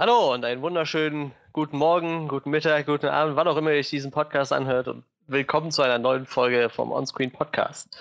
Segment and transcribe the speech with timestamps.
[0.00, 3.90] Hallo und einen wunderschönen guten Morgen, guten Mittag, guten Abend, wann auch immer ihr euch
[3.90, 8.00] diesen Podcast anhört und willkommen zu einer neuen Folge vom Onscreen Podcast.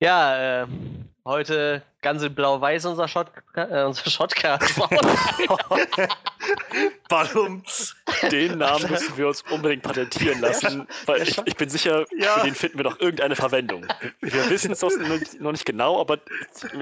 [0.00, 0.66] Ja, äh,
[1.24, 4.80] heute ganz in blau-weiß unser, Shot, äh, unser Shotcast.
[7.08, 7.62] Warum?
[8.30, 12.38] Den Namen müssen wir uns unbedingt patentieren lassen, weil ich, ich bin sicher, ja.
[12.38, 13.86] für den finden wir doch irgendeine Verwendung.
[14.20, 14.82] Wir wissen es
[15.40, 16.18] noch nicht genau, aber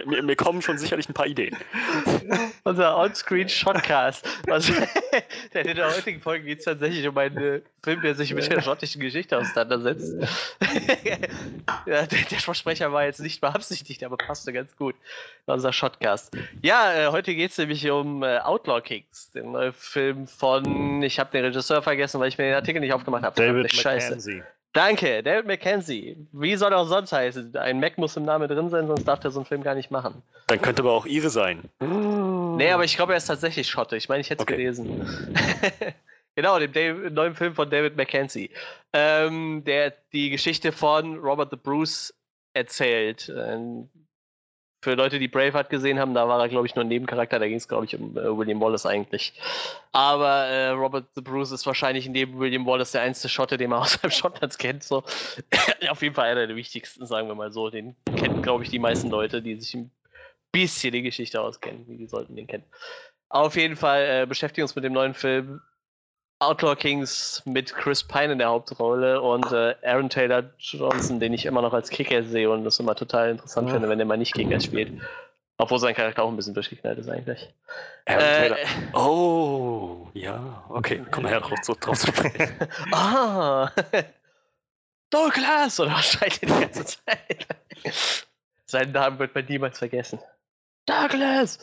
[0.06, 1.56] mir, mir, kommen schon sicherlich ein paar Ideen.
[2.64, 4.28] Unser Onscreen Shotcast.
[4.48, 4.72] Also,
[5.54, 9.00] in der heutigen Folge geht es tatsächlich um einen Film, der sich mit der schottischen
[9.00, 10.14] Geschichte auseinandersetzt.
[11.86, 14.94] ja, der, der Versprecher war jetzt nicht beabsichtigt, aber passte ganz gut
[15.52, 16.36] unser Shotcast.
[16.62, 21.18] Ja, äh, heute geht es nämlich um äh, Outlaw Kings, den neuen Film von, ich
[21.18, 23.34] habe den Regisseur vergessen, weil ich mir den Artikel nicht aufgemacht habe.
[23.34, 24.42] David McKenzie.
[24.72, 26.16] Danke, David McKenzie.
[26.32, 27.56] Wie soll er auch sonst heißen?
[27.56, 29.90] Ein Mac muss im Namen drin sein, sonst darf der so einen Film gar nicht
[29.90, 30.22] machen.
[30.46, 31.62] Dann könnte aber auch ihre sein.
[31.80, 33.96] Nee, aber ich glaube, er ist tatsächlich Schotte.
[33.96, 34.56] Ich meine, ich hätte es okay.
[34.56, 35.34] gelesen.
[36.34, 38.50] genau, dem David, neuen Film von David McKenzie.
[38.92, 42.14] Ähm, der die Geschichte von Robert the Bruce
[42.52, 43.32] erzählt.
[43.34, 43.88] Ähm,
[44.80, 47.38] für Leute, die Braveheart gesehen haben, da war er, glaube ich, nur ein Nebencharakter.
[47.38, 49.32] Da ging es, glaube ich, um äh, William Wallace eigentlich.
[49.92, 53.78] Aber äh, Robert the Bruce ist wahrscheinlich neben William Wallace der einzige Schotte, den man
[53.82, 54.84] außerhalb Schottlands kennt.
[54.84, 55.02] So.
[55.88, 57.70] Auf jeden Fall einer der wichtigsten, sagen wir mal so.
[57.70, 59.90] Den kennen, glaube ich, die meisten Leute, die sich ein
[60.52, 61.84] bisschen die Geschichte auskennen.
[61.98, 62.64] Die sollten den kennen.
[63.30, 65.60] Auf jeden Fall äh, beschäftigen uns mit dem neuen Film
[66.40, 71.46] Outlaw Kings mit Chris Pine in der Hauptrolle und äh, Aaron Taylor Johnson, den ich
[71.46, 73.74] immer noch als Kicker sehe und das immer total interessant ja.
[73.74, 75.00] finde, wenn der mal nicht Kicker spielt.
[75.60, 77.52] Obwohl sein Charakter auch ein bisschen durchgeknallt ist eigentlich.
[78.06, 78.58] Aaron äh, Taylor.
[78.92, 82.54] Oh, ja, okay, komm her, drauf, drauf zu sprechen.
[82.92, 83.68] ah,
[85.10, 85.80] Douglas!
[85.80, 87.46] Oder ihr die ganze Zeit?
[88.66, 90.20] Seinen Namen wird man niemals vergessen.
[90.86, 91.58] Douglas!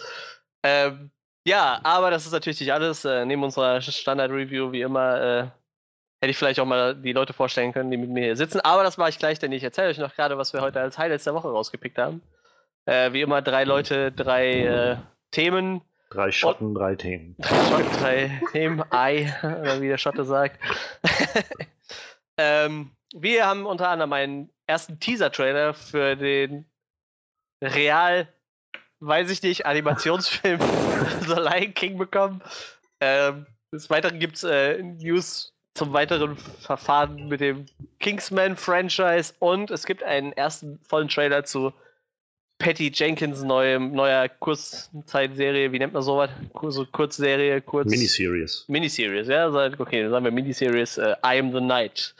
[0.63, 1.11] Ähm,
[1.45, 3.05] ja, aber das ist natürlich nicht alles.
[3.05, 5.41] Äh, neben unserer Standard-Review, wie immer, äh,
[6.21, 8.59] hätte ich vielleicht auch mal die Leute vorstellen können, die mit mir hier sitzen.
[8.61, 10.97] Aber das mache ich gleich, denn ich erzähle euch noch gerade, was wir heute als
[10.97, 12.21] Highlights der Woche rausgepickt haben.
[12.85, 14.97] Äh, wie immer, drei Leute, drei äh,
[15.31, 15.81] Themen.
[16.09, 17.35] Drei Schotten, Und, drei Themen.
[17.39, 18.83] Drei Schotten, drei Themen.
[18.91, 20.59] Ei, oder wie der Schotte sagt.
[22.37, 26.65] ähm, wir haben unter anderem einen ersten Teaser-Trailer für den
[27.61, 28.27] Real
[28.99, 30.59] weiß ich nicht, Animationsfilm
[31.27, 32.41] The Lion King bekommen.
[32.99, 37.65] Ähm, des Weiteren gibt es äh, News zum weiteren Verfahren mit dem
[37.99, 41.73] Kingsman-Franchise und es gibt einen ersten vollen Trailer zu
[42.57, 46.29] Patty Jenkins neuem, neuer Kurzzeitserie, wie nennt man sowas?
[46.69, 47.89] So Kurzserie, Kurz.
[47.89, 48.63] Miniseries.
[48.69, 52.15] Miniseries, ja, okay, dann sagen wir Miniseries uh, I Am the Night.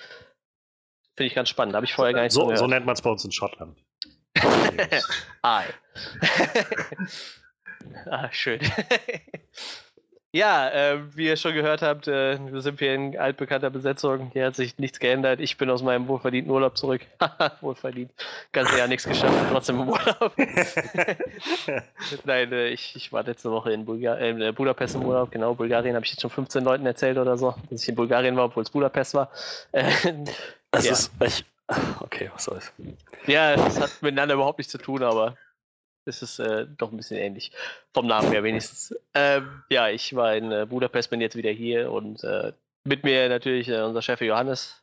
[1.16, 3.09] Finde ich ganz spannend, habe ich vorher gar nicht so, so nennt man es bei
[3.09, 3.78] uns in Schottland.
[5.41, 5.66] Ei.
[8.09, 8.59] ah, schön.
[10.31, 14.31] ja, äh, wie ihr schon gehört habt, äh, wir sind hier in altbekannter Besetzung.
[14.34, 15.40] Hier hat sich nichts geändert.
[15.40, 17.01] Ich bin aus meinem wohlverdienten Urlaub zurück.
[17.62, 18.12] Wohlverdient.
[18.51, 20.34] Ganze Jahr nichts geschafft, trotzdem im Urlaub.
[22.25, 25.31] Nein, äh, ich, ich war letzte Woche in, Bulgar äh, in Budapest im Urlaub.
[25.31, 28.35] Genau, Bulgarien habe ich jetzt schon 15 Leuten erzählt oder so, dass ich in Bulgarien
[28.35, 29.31] war, obwohl es Budapest war.
[30.72, 30.91] Das ja.
[30.91, 31.46] ist echt
[32.00, 32.74] Okay, was soll's.
[33.26, 35.36] Ja, es hat miteinander überhaupt nichts zu tun, aber
[36.06, 37.52] es ist äh, doch ein bisschen ähnlich.
[37.94, 38.96] Vom Namen her wenigstens.
[39.14, 42.53] Ähm, ja, ich war in äh, Budapest, bin jetzt wieder hier und äh,
[42.84, 44.81] mit mir natürlich äh, unser Chef Johannes.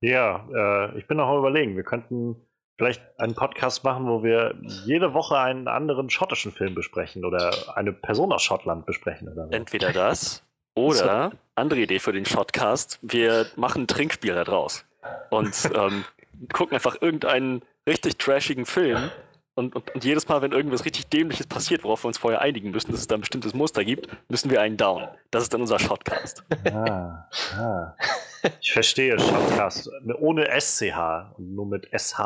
[0.00, 2.36] Ja, äh, ich bin noch am überlegen, wir könnten
[2.76, 7.92] vielleicht einen Podcast machen, wo wir jede Woche einen anderen schottischen Film besprechen oder eine
[7.92, 9.28] Person aus Schottland besprechen.
[9.28, 9.52] Oder so.
[9.52, 14.84] Entweder das oder, andere Idee für den Shotcast, wir machen ein Trinkspiel da draus.
[15.30, 16.04] Und ähm,
[16.52, 19.10] gucken einfach irgendeinen richtig trashigen Film
[19.58, 22.70] und, und, und, jedes Mal, wenn irgendwas richtig Dämliches passiert, worauf wir uns vorher einigen
[22.70, 25.08] müssen, dass es da ein bestimmtes Muster gibt, müssen wir einen down.
[25.32, 26.44] Das ist dann unser Shotcast.
[26.72, 27.96] Ah, ah.
[28.60, 29.90] Ich verstehe, Shotcast.
[30.20, 32.20] Ohne SCH und nur mit SH.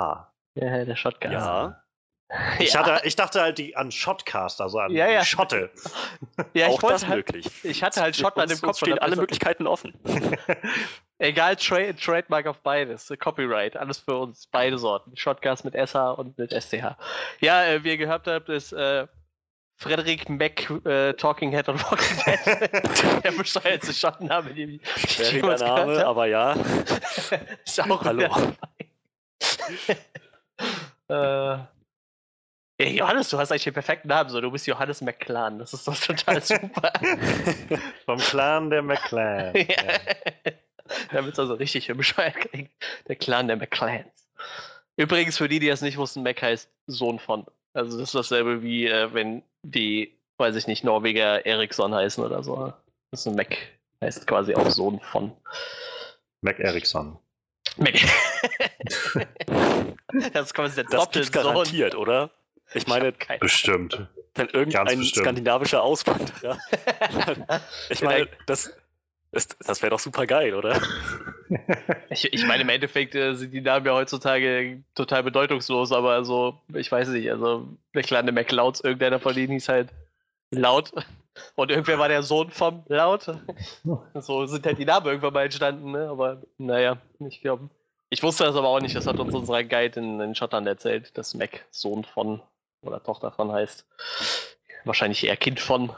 [0.57, 1.33] Ja, der Shotcast.
[1.33, 1.83] Ja.
[2.59, 2.81] Ich, ja.
[2.81, 5.25] hatte, ich dachte halt die, an Shotcast, also an ja, ja.
[5.25, 5.71] Schotte.
[6.55, 7.47] Ja, Auch das halt, möglich.
[7.63, 8.79] Ich hatte halt Schottland im Kopf.
[8.79, 9.95] stehen alle Möglichkeiten offen.
[11.19, 13.13] Egal, Tra Trademark auf beides.
[13.19, 15.17] Copyright, alles für uns, beide Sorten.
[15.17, 16.97] Shotcast mit SH und mit SCH.
[17.41, 19.07] Ja, äh, wie ihr gehört habt, ist äh,
[19.77, 23.25] Frederick Mac äh, Talking Head und Walking Dead.
[23.25, 26.53] der bescheuerte Schottenname, den ich Schwieriger Name, aber ja.
[27.65, 28.29] ist auch Hallo.
[31.09, 31.59] äh,
[32.83, 34.31] ja, Johannes, du hast eigentlich den perfekten Namen.
[34.31, 35.59] So, du bist Johannes McClan.
[35.59, 36.93] Das ist doch total super.
[38.05, 39.55] Vom Clan der McClan.
[39.55, 39.63] ja.
[39.63, 39.99] ja.
[41.13, 42.71] Damit es also richtig bescheuert klingt.
[43.09, 44.29] Der Clan der McClans.
[44.97, 47.47] Übrigens, für die, die das nicht wussten, Mac heißt Sohn von.
[47.73, 52.43] Also das ist dasselbe wie, äh, wenn die, weiß ich nicht, Norweger Eriksson heißen oder
[52.43, 52.73] so.
[53.11, 53.57] Das ist ein Mac.
[54.03, 55.33] Heißt quasi auch Sohn von.
[56.43, 57.19] Mac Ericsson.
[57.79, 57.95] Mac.
[60.33, 62.31] das ist quasi der das gibt's garantiert, oder?
[62.75, 64.07] Ich meine, ich bestimmt.
[64.35, 65.25] Wenn irgendein bestimmt.
[65.25, 66.59] skandinavischer Auswanderer.
[67.91, 68.73] ich meine, das,
[69.31, 70.81] das, das wäre doch super geil, oder?
[72.11, 76.61] ich, ich, meine, im Endeffekt äh, sind die Namen ja heutzutage total bedeutungslos, aber also,
[76.75, 79.91] ich weiß nicht, also der kleine McLeods, irgendeiner von denen hieß halt
[80.51, 80.93] laut.
[81.55, 83.31] Und irgendwer war der Sohn vom Laut.
[84.15, 86.09] So sind halt die Namen irgendwann mal entstanden, ne?
[86.09, 87.71] Aber naja, ich glaube.
[88.11, 91.17] Ich wusste das aber auch nicht, das hat uns unser Guide in, in Schottland erzählt,
[91.17, 92.43] dass Mac Sohn von
[92.83, 93.87] oder Tochter von heißt.
[94.85, 95.93] Wahrscheinlich eher Kind von.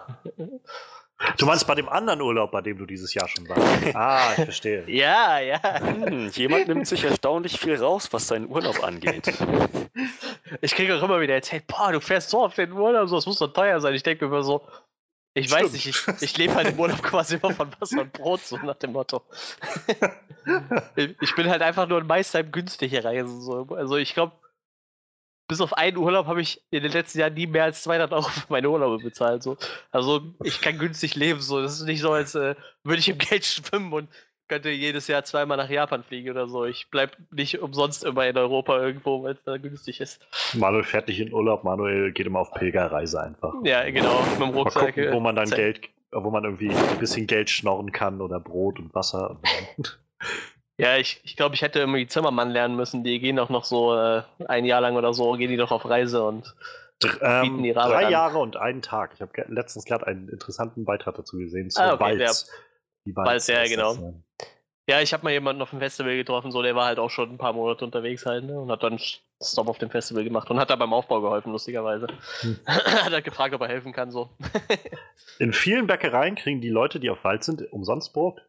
[1.38, 3.62] Du meinst bei dem anderen Urlaub, bei dem du dieses Jahr schon warst?
[3.94, 4.84] Ah, ich verstehe.
[4.88, 5.80] ja, ja.
[5.80, 9.32] Hm, jemand nimmt sich erstaunlich viel raus, was seinen Urlaub angeht.
[10.60, 13.26] Ich kriege auch immer wieder erzählt, boah, du fährst so auf den Urlaub, so, das
[13.26, 13.94] muss doch teuer sein.
[13.94, 14.66] Ich denke mir immer so,
[15.36, 15.64] ich Stimmt.
[15.64, 18.56] weiß nicht, ich, ich lebe halt im Urlaub quasi immer von Wasser und Brot, so
[18.58, 19.22] nach dem Motto.
[20.96, 23.40] ich bin halt einfach nur ein Meister im günstige Reisen.
[23.40, 23.66] So.
[23.70, 24.32] Also ich glaube,
[25.46, 28.22] bis auf einen Urlaub habe ich in den letzten Jahren nie mehr als 200 Euro
[28.22, 29.42] für meine Urlaube bezahlt.
[29.42, 29.56] So.
[29.90, 31.40] Also ich kann günstig leben.
[31.40, 31.60] So.
[31.60, 34.08] Das ist nicht so, als äh, würde ich im Geld schwimmen und
[34.48, 36.64] könnte jedes Jahr zweimal nach Japan fliegen oder so.
[36.64, 40.20] Ich bleibe nicht umsonst immer in Europa irgendwo, weil es da günstig ist.
[40.54, 43.54] Manuel fährt nicht in Urlaub, Manuel geht immer auf Pilgerreise einfach.
[43.64, 44.94] Ja, genau, mit dem Rucksack.
[44.94, 48.78] Gucken, wo man dann Geld, wo man irgendwie ein bisschen Geld schnorren kann oder Brot
[48.78, 49.40] und Wasser.
[50.76, 53.04] Ja, ich, ich glaube, ich hätte irgendwie Zimmermann lernen müssen.
[53.04, 55.88] Die gehen doch noch so äh, ein Jahr lang oder so, gehen die doch auf
[55.88, 56.54] Reise und
[57.20, 59.12] ähm, bieten ihre Arbeit Drei Jahre und einen Tag.
[59.14, 62.50] Ich habe letztens gerade einen interessanten Beitrag dazu gesehen zu ah, okay, Walz.
[63.06, 63.94] Die Walz, Walz ja, genau.
[63.94, 64.48] Das,
[64.88, 67.30] ja, ich habe mal jemanden auf dem Festival getroffen, so der war halt auch schon
[67.30, 68.98] ein paar Monate unterwegs halt ne, und hat dann
[69.42, 72.06] Stop auf dem Festival gemacht und hat da beim Aufbau geholfen, lustigerweise.
[72.40, 72.58] Hm.
[72.66, 74.30] hat er gefragt, ob er helfen kann, so.
[75.38, 78.46] In vielen Bäckereien kriegen die Leute, die auf Wald sind, umsonst Brot.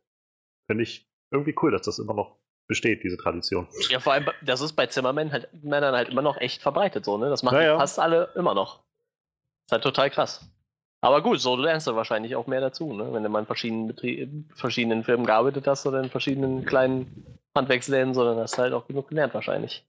[0.68, 2.38] Finde ich irgendwie cool, dass das immer noch
[2.68, 3.68] besteht, diese Tradition.
[3.90, 7.18] Ja, vor allem, das ist bei Zimmermännern halt, Männern halt immer noch echt verbreitet, so,
[7.18, 7.30] ne?
[7.30, 8.84] Das machen ja, fast alle immer noch.
[9.68, 10.50] ist halt total krass.
[11.02, 13.14] Aber gut, so lernst du wahrscheinlich auch mehr dazu, ne?
[13.14, 18.14] Wenn du mal in verschiedenen, Betrie verschiedenen Firmen gearbeitet hast oder in verschiedenen kleinen Handwerksläden,
[18.14, 19.86] sondern hast du halt auch genug gelernt wahrscheinlich.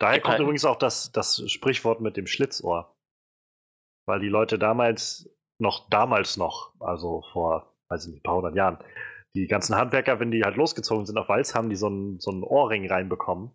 [0.00, 2.94] Daher kommt halt übrigens auch das, das Sprichwort mit dem Schlitzohr.
[4.06, 5.30] Weil die Leute damals
[5.60, 8.78] noch, damals noch, also vor, weiß ich nicht, ein paar hundert Jahren,
[9.40, 12.30] die ganzen Handwerker, wenn die halt losgezogen sind auf Walz, haben die so einen, so
[12.30, 13.50] einen Ohrring reinbekommen.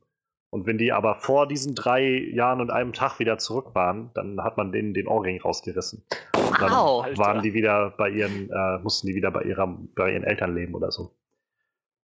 [0.49, 4.39] Und wenn die aber vor diesen drei Jahren und einem Tag wieder zurück waren, dann
[4.43, 6.05] hat man denen den Ohrring rausgerissen.
[6.35, 10.11] Und dann wow, waren die wieder bei ihren, äh, mussten die wieder bei, ihrer, bei
[10.11, 11.11] ihren Eltern leben oder so.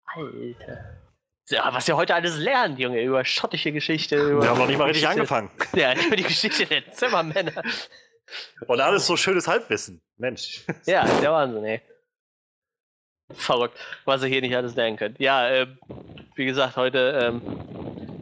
[0.06, 0.98] Alter.
[1.50, 4.18] Ja, was wir heute alles lernen, Junge, über schottische Geschichte.
[4.18, 5.50] Über wir haben noch nicht mal richtig angefangen.
[5.74, 7.64] Ja, über die Geschichte der Zimmermänner.
[8.68, 10.02] Und alles so schönes Halbwissen.
[10.18, 10.66] Mensch.
[10.86, 11.82] Ja, der Wahnsinn, ey.
[13.34, 15.20] Verrückt, was ihr hier nicht alles lernen könnt.
[15.20, 15.68] Ja, äh,
[16.36, 17.42] wie gesagt, heute ähm,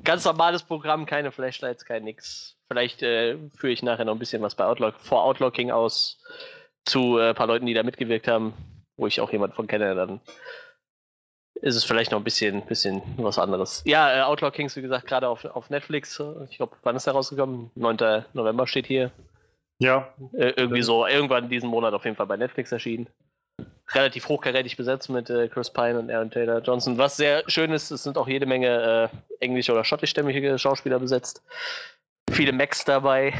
[0.03, 2.57] ganz normales Programm, keine Flashlights, kein nix.
[2.67, 6.19] Vielleicht äh, führe ich nachher noch ein bisschen was bei Outlook, vor Outlocking aus
[6.85, 8.53] zu ein äh, paar Leuten, die da mitgewirkt haben,
[8.97, 10.21] wo ich auch jemanden von kenne, dann
[11.61, 13.83] ist es vielleicht noch ein bisschen, bisschen was anderes.
[13.85, 16.19] Ja, äh, Outlaw Kings, wie gesagt, gerade auf, auf Netflix.
[16.49, 17.69] Ich glaube, wann ist der rausgekommen?
[17.75, 18.25] 9.
[18.33, 19.11] November steht hier.
[19.77, 20.13] Ja.
[20.33, 23.07] Äh, irgendwie so, irgendwann diesen Monat auf jeden Fall bei Netflix erschienen
[23.93, 26.97] relativ hochkarätig besetzt mit äh, Chris Pine und Aaron Taylor Johnson.
[26.97, 31.43] Was sehr schön ist, es sind auch jede Menge äh, englisch- oder schottischstämmige Schauspieler besetzt.
[32.31, 33.33] Viele Macs dabei.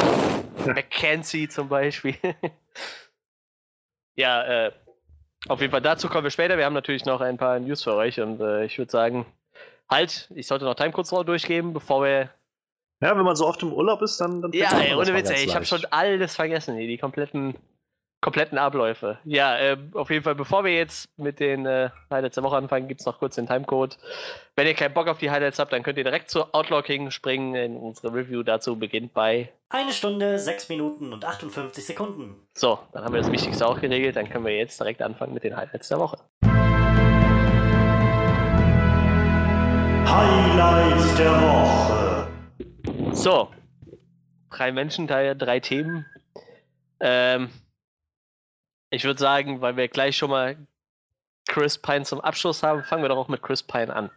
[0.66, 2.14] Mackenzie zum Beispiel.
[4.14, 4.72] ja, äh,
[5.48, 6.56] auf jeden Fall dazu kommen wir später.
[6.56, 9.26] Wir haben natürlich noch ein paar News für euch und äh, ich würde sagen,
[9.88, 12.30] halt, ich sollte noch Timecode durchgeben, bevor wir.
[13.02, 14.42] Ja, wenn man so oft im Urlaub ist, dann.
[14.42, 17.56] dann ja, ey, ohne Witz, ey, ich habe schon alles vergessen hier, die kompletten
[18.20, 19.18] kompletten Abläufe.
[19.24, 22.86] Ja, äh, auf jeden Fall, bevor wir jetzt mit den äh, Highlights der Woche anfangen,
[22.86, 23.96] gibt es noch kurz den Timecode.
[24.56, 27.54] Wenn ihr keinen Bock auf die Highlights habt, dann könnt ihr direkt zu Outlocking springen.
[27.54, 32.34] In unsere Review dazu beginnt bei eine Stunde, sechs Minuten und 58 Sekunden.
[32.54, 34.16] So, dann haben wir das Wichtigste auch geregelt.
[34.16, 36.18] Dann können wir jetzt direkt anfangen mit den Highlights der Woche.
[40.06, 42.28] Highlights der Woche.
[43.12, 43.50] So,
[44.50, 46.04] drei Menschen, drei Themen.
[47.00, 47.48] Ähm,
[48.90, 50.56] ich würde sagen, weil wir gleich schon mal
[51.48, 54.10] Chris Pine zum Abschluss haben, fangen wir doch auch mit Chris Pine an.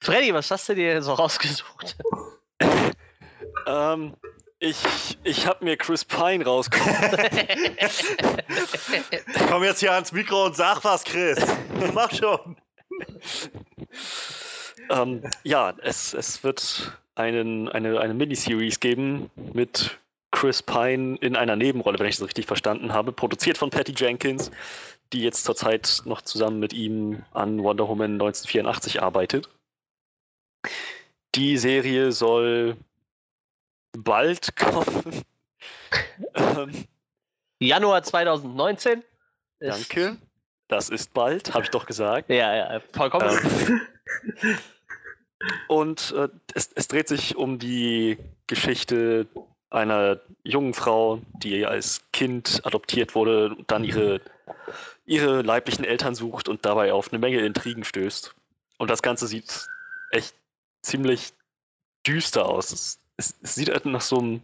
[0.00, 1.96] Freddy, was hast du dir so rausgesucht?
[3.66, 4.14] ähm,
[4.58, 4.76] ich,
[5.24, 6.96] ich habe mir Chris Pine rausgesucht.
[9.48, 11.44] Komm jetzt hier ans Mikro und sag was, Chris.
[11.94, 12.56] Mach schon.
[14.90, 19.98] ähm, ja, es, es wird einen, eine, eine Miniseries geben mit
[20.42, 24.50] Chris Pine in einer Nebenrolle, wenn ich es richtig verstanden habe, produziert von Patty Jenkins,
[25.12, 29.48] die jetzt zurzeit noch zusammen mit ihm an Wonder Woman 1984 arbeitet.
[31.36, 32.76] Die Serie soll
[33.96, 35.22] bald kommen.
[36.34, 36.86] ähm,
[37.60, 39.04] Januar 2019.
[39.60, 40.16] Danke.
[40.66, 42.28] Das ist bald, habe ich doch gesagt.
[42.30, 43.30] Ja, ja, vollkommen.
[44.42, 44.58] Ähm,
[45.68, 48.18] und äh, es, es, dreht sich um die
[48.48, 49.28] Geschichte
[49.72, 54.20] einer jungen Frau, die als Kind adoptiert wurde und dann ihre,
[55.06, 58.34] ihre leiblichen Eltern sucht und dabei auf eine Menge Intrigen stößt.
[58.78, 59.68] Und das Ganze sieht
[60.10, 60.34] echt
[60.82, 61.32] ziemlich
[62.06, 62.72] düster aus.
[62.72, 64.42] Es, es, es sieht halt nach so einem,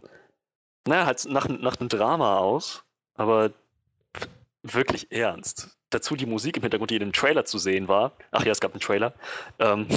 [0.87, 2.83] naja, halt nach, nach einem Drama aus,
[3.15, 3.51] aber
[4.63, 5.77] wirklich ernst.
[5.89, 8.13] Dazu die Musik im Hintergrund, die in dem Trailer zu sehen war.
[8.31, 9.13] Ach ja, es gab einen Trailer.
[9.57, 9.87] Ähm,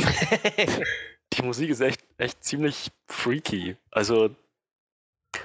[1.33, 3.77] die Musik ist echt, echt ziemlich freaky.
[3.91, 4.35] Also,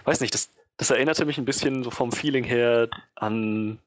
[0.08, 3.80] weiß nicht, das, das erinnerte mich ein bisschen so vom Feeling her an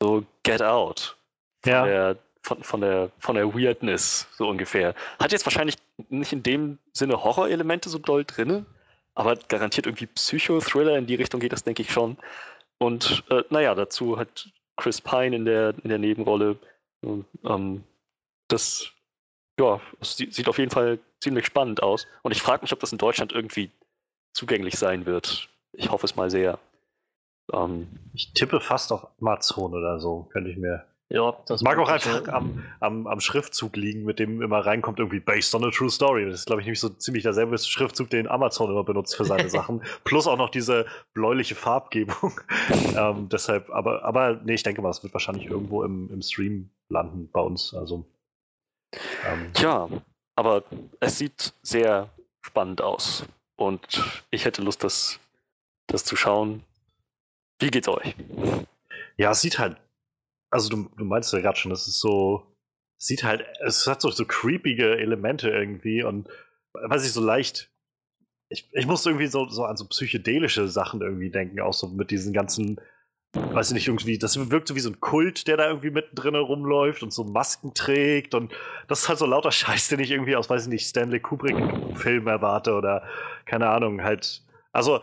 [0.00, 1.16] so Get Out.
[1.62, 1.84] Von ja.
[1.84, 4.94] Der, von, von, der, von der Weirdness, so ungefähr.
[5.18, 5.76] Hat jetzt wahrscheinlich
[6.08, 8.64] nicht in dem Sinne Horrorelemente so doll drinne,
[9.14, 12.16] aber garantiert irgendwie Psychothriller in die Richtung geht das, denke ich schon.
[12.78, 16.56] Und äh, naja, dazu hat Chris Pine in der, in der Nebenrolle.
[17.02, 17.84] Und, ähm,
[18.48, 18.90] das
[19.58, 22.06] ja, sieht auf jeden Fall ziemlich spannend aus.
[22.22, 23.70] Und ich frage mich, ob das in Deutschland irgendwie
[24.32, 25.48] zugänglich sein wird.
[25.72, 26.58] Ich hoffe es mal sehr.
[27.52, 30.86] Ähm, ich tippe fast auf Amazon oder so, könnte ich mir.
[31.12, 35.18] Ja, das mag auch einfach am, am, am, Schriftzug liegen, mit dem immer reinkommt, irgendwie
[35.18, 36.24] based on a true story.
[36.24, 39.50] Das ist, glaube ich, nämlich so ziemlich derselbe Schriftzug, den Amazon immer benutzt für seine
[39.50, 39.82] Sachen.
[40.04, 42.40] Plus auch noch diese bläuliche Farbgebung.
[42.96, 46.70] ähm, deshalb, aber, aber nee, ich denke mal, es wird wahrscheinlich irgendwo im, im Stream
[46.88, 47.74] landen bei uns.
[47.74, 48.04] Also.
[49.26, 49.88] Ähm, Tja,
[50.36, 50.62] aber
[51.00, 52.10] es sieht sehr
[52.40, 53.24] spannend aus.
[53.60, 55.20] Und ich hätte Lust, das,
[55.86, 56.64] das zu schauen.
[57.58, 58.14] Wie geht's euch?
[59.16, 59.76] Ja, es sieht halt
[60.50, 62.46] also du, du meinst ja gerade schon, das ist so,
[62.98, 66.28] sieht halt, es hat so, so creepige Elemente irgendwie und
[66.72, 67.70] weiß ich so leicht,
[68.48, 72.10] ich, ich musste irgendwie so, so an so psychedelische Sachen irgendwie denken, auch so mit
[72.10, 72.80] diesen ganzen,
[73.32, 76.34] weiß ich nicht, irgendwie, das wirkt so wie so ein Kult, der da irgendwie mittendrin
[76.34, 78.52] rumläuft und so Masken trägt und
[78.88, 82.26] das ist halt so lauter Scheiß, den ich irgendwie aus, weiß ich nicht, Stanley Kubrick-Film
[82.26, 83.04] erwarte oder
[83.46, 85.00] keine Ahnung, halt also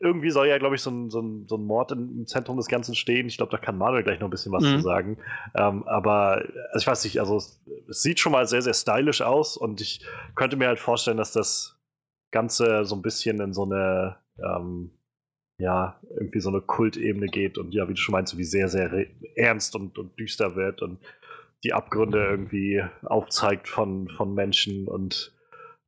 [0.00, 2.66] irgendwie soll ja, glaube ich, so ein, so, ein, so ein Mord im Zentrum des
[2.66, 3.28] Ganzen stehen.
[3.28, 4.76] Ich glaube, da kann Manuel gleich noch ein bisschen was mhm.
[4.76, 5.18] zu sagen.
[5.54, 6.42] Ähm, aber
[6.72, 9.80] also ich weiß nicht, also es, es, sieht schon mal sehr, sehr stylisch aus und
[9.80, 10.04] ich
[10.34, 11.78] könnte mir halt vorstellen, dass das
[12.30, 14.90] Ganze so ein bisschen in so eine, ähm,
[15.58, 18.68] ja, irgendwie so eine Kultebene geht und ja, wie du schon meinst, so wie sehr,
[18.68, 20.98] sehr ernst und, und düster wird und
[21.64, 25.32] die Abgründe irgendwie aufzeigt von, von Menschen und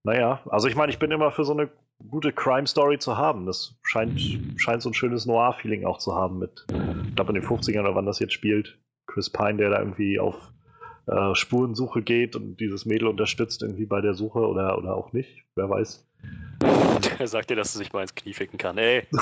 [0.04, 1.68] naja, also ich meine, ich bin immer für so eine
[2.10, 3.46] gute Crime-Story zu haben.
[3.46, 4.20] Das scheint,
[4.56, 7.94] scheint so ein schönes Noir-Feeling auch zu haben mit, ich glaube in den 50ern oder
[7.94, 10.52] wann das jetzt spielt, Chris Pine, der da irgendwie auf
[11.08, 15.44] äh, Spurensuche geht und dieses Mädel unterstützt irgendwie bei der Suche oder, oder auch nicht,
[15.54, 16.04] wer weiß.
[17.18, 19.06] Der sagt dir, dass du sich mal ins Knie ficken kann, ey.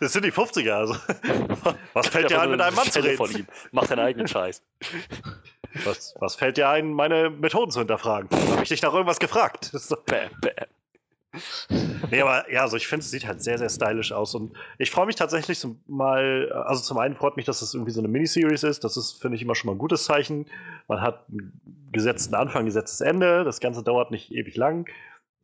[0.00, 0.94] das sind die 50er, also.
[1.92, 3.16] Was fällt dir ein, mit einem Mann zu reden?
[3.16, 3.46] Von ihm.
[3.72, 4.62] Mach deinen eigenen Scheiß.
[5.84, 8.28] Was, was fällt dir ein, meine Methoden zu hinterfragen?
[8.50, 9.72] Habe ich dich nach irgendwas gefragt?
[10.04, 10.50] Bäh, bäh.
[12.10, 14.90] Nee, aber ja, also ich finde, es sieht halt sehr, sehr stylisch aus und ich
[14.90, 18.08] freue mich tatsächlich so mal, also zum einen freut mich, dass es irgendwie so eine
[18.08, 20.46] Miniseries ist, das ist, finde ich, immer schon mal ein gutes Zeichen.
[20.88, 24.86] Man hat einen gesetzten Anfang, gesetztes Ende, das Ganze dauert nicht ewig lang.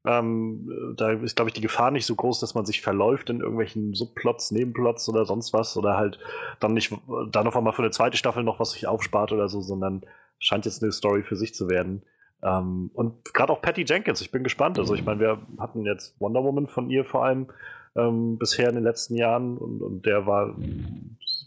[0.04, 3.40] Ähm, da ist, glaube ich, die Gefahr nicht so groß, dass man sich verläuft in
[3.40, 6.18] irgendwelchen Subplots, Nebenplots oder sonst was oder halt
[6.60, 6.92] dann nicht,
[7.30, 10.02] dann auf einmal für eine zweite Staffel noch was sich aufspart oder so, sondern
[10.38, 12.02] scheint jetzt eine Story für sich zu werden.
[12.42, 14.78] Ähm, und gerade auch Patty Jenkins, ich bin gespannt.
[14.78, 17.48] Also ich meine, wir hatten jetzt Wonder Woman von ihr vor allem
[17.96, 20.54] ähm, bisher in den letzten Jahren und, und, der war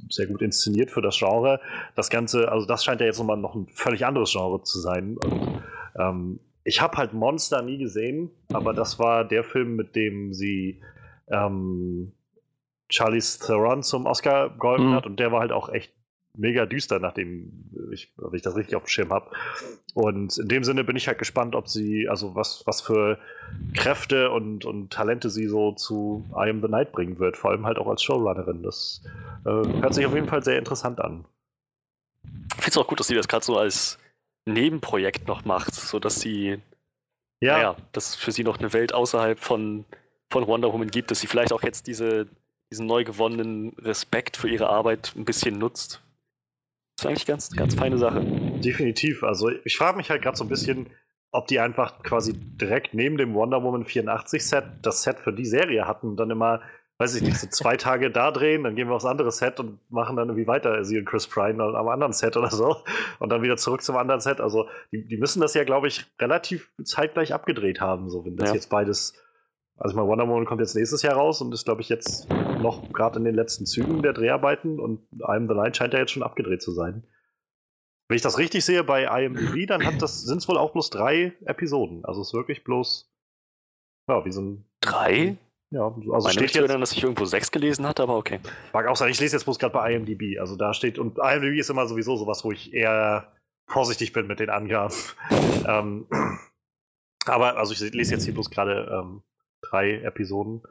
[0.10, 1.62] sehr gut inszeniert für das Genre.
[1.96, 5.18] Das Ganze, also das scheint ja jetzt nochmal noch ein völlig anderes Genre zu sein.
[5.18, 5.64] Und
[5.98, 10.82] ähm, ich habe halt Monster nie gesehen, aber das war der Film, mit dem sie
[11.30, 12.12] ähm,
[12.90, 14.96] Charlize Theron zum Oscar geholfen mhm.
[14.96, 15.94] hat und der war halt auch echt
[16.34, 19.32] mega düster, nachdem ich, wenn ich das richtig auf dem Schirm habe.
[19.94, 23.20] Und in dem Sinne bin ich halt gespannt, ob sie, also was, was für
[23.76, 27.66] Kräfte und, und Talente sie so zu I Am the Night bringen wird, vor allem
[27.66, 28.64] halt auch als Showrunnerin.
[28.64, 29.04] Das
[29.46, 31.26] äh, hört sich auf jeden Fall sehr interessant an.
[32.24, 33.98] Ich finde es auch gut, dass sie das gerade so als
[34.46, 36.60] Nebenprojekt noch macht, sodass sie,
[37.42, 39.86] ja, naja, dass für sie noch eine Welt außerhalb von,
[40.30, 42.28] von Wonder Woman gibt, dass sie vielleicht auch jetzt diese,
[42.72, 46.02] diesen neu gewonnenen Respekt für ihre Arbeit ein bisschen nutzt.
[47.02, 48.22] Das ist eigentlich ganz, ganz feine Sache.
[48.64, 49.24] Definitiv.
[49.24, 50.88] Also ich frage mich halt gerade so ein bisschen,
[51.32, 55.46] ob die einfach quasi direkt neben dem Wonder Woman 84 Set das Set für die
[55.46, 56.62] Serie hatten und dann immer,
[57.00, 59.80] weiß ich nicht, so zwei Tage da drehen, dann gehen wir aufs andere Set und
[59.90, 62.78] machen dann irgendwie weiter, sie und Chris Pryne am anderen Set oder so
[63.18, 64.40] und dann wieder zurück zum anderen Set.
[64.40, 68.50] Also die, die müssen das ja, glaube ich, relativ zeitgleich abgedreht haben, so wenn das
[68.50, 68.56] ja.
[68.56, 69.16] jetzt beides.
[69.82, 72.94] Also mal Wonder Woman kommt jetzt nächstes Jahr raus und ist, glaube ich, jetzt noch
[72.94, 76.22] gerade in den letzten Zügen der Dreharbeiten und I'm the Line scheint ja jetzt schon
[76.22, 77.04] abgedreht zu sein.
[78.08, 82.06] Wenn ich das richtig sehe bei IMDb, dann sind es wohl auch bloß drei Episoden.
[82.06, 83.12] Also es ist wirklich bloß,
[84.08, 84.66] ja, wie so ein.
[84.82, 85.38] Drei?
[85.72, 88.40] Ja, also Meine steht jetzt, dann, dass ich irgendwo sechs gelesen hatte, aber okay.
[88.74, 90.40] Mag auch sein, ich lese jetzt bloß gerade bei IMDb.
[90.40, 93.32] Also da steht, und IMDb ist immer sowieso sowas, wo ich eher
[93.68, 94.94] vorsichtig bin mit den Angaben.
[95.68, 96.06] ähm,
[97.26, 99.24] aber, also ich lese jetzt hier bloß gerade ähm,
[99.72, 100.62] drei Episoden.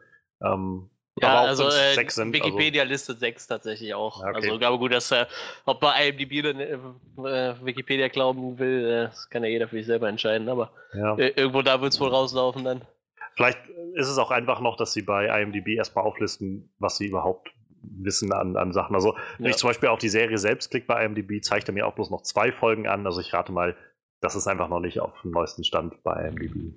[0.42, 0.90] Ähm,
[1.21, 2.92] ja, also äh, sechs sind, also Wikipedia also...
[2.92, 4.21] listet sechs tatsächlich auch.
[4.21, 4.33] Okay.
[4.35, 5.26] Also glaube gut, dass äh,
[5.66, 9.87] ob bei IMDb oder äh, Wikipedia glauben will, äh, das kann ja jeder für sich
[9.87, 11.16] selber entscheiden, aber ja.
[11.16, 12.83] Äh, irgendwo da wird es wohl rauslaufen dann.
[13.37, 13.59] Vielleicht
[13.95, 17.50] ist es auch einfach noch, dass sie bei IMDb erstmal auflisten, was sie überhaupt
[17.83, 18.95] wissen an, an Sachen.
[18.95, 19.50] Also, wenn ja.
[19.50, 22.11] ich zum Beispiel auf die Serie selbst klicke bei IMDb, zeigt er mir auch bloß
[22.11, 23.07] noch zwei Folgen an.
[23.07, 23.76] Also, ich rate mal,
[24.21, 26.75] das ist einfach noch nicht auf dem neuesten Stand bei IMDb.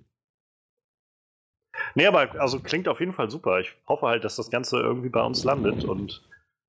[1.96, 3.60] Nee, aber also klingt auf jeden Fall super.
[3.60, 5.86] Ich hoffe halt, dass das Ganze irgendwie bei uns landet.
[5.86, 6.22] Und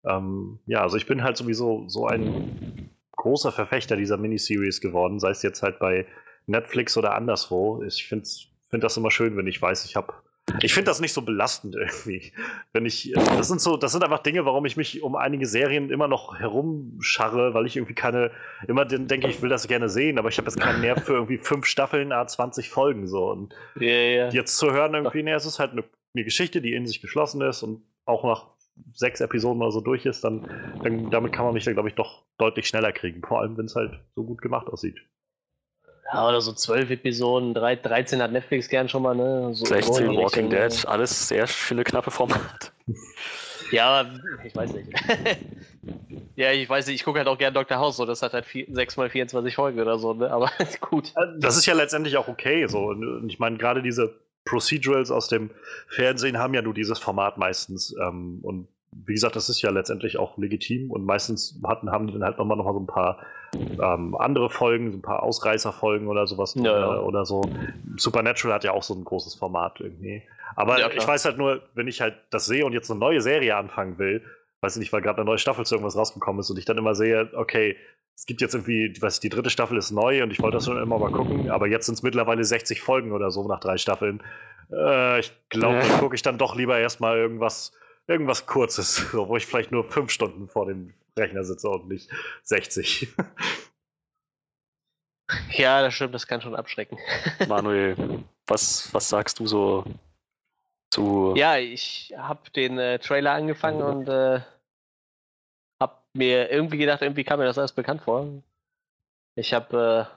[0.05, 5.31] ähm, ja, also ich bin halt sowieso so ein großer Verfechter dieser Miniseries geworden, sei
[5.31, 6.07] es jetzt halt bei
[6.47, 7.83] Netflix oder anderswo.
[7.83, 8.29] Ich finde
[8.69, 10.13] find das immer schön, wenn ich weiß, ich habe
[10.61, 12.33] ich finde das nicht so belastend irgendwie.
[12.73, 15.91] Wenn ich, das sind so, das sind einfach Dinge, warum ich mich um einige Serien
[15.91, 18.31] immer noch herumscharre, weil ich irgendwie keine,
[18.69, 21.39] immer denke, ich will das gerne sehen, aber ich habe jetzt keinen Nerv für irgendwie
[21.39, 23.31] fünf Staffeln, a 20 Folgen so.
[23.31, 24.29] Und ja, ja.
[24.31, 25.85] jetzt zu hören irgendwie, nee, es ist halt eine,
[26.15, 28.47] eine, Geschichte, die in sich geschlossen ist und auch nach
[28.93, 30.49] sechs Episoden oder so durch ist, dann,
[30.83, 33.23] dann damit kann man mich dann, glaube ich, doch deutlich schneller kriegen.
[33.23, 34.99] Vor allem, wenn es halt so gut gemacht aussieht.
[36.13, 39.55] Ja, oder so zwölf Episoden, 13 hat Netflix gern schon mal, ne?
[39.55, 40.89] So 16, Walking Dead, ne?
[40.89, 42.73] alles sehr schöne, knappe Format.
[43.71, 44.07] Ja,
[44.45, 44.89] ich weiß nicht.
[46.37, 47.79] ja, ich weiß nicht, ich gucke halt auch gern Dr.
[47.79, 50.31] House, so das hat halt 6 mal 24 Folgen oder so, ne?
[50.31, 51.13] Aber gut.
[51.17, 52.87] Äh, das ist ja letztendlich auch okay, so.
[52.87, 54.15] Und ich meine, gerade diese
[54.45, 55.51] Procedurals aus dem
[55.89, 57.95] Fernsehen haben ja nur dieses Format meistens.
[58.01, 62.13] Ähm, und wie gesagt, das ist ja letztendlich auch legitim und meistens hatten, haben die
[62.13, 63.19] dann halt nochmal noch mal so ein paar
[63.55, 67.01] ähm, andere Folgen, so ein paar Ausreißerfolgen oder sowas ja, ja.
[67.01, 67.43] Oder, so.
[67.97, 70.23] Supernatural hat ja auch so ein großes Format irgendwie.
[70.57, 73.21] Aber ja, ich weiß halt nur, wenn ich halt das sehe und jetzt eine neue
[73.21, 74.23] Serie anfangen will,
[74.61, 76.79] weiß ich nicht, weil gerade eine neue Staffel zu irgendwas rausgekommen ist und ich dann
[76.79, 77.77] immer sehe, okay,
[78.17, 80.67] es gibt jetzt irgendwie, weiß ich, die dritte Staffel ist neu und ich wollte das
[80.67, 83.77] schon immer mal gucken, aber jetzt sind es mittlerweile 60 Folgen oder so nach drei
[83.77, 84.23] Staffeln.
[84.73, 87.73] Äh, ich glaube, dann gucke ich dann doch lieber erstmal irgendwas
[88.07, 92.11] irgendwas Kurzes, wo ich vielleicht nur fünf Stunden vor dem Rechner sitze und nicht
[92.43, 93.09] 60.
[95.51, 96.99] Ja, das stimmt, das kann schon abschrecken.
[97.49, 99.85] Manuel, was, was sagst du so
[100.93, 101.33] zu.
[101.37, 103.87] Ja, ich habe den äh, Trailer angefangen mhm.
[103.87, 104.41] und äh,
[105.81, 108.27] habe mir irgendwie gedacht, irgendwie kam mir das alles bekannt vor.
[109.37, 110.11] Ich habe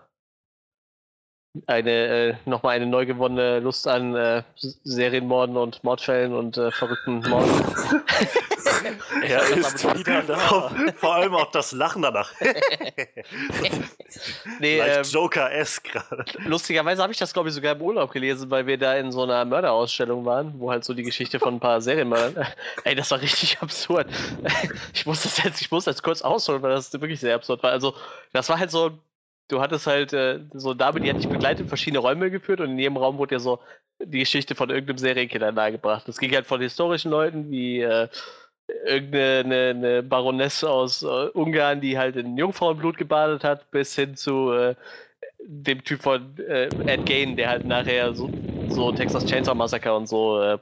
[1.57, 6.71] äh, eine äh, nochmal eine neu gewonnene Lust an äh, Serienmorden und Mordfällen und äh,
[6.71, 7.49] verrückten Morden.
[9.23, 10.37] er ist wieder da.
[10.95, 12.31] Vor, allem auch das Lachen danach.
[14.59, 16.25] nee, ähm, Joker-esque gerade.
[16.45, 19.23] Lustigerweise habe ich das, glaube ich, sogar im Urlaub gelesen, weil wir da in so
[19.23, 22.47] einer Mörderausstellung waren, wo halt so die Geschichte von ein paar Serienmördern.
[22.83, 24.07] Ey, das war richtig absurd.
[24.93, 27.71] ich muss das jetzt, ich muss das kurz ausholen, weil das wirklich sehr absurd war.
[27.71, 27.93] Also,
[28.33, 28.97] das war halt so
[29.47, 32.71] du hattest halt äh, so eine Dame, die hat dich begleitet, verschiedene Räume geführt und
[32.71, 33.59] in jedem Raum wurde ja so
[33.99, 36.07] die Geschichte von irgendeinem Serienkiller nahegebracht.
[36.07, 38.07] Das ging halt von historischen Leuten wie äh,
[38.85, 44.51] irgendeine eine, Baronesse aus äh, Ungarn, die halt in Jungfrauenblut gebadet hat, bis hin zu
[44.51, 44.75] äh,
[45.39, 48.29] dem Typ von äh, Ed Gain, der halt nachher so,
[48.69, 50.57] so Texas Chainsaw Massacre und so äh,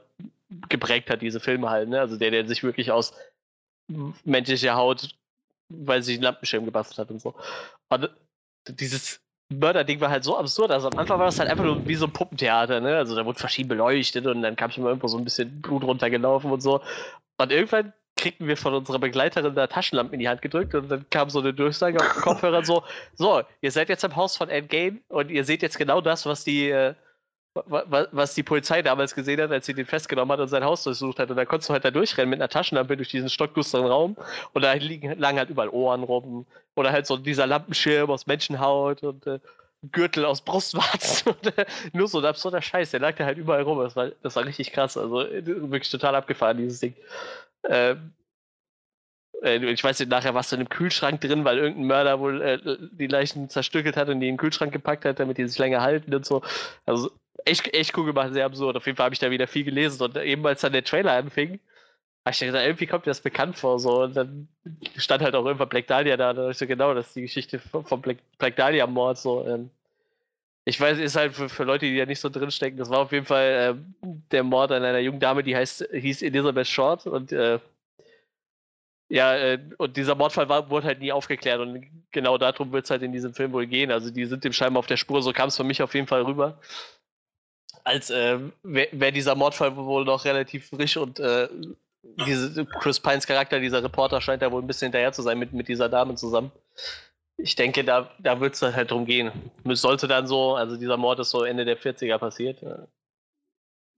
[0.68, 1.88] geprägt hat, diese Filme halt.
[1.88, 2.00] Ne?
[2.00, 3.14] Also der, der sich wirklich aus
[4.24, 5.08] menschlicher Haut,
[5.68, 7.34] weil sie einen Lampenschirm gebastelt hat und so.
[7.88, 8.10] Und
[8.68, 10.70] dieses Mörderding war halt so absurd.
[10.70, 12.96] Also am Anfang war das halt einfach nur wie so ein Puppentheater, ne?
[12.96, 15.84] Also da wurde verschieden beleuchtet und dann kam schon mal irgendwo so ein bisschen Blut
[15.84, 16.80] runtergelaufen und so.
[17.38, 21.04] Und irgendwann kriegten wir von unserer Begleiterin da Taschenlampen in die Hand gedrückt und dann
[21.10, 22.82] kam so eine Durchsage auf den Kopfhörer so,
[23.14, 26.42] so, ihr seid jetzt im Haus von Endgame und ihr seht jetzt genau das, was
[26.42, 26.94] die, äh,
[27.68, 31.18] was die Polizei damals gesehen hat, als sie den festgenommen hat und sein Haus durchsucht
[31.18, 31.30] hat.
[31.30, 34.16] Und da konntest du halt da durchrennen mit einer Taschenlampe durch diesen stockdusteren Raum.
[34.52, 36.46] Und da liegen, lagen halt überall Ohren rum.
[36.74, 39.38] Oder halt so dieser Lampenschirm aus Menschenhaut und äh,
[39.92, 41.32] Gürtel aus Brustwarzen.
[41.42, 42.90] und, äh, nur so ein absurder Scheiß.
[42.90, 43.78] Der lag da halt überall rum.
[43.78, 44.96] Das war, das war richtig krass.
[44.96, 46.94] Also wirklich total abgefahren, dieses Ding.
[47.68, 48.12] Ähm,
[49.42, 52.42] äh, ich weiß nicht, nachher warst du in einem Kühlschrank drin, weil irgendein Mörder wohl
[52.42, 55.58] äh, die Leichen zerstückelt hat und die in den Kühlschrank gepackt hat, damit die sich
[55.58, 56.42] länger halten und so.
[56.86, 57.10] Also
[57.44, 58.76] echt, echt cool gemacht, sehr absurd.
[58.76, 61.12] Auf jeden Fall habe ich da wieder viel gelesen und eben als dann der Trailer
[61.12, 61.60] anfing,
[62.24, 63.78] habe ich gedacht, irgendwie kommt mir das bekannt vor.
[63.78, 64.02] So.
[64.02, 64.48] Und dann
[64.96, 66.32] stand halt auch irgendwann Black Dahlia da.
[66.32, 69.16] Da dachte ich so, genau, das ist die Geschichte vom Black, Black Dahlia-Mord.
[69.16, 69.46] So.
[69.46, 69.70] Ähm,
[70.68, 73.12] ich weiß, ist halt für, für Leute, die da nicht so drinstecken, das war auf
[73.12, 77.30] jeden Fall äh, der Mord an einer jungen Dame, die heißt, hieß Elizabeth Short und
[77.30, 77.60] äh,
[79.08, 82.90] ja, äh, und dieser Mordfall war, wurde halt nie aufgeklärt und genau darum wird es
[82.90, 83.92] halt in diesem Film wohl gehen.
[83.92, 86.08] Also die sind dem scheinbar auf der Spur, so kam es für mich auf jeden
[86.08, 86.58] Fall rüber.
[87.84, 91.48] Als äh, wäre wär dieser Mordfall wohl noch relativ frisch und äh,
[92.26, 95.52] diese, Chris Pines Charakter, dieser Reporter, scheint da wohl ein bisschen hinterher zu sein mit,
[95.52, 96.50] mit dieser Dame zusammen.
[97.38, 99.30] Ich denke, da, da wird es halt drum gehen.
[99.64, 102.64] Es sollte dann so, also dieser Mord ist so Ende der 40er passiert.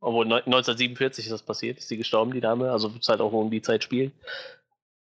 [0.01, 2.71] Obwohl 1947 ist das passiert, ist sie gestorben, die Dame.
[2.71, 4.13] Also wird es halt auch um die Zeit spielen.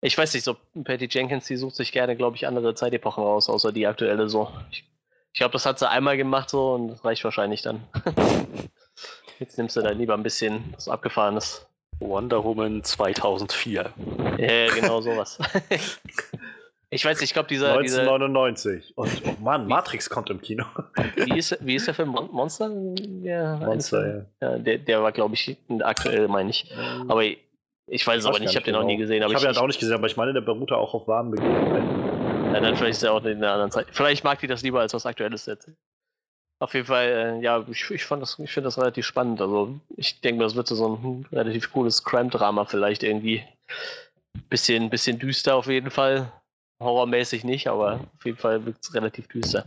[0.02, 3.50] Ich weiß nicht, so Patty Jenkins, die sucht sich gerne, glaube ich, andere Zeitepochen raus,
[3.50, 4.52] außer die aktuelle so.
[4.72, 4.84] Ich,
[5.32, 7.82] ich glaube, das hat sie einmal gemacht so und das reicht wahrscheinlich dann.
[9.39, 11.65] Jetzt nimmst du da lieber ein bisschen was Abgefahrenes.
[12.00, 13.93] Wonder Woman 2004.
[14.38, 15.39] Ja, genau sowas.
[16.93, 17.73] ich weiß nicht, ich glaube, dieser.
[17.77, 18.88] 1999.
[18.88, 18.97] Dieser...
[18.97, 20.65] Und, oh Mann, Matrix kommt im Kino.
[21.15, 22.10] wie, ist, wie ist der Film?
[22.10, 22.71] Monster?
[23.21, 24.47] Ja, Monster, ja.
[24.47, 26.71] ja der, der war, glaube ich, aktuell, meine ich.
[26.71, 27.23] Ähm, aber
[27.88, 29.08] ich weiß es aber nicht, ich habe den auch nie genau.
[29.08, 29.23] gesehen.
[29.27, 32.53] ich habe ihn auch nicht gesehen, aber ich meine, der beruht auch auf wahren Begebenheiten.
[32.53, 33.88] Ja, dann vielleicht ist er auch in einer anderen Zeit.
[33.91, 35.69] Vielleicht mag die das lieber als was Aktuelles jetzt.
[36.60, 39.41] Auf jeden Fall, äh, ja, ich, ich, fand das, ich finde das relativ spannend.
[39.41, 43.43] Also ich denke, das wird so ein relativ cooles Crime-Drama vielleicht irgendwie.
[44.49, 46.32] Bisschen, bisschen düster auf jeden Fall.
[46.79, 49.65] Horrormäßig nicht, aber auf jeden Fall wird es relativ düster.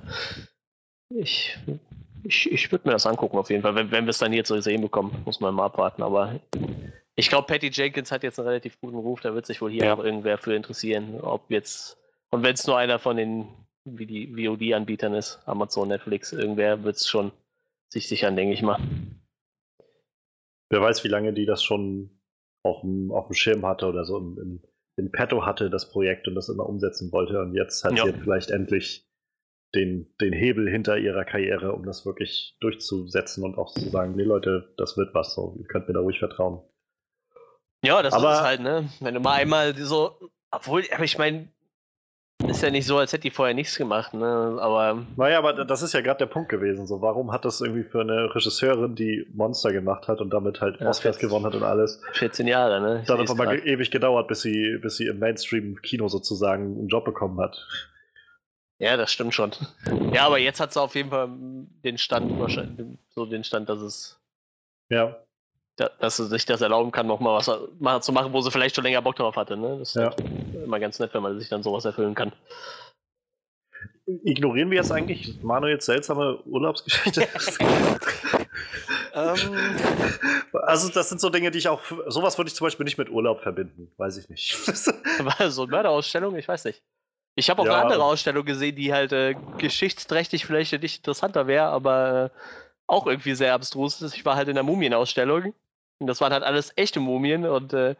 [1.09, 1.59] Ich,
[2.25, 3.75] ich, ich würde mir das angucken auf jeden Fall.
[3.75, 6.03] Wenn, wenn wir es dann hier zu sehen bekommen, muss man mal abwarten.
[6.03, 6.40] Aber
[7.14, 9.21] ich glaube, Patty Jenkins hat jetzt einen relativ guten Ruf.
[9.21, 9.95] Da wird sich wohl hier ja.
[9.95, 11.99] auch irgendwer für interessieren, ob jetzt
[12.31, 13.49] und wenn es nur einer von den
[13.85, 17.31] wie die VOD-Anbietern ist, Amazon, Netflix, irgendwer wird es schon
[17.88, 18.81] sich sichern, denke ich mal.
[20.69, 22.11] Wer weiß, wie lange die das schon
[22.64, 24.62] auf dem, auf dem Schirm hatte oder so in, in,
[24.97, 27.41] in petto hatte, das Projekt und das immer umsetzen wollte.
[27.41, 28.05] Und jetzt hat ja.
[28.05, 29.07] sie vielleicht endlich
[29.75, 34.23] den, den Hebel hinter ihrer Karriere, um das wirklich durchzusetzen und auch zu sagen, nee
[34.23, 36.63] Leute, das wird was, so, ihr könnt mir da ruhig vertrauen.
[37.85, 38.89] Ja, das aber, ist halt, ne?
[39.01, 40.19] Wenn du mal einmal so,
[40.51, 41.53] obwohl, aber ich meine,
[42.44, 44.59] ist ja nicht so, als hätte die vorher nichts gemacht, ne?
[44.61, 45.05] Aber.
[45.16, 46.87] Naja, aber das ist ja gerade der Punkt gewesen.
[46.87, 50.81] So, warum hat das irgendwie für eine Regisseurin, die Monster gemacht hat und damit halt
[50.81, 52.01] ja, Oscars gewonnen hat und alles?
[52.12, 53.01] 14 Jahre, ne?
[53.01, 57.05] Ich dann einfach mal ewig gedauert, bis sie, bis sie im Mainstream-Kino sozusagen einen Job
[57.05, 57.66] bekommen hat.
[58.79, 59.53] Ja, das stimmt schon.
[60.12, 61.29] Ja, aber jetzt hat sie auf jeden Fall
[61.85, 64.20] den Stand, wahrscheinlich, so den Stand, dass es.
[64.88, 65.16] Ja
[65.77, 69.03] dass sie sich das erlauben kann, nochmal was zu machen, wo sie vielleicht schon länger
[69.03, 69.57] Bock drauf hatte.
[69.57, 69.79] Ne?
[69.79, 70.11] Das ist ja.
[70.65, 72.33] immer ganz nett, wenn man sich dann sowas erfüllen kann.
[74.07, 77.23] Ignorieren wir jetzt eigentlich Manuels seltsame Urlaubsgeschichte?
[79.15, 79.37] ähm,
[80.53, 81.81] also, das sind so Dinge, die ich auch.
[82.07, 83.91] Sowas würde ich zum Beispiel nicht mit Urlaub verbinden.
[83.97, 84.53] Weiß ich nicht.
[84.65, 84.93] so
[85.62, 86.37] eine Mörderausstellung?
[86.37, 86.85] Ich weiß nicht.
[87.35, 87.75] Ich habe auch ja.
[87.75, 92.39] eine andere Ausstellung gesehen, die halt äh, geschichtsträchtig vielleicht nicht interessanter wäre, aber äh,
[92.87, 94.15] auch irgendwie sehr abstrus ist.
[94.15, 95.53] Ich war halt in der Mumienausstellung
[95.99, 97.95] und das waren halt alles echte Mumien und äh,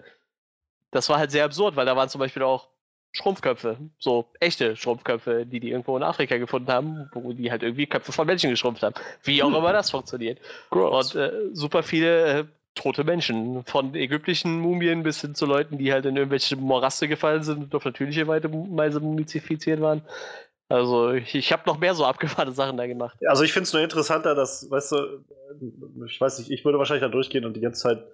[0.91, 2.69] das war halt sehr absurd, weil da waren zum Beispiel auch
[3.13, 7.87] Schrumpfköpfe, so echte Schrumpfköpfe, die die irgendwo in Afrika gefunden haben, wo die halt irgendwie
[7.87, 8.95] Köpfe von Menschen geschrumpft haben.
[9.23, 9.57] Wie auch hm.
[9.57, 10.39] immer das funktioniert.
[10.71, 11.15] Gross.
[11.15, 15.93] Und äh, super viele äh, tote Menschen, von ägyptischen Mumien bis hin zu Leuten, die
[15.93, 20.03] halt in irgendwelche Moraste gefallen sind und auf natürliche Weise mumifiziert waren.
[20.69, 23.17] Also ich, ich habe noch mehr so abgefahrene Sachen da gemacht.
[23.27, 25.25] Also ich finde es nur interessanter, dass, weißt du,
[26.07, 28.05] ich weiß nicht, ich würde wahrscheinlich da durchgehen und die ganze Zeit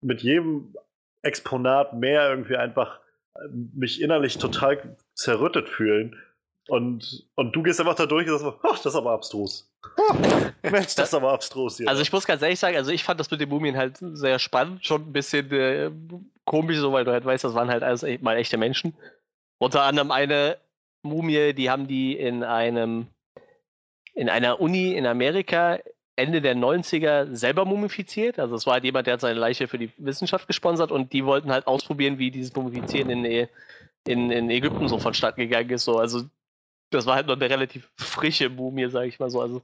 [0.00, 0.74] mit jedem
[1.22, 3.00] Exponat mehr irgendwie einfach
[3.34, 6.16] äh, mich innerlich total zerrüttet fühlen.
[6.68, 9.72] Und, und du gehst einfach da durch und sagst, ach, das ist aber abstrus.
[10.62, 11.88] Mensch, das ist aber abstrus hier.
[11.88, 14.38] Also ich muss ganz ehrlich sagen, also ich fand das mit den Mumien halt sehr
[14.38, 15.90] spannend, schon ein bisschen äh,
[16.44, 18.94] komisch, so weil du halt weißt, das waren halt alles mal echte Menschen.
[19.58, 20.58] Unter anderem eine
[21.08, 23.08] Mumie, die haben die in einem
[24.14, 25.78] in einer Uni in Amerika
[26.16, 28.40] Ende der 90er selber mumifiziert.
[28.40, 31.24] Also es war halt jemand, der hat seine Leiche für die Wissenschaft gesponsert und die
[31.24, 33.48] wollten halt ausprobieren, wie dieses Mumifizieren in,
[34.04, 35.84] in, in Ägypten so vonstatten gegangen ist.
[35.84, 35.98] So.
[35.98, 36.24] Also
[36.90, 39.40] das war halt noch eine relativ frische Mumie, sage ich mal so.
[39.40, 39.62] Also,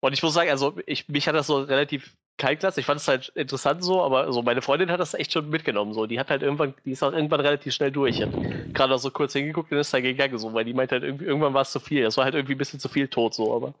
[0.00, 2.80] und ich muss sagen, also ich, mich hat das so relativ Kaltklasse.
[2.80, 5.92] Ich fand es halt interessant so, aber so meine Freundin hat das echt schon mitgenommen.
[5.92, 8.18] So, die hat halt irgendwann, die ist auch irgendwann relativ schnell durch.
[8.18, 8.40] Ich habe
[8.72, 11.52] gerade so kurz hingeguckt und ist da gegangen, so, weil die meint halt irgendwie, irgendwann
[11.52, 12.04] war es zu viel.
[12.04, 13.74] Es war halt irgendwie ein bisschen zu viel tot, so, aber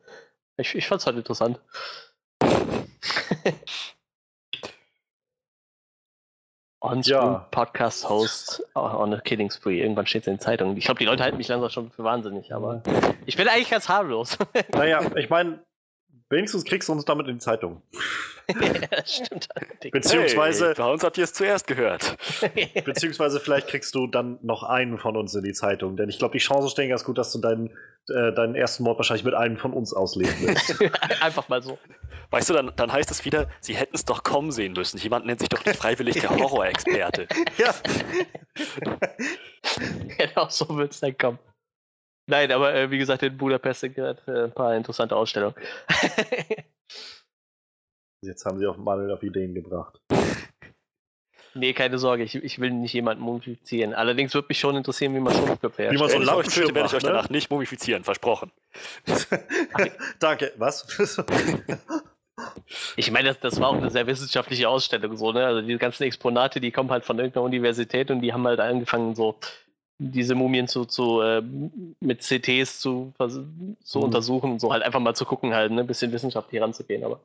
[0.58, 1.58] ich, ich fand es halt interessant.
[6.80, 9.80] On-Screen-Podcast-Host on a Killing Spree.
[9.80, 10.76] Irgendwann steht es in den Zeitungen.
[10.76, 12.82] Ich glaube, die Leute halten mich langsam schon für wahnsinnig, aber
[13.26, 14.38] ich bin eigentlich ganz harmlos.
[14.72, 15.58] Naja, ich meine,
[16.30, 17.82] wenigstens kriegst du uns damit in die Zeitung.
[18.48, 19.48] ja, stimmt.
[19.92, 20.68] Beziehungsweise.
[20.68, 22.16] Hey, bei uns habt ihr es zuerst gehört.
[22.84, 25.96] beziehungsweise vielleicht kriegst du dann noch einen von uns in die Zeitung.
[25.96, 27.68] Denn ich glaube, die Chancen stehen ganz gut, dass du deinen,
[28.08, 30.82] äh, deinen ersten Mord wahrscheinlich mit einem von uns ausleben willst.
[31.22, 31.78] Einfach mal so.
[32.30, 34.98] Weißt du, dann, dann heißt es wieder, sie hätten es doch kommen sehen müssen.
[34.98, 37.26] Jemand nennt sich doch nicht freiwillig der Horrorexperte.
[37.58, 37.74] ja.
[40.16, 41.38] genau so wird es dann kommen.
[42.28, 45.56] Nein, aber äh, wie gesagt, in Budapest sind gerade äh, ein paar interessante Ausstellungen.
[48.22, 50.00] Jetzt haben sie auch mal auf Ideen gebracht.
[51.54, 53.92] Nee, keine Sorge, ich, ich will nicht jemanden mumifizieren.
[53.92, 55.98] Allerdings würde mich schon interessieren, wie man Schrumpfköpfe herstellt.
[55.98, 57.08] Wie man so einen Lampenschirm werde ich euch ne?
[57.08, 58.52] danach nicht mumifizieren, versprochen.
[60.20, 60.86] Danke, was?
[62.96, 65.46] ich meine, das, das war auch eine sehr wissenschaftliche Ausstellung, so, ne?
[65.46, 69.16] Also die ganzen Exponate, die kommen halt von irgendeiner Universität und die haben halt angefangen,
[69.16, 69.40] so
[69.98, 71.42] diese Mumien zu, zu äh,
[72.00, 73.12] mit CTs zu,
[73.82, 74.04] zu mhm.
[74.04, 77.20] untersuchen, so halt einfach mal zu gucken, halt, ne, ein bisschen wissenschaftlich ranzugehen, aber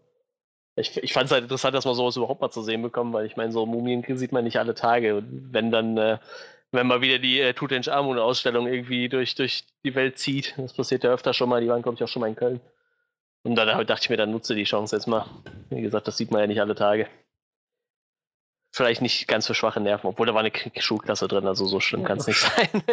[0.75, 3.25] ich, ich fand es halt interessant, dass man sowas überhaupt mal zu sehen bekommt, weil
[3.25, 5.15] ich meine, so Mumien sieht man nicht alle Tage.
[5.17, 6.17] Und wenn dann, äh,
[6.71, 11.12] wenn mal wieder die äh, Tutanchamun-Ausstellung irgendwie durch, durch die Welt zieht, das passiert ja
[11.12, 12.59] öfter schon mal, die waren, glaube ich, auch schon mal in Köln.
[13.43, 15.25] Und dann dachte ich mir, dann nutze die Chance jetzt mal.
[15.69, 17.07] Wie gesagt, das sieht man ja nicht alle Tage.
[18.75, 22.03] Vielleicht nicht ganz für schwache Nerven, obwohl da war eine Schulklasse drin, also so schlimm
[22.03, 22.83] kann es nicht sein.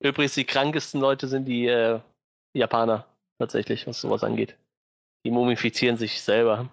[0.00, 2.00] Übrigens, die krankesten Leute sind die äh,
[2.52, 3.06] Japaner,
[3.38, 4.56] tatsächlich, was sowas angeht.
[5.24, 6.68] Die mumifizieren sich selber.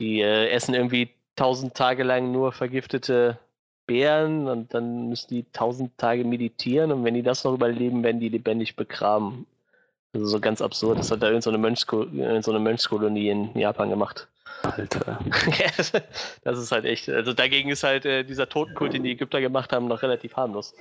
[0.00, 3.38] Die äh, essen irgendwie tausend Tage lang nur vergiftete
[3.86, 8.18] Beeren und dann müssen die tausend Tage meditieren und wenn die das noch überleben, werden
[8.18, 9.46] die lebendig begraben.
[10.12, 10.98] Also so ganz absurd.
[10.98, 14.28] Das hat da irgendeine so Mönchskolonie in Japan gemacht.
[14.62, 15.18] Alter.
[16.44, 17.08] das ist halt echt.
[17.08, 20.74] Also dagegen ist halt äh, dieser Totenkult, den die Ägypter gemacht haben, noch relativ harmlos.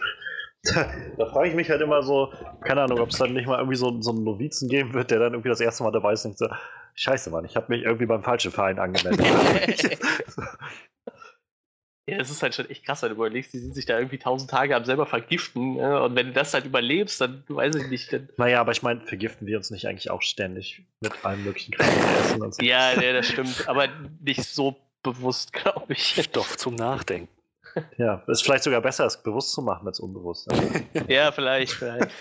[1.17, 2.31] Da, frage ich mich halt immer so,
[2.61, 5.19] keine Ahnung, ob es dann nicht mal irgendwie so, so einen Novizen geben wird, der
[5.19, 6.47] dann irgendwie das erste Mal dabei ist und so,
[6.95, 9.25] scheiße Mann, ich habe mich irgendwie beim falschen Verein angemeldet.
[12.05, 14.17] ja, das ist halt schon echt krass, wenn du überlegst, die sind sich da irgendwie
[14.17, 17.87] tausend Tage am selber vergiften ja, und wenn du das halt überlebst, dann weiß ich
[17.87, 18.11] nicht.
[18.11, 21.73] Dann naja, aber ich meine, vergiften wir uns nicht eigentlich auch ständig mit allen möglichen
[21.73, 22.63] Kräften und so.
[22.63, 23.87] Ja, ja, das stimmt, aber
[24.21, 26.21] nicht so bewusst, glaube ich.
[26.21, 27.29] Stoff zum Nachdenken.
[27.97, 30.47] Ja, ist vielleicht sogar besser, es bewusst zu machen als unbewusst.
[31.07, 32.11] ja, vielleicht, vielleicht.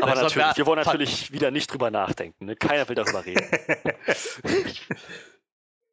[0.00, 2.46] Aber natürlich, wir wollen natürlich wieder nicht drüber nachdenken.
[2.46, 2.56] Ne?
[2.56, 3.44] Keiner will darüber reden.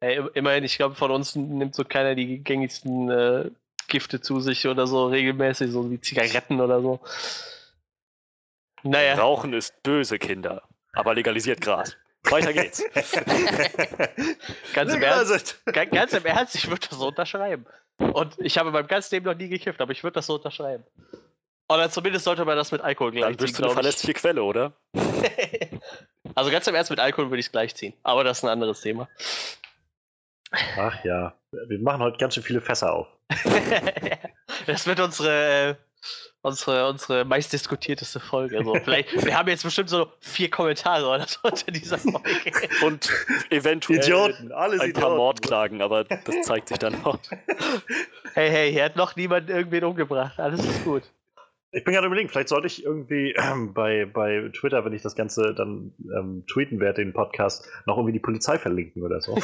[0.04, 3.50] hey, immerhin, ich glaube, von uns nimmt so keiner die gängigsten äh,
[3.88, 7.00] Gifte zu sich oder so regelmäßig, so wie Zigaretten oder so.
[8.82, 9.14] Naja.
[9.14, 10.62] Rauchen ist böse, Kinder.
[10.92, 11.96] Aber legalisiert Gras.
[12.24, 12.82] Weiter geht's.
[14.74, 17.66] ganz, im Ernst, ganz im Ernst, ich würde das so unterschreiben.
[17.98, 20.84] Und ich habe beim ganzen Leben noch nie gekifft, aber ich würde das so unterschreiben.
[21.68, 24.72] Oder zumindest sollte man das mit Alkohol gleich Dann bist du eine verlässliche Quelle, oder?
[26.34, 27.94] also ganz im Ernst, mit Alkohol würde ich es gleich ziehen.
[28.02, 29.08] Aber das ist ein anderes Thema.
[30.50, 33.08] Ach ja, wir machen heute ganz schön viele Fässer auf.
[34.66, 35.74] das wird unsere äh,
[36.44, 38.58] unsere, unsere meistdiskutierteste Folge.
[38.58, 42.52] Also vielleicht, wir haben jetzt bestimmt so vier Kommentare oder so unter dieser Folge.
[42.84, 43.10] Und
[43.50, 47.18] eventuell Idioten, alles ein paar Mordklagen, aber das zeigt sich dann noch.
[48.34, 50.38] Hey, hey, hier hat noch niemand irgendwen umgebracht.
[50.38, 51.02] Alles ist gut.
[51.74, 55.16] Ich bin gerade überlegen, vielleicht sollte ich irgendwie ähm, bei, bei Twitter, wenn ich das
[55.16, 59.34] Ganze dann ähm, tweeten werde, den Podcast, noch irgendwie die Polizei verlinken oder so.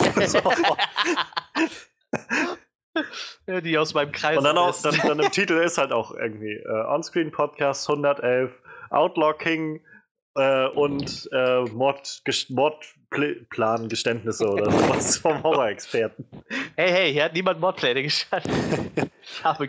[3.65, 4.39] die aus meinem Kreis.
[4.39, 8.53] Und dann, auch, dann, dann im Titel ist halt auch irgendwie äh, Onscreen Podcast 111,
[8.91, 9.81] Outlocking
[10.37, 16.25] äh, und äh, Mord, Mordplan Geständnisse oder sowas vom Horror-Experten.
[16.77, 18.53] Hey, hey, hier hat niemand Mordpläne gestanden.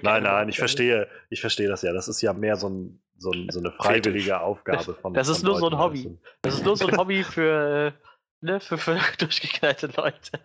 [0.01, 1.93] nein, nein, ich verstehe, ich verstehe das ja.
[1.93, 5.13] Das ist ja mehr so, ein, so, ein, so eine freiwillige Aufgabe von.
[5.13, 6.19] Das ist von nur Leuten, so ein Hobby.
[6.41, 7.93] Das ist nur so ein Hobby für,
[8.41, 10.39] ne, für, für durchgeknallte Leute.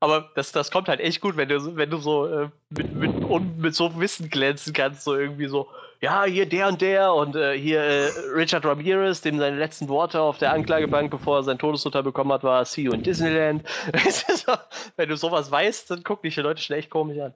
[0.00, 3.56] Aber das, das kommt halt echt gut, wenn du, wenn du so äh, mit, mit,
[3.56, 5.68] mit so Wissen glänzen kannst, so irgendwie so,
[6.04, 10.20] ja, hier der und der und äh, hier äh, Richard Ramirez, dem seine letzten Worte
[10.20, 13.62] auf der Anklagebank, bevor er sein Todesurteil bekommen hat, war See you in Disneyland.
[14.96, 17.32] wenn du sowas weißt, dann gucken dich die Leute schon echt komisch an.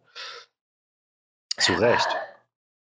[1.56, 2.08] Zu Recht.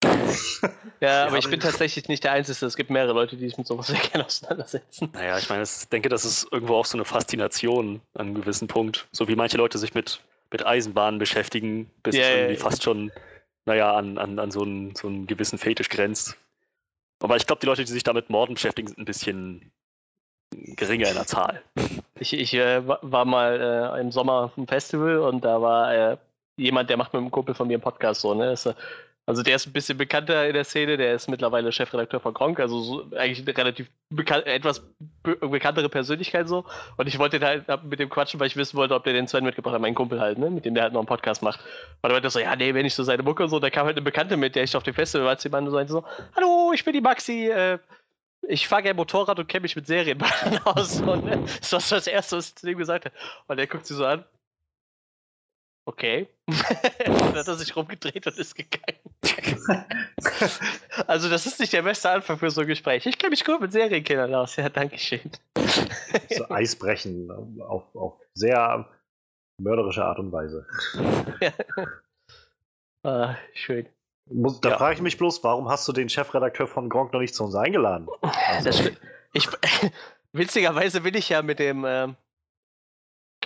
[1.00, 2.66] ja, aber ich bin tatsächlich nicht der Einzige.
[2.66, 5.10] Es gibt mehrere Leute, die sich mit sowas sehr gerne auseinandersetzen.
[5.12, 8.66] Naja, ich meine, ich denke, das ist irgendwo auch so eine Faszination an einem gewissen
[8.66, 9.06] Punkt.
[9.12, 10.20] So wie manche Leute sich mit,
[10.50, 13.12] mit Eisenbahnen beschäftigen, bis yeah, irgendwie yeah, fast schon,
[13.66, 16.38] naja, an, an, an so, einen, so einen gewissen Fetisch grenzt.
[17.20, 19.72] Aber ich glaube, die Leute, die sich damit Morden beschäftigen, sind ein bisschen
[20.50, 21.62] geringer in der Zahl.
[22.18, 26.16] Ich, ich äh, war mal äh, im Sommer auf einem Festival und da war äh,
[26.56, 28.52] jemand, der macht mit einem Kumpel von mir einen Podcast so, ne?
[28.52, 28.72] Ist,
[29.26, 32.60] also der ist ein bisschen bekannter in der Szene, der ist mittlerweile Chefredakteur von Gronk,
[32.60, 34.80] also so, eigentlich eine relativ bekan etwas
[35.24, 36.64] be bekanntere Persönlichkeit so.
[36.96, 39.44] Und ich wollte halt mit dem quatschen, weil ich wissen wollte, ob der den Sven
[39.44, 40.48] mitgebracht hat, meinen Kumpel halt, ne?
[40.48, 41.58] Mit dem der halt noch einen Podcast macht.
[42.02, 43.86] Und er meinte so, ja, nee, wenn ich so seine Mucke und so, da kam
[43.86, 46.04] halt eine Bekannte mit, der ich auf dem Festival war, jemand so, so,
[46.36, 47.78] hallo, ich bin die Maxi, äh,
[48.48, 51.00] ich fahre gerne Motorrad und kenne mich mit Serienbahnen aus.
[51.00, 51.42] Und, ne?
[51.58, 53.14] Das war das Erste, was ich zu ihm gesagt habe.
[53.48, 54.24] Und er guckt sie so an
[55.86, 56.28] okay.
[56.46, 59.00] dann hat er sich rumgedreht und ist gegangen.
[61.06, 63.06] also, das ist nicht der beste Anfang für so ein Gespräch.
[63.06, 64.56] Ich kenne mich gut mit Serienkindern aus.
[64.56, 65.30] Ja, danke schön.
[66.30, 68.88] so Eisbrechen auf, auf sehr
[69.58, 70.66] mörderische Art und Weise.
[73.02, 73.88] ah, schön.
[74.28, 74.78] Muss, da ja.
[74.78, 77.54] frage ich mich bloß, warum hast du den Chefredakteur von Gronk noch nicht zu uns
[77.54, 78.08] eingeladen?
[78.22, 78.90] Also.
[79.32, 79.48] Ich,
[80.32, 81.84] witzigerweise will ich ja mit dem.
[81.84, 82.08] Äh,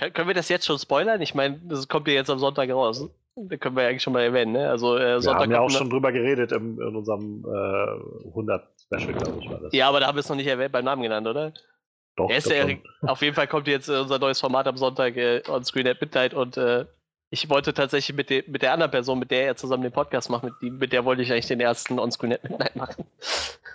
[0.08, 1.20] können wir das jetzt schon spoilern?
[1.20, 3.08] Ich meine, das kommt ja jetzt am Sonntag raus.
[3.36, 4.68] Da können wir ja eigentlich schon mal erwähnen, ne?
[4.68, 8.68] Also, äh, Sonntag wir haben ja auch schon drüber geredet im, in unserem äh, 100
[8.80, 9.72] Special, glaube ich, war das.
[9.72, 11.52] Ja, aber da haben wir es noch nicht erwähnt, beim Namen genannt, oder?
[12.16, 12.28] Doch.
[12.28, 15.64] Er ist der, auf jeden Fall kommt jetzt unser neues Format am Sonntag äh, on
[15.64, 16.86] Screen at Midnight und äh,
[17.32, 20.28] ich wollte tatsächlich mit, de, mit der anderen Person, mit der er zusammen den Podcast
[20.30, 23.04] macht, mit, die, mit der wollte ich eigentlich den ersten On-Screen Midnight machen.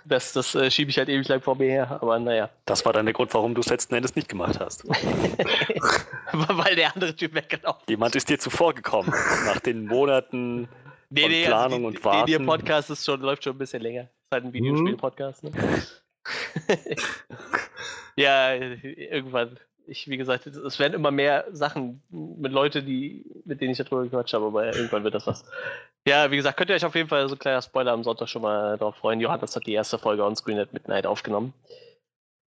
[0.08, 2.48] Das, das äh, schiebe ich halt ewig lang vor mir her, aber naja.
[2.64, 4.84] Das war dann der Grund, warum du es letzten Endes nicht gemacht hast.
[6.48, 7.90] Weil der andere Typ weggelaufen ist.
[7.90, 9.12] Jemand ist dir zuvor gekommen,
[9.46, 10.68] nach den Monaten
[11.10, 12.30] nee, von nee, also Planung also die, und Warten.
[12.30, 14.02] Nee, der Podcast ist schon, läuft schon ein bisschen länger.
[14.02, 15.44] Ist halt ein Videospiel-Podcast.
[15.44, 15.52] Ne?
[18.16, 23.72] ja, irgendwann ich, wie gesagt, es werden immer mehr Sachen mit Leuten, die, mit denen
[23.72, 25.44] ich darüber gequatscht habe, aber irgendwann wird das was.
[26.06, 28.28] Ja, wie gesagt, könnt ihr euch auf jeden Fall so ein kleiner Spoiler am Sonntag
[28.28, 29.20] schon mal darauf freuen.
[29.20, 31.52] Johannes hat die erste Folge on Screen at Midnight aufgenommen.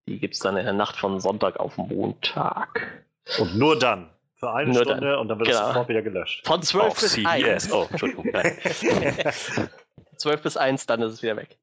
[0.07, 3.05] Die gibt es dann in der Nacht von Sonntag auf Montag.
[3.37, 4.09] Und nur dann.
[4.35, 5.19] Für eine nur Stunde dann.
[5.19, 5.61] und dann wird genau.
[5.61, 6.47] es sofort wieder gelöscht.
[6.47, 7.71] Von 12 bis CBS.
[7.71, 7.73] 1.
[7.73, 8.31] Oh, Entschuldigung.
[10.15, 11.57] 12 bis 1, dann ist es wieder weg.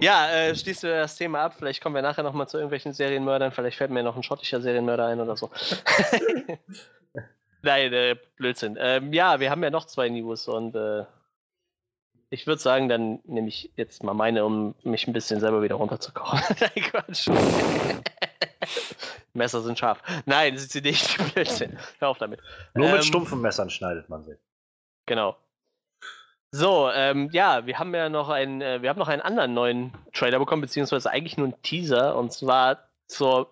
[0.00, 1.54] Ja, äh, schließen wir das Thema ab.
[1.58, 3.52] Vielleicht kommen wir nachher nochmal zu irgendwelchen Serienmördern.
[3.52, 5.50] Vielleicht fällt mir noch ein schottischer Serienmörder ein oder so.
[7.62, 8.76] Nein, äh, Blödsinn.
[8.80, 11.04] Ähm, ja, wir haben ja noch zwei News und äh,
[12.30, 15.74] ich würde sagen, dann nehme ich jetzt mal meine, um mich ein bisschen selber wieder
[15.74, 16.40] runterzukochen.
[16.60, 17.28] Nein, Quatsch.
[19.32, 20.02] Messer sind scharf.
[20.26, 21.34] Nein, sind sie nicht.
[21.34, 21.78] Blödsinn.
[21.98, 22.40] Hör auf damit.
[22.74, 24.36] Nur ähm, mit stumpfen Messern schneidet man sie.
[25.06, 25.36] Genau.
[26.50, 29.92] So, ähm, ja, wir haben ja noch einen, äh, wir haben noch einen anderen neuen
[30.12, 33.48] Trailer bekommen, beziehungsweise eigentlich nur einen Teaser, und zwar zur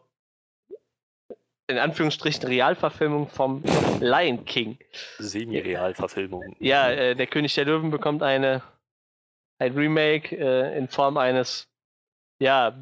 [1.66, 3.62] in Anführungsstrichen Realverfilmung vom
[4.00, 4.78] Lion King.
[5.18, 6.56] Semi-Realverfilmung.
[6.58, 8.60] Ja, äh, der König der Löwen bekommt eine
[9.60, 11.68] ein Remake äh, in Form eines,
[12.40, 12.74] ja,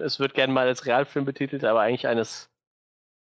[0.00, 2.50] es wird gerne mal als Realfilm betitelt, aber eigentlich eines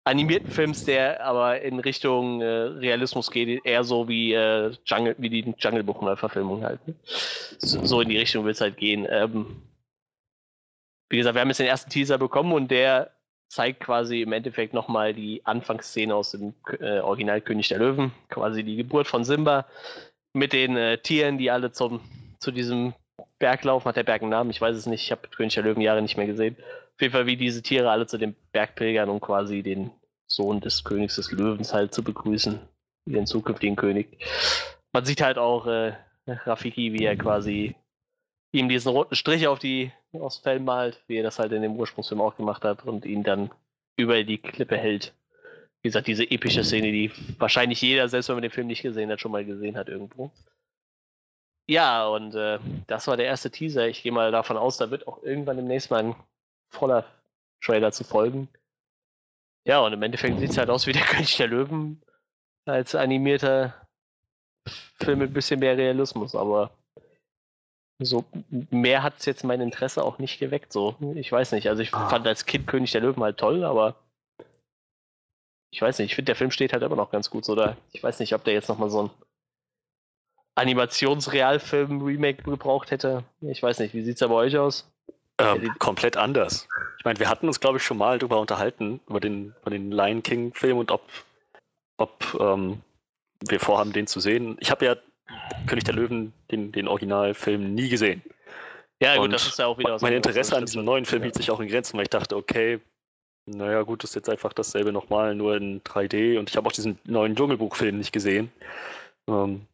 [0.04, 5.30] animierten Films, der aber in Richtung äh, Realismus geht, eher so wie, äh, Jungle, wie
[5.30, 6.86] die Jungle Book Neuverfilmung halt.
[6.88, 6.96] Ne?
[7.04, 9.08] So, so, in die Richtung wird es halt gehen.
[9.10, 9.62] Ähm,
[11.10, 13.12] wie gesagt, wir haben jetzt den ersten Teaser bekommen und der
[13.50, 18.64] zeigt quasi im Endeffekt nochmal die Anfangsszene aus dem äh, Original König der Löwen, quasi
[18.64, 19.66] die Geburt von Simba
[20.34, 22.02] mit den äh, Tieren, die alle zum,
[22.40, 22.94] zu diesem
[23.40, 23.86] Berg laufen.
[23.88, 24.50] Hat der Berg einen Namen?
[24.50, 25.04] Ich weiß es nicht.
[25.04, 26.56] Ich habe König der Löwen Jahre nicht mehr gesehen.
[26.96, 29.92] Auf jeden Fall, wie diese Tiere alle zu den Bergpilgern, um quasi den
[30.28, 32.60] Sohn des Königs des Löwens halt zu begrüßen,
[33.06, 34.18] den zukünftigen König.
[34.92, 35.94] Man sieht halt auch äh,
[36.28, 37.76] Rafiki, wie er quasi
[38.52, 41.76] ihm diesen roten Strich auf die aufs Fell malt, wie er das halt in dem
[41.76, 43.52] Ursprungsfilm auch gemacht hat und ihn dann
[43.98, 45.14] über die Klippe hält.
[45.82, 49.12] Wie gesagt, diese epische Szene, die wahrscheinlich jeder, selbst wenn man den Film nicht gesehen
[49.12, 50.32] hat, schon mal gesehen hat irgendwo.
[51.70, 53.88] Ja, und äh, das war der erste Teaser.
[53.88, 56.16] Ich gehe mal davon aus, da wird auch irgendwann demnächst mal ein
[56.70, 57.06] voller
[57.62, 58.48] Trailer zu folgen.
[59.66, 62.02] Ja, und im Endeffekt sieht es halt aus wie der König der Löwen
[62.66, 63.74] als animierter
[64.96, 66.72] Film mit ein bisschen mehr Realismus, aber
[68.00, 68.26] so
[68.70, 70.72] mehr hat es jetzt mein Interesse auch nicht geweckt.
[70.72, 71.68] So, ich weiß nicht.
[71.70, 72.10] Also ich ah.
[72.10, 73.96] fand als Kind König der Löwen halt toll, aber
[75.72, 76.12] ich weiß nicht.
[76.12, 77.44] Ich finde der Film steht halt immer noch ganz gut.
[77.46, 79.10] So, oder ich weiß nicht, ob der jetzt noch mal so ein
[80.58, 83.24] Animationsrealfilm-Remake gebraucht hätte.
[83.42, 83.94] Ich weiß nicht.
[83.94, 84.90] Wie sieht es bei euch aus?
[85.40, 86.68] Ähm, komplett anders.
[86.98, 89.92] Ich meine, wir hatten uns, glaube ich, schon mal darüber unterhalten, über den, über den
[89.92, 91.04] Lion King-Film und ob,
[91.98, 92.82] ob ähm,
[93.48, 94.58] wir vorhaben, den zu sehen.
[94.60, 94.96] Ich habe ja
[95.68, 98.24] König der Löwen, den, den Originalfilm, nie gesehen.
[99.00, 100.02] Ja, gut, und das ist ja auch wieder was.
[100.02, 102.80] Mein Interesse an diesem neuen Film hielt sich auch in Grenzen, weil ich dachte, okay,
[103.46, 106.40] naja, gut, das ist jetzt einfach dasselbe nochmal, nur in 3D.
[106.40, 108.52] Und ich habe auch diesen neuen Dschungelbuch-Film nicht gesehen.
[109.28, 109.68] Ähm,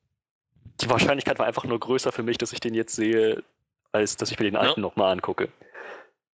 [0.82, 3.44] die Wahrscheinlichkeit war einfach nur größer für mich, dass ich den jetzt sehe,
[3.92, 4.88] als dass ich mir den alten ja.
[4.88, 5.50] nochmal angucke.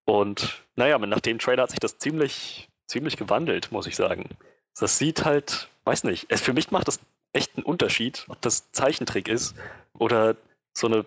[0.05, 4.30] Und naja, nach dem Trailer hat sich das ziemlich, ziemlich gewandelt, muss ich sagen.
[4.78, 7.01] Das sieht halt, weiß nicht, es, für mich macht das
[7.32, 9.55] echt einen Unterschied, ob das Zeichentrick ist
[9.93, 10.36] oder
[10.72, 11.05] so eine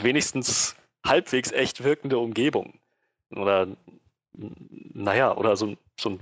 [0.00, 0.76] wenigstens
[1.06, 2.74] halbwegs echt wirkende Umgebung.
[3.30, 3.68] Oder,
[4.32, 6.20] naja, oder so, so ein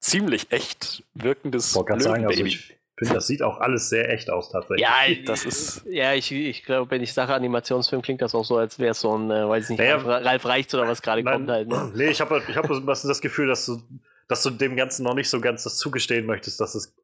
[0.00, 4.30] ziemlich echt wirkendes Ich wollte sagen, also ich finde, das sieht auch alles sehr echt
[4.30, 4.86] aus tatsächlich.
[4.86, 5.84] Ja, das ist.
[5.88, 9.00] Ja, ich, ich glaube, wenn ich sage Animationsfilm, klingt das auch so, als wäre es
[9.00, 11.68] so ein, äh, weiß ich nicht, naja, Ralf, Ralf Reichts oder was gerade kommt halt.
[11.68, 11.92] Ne?
[11.94, 13.80] Nee, ich habe ich hab das Gefühl, dass du,
[14.28, 16.94] dass du dem Ganzen noch nicht so ganz das zugestehen möchtest, dass es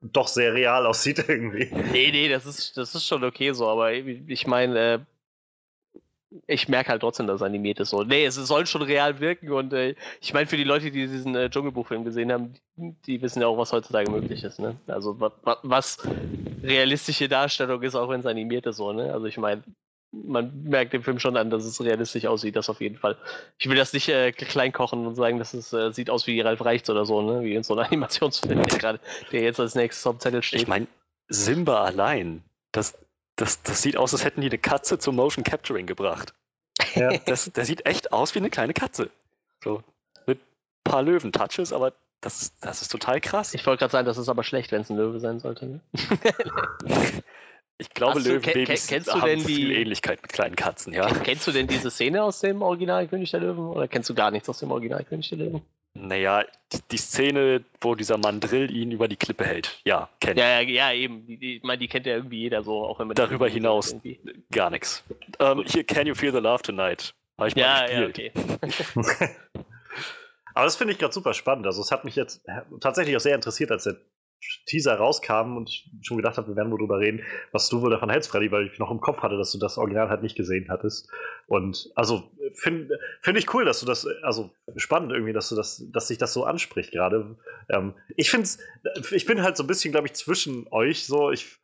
[0.00, 1.70] doch sehr real aussieht irgendwie.
[1.92, 4.98] Nee, nee, das ist, das ist schon okay so, aber ich meine, äh,
[6.46, 7.90] ich merke halt trotzdem, dass es animiert ist.
[7.90, 8.02] So.
[8.02, 11.34] Nee, es soll schon real wirken und äh, ich meine, für die Leute, die diesen
[11.34, 14.58] äh, Dschungelbuchfilm gesehen haben, die, die, wissen ja auch, was heutzutage möglich ist.
[14.58, 14.76] Ne?
[14.86, 15.32] Also was,
[15.62, 15.98] was
[16.62, 18.76] realistische Darstellung ist, auch wenn es animiert ist.
[18.76, 19.12] So, ne?
[19.12, 19.62] Also ich meine,
[20.12, 23.16] man merkt dem Film schon an, dass es realistisch aussieht, das auf jeden Fall.
[23.58, 26.64] Ich will das nicht äh, klein und sagen, dass es äh, sieht aus wie Ralf
[26.64, 27.42] Reichts oder so, ne?
[27.42, 29.00] wie in so einem Animationsfilm, der, grad,
[29.32, 30.62] der jetzt als nächstes auf dem Zettel steht.
[30.62, 30.86] Ich meine,
[31.28, 32.96] Simba allein, das,
[33.36, 36.34] das, das sieht aus, als hätten die eine Katze zum Motion Capturing gebracht.
[36.94, 37.16] Ja.
[37.26, 39.10] Das, der sieht echt aus wie eine kleine Katze.
[39.62, 39.82] So.
[40.26, 40.44] Mit ein
[40.84, 43.54] paar Löwen-Touches, aber das, das ist total krass.
[43.54, 45.66] Ich wollte gerade sagen, das ist aber schlecht, wenn es ein Löwe sein sollte.
[45.66, 45.80] Ne?
[47.78, 51.06] ich glaube, Löwenbabys kennst du haben denn die, viel Ähnlichkeit mit kleinen Katzen, ja.
[51.06, 54.30] Kennst du denn diese Szene aus dem Original König der Löwen oder kennst du gar
[54.30, 55.62] nichts aus dem Original König der Löwen?
[55.96, 59.80] Naja, die, die, Szene, wo dieser Mandrill ihn über die Klippe hält.
[59.84, 61.24] Ja, kennt ja, ja, ja, eben.
[61.24, 63.14] Die, ich meine, die kennt ja irgendwie jeder so, auch wenn man.
[63.14, 64.18] Darüber hinaus irgendwie.
[64.50, 65.04] gar nichts.
[65.38, 67.14] Ähm, hier, Can You Feel the Love Tonight?
[67.38, 68.34] Habe ich ja, mal gespielt.
[68.36, 69.30] Ja, okay.
[70.54, 71.66] Aber das finde ich gerade super spannend.
[71.66, 72.44] Also, es hat mich jetzt
[72.80, 73.96] tatsächlich auch sehr interessiert, als der
[74.66, 77.22] Teaser rauskam und ich schon gedacht habe, wir werden wohl drüber reden,
[77.52, 79.78] was du wohl davon hältst, Freddy, weil ich noch im Kopf hatte, dass du das
[79.78, 81.10] Original halt nicht gesehen hattest.
[81.46, 85.84] Und also finde find ich cool, dass du das, also spannend irgendwie, dass du das,
[85.92, 87.36] dass sich das so anspricht gerade.
[87.68, 88.48] Ähm, ich finde
[89.10, 91.30] ich bin halt so ein bisschen, glaube ich, zwischen euch so.
[91.30, 91.58] Ich,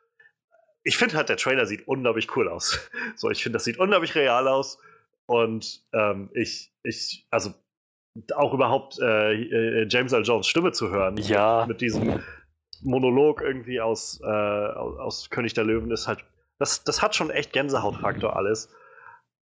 [0.83, 2.89] ich finde halt, der Trailer sieht unglaublich cool aus.
[3.16, 4.78] So, ich finde, das sieht unglaublich real aus.
[5.26, 7.53] Und ähm, ich, ich, also
[8.35, 10.22] auch überhaupt äh, äh James L.
[10.22, 11.16] Jones Stimme zu hören.
[11.18, 11.66] Ja.
[11.66, 12.22] Mit diesem
[12.83, 16.24] Monolog irgendwie aus, äh, aus König der Löwen ist halt,
[16.59, 18.68] das, das hat schon echt Gänsehautfaktor alles.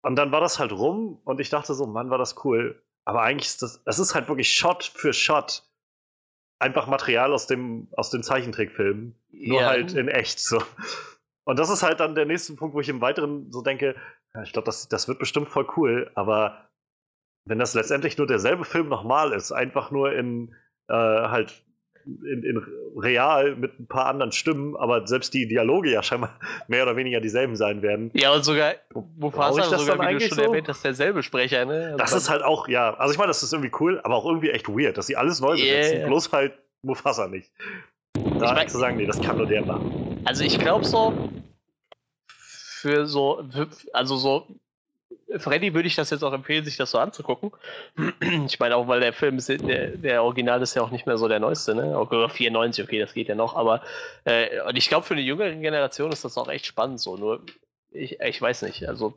[0.02, 2.82] Und dann war das halt rum und ich dachte so, Mann, war das cool.
[3.04, 5.62] Aber eigentlich ist das, das ist halt wirklich Shot für Shot
[6.58, 9.14] einfach Material aus dem, aus dem Zeichentrickfilm.
[9.30, 9.66] Nur ja.
[9.68, 10.62] halt in echt so.
[11.44, 13.94] Und das ist halt dann der nächste Punkt, wo ich im Weiteren so denke,
[14.34, 16.68] ja, ich glaube, das, das wird bestimmt voll cool, aber
[17.44, 20.54] wenn das letztendlich nur derselbe Film nochmal ist, einfach nur in
[20.88, 21.64] äh, halt
[22.06, 26.38] in, in, real mit ein paar anderen Stimmen, aber selbst die Dialoge ja scheinbar
[26.68, 28.10] mehr oder weniger dieselben sein werden.
[28.14, 28.74] Ja, und sogar
[29.16, 30.42] Mufasa ich das sogar, dann wie du schon so?
[30.44, 31.86] erwähnt hast, derselbe Sprecher, ne?
[31.86, 34.26] Also das ist halt auch, ja, also ich meine, das ist irgendwie cool, aber auch
[34.26, 36.06] irgendwie echt weird, dass sie alles neu besetzen, yeah.
[36.06, 36.52] bloß halt
[36.82, 37.50] Mufasa nicht.
[38.14, 40.22] Da ich mein, zu sagen, nee, das kann nur der machen.
[40.24, 41.12] Also ich glaube so,
[42.28, 43.44] für so,
[43.92, 44.46] also so
[45.38, 47.50] Freddy würde ich das jetzt auch empfehlen, sich das so anzugucken.
[48.46, 51.18] Ich meine auch, weil der Film, ist, der, der Original ist ja auch nicht mehr
[51.18, 51.98] so der neueste, ne?
[51.98, 53.82] Oder 94, okay, das geht ja noch, aber
[54.24, 57.16] äh, und ich glaube, für eine jüngere Generation ist das auch echt spannend so.
[57.16, 57.42] Nur,
[57.90, 59.14] ich, ich weiß nicht, also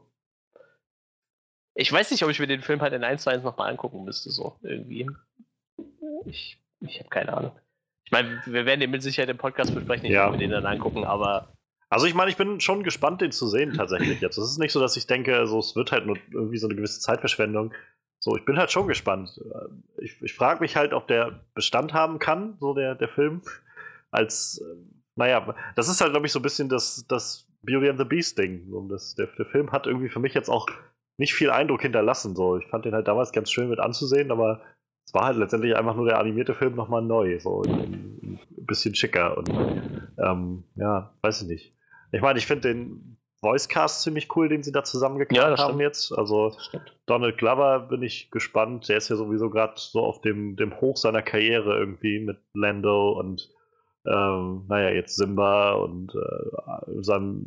[1.75, 4.03] ich weiß nicht, ob ich mir den Film halt in 1 zu 1 nochmal angucken
[4.03, 5.09] müsste, so irgendwie.
[6.25, 7.51] Ich, ich habe keine Ahnung.
[8.03, 10.25] Ich meine, wir werden den mit Sicherheit im Podcast besprechen, ich ja.
[10.25, 11.53] werde den dann angucken, aber
[11.89, 14.37] also ich meine, ich bin schon gespannt, den zu sehen tatsächlich jetzt.
[14.37, 16.75] Es ist nicht so, dass ich denke, so, es wird halt nur irgendwie so eine
[16.75, 17.73] gewisse Zeitverschwendung.
[18.19, 19.39] So, ich bin halt schon gespannt.
[19.97, 23.41] Ich, ich frage mich halt, ob der Bestand haben kann, so der, der Film.
[24.11, 24.63] Als,
[25.15, 28.71] naja, das ist halt, glaube ich, so ein bisschen das, das Beauty and the Beast-Ding.
[28.89, 30.67] Das, der, der Film hat irgendwie für mich jetzt auch
[31.17, 32.35] nicht viel Eindruck hinterlassen.
[32.35, 32.57] So.
[32.57, 34.61] Ich fand den halt damals ganz schön mit anzusehen, aber
[35.05, 38.93] es war halt letztendlich einfach nur der animierte Film nochmal neu, so ein, ein bisschen
[38.93, 39.49] schicker und
[40.19, 41.78] ähm, ja, weiß ich nicht.
[42.11, 46.11] Ich meine, ich finde den Voicecast ziemlich cool, den sie da zusammengekauft ja, haben jetzt.
[46.11, 46.55] Also
[47.05, 48.89] Donald Glover bin ich gespannt.
[48.89, 53.11] Der ist ja sowieso gerade so auf dem, dem Hoch seiner Karriere irgendwie mit Lando
[53.11, 53.49] und
[54.05, 57.43] ähm, naja, jetzt Simba und äh, seinem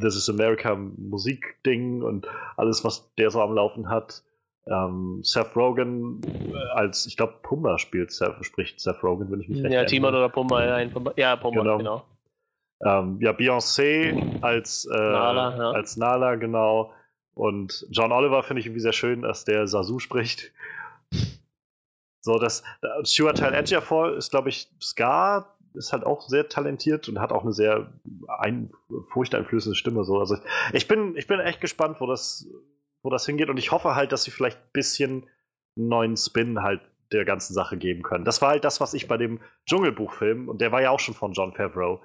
[0.00, 2.26] This is America Musikding und
[2.56, 4.22] alles, was der so am Laufen hat.
[4.68, 9.48] Ähm, Seth Rogen äh, als, ich glaube, Pumba spielt, Seth, spricht Seth Rogen, wenn ich
[9.48, 11.78] mich recht Ja, Timon oder Pumba, ja, Pumba, ja, Pumba, genau.
[11.78, 12.02] genau.
[12.84, 15.70] Ähm, ja, Beyoncé als, äh, Nala, ja.
[15.70, 16.92] als Nala, genau.
[17.34, 20.52] Und John Oliver finde ich irgendwie sehr schön, dass der Sasu spricht.
[22.20, 22.64] So, das
[23.04, 27.42] Stuart Tyle Edgerfall ist, glaube ich, Scar ist halt auch sehr talentiert und hat auch
[27.42, 27.92] eine sehr
[28.28, 28.72] ein,
[29.12, 30.04] furchteinflößende Stimme.
[30.04, 30.18] So.
[30.18, 30.40] Also ich,
[30.72, 32.48] ich, bin, ich bin echt gespannt, wo das,
[33.02, 33.50] wo das hingeht.
[33.50, 35.28] Und ich hoffe halt, dass sie vielleicht ein bisschen
[35.76, 36.80] einen neuen Spin halt
[37.12, 38.24] der ganzen Sache geben können.
[38.24, 41.14] Das war halt das, was ich bei dem Dschungelbuchfilm, und der war ja auch schon
[41.14, 42.00] von John Favreau,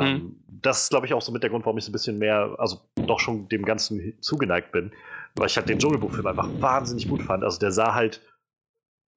[0.00, 0.36] mhm.
[0.48, 2.54] das ist, glaube ich, auch so mit der Grund, warum ich so ein bisschen mehr,
[2.58, 4.92] also doch schon dem Ganzen zugeneigt bin,
[5.36, 7.44] weil ich halt den Dschungelbuchfilm einfach wahnsinnig gut fand.
[7.44, 8.20] Also der sah halt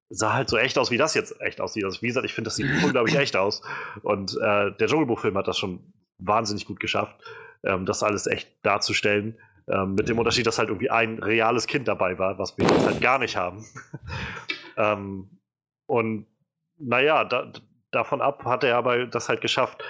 [0.09, 1.83] sah halt so echt aus, wie das jetzt echt aussieht.
[1.83, 3.61] Also wie gesagt, ich finde, das sieht unglaublich echt aus.
[4.03, 7.19] Und äh, der Dschungelbuchfilm hat das schon wahnsinnig gut geschafft,
[7.63, 9.37] ähm, das alles echt darzustellen.
[9.69, 12.85] Ähm, mit dem Unterschied, dass halt irgendwie ein reales Kind dabei war, was wir jetzt
[12.85, 13.65] halt gar nicht haben.
[14.77, 15.29] ähm,
[15.87, 16.25] und
[16.77, 17.51] naja, da,
[17.91, 19.83] davon ab hat er aber das halt geschafft,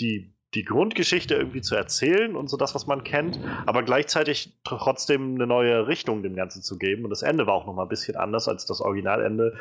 [0.00, 5.34] die, die Grundgeschichte irgendwie zu erzählen und so das, was man kennt, aber gleichzeitig trotzdem
[5.34, 7.04] eine neue Richtung dem Ganzen zu geben.
[7.04, 9.56] Und das Ende war auch nochmal ein bisschen anders als das Originalende.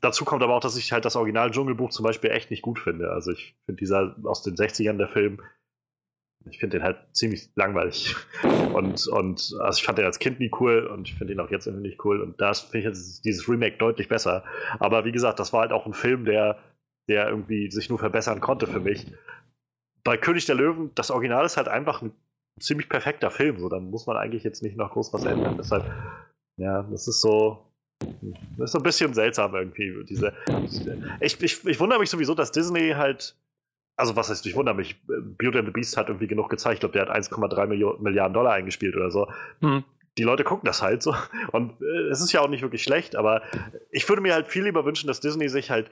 [0.00, 2.78] Dazu kommt aber auch, dass ich halt das Original Dschungelbuch zum Beispiel echt nicht gut
[2.78, 3.10] finde.
[3.10, 5.40] Also ich finde dieser aus den 60ern der Film,
[6.50, 8.14] ich finde den halt ziemlich langweilig.
[8.74, 11.50] Und, und also ich fand den als Kind nie cool und ich finde ihn auch
[11.50, 12.20] jetzt irgendwie nicht cool.
[12.20, 14.44] Und da finde ich jetzt dieses Remake deutlich besser.
[14.78, 16.58] Aber wie gesagt, das war halt auch ein Film, der,
[17.08, 19.06] der irgendwie sich nur verbessern konnte für mich.
[20.04, 22.12] Bei König der Löwen, das Original ist halt einfach ein
[22.60, 23.58] ziemlich perfekter Film.
[23.58, 25.56] So, da muss man eigentlich jetzt nicht noch groß was ändern.
[25.58, 25.84] Deshalb,
[26.56, 27.62] ja, das ist so.
[28.58, 30.04] Das ist so ein bisschen seltsam irgendwie.
[30.04, 30.34] Diese,
[31.20, 33.36] ich, ich, ich wundere mich sowieso, dass Disney halt
[33.96, 36.74] also was heißt, ich wundere mich, Beauty and the Beast hat irgendwie genug gezeigt.
[36.74, 37.66] Ich glaube, der hat 1,3
[38.00, 39.28] Milliarden Dollar eingespielt oder so.
[39.60, 39.84] Hm.
[40.18, 41.14] Die Leute gucken das halt so.
[41.52, 43.42] Und äh, es ist ja auch nicht wirklich schlecht, aber
[43.90, 45.90] ich würde mir halt viel lieber wünschen, dass Disney sich halt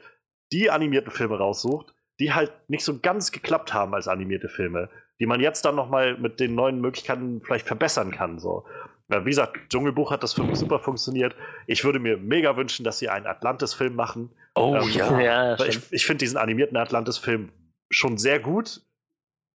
[0.55, 4.89] die animierten Filme raussucht, die halt nicht so ganz geklappt haben als animierte Filme,
[5.19, 8.39] die man jetzt dann nochmal mit den neuen Möglichkeiten vielleicht verbessern kann.
[8.39, 8.65] So.
[9.09, 11.35] Wie gesagt, Dschungelbuch hat das für mich super funktioniert.
[11.67, 14.31] Ich würde mir mega wünschen, dass sie einen Atlantis-Film machen.
[14.55, 15.21] Oh ähm, ja.
[15.21, 17.51] ja ich, ich finde diesen animierten Atlantis-Film
[17.91, 18.81] schon sehr gut.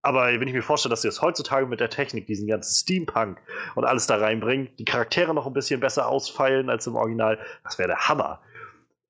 [0.03, 3.41] Aber wenn ich mir vorstelle, dass sie es heutzutage mit der Technik, diesen ganzen Steampunk
[3.77, 7.79] und alles da reinbringen, die Charaktere noch ein bisschen besser ausfallen als im Original, das
[7.79, 8.41] wäre der Hammer.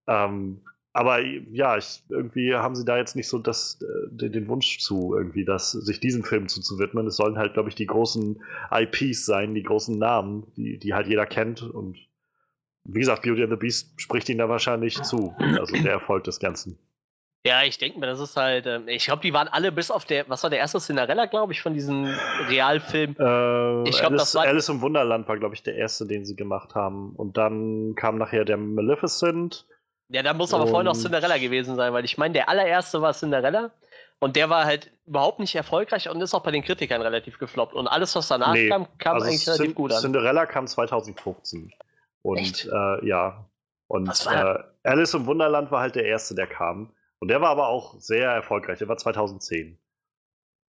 [0.07, 0.62] Ähm,
[0.99, 4.80] aber ja, ich, irgendwie haben sie da jetzt nicht so das, äh, den, den, Wunsch
[4.80, 7.07] zu, irgendwie, das, sich diesem Film zuzuwidmen.
[7.07, 8.42] Es sollen halt, glaube ich, die großen
[8.72, 11.62] IPs sein, die großen Namen, die, die halt jeder kennt.
[11.62, 11.99] Und
[12.82, 15.36] wie gesagt, Beauty and the Beast spricht ihnen da wahrscheinlich zu.
[15.38, 16.76] Also der Erfolg des Ganzen.
[17.46, 20.05] Ja, ich denke mir, das ist halt, äh, ich glaube, die waren alle bis auf
[20.05, 22.12] der, was war der erste Cinderella, glaube ich, von diesem
[22.49, 23.14] Realfilm.
[23.20, 24.46] Äh, ich glaube, das war.
[24.46, 27.14] Alice im Wunderland war, glaube ich, der erste, den sie gemacht haben.
[27.14, 29.64] Und dann kam nachher der Maleficent.
[30.11, 33.13] Ja, da muss aber vorher noch Cinderella gewesen sein, weil ich meine, der allererste war
[33.13, 33.71] Cinderella.
[34.21, 37.75] Und der war halt überhaupt nicht erfolgreich und ist auch bei den Kritikern relativ gefloppt.
[37.75, 40.01] Und alles, was danach nee, kam, kam also eigentlich relativ gut an.
[40.01, 41.73] Cinderella kam 2015.
[42.23, 43.49] Und äh, ja.
[43.87, 46.93] Und äh, Alice im Wunderland war halt der erste, der kam.
[47.21, 48.79] Und der war aber auch sehr erfolgreich.
[48.79, 49.79] Der war 2010.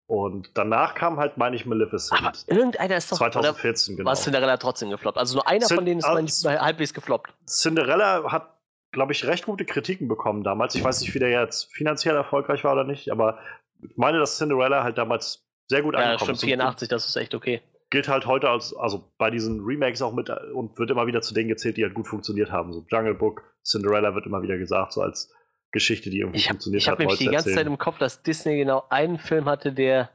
[0.07, 2.21] Und danach kam halt, meine ich, Maleficent.
[2.21, 4.09] Aber irgendeiner ist doch 2014, genau.
[4.09, 5.17] War Cinderella trotzdem gefloppt?
[5.17, 7.33] Also nur einer Cin von denen ist, ich, halbwegs gefloppt.
[7.47, 8.54] Cinderella hat,
[8.95, 10.73] glaube ich, recht gute Kritiken bekommen damals.
[10.73, 13.39] Ich weiß nicht, wie der jetzt finanziell erfolgreich war oder nicht, aber
[13.83, 16.41] ich meine, dass Cinderella halt damals sehr gut ja, angekommen ist.
[16.41, 17.61] Ja, stimmt, 84, das ist echt okay.
[17.89, 21.33] Gilt halt heute als, also bei diesen Remakes auch mit und wird immer wieder zu
[21.33, 22.71] denen gezählt, die halt gut funktioniert haben.
[22.71, 25.31] So Jungle Book, Cinderella wird immer wieder gesagt, so als
[25.71, 26.99] Geschichte, die irgendwie hab, funktioniert ich hat.
[26.99, 27.57] Ich habe nämlich die ganze erzählen.
[27.57, 30.09] Zeit im Kopf, dass Disney genau einen Film hatte, der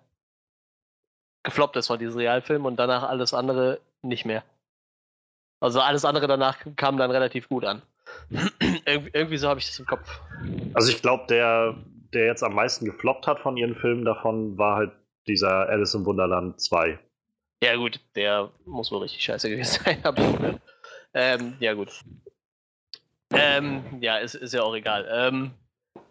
[1.42, 4.42] gefloppt ist von diesem Realfilm und danach alles andere nicht mehr.
[5.60, 7.82] Also alles andere danach kam dann relativ gut an.
[8.86, 10.20] Irg irgendwie so habe ich das im Kopf.
[10.74, 11.76] Also ich glaube, der,
[12.12, 14.92] der jetzt am meisten gefloppt hat von ihren Filmen davon, war halt
[15.26, 16.98] dieser Alice im Wunderland 2.
[17.62, 20.60] Ja gut, der muss wohl richtig scheiße gewesen sein.
[21.12, 21.90] Ähm, ja gut.
[23.32, 25.08] Ähm, ja, ist, ist ja auch egal.
[25.10, 25.52] Ähm,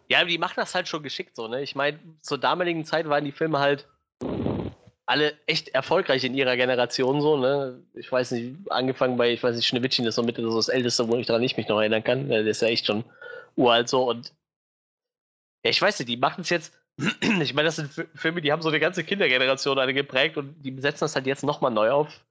[0.08, 1.62] ja, die machen das halt schon geschickt so, ne?
[1.62, 3.88] Ich meine, zur damaligen Zeit waren die Filme halt
[5.10, 7.82] alle echt erfolgreich in ihrer Generation so, ne?
[7.94, 11.08] Ich weiß nicht, angefangen bei, ich weiß nicht, Schneewittchen ist so mit so das Älteste,
[11.08, 12.28] wo ich daran nicht mich noch erinnern kann.
[12.28, 13.04] Der ist ja echt schon
[13.56, 14.32] uralt so und
[15.64, 16.78] ja, ich weiß nicht, die machen es jetzt.
[17.42, 20.80] ich meine, das sind Filme, die haben so eine ganze Kindergeneration alle geprägt und die
[20.80, 22.24] setzen das halt jetzt nochmal neu auf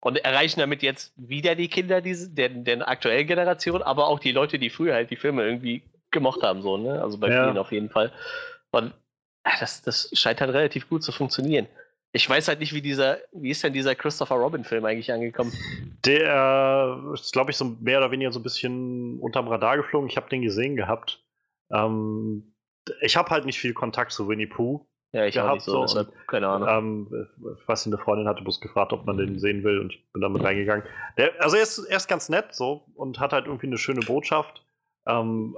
[0.00, 4.32] und erreichen damit jetzt wieder die Kinder diese, der, der aktuellen Generation, aber auch die
[4.32, 7.02] Leute, die früher halt die Filme irgendwie gemocht haben, so, ne?
[7.02, 7.44] Also bei ja.
[7.44, 8.12] vielen auf jeden Fall.
[8.70, 8.94] Und
[9.42, 11.66] das, das scheint halt relativ gut zu funktionieren.
[12.12, 15.52] Ich weiß halt nicht, wie dieser, wie ist denn dieser Christopher Robin-Film eigentlich angekommen?
[16.04, 20.08] Der ist, glaube ich, so mehr oder weniger so ein bisschen unterm Radar geflogen.
[20.08, 21.22] Ich habe den gesehen gehabt.
[21.70, 22.54] Ähm,
[23.00, 24.86] ich habe halt nicht viel Kontakt zu Winnie Pooh.
[25.12, 26.68] Ja, ich gehabt, so, deshalb, keine Ahnung.
[27.10, 27.28] Ähm,
[27.66, 30.44] was eine Freundin hatte bloß gefragt, ob man den sehen will und ich bin damit
[30.44, 30.84] reingegangen.
[31.18, 34.00] Der, also er ist, er ist ganz nett so und hat halt irgendwie eine schöne
[34.00, 34.64] Botschaft.
[35.06, 35.56] Ähm,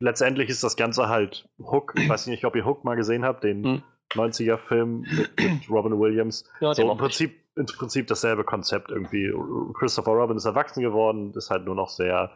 [0.00, 1.94] letztendlich ist das Ganze halt Hook.
[1.98, 3.82] Ich weiß nicht, ob ihr Hook mal gesehen habt, den, hm.
[4.14, 6.44] 90er-Film mit, mit, Robin Williams.
[6.60, 9.32] Ja, so im Prinzip, im Prinzip dasselbe Konzept irgendwie.
[9.78, 12.30] Christopher Robin ist erwachsen geworden, ist halt nur noch sehr,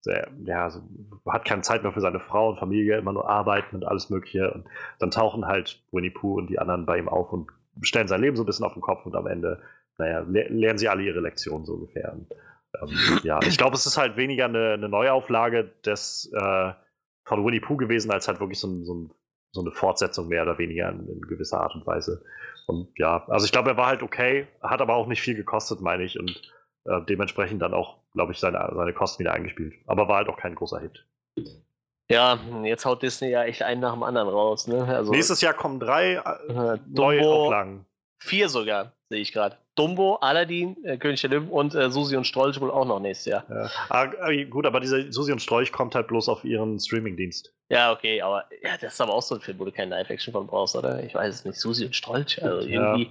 [0.00, 0.82] sehr, ja, so,
[1.26, 4.50] hat keine Zeit mehr für seine Frau und Familie, immer nur arbeiten und alles Mögliche.
[4.52, 4.64] Und
[4.98, 7.48] dann tauchen halt Winnie Pooh und die anderen bei ihm auf und
[7.82, 9.62] stellen sein Leben so ein bisschen auf den Kopf und am Ende,
[9.98, 12.12] naja, lernen sie alle ihre Lektionen so ungefähr.
[12.12, 12.32] Und,
[12.80, 16.72] ähm, ja, ich glaube, es ist halt weniger eine, eine Neuauflage des äh,
[17.24, 19.10] von Winnie Pooh gewesen, als halt wirklich so, ein, so, ein,
[19.52, 22.22] so, eine Fortsetzung mehr oder weniger in, in, gewisser Art und Weise.
[22.66, 25.80] Und ja, also ich glaube, er war halt okay, hat aber auch nicht viel gekostet,
[25.80, 26.30] meine ich, und
[26.84, 29.74] äh, dementsprechend dann auch, glaube ich, seine, seine Kosten wieder eingespielt.
[29.86, 31.06] Aber war halt auch kein großer Hit.
[32.10, 34.66] Ja, jetzt haut Disney ja echt einen nach dem anderen raus.
[34.66, 34.84] Ne?
[34.84, 37.86] Also, Nächstes Jahr kommen drei äh, neue Auflagen.
[38.18, 39.56] Vier sogar, sehe ich gerade.
[39.74, 43.26] Dumbo, Aladdin, äh, König der Löwen und äh, Susi und Strolch wohl auch noch nächstes
[43.26, 43.44] Jahr.
[43.50, 43.70] Ja.
[43.88, 44.06] Ah,
[44.48, 47.52] gut, aber diese Susi und Strolch kommt halt bloß auf ihren Streamingdienst.
[47.68, 50.32] Ja, okay, aber ja, das ist aber auch so ein Film, wo du kein Live-Action
[50.32, 51.02] von brauchst, oder?
[51.02, 51.58] Ich weiß es nicht.
[51.58, 53.04] Susi und Strolch, also irgendwie.
[53.04, 53.10] Ja.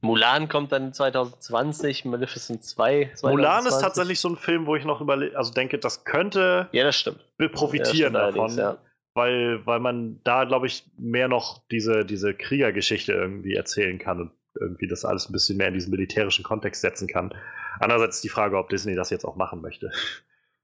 [0.00, 3.10] Mulan kommt dann 2020, Maleficent 2.
[3.14, 3.22] 2020.
[3.22, 6.84] Mulan ist tatsächlich so ein Film, wo ich noch überle also denke, das könnte ja,
[6.84, 7.18] das stimmt.
[7.52, 8.58] profitieren ja, das stimmt davon.
[8.58, 8.78] Ja.
[9.14, 14.30] Weil, weil man da, glaube ich, mehr noch diese, diese Kriegergeschichte irgendwie erzählen kann
[14.60, 17.34] irgendwie das alles ein bisschen mehr in diesen militärischen Kontext setzen kann.
[17.80, 19.90] Andererseits ist die Frage, ob Disney das jetzt auch machen möchte.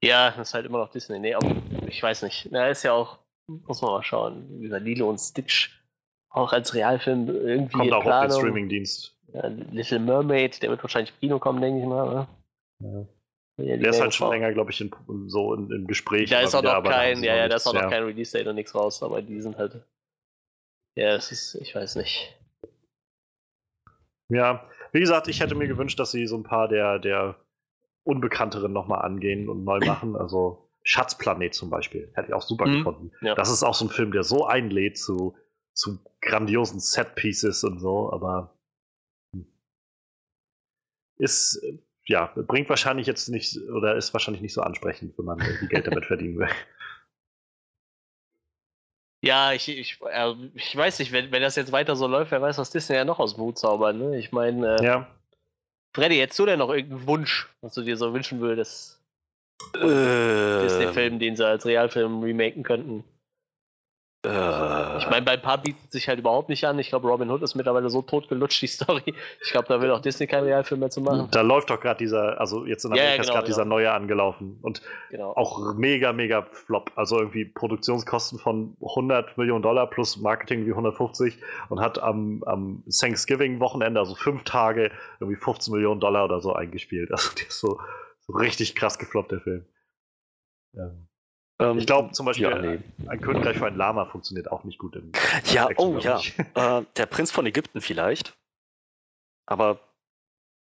[0.03, 1.19] Ja, das ist halt immer noch Disney.
[1.19, 1.55] Nee, aber
[1.87, 2.49] ich weiß nicht.
[2.51, 5.81] Na, ist ja auch, muss man mal schauen, dieser Lilo und Stitch
[6.29, 7.77] auch als Realfilm irgendwie.
[7.77, 8.25] Kommt auch Planung.
[8.25, 9.17] auf den Streamingdienst.
[9.33, 12.07] Ja, Little Mermaid, der wird wahrscheinlich im Kino kommen, denke ich mal.
[12.07, 12.27] Oder?
[12.79, 13.07] Ja.
[13.57, 14.91] Ja, der ist halt schon länger, glaube ich, in,
[15.27, 16.29] so in, im Gespräch.
[16.29, 18.73] Da ist auch noch kein, ja, ja, da ist auch noch kein Release-Date und nichts
[18.73, 19.79] raus, aber die sind halt.
[20.95, 22.35] Ja, es ist, ich weiß nicht.
[24.33, 27.35] Ja, wie gesagt, ich hätte mir gewünscht, dass sie so ein paar der, der
[28.03, 30.15] Unbekannteren nochmal angehen und neu machen.
[30.15, 32.11] Also Schatzplanet zum Beispiel.
[32.13, 32.77] Hätte ich auch super mhm.
[32.77, 33.11] gefunden.
[33.21, 33.35] Ja.
[33.35, 35.35] Das ist auch so ein Film, der so einlädt zu,
[35.73, 38.55] zu grandiosen Set-Pieces und so, aber
[39.33, 39.45] hm.
[41.17, 41.61] ist,
[42.05, 45.87] ja, bringt wahrscheinlich jetzt nicht, oder ist wahrscheinlich nicht so ansprechend, wenn man die Geld
[45.87, 46.49] damit verdienen will.
[49.23, 52.41] Ja, ich, ich, äh, ich weiß nicht, wenn, wenn das jetzt weiter so läuft, wer
[52.41, 53.95] weiß, was Disney ja noch aus dem Hut zaubert.
[53.95, 54.17] Ne?
[54.17, 55.07] Ich meine, äh, ja.
[55.95, 58.99] Freddy, hättest du denn noch irgendeinen Wunsch, was du dir so wünschen würdest?
[59.75, 63.05] Äh, Disney-Film, den sie als Realfilm remaken könnten?
[64.25, 66.79] Äh, ich meine, bei ein paar bietet sich halt überhaupt nicht an.
[66.79, 69.13] Ich glaube, Robin Hood ist mittlerweile so totgelutscht, die Story.
[69.41, 71.27] Ich glaube, da will auch Disney keinen Realfilm mehr zu machen.
[71.31, 73.55] Da läuft doch gerade dieser, also jetzt in Amerika ja, ja, genau, ist gerade genau.
[73.55, 74.59] dieser neue angelaufen.
[74.61, 75.33] Und genau.
[75.33, 76.91] auch mega, mega flop.
[76.95, 81.37] Also irgendwie Produktionskosten von 100 Millionen Dollar plus Marketing wie 150
[81.69, 87.11] und hat am, am Thanksgiving-Wochenende, also fünf Tage, irgendwie 15 Millionen Dollar oder so eingespielt.
[87.23, 87.79] Also der ist so,
[88.21, 89.65] so richtig krass gefloppt, der Film.
[90.73, 90.91] Ja.
[91.63, 92.79] Ähm, ich glaube zum Beispiel, ja, nee.
[93.07, 95.11] ein Königreich für ein Lama funktioniert auch nicht gut im.
[95.45, 96.19] Ja, oh ja.
[96.79, 98.35] äh, der Prinz von Ägypten vielleicht.
[99.45, 99.79] Aber.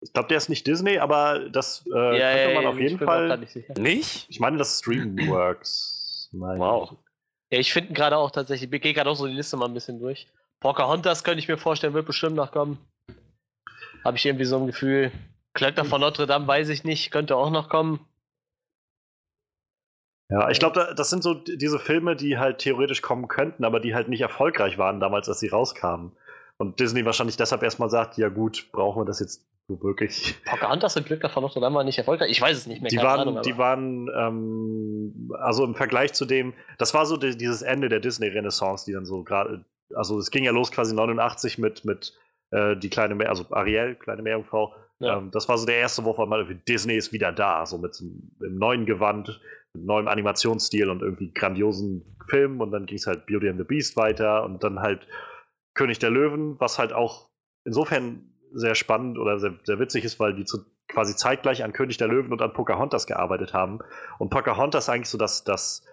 [0.02, 2.98] Ich glaube, der ist nicht Disney, aber das äh, ja, könnte man ja, auf jeden
[2.98, 3.38] Fall.
[3.38, 6.28] Nicht, nicht, Ich meine, das Streamworks.
[6.32, 6.94] wow.
[7.50, 9.74] Ja, ich finde gerade auch tatsächlich, ich gehe gerade auch so die Liste mal ein
[9.74, 10.26] bisschen durch.
[10.60, 12.78] Pocahontas könnte ich mir vorstellen, wird bestimmt noch kommen.
[14.04, 15.10] Habe ich irgendwie so ein Gefühl.
[15.54, 18.06] Klöckner von Notre Dame weiß ich nicht, könnte auch noch kommen.
[20.28, 23.94] Ja, ich glaube, das sind so diese Filme, die halt theoretisch kommen könnten, aber die
[23.94, 26.12] halt nicht erfolgreich waren damals, als sie rauskamen.
[26.58, 30.36] Und Disney wahrscheinlich deshalb erstmal sagt, ja gut, brauchen wir das jetzt so wirklich.
[30.44, 32.30] Pocahontas und Glück davon noch Dame war nicht erfolgreich.
[32.30, 32.90] Ich weiß es nicht mehr.
[32.90, 37.36] Die waren, Ahnung, die waren, ähm, also im Vergleich zu dem, das war so die,
[37.36, 39.64] dieses Ende der Disney-Renaissance, die dann so gerade,
[39.94, 42.14] also es ging ja los quasi 89 mit, mit
[42.50, 44.74] äh, die kleine, Meer, also Ariel, kleine Meerjungfrau.
[44.98, 45.18] Ja.
[45.18, 48.04] Ähm, das war so der erste Woche, mal Disney ist wieder da, so mit so
[48.04, 49.40] einem neuen Gewand,
[49.84, 53.96] neuem Animationsstil und irgendwie grandiosen Filmen und dann ging es halt Beauty and the Beast
[53.96, 55.06] weiter und dann halt
[55.74, 57.28] König der Löwen, was halt auch
[57.64, 61.98] insofern sehr spannend oder sehr, sehr witzig ist, weil die zu, quasi zeitgleich an König
[61.98, 63.80] der Löwen und an Pocahontas gearbeitet haben
[64.18, 65.84] und Pocahontas eigentlich so das, das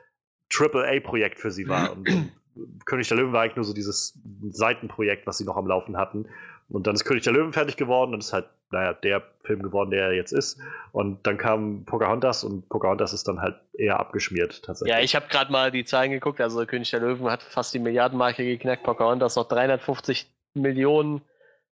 [0.49, 2.31] Triple-A-Projekt für sie war und, und
[2.86, 4.19] König der Löwen war eigentlich nur so dieses
[4.49, 6.27] Seitenprojekt, was sie noch am Laufen hatten
[6.70, 9.91] und dann ist König der Löwen fertig geworden und ist halt, naja, der Film geworden,
[9.91, 10.59] der er jetzt ist.
[10.91, 14.95] Und dann kam Pocahontas und Pocahontas ist dann halt eher abgeschmiert tatsächlich.
[14.95, 16.41] Ja, ich habe gerade mal die Zahlen geguckt.
[16.41, 18.84] Also König der Löwen hat fast die Milliardenmarke geknackt.
[18.84, 21.22] Pocahontas noch 350 Millionen.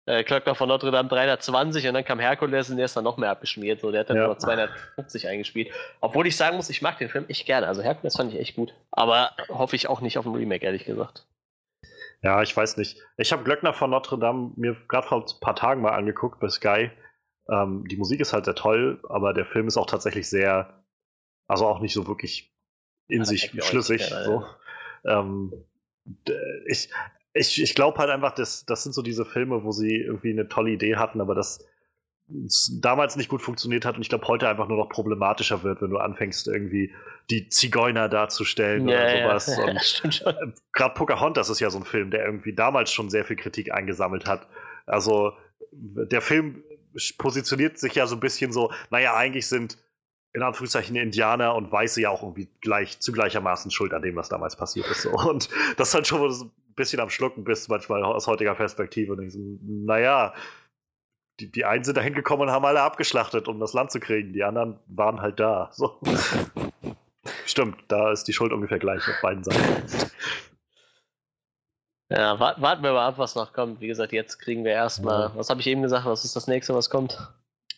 [0.06, 3.18] Äh, Klöckner von Notre Dame 320 und dann kam Herkules und der ist dann noch
[3.18, 3.80] mehr abgeschmiert.
[3.82, 4.26] So, der hat dann ja.
[4.26, 5.70] nur 250 eingespielt.
[6.00, 7.68] Obwohl ich sagen muss, ich mag den Film echt gerne.
[7.68, 8.72] Also Herkules fand ich echt gut.
[8.90, 11.26] Aber hoffe ich auch nicht auf ein Remake, ehrlich gesagt.
[12.22, 13.00] Ja, ich weiß nicht.
[13.16, 16.48] Ich habe Glöckner von Notre Dame mir gerade vor ein paar Tagen mal angeguckt bei
[16.48, 16.90] Sky.
[17.48, 20.84] Ähm, die Musik ist halt sehr toll, aber der Film ist auch tatsächlich sehr,
[21.46, 22.52] also auch nicht so wirklich
[23.06, 24.08] in ja, sich schlüssig.
[24.08, 24.44] Gerne, so.
[25.04, 25.52] Ähm,
[26.66, 26.90] ich,
[27.34, 30.48] ich, ich glaube halt einfach, das, das sind so diese Filme, wo sie irgendwie eine
[30.48, 31.64] tolle Idee hatten, aber das
[32.28, 35.90] damals nicht gut funktioniert hat und ich glaube heute einfach nur noch problematischer wird, wenn
[35.90, 36.92] du anfängst irgendwie
[37.30, 40.02] die Zigeuner darzustellen ja, oder sowas.
[40.04, 43.36] Ja, ja, Gerade Pocahontas ist ja so ein Film, der irgendwie damals schon sehr viel
[43.36, 44.46] Kritik eingesammelt hat.
[44.86, 45.32] Also
[45.72, 46.62] der Film
[47.16, 49.78] positioniert sich ja so ein bisschen so, naja, eigentlich sind
[50.34, 54.28] in Anführungszeichen Indianer und Weiße ja auch irgendwie gleich zu gleichermaßen schuld an dem, was
[54.28, 55.02] damals passiert ist.
[55.02, 55.10] So.
[55.10, 59.12] Und das ist halt schon so ein bisschen am Schlucken bist, manchmal aus heutiger Perspektive.
[59.14, 60.34] Und so, naja,
[61.40, 64.32] die, die einen sind da hingekommen und haben alle abgeschlachtet, um das Land zu kriegen.
[64.32, 65.70] Die anderen waren halt da.
[65.72, 65.98] So.
[67.46, 70.10] Stimmt, da ist die Schuld ungefähr gleich auf beiden Seiten.
[72.10, 73.80] Ja, warten wir mal ab, was noch kommt.
[73.80, 75.30] Wie gesagt, jetzt kriegen wir erstmal.
[75.36, 76.06] Was habe ich eben gesagt?
[76.06, 77.18] Was ist das nächste, was kommt?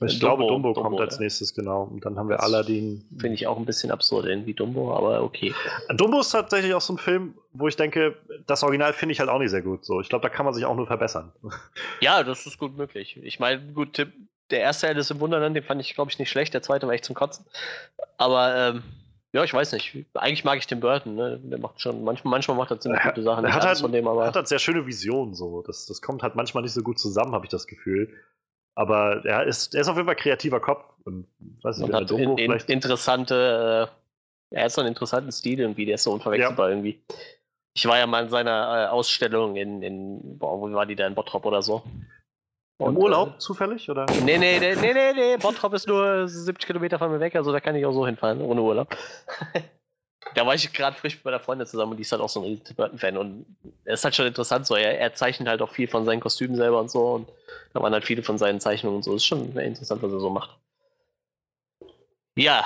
[0.07, 1.83] Ich Dumbo, glaube, Dumbo, Dumbo kommt als nächstes, genau.
[1.83, 3.05] Und dann haben wir das Aladdin.
[3.19, 5.55] Finde ich auch ein bisschen absurd, irgendwie Dumbo, aber okay.
[5.95, 9.29] Dumbo ist tatsächlich auch so ein Film, wo ich denke, das Original finde ich halt
[9.29, 9.85] auch nicht sehr gut.
[9.85, 11.33] So, ich glaube, da kann man sich auch nur verbessern.
[12.01, 13.19] Ja, das ist gut möglich.
[13.23, 13.99] Ich meine, gut,
[14.51, 16.55] der erste Alice im Wunderland, den fand ich, glaube ich, nicht schlecht.
[16.55, 17.45] Der zweite war echt zum Kotzen.
[18.17, 18.83] Aber ähm,
[19.33, 20.07] ja, ich weiß nicht.
[20.15, 21.15] Eigentlich mag ich den Burton.
[21.15, 21.41] Ne?
[21.43, 23.45] Der macht schon, manchmal, manchmal macht er ziemlich gute Sachen.
[23.45, 25.35] Er hat halt, von dem, aber hat halt sehr schöne Visionen.
[25.35, 25.63] So.
[25.63, 28.13] Das, das kommt halt manchmal nicht so gut zusammen, habe ich das Gefühl.
[28.75, 30.87] Aber er ist, er ist auf jeden Fall kreativer Kopf.
[31.05, 31.27] Und,
[31.63, 33.91] weiß nicht, und hat in, in, interessante,
[34.53, 36.77] äh, er hat so einen interessanten Stil irgendwie, der ist so unverwechselbar ja.
[36.77, 37.03] irgendwie.
[37.75, 41.07] Ich war ja mal in seiner äh, Ausstellung in, in boah, wo war die da
[41.07, 41.83] in Bottrop oder so.
[42.79, 43.89] Und, Im Urlaub äh, zufällig?
[43.91, 44.07] Oder?
[44.25, 47.53] Nee, nee, nee, nee, nee, nee, Bottrop ist nur 70 Kilometer von mir weg, also
[47.53, 48.97] da kann ich auch so hinfahren, ohne Urlaub.
[50.35, 52.41] da war ich gerade frisch mit meiner Freundin zusammen und die ist halt auch so
[52.41, 53.47] ein riesen Burton-Fan und
[53.85, 54.77] er ist halt schon interessant so.
[54.77, 57.29] Er, er, zeichnet halt auch viel von seinen Kostümen selber und so und
[57.73, 59.15] da waren halt viele von seinen Zeichnungen und so.
[59.15, 60.57] Ist schon interessant, was er so macht.
[62.37, 62.65] Ja,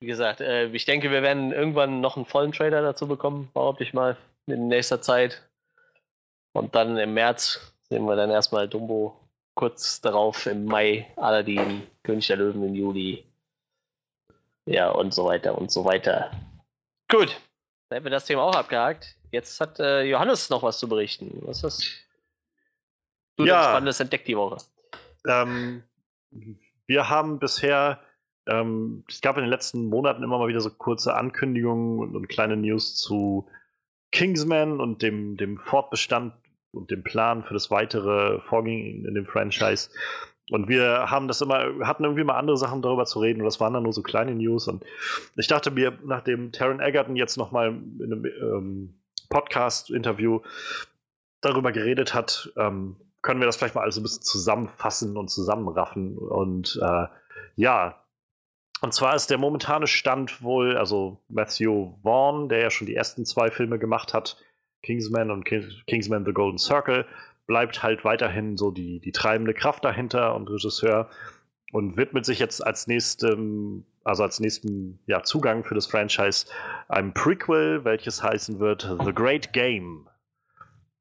[0.00, 3.84] wie gesagt, äh, ich denke, wir werden irgendwann noch einen vollen Trailer dazu bekommen, behaupte
[3.84, 4.16] ich mal,
[4.46, 5.42] in nächster Zeit.
[6.52, 9.14] Und dann im März sehen wir dann erstmal Dumbo.
[9.54, 13.24] Kurz darauf im Mai Aladdin, König der Löwen im Juli.
[14.66, 16.30] Ja, und so weiter und so weiter.
[17.10, 17.40] Gut,
[17.88, 19.16] dann haben wir das Thema auch abgehakt.
[19.32, 21.42] Jetzt hat äh, Johannes noch was zu berichten.
[21.42, 21.84] Was ist das?
[23.36, 24.58] Du ja, Spannendes entdeckt die Woche.
[25.26, 25.82] Ähm,
[26.86, 28.00] wir haben bisher,
[28.46, 32.28] ähm, es gab in den letzten Monaten immer mal wieder so kurze Ankündigungen und, und
[32.28, 33.48] kleine News zu
[34.12, 36.34] Kingsman und dem, dem Fortbestand
[36.72, 39.90] und dem Plan für das weitere Vorgehen in dem Franchise.
[40.50, 43.60] Und wir haben das immer, hatten irgendwie mal andere Sachen darüber zu reden und das
[43.60, 44.68] waren dann nur so kleine News.
[44.68, 44.84] Und
[45.36, 48.94] ich dachte mir, nachdem Taron Egerton jetzt nochmal in einem ähm,
[49.28, 50.40] Podcast-Interview
[51.40, 56.18] darüber geredet hat, ähm, können wir das vielleicht mal alles ein bisschen zusammenfassen und zusammenraffen.
[56.18, 57.06] Und äh,
[57.56, 58.00] ja,
[58.80, 63.26] und zwar ist der momentane Stand wohl, also Matthew Vaughn, der ja schon die ersten
[63.26, 64.36] zwei Filme gemacht hat,
[64.82, 67.06] Kingsman und Kingsman The Golden Circle,
[67.50, 71.10] bleibt halt weiterhin so die, die treibende Kraft dahinter und Regisseur
[71.72, 76.46] und widmet sich jetzt als nächstem, also als nächsten ja, Zugang für das Franchise
[76.86, 80.08] einem Prequel, welches heißen wird The Great Game.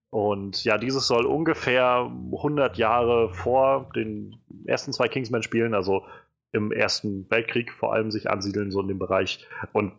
[0.10, 4.36] Und ja, dieses soll ungefähr 100 Jahre vor den
[4.66, 6.04] ersten zwei Kingsman-Spielen, also
[6.52, 9.46] im Ersten Weltkrieg vor allem, sich ansiedeln, so in dem Bereich.
[9.72, 9.94] Und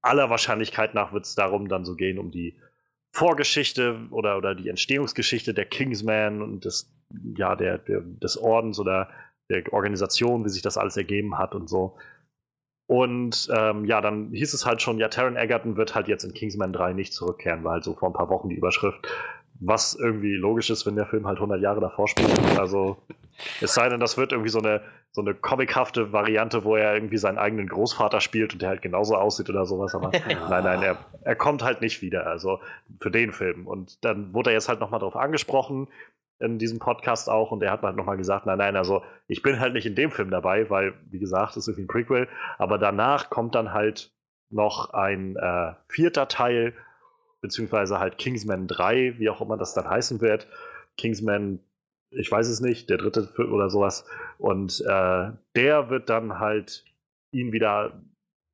[0.00, 2.56] aller Wahrscheinlichkeit nach wird es darum dann so gehen, um die
[3.12, 6.90] Vorgeschichte oder, oder die Entstehungsgeschichte der Kingsman und des,
[7.36, 9.10] ja, der, der, des Ordens oder
[9.50, 11.98] der Organisation, wie sich das alles ergeben hat und so.
[12.86, 16.34] Und ähm, ja, dann hieß es halt schon, ja, Taron Egerton wird halt jetzt in
[16.34, 19.06] Kingsman 3 nicht zurückkehren, war halt so vor ein paar Wochen die Überschrift.
[19.64, 22.30] Was irgendwie logisch ist, wenn der Film halt 100 Jahre davor spielt.
[22.58, 22.96] Also,
[23.60, 24.82] es sei denn, das wird irgendwie so eine,
[25.12, 29.16] so eine comichafte Variante, wo er irgendwie seinen eigenen Großvater spielt und der halt genauso
[29.16, 29.94] aussieht oder sowas.
[29.94, 30.10] Aber
[30.48, 32.26] nein, nein, er, er kommt halt nicht wieder.
[32.26, 32.60] Also,
[33.00, 33.66] für den Film.
[33.66, 35.88] Und dann wurde er jetzt halt nochmal darauf angesprochen
[36.42, 39.60] in diesem Podcast auch und er hat halt nochmal gesagt, nein, nein, also ich bin
[39.60, 42.78] halt nicht in dem Film dabei, weil, wie gesagt, das ist irgendwie ein Prequel, aber
[42.78, 44.10] danach kommt dann halt
[44.50, 46.74] noch ein äh, vierter Teil
[47.42, 50.48] beziehungsweise halt Kingsman 3, wie auch immer das dann heißen wird.
[50.96, 51.60] Kingsman,
[52.10, 54.06] ich weiß es nicht, der dritte oder sowas.
[54.38, 56.84] Und äh, der wird dann halt
[57.32, 58.00] ihn wieder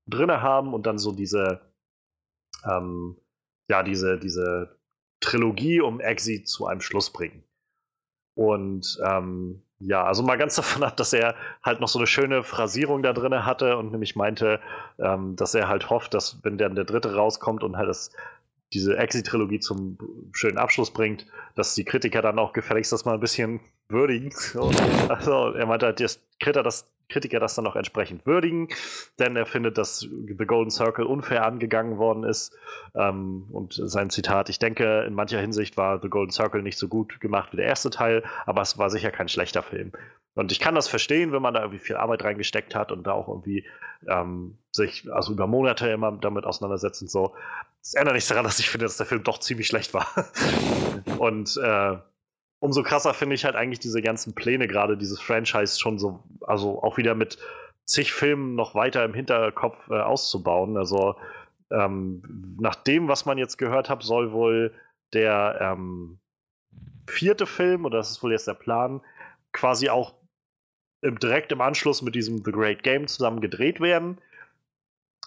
[0.08, 1.60] drinne haben und dann so diese,
[2.64, 3.16] ähm,
[3.70, 4.78] ja, diese, diese
[5.20, 7.44] Trilogie um Exi zu einem Schluss bringen.
[8.34, 12.42] Und ähm, ja, also mal ganz davon ab, dass er halt noch so eine schöne
[12.42, 14.60] Phrasierung da drin hatte und nämlich meinte,
[14.98, 18.12] ähm, dass er halt hofft, dass wenn dann der dritte rauskommt und halt das
[18.72, 19.98] diese Exit-Trilogie zum
[20.32, 24.30] schönen Abschluss bringt, dass die Kritiker dann auch gefälligst das mal ein bisschen würdigen.
[24.32, 24.70] So.
[25.08, 28.68] Also er meinte halt, dass Kritiker das, Kritiker das dann noch entsprechend würdigen,
[29.18, 32.56] denn er findet, dass The Golden Circle unfair angegangen worden ist.
[32.94, 36.88] Ähm, und sein Zitat, ich denke, in mancher Hinsicht war The Golden Circle nicht so
[36.88, 39.92] gut gemacht wie der erste Teil, aber es war sicher kein schlechter Film.
[40.34, 43.12] Und ich kann das verstehen, wenn man da irgendwie viel Arbeit reingesteckt hat und da
[43.12, 43.66] auch irgendwie
[44.06, 47.34] ähm, sich also über Monate immer damit auseinandersetzt und so.
[47.82, 50.06] Das ändert nichts daran, dass ich finde, dass der Film doch ziemlich schlecht war.
[51.18, 51.96] und äh,
[52.60, 56.82] umso krasser finde ich halt eigentlich diese ganzen Pläne, gerade dieses Franchise schon so, also
[56.82, 57.38] auch wieder mit
[57.84, 60.76] zig Filmen noch weiter im Hinterkopf äh, auszubauen.
[60.76, 61.16] Also
[61.70, 64.74] ähm, nach dem, was man jetzt gehört hat, soll wohl
[65.12, 66.18] der ähm,
[67.06, 69.00] vierte Film, oder das ist wohl jetzt der Plan,
[69.52, 70.14] quasi auch
[71.00, 74.18] im, direkt im Anschluss mit diesem The Great Game zusammen gedreht werden.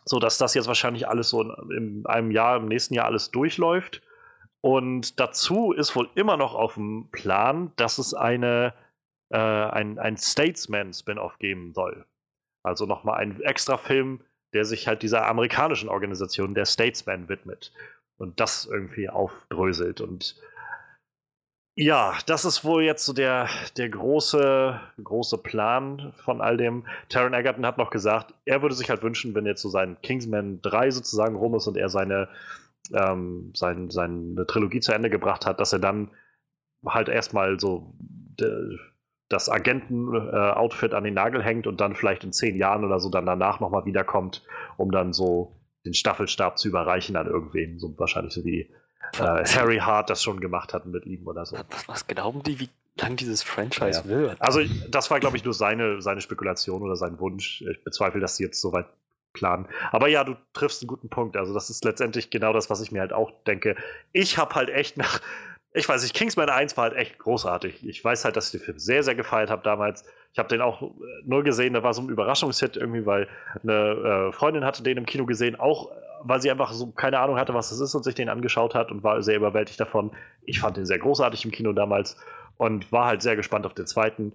[0.05, 3.31] So dass das jetzt wahrscheinlich alles so in, in einem Jahr, im nächsten Jahr alles
[3.31, 4.01] durchläuft.
[4.61, 8.73] Und dazu ist wohl immer noch auf dem Plan, dass es eine,
[9.29, 12.05] äh, ein, ein Statesman-Spin-off geben soll.
[12.63, 14.21] Also nochmal ein extra Film,
[14.53, 17.73] der sich halt dieser amerikanischen Organisation, der Statesman, widmet.
[18.17, 19.99] Und das irgendwie aufdröselt.
[19.99, 20.39] Und
[21.75, 26.85] ja, das ist wohl jetzt so der, der große, große Plan von all dem.
[27.09, 30.61] Taron Egerton hat noch gesagt, er würde sich halt wünschen, wenn jetzt so sein Kingsman
[30.61, 32.27] 3 sozusagen rum ist und er seine
[32.93, 36.11] ähm, sein, seine Trilogie zu Ende gebracht hat, dass er dann
[36.85, 37.93] halt erstmal so
[39.29, 43.09] das Agenten-Outfit äh, an den Nagel hängt und dann vielleicht in zehn Jahren oder so
[43.09, 44.43] dann danach nochmal wiederkommt,
[44.77, 45.55] um dann so
[45.85, 47.79] den Staffelstab zu überreichen an irgendwen.
[47.79, 48.69] So wahrscheinlich so wie
[49.19, 51.57] äh, Harry Hart das schon gemacht hat mit ihm oder so.
[51.69, 54.07] Was, was glauben die, wie lang dieses Franchise ja.
[54.07, 54.41] wird?
[54.41, 57.63] Also, das war, glaube ich, nur seine, seine Spekulation oder sein Wunsch.
[57.69, 58.87] Ich bezweifle, dass sie jetzt so weit
[59.33, 59.67] planen.
[59.91, 61.37] Aber ja, du triffst einen guten Punkt.
[61.37, 63.75] Also, das ist letztendlich genau das, was ich mir halt auch denke.
[64.11, 65.21] Ich habe halt echt nach,
[65.73, 67.87] ich weiß nicht, Kingsman 1 war halt echt großartig.
[67.87, 70.03] Ich weiß halt, dass ich den Film sehr, sehr gefeiert habe damals.
[70.33, 70.91] Ich habe den auch
[71.23, 73.27] nur gesehen, da war so ein Überraschungshit irgendwie, weil
[73.63, 75.91] eine äh, Freundin hatte den im Kino gesehen, auch
[76.23, 78.91] weil sie einfach so keine Ahnung hatte, was das ist und sich den angeschaut hat
[78.91, 80.11] und war sehr überwältigt davon.
[80.43, 82.17] Ich fand den sehr großartig im Kino damals
[82.57, 84.33] und war halt sehr gespannt auf den zweiten.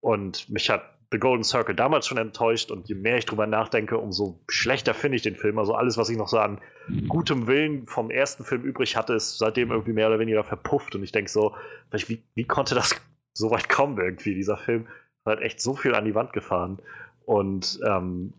[0.00, 0.82] Und mich hat
[1.12, 5.16] The Golden Circle damals schon enttäuscht und je mehr ich drüber nachdenke, umso schlechter finde
[5.16, 5.58] ich den Film.
[5.58, 6.60] Also alles, was ich noch so an
[7.08, 10.94] gutem Willen vom ersten Film übrig hatte, ist seitdem irgendwie mehr oder weniger verpufft.
[10.94, 11.54] Und ich denke so,
[11.92, 13.00] wie, wie konnte das
[13.34, 14.34] so weit kommen irgendwie?
[14.34, 14.88] Dieser Film
[15.24, 16.80] hat echt so viel an die Wand gefahren.
[17.24, 18.32] Und ähm,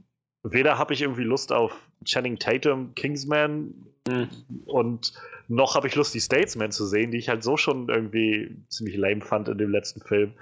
[0.43, 3.73] weder habe ich irgendwie Lust auf Channing Tatum, Kingsman
[4.07, 4.29] mhm.
[4.65, 5.13] und
[5.47, 8.97] noch habe ich Lust, die Statesman zu sehen, die ich halt so schon irgendwie ziemlich
[8.97, 10.33] lame fand in dem letzten Film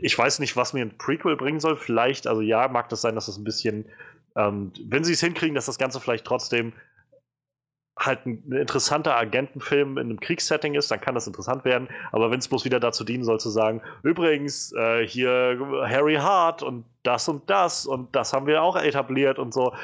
[0.00, 1.76] ich weiß nicht, was mir ein Prequel bringen soll.
[1.76, 3.86] Vielleicht, also ja, mag das sein, dass das ein bisschen,
[4.36, 6.72] ähm, wenn sie es hinkriegen, dass das Ganze vielleicht trotzdem
[7.98, 11.88] halt ein, interessanter Agentenfilm in einem Kriegssetting ist, dann kann das interessant werden.
[12.12, 16.62] Aber wenn es bloß wieder dazu dienen soll, zu sagen, übrigens, äh, hier Harry Hart
[16.62, 19.74] und das und das und das haben wir auch etabliert und so,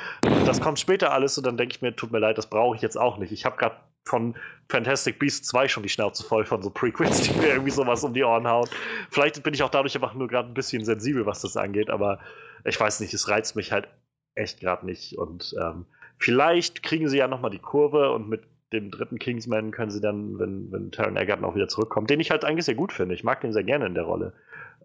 [0.47, 2.83] das kommt später alles und dann denke ich mir, tut mir leid, das brauche ich
[2.83, 3.33] jetzt auch nicht.
[3.33, 4.35] Ich habe gerade von
[4.69, 8.15] Fantastic Beasts 2 schon die Schnauze voll von so Prequels, die mir irgendwie sowas um
[8.15, 8.69] die Ohren hauen.
[9.11, 12.21] Vielleicht bin ich auch dadurch einfach nur gerade ein bisschen sensibel, was das angeht, aber
[12.65, 13.89] ich weiß nicht, es reizt mich halt
[14.35, 15.19] echt gerade nicht.
[15.19, 15.87] Und ähm,
[16.19, 18.43] vielleicht kriegen sie ja nochmal die Kurve und mit
[18.73, 22.31] dem dritten Kingsman können sie dann, wenn, wenn Taron Egerton auch wieder zurückkommt, den ich
[22.31, 23.15] halt eigentlich sehr gut finde.
[23.15, 24.33] Ich mag den sehr gerne in der Rolle.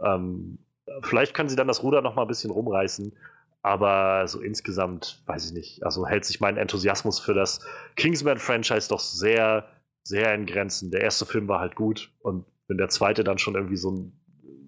[0.04, 0.60] Ähm,
[1.02, 3.14] vielleicht können sie dann das Ruder nochmal ein bisschen rumreißen
[3.62, 7.60] aber so insgesamt, weiß ich nicht, also hält sich mein Enthusiasmus für das
[7.96, 9.68] Kingsman-Franchise doch sehr,
[10.04, 10.92] sehr in Grenzen.
[10.92, 14.16] Der erste Film war halt gut und wenn der zweite dann schon irgendwie so ein,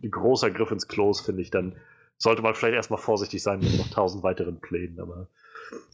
[0.09, 1.79] großer Griff ins Klo finde ich, dann
[2.17, 4.99] sollte man vielleicht erstmal vorsichtig sein mit noch tausend weiteren Plänen.
[4.99, 5.27] Aber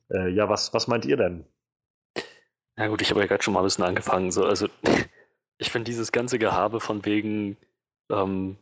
[0.09, 1.45] äh, ja, was, was meint ihr denn?
[2.77, 4.31] Na gut, ich habe ja gerade schon mal ein bisschen angefangen.
[4.31, 4.45] So.
[4.45, 4.69] Also,
[5.57, 7.57] ich finde dieses ganze Gehabe von wegen,
[8.09, 8.57] ähm,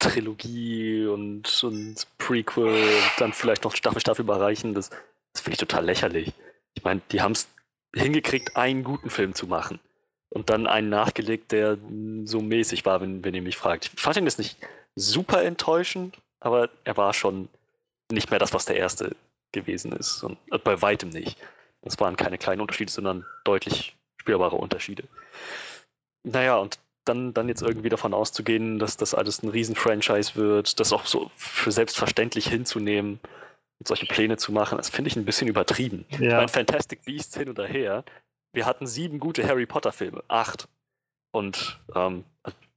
[0.00, 2.88] Trilogie und, und Prequel,
[3.18, 4.90] dann vielleicht noch Staffel Staffel überreichen, das,
[5.32, 6.32] das finde ich total lächerlich.
[6.74, 7.48] Ich meine, die haben es
[7.94, 9.78] hingekriegt, einen guten Film zu machen.
[10.30, 11.76] Und dann einen nachgelegt, der
[12.24, 13.90] so mäßig war, wenn, wenn ihr mich fragt.
[13.94, 14.58] Ich fand ihn jetzt nicht
[14.94, 17.48] super enttäuschend, aber er war schon
[18.12, 19.16] nicht mehr das, was der erste
[19.52, 20.22] gewesen ist.
[20.22, 21.36] Und bei weitem nicht.
[21.82, 25.04] Das waren keine kleinen Unterschiede, sondern deutlich spürbare Unterschiede.
[26.22, 30.92] Naja, und dann, dann jetzt irgendwie davon auszugehen, dass das alles ein Riesen-Franchise wird, das
[30.92, 33.20] auch so für selbstverständlich hinzunehmen
[33.78, 36.04] und solche Pläne zu machen, das finde ich ein bisschen übertrieben.
[36.10, 36.18] Ja.
[36.18, 38.04] Ich meine, Fantastic Beasts hin oder her,
[38.52, 40.68] wir hatten sieben gute Harry Potter-Filme, acht.
[41.32, 42.24] Und ähm,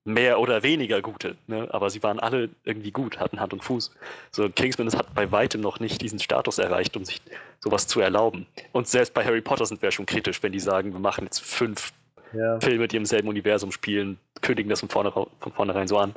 [0.05, 1.67] mehr oder weniger gute, ne?
[1.71, 3.91] aber sie waren alle irgendwie gut, hatten Hand und Fuß.
[4.31, 7.21] So Kingsman hat bei weitem noch nicht diesen Status erreicht, um sich
[7.61, 8.45] sowas zu erlauben.
[8.73, 11.39] Und selbst bei Harry Potter sind wir schon kritisch, wenn die sagen, wir machen jetzt
[11.39, 11.93] fünf
[12.33, 12.59] ja.
[12.59, 16.15] Filme, die im selben Universum spielen, kündigen das von, vorne, von vornherein so an.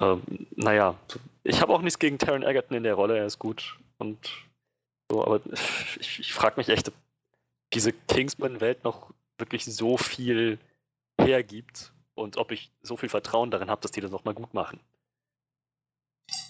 [0.00, 0.22] Ähm,
[0.56, 0.96] naja,
[1.44, 4.18] ich habe auch nichts gegen Taron Egerton in der Rolle, er ist gut und
[5.10, 5.40] so, aber
[6.00, 6.94] ich, ich frage mich echt, ob
[7.72, 10.58] diese Kingsman-Welt noch wirklich so viel
[11.20, 14.80] hergibt und ob ich so viel Vertrauen darin habe, dass die das nochmal gut machen.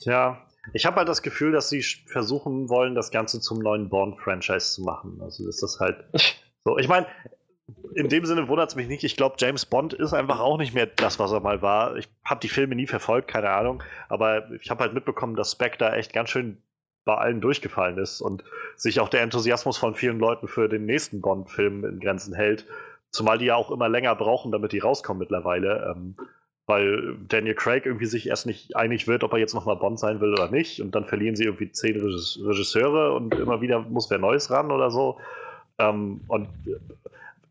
[0.03, 4.75] Tja, ich habe halt das Gefühl, dass sie versuchen wollen, das Ganze zum neuen Bond-Franchise
[4.75, 5.21] zu machen.
[5.21, 6.05] Also ist das halt
[6.65, 6.79] so.
[6.79, 7.07] Ich meine,
[7.95, 9.05] in dem Sinne wundert es mich nicht.
[9.05, 11.97] Ich glaube, James Bond ist einfach auch nicht mehr das, was er mal war.
[11.97, 13.83] Ich habe die Filme nie verfolgt, keine Ahnung.
[14.09, 16.59] Aber ich habe halt mitbekommen, dass Spectre echt ganz schön
[17.05, 18.45] bei allen durchgefallen ist und
[18.77, 22.67] sich auch der Enthusiasmus von vielen Leuten für den nächsten Bond-Film in Grenzen hält.
[23.11, 25.95] Zumal die ja auch immer länger brauchen, damit die rauskommen mittlerweile.
[25.95, 26.17] Ähm,
[26.67, 30.21] weil Daniel Craig irgendwie sich erst nicht einig wird, ob er jetzt nochmal Bond sein
[30.21, 30.81] will oder nicht.
[30.81, 34.91] Und dann verlieren sie irgendwie zehn Regisseure und immer wieder muss wer Neues ran oder
[34.91, 35.19] so.
[35.79, 36.49] Ähm, und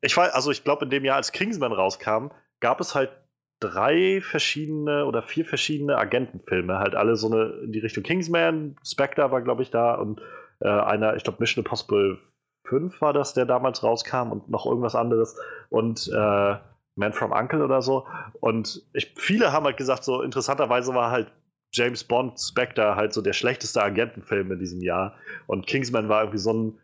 [0.02, 2.28] ich weiß, also ich glaube, in dem Jahr, als Kingsman rauskam,
[2.60, 3.12] gab es halt
[3.60, 6.80] drei verschiedene oder vier verschiedene Agentenfilme.
[6.80, 10.22] Halt alle so eine in die Richtung Kingsman, Spectre war, glaube ich, da und
[10.62, 12.20] äh, einer, ich glaube, Mission Impossible
[12.68, 15.38] 5 war das, der damals rauskam und noch irgendwas anderes.
[15.70, 16.56] Und äh,
[16.96, 18.08] Man from Uncle oder so.
[18.40, 21.32] Und ich, viele haben halt gesagt, so interessanterweise war halt
[21.74, 25.16] James Bond Spectre halt so der schlechteste Agentenfilm in diesem Jahr.
[25.48, 26.80] Und Kingsman war irgendwie so ein,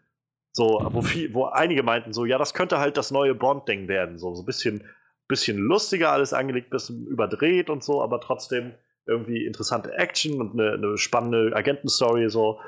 [0.58, 4.18] so, wo, viel, wo einige meinten, so, ja, das könnte halt das neue Bond-Ding werden.
[4.18, 4.84] So, so ein bisschen,
[5.28, 8.74] bisschen lustiger alles angelegt, bisschen überdreht und so, aber trotzdem
[9.06, 12.28] irgendwie interessante Action und eine, eine spannende Agentenstory.
[12.32, 12.60] So,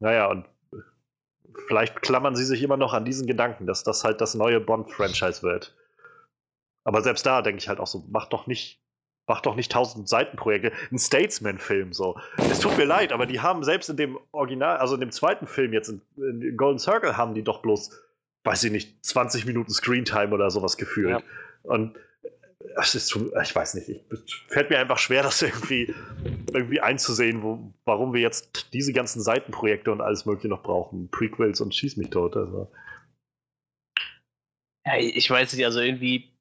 [0.00, 0.46] naja, und
[1.68, 5.42] vielleicht klammern sie sich immer noch an diesen Gedanken, dass das halt das neue Bond-Franchise
[5.42, 5.76] wird.
[6.82, 8.82] Aber selbst da denke ich halt auch so, mach doch nicht,
[9.26, 10.72] mach doch nicht tausend Seitenprojekte.
[10.90, 12.18] Ein Statesman-Film so.
[12.36, 15.46] Es tut mir leid, aber die haben selbst in dem Original, also in dem zweiten
[15.46, 17.90] Film jetzt, in, in Golden Circle, haben die doch bloß,
[18.44, 21.10] weiß ich nicht, 20 Minuten Screentime oder sowas gefühlt.
[21.10, 21.22] Ja.
[21.62, 21.96] Und
[22.76, 25.94] es ist, ich weiß nicht, es fällt mir einfach schwer, das irgendwie,
[26.52, 31.08] irgendwie einzusehen, wo, warum wir jetzt diese ganzen Seitenprojekte und alles Mögliche noch brauchen.
[31.10, 32.36] Prequels und Schieß mich tot.
[32.36, 32.70] Also.
[34.86, 36.33] Ja, ich weiß nicht, also irgendwie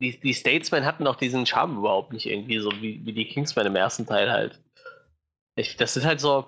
[0.00, 3.66] die, die Statesmen hatten auch diesen Charme überhaupt nicht irgendwie, so wie, wie die Kingsmen
[3.66, 4.60] im ersten Teil halt.
[5.56, 6.46] Ich, das ist halt so,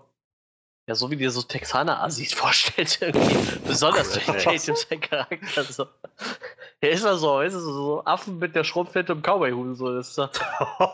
[0.88, 3.36] ja, so wie dir so Texaner-Assis vorstellt, irgendwie.
[3.66, 5.64] Besonders durch Tatum sein Charakter.
[5.64, 5.86] So.
[6.82, 9.76] Ja, ist er so, ist so, so Affen mit der Schrumpfhütte und Cowboy-Hut.
[9.76, 9.96] So.
[9.96, 10.28] Ist so.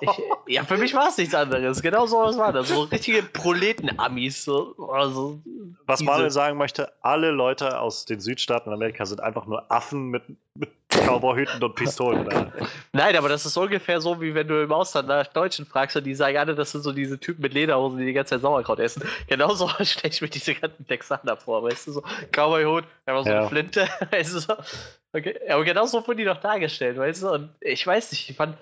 [0.02, 0.10] Ich,
[0.54, 1.80] ja, für mich war es nichts anderes.
[1.80, 2.68] Genau so was war das.
[2.68, 4.44] So richtige Proleten-Amis.
[4.44, 4.76] So.
[4.92, 5.40] Also,
[5.86, 10.24] was Manuel sagen möchte, alle Leute aus den Südstaaten Amerika sind einfach nur Affen mit,
[10.54, 12.52] mit Cowboyhüten und Pistolen.
[12.92, 16.04] Nein, aber das ist ungefähr so, wie wenn du im Ausland nach Deutschen fragst und
[16.04, 18.78] die sagen alle, das sind so diese Typen mit Lederhosen, die die ganze Zeit Sauerkraut
[18.78, 19.02] essen.
[19.26, 23.38] Genauso stelle ich mir diese ganzen Texaner vor, weißt du, so Cowboyhut, einfach so ja.
[23.40, 24.54] eine Flinte, weißt du, so.
[25.12, 25.38] Okay.
[25.48, 28.58] Aber genauso wurden die doch dargestellt, weißt du, und ich weiß nicht, ich fand,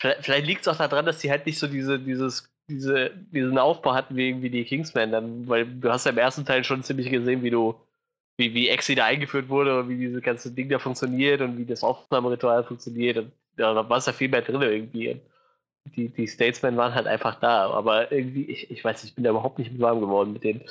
[0.00, 3.58] vielleicht, vielleicht liegt es auch daran, dass die halt nicht so diese, dieses diese, diesen
[3.58, 6.82] Aufbau hatten wie irgendwie die Kingsmen dann, weil du hast ja im ersten Teil schon
[6.82, 7.74] ziemlich gesehen, wie du
[8.38, 11.64] wie, wie Exi da eingeführt wurde und wie dieses ganze Ding da funktioniert und wie
[11.64, 13.18] das Aufnahmeritual funktioniert.
[13.18, 15.20] Und ja, da war es ja viel mehr drin irgendwie.
[15.96, 19.30] Die, die Statesmen waren halt einfach da, aber irgendwie, ich, ich weiß, ich bin da
[19.30, 20.62] überhaupt nicht mit warm geworden mit denen.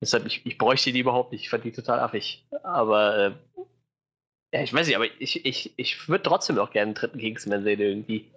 [0.00, 1.42] Deshalb, ich, ich bräuchte die überhaupt nicht.
[1.42, 2.46] Ich fand die total affig.
[2.62, 3.32] Aber, äh,
[4.52, 7.64] ja, ich weiß nicht, aber ich, ich, ich würde trotzdem auch gerne einen dritten Kingsman
[7.64, 8.30] sehen irgendwie.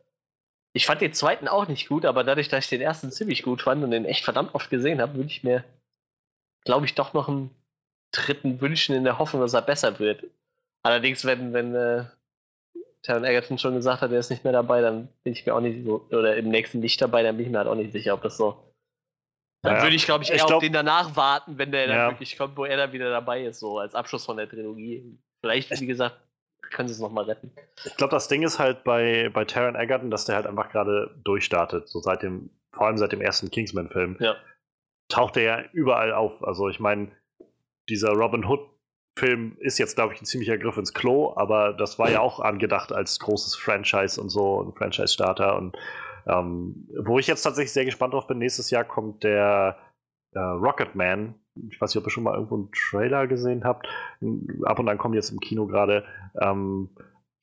[0.73, 3.61] Ich fand den zweiten auch nicht gut, aber dadurch, dass ich den ersten ziemlich gut
[3.61, 5.63] fand und den echt verdammt oft gesehen habe, würde ich mir,
[6.63, 7.49] glaube ich, doch noch einen
[8.11, 10.23] dritten wünschen in der Hoffnung, dass er besser wird.
[10.83, 12.05] Allerdings, wenn, wenn äh,
[13.03, 15.61] Taron Egerton schon gesagt hat, er ist nicht mehr dabei, dann bin ich mir auch
[15.61, 18.13] nicht so, oder im nächsten nicht dabei, dann bin ich mir halt auch nicht sicher,
[18.13, 18.73] ob das so.
[19.63, 21.87] Dann ja, würde ich, glaube ich, eher ich glaub, auf den danach warten, wenn der
[21.87, 21.95] ja.
[21.95, 25.17] dann wirklich kommt, wo er dann wieder dabei ist, so als Abschluss von der Trilogie.
[25.45, 26.17] Vielleicht, wie gesagt,
[26.71, 27.51] können sie es nochmal retten.
[27.85, 31.15] Ich glaube, das Ding ist halt bei, bei Taron Egerton, dass der halt einfach gerade
[31.23, 31.87] durchstartet.
[31.87, 34.17] So seit dem, vor allem seit dem ersten Kingsman-Film.
[34.19, 34.35] Ja.
[35.07, 36.43] Taucht er ja überall auf.
[36.43, 37.11] Also ich meine,
[37.89, 38.67] dieser Robin Hood
[39.17, 42.39] Film ist jetzt, glaube ich, ein ziemlicher Griff ins Klo, aber das war ja auch
[42.39, 45.55] angedacht als großes Franchise und so, ein Franchise-Starter.
[45.57, 45.77] Und
[46.25, 49.77] ähm, wo ich jetzt tatsächlich sehr gespannt drauf bin, nächstes Jahr kommt der
[50.31, 51.35] äh, Rocket Man.
[51.69, 53.87] Ich weiß nicht, ob ihr schon mal irgendwo einen Trailer gesehen habt.
[54.63, 56.03] Ab und an kommt jetzt im Kino gerade,
[56.39, 56.89] ähm,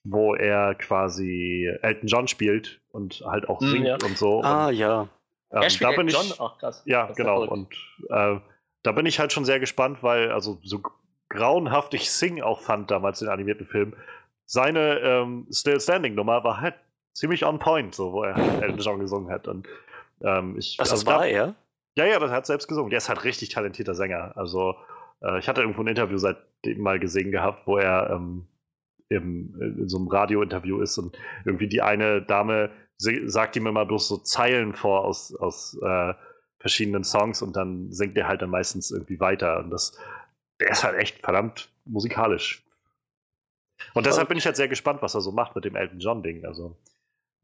[0.04, 3.94] wo er quasi Elton John spielt und halt auch hm, singt ja.
[4.04, 4.42] und so.
[4.42, 5.08] Ah, und, ja.
[5.50, 6.82] Ähm, er spielt da bin John ich, auch krass.
[6.86, 7.44] Ja, genau.
[7.44, 7.72] Und
[8.10, 8.36] äh,
[8.82, 10.80] da bin ich halt schon sehr gespannt, weil, also so
[11.28, 13.94] grauenhaft ich Sing auch fand damals in animierten Filmen,
[14.44, 16.74] seine ähm, Still Standing Nummer war halt
[17.14, 19.48] ziemlich on point, so wo er halt Elton John gesungen hat.
[19.48, 19.66] Und,
[20.22, 21.54] ähm, ich, also, das war da, er?
[21.96, 22.90] Ja, ja, das hat selbst gesungen.
[22.90, 24.36] Der ist halt richtig talentierter Sänger.
[24.36, 24.76] Also
[25.20, 28.46] äh, ich hatte irgendwo ein Interview seitdem mal gesehen gehabt, wo er ähm,
[29.08, 34.08] im, in so einem Radiointerview ist und irgendwie die eine Dame sagt ihm immer bloß
[34.08, 36.14] so Zeilen vor aus, aus äh,
[36.60, 39.58] verschiedenen Songs und dann singt er halt dann meistens irgendwie weiter.
[39.58, 39.98] Und das,
[40.60, 42.64] der ist halt echt verdammt musikalisch.
[43.94, 46.44] Und deshalb bin ich halt sehr gespannt, was er so macht mit dem Elton John-Ding.
[46.44, 46.76] Also,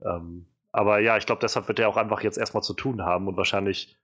[0.04, 3.26] ähm, aber ja, ich glaube, deshalb wird er auch einfach jetzt erstmal zu tun haben
[3.26, 3.96] und wahrscheinlich,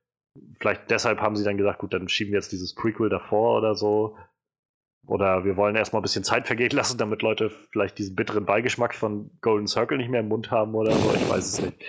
[0.59, 3.75] vielleicht deshalb haben sie dann gesagt, gut, dann schieben wir jetzt dieses Prequel davor oder
[3.75, 4.17] so.
[5.07, 8.95] Oder wir wollen erstmal ein bisschen Zeit vergehen lassen, damit Leute vielleicht diesen bitteren Beigeschmack
[8.95, 11.13] von Golden Circle nicht mehr im Mund haben oder so.
[11.13, 11.85] Ich weiß es nicht.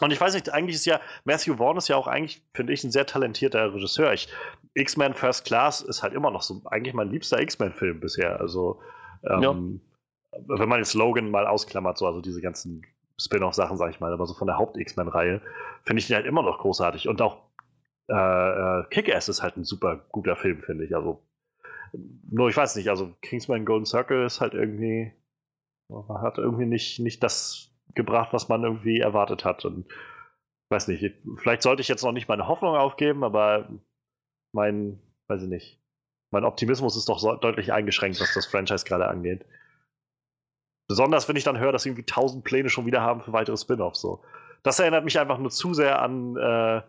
[0.00, 2.82] Und ich weiß nicht, eigentlich ist ja, Matthew Vaughn ist ja auch eigentlich, finde ich,
[2.82, 4.12] ein sehr talentierter Regisseur.
[4.74, 8.40] X-Men First Class ist halt immer noch so eigentlich mein liebster X-Men-Film bisher.
[8.40, 8.80] Also,
[9.24, 9.42] ähm,
[10.32, 10.38] ja.
[10.58, 12.84] wenn man jetzt Logan mal ausklammert, so, also diese ganzen
[13.18, 15.40] Spin-off-Sachen, sag ich mal, aber so von der Haupt-X-Men-Reihe,
[15.84, 17.08] finde ich den halt immer noch großartig.
[17.08, 17.42] Und auch
[18.08, 20.94] äh, äh, Kick-Ass ist halt ein super guter Film, finde ich.
[20.94, 21.22] Also,
[22.30, 25.12] nur ich weiß nicht, also Kingsman Golden Circle ist halt irgendwie,
[26.08, 29.64] hat irgendwie nicht, nicht das gebracht, was man irgendwie erwartet hat.
[29.64, 29.86] Und
[30.70, 33.68] weiß nicht, vielleicht sollte ich jetzt noch nicht meine Hoffnung aufgeben, aber
[34.52, 35.82] mein, weiß ich nicht,
[36.30, 39.44] mein Optimismus ist doch so deutlich eingeschränkt, was das Franchise gerade angeht.
[40.92, 44.02] Besonders wenn ich dann höre, dass irgendwie tausend Pläne schon wieder haben für weitere Spin-offs.
[44.02, 44.22] So.
[44.62, 46.82] Das erinnert mich einfach nur zu sehr an äh,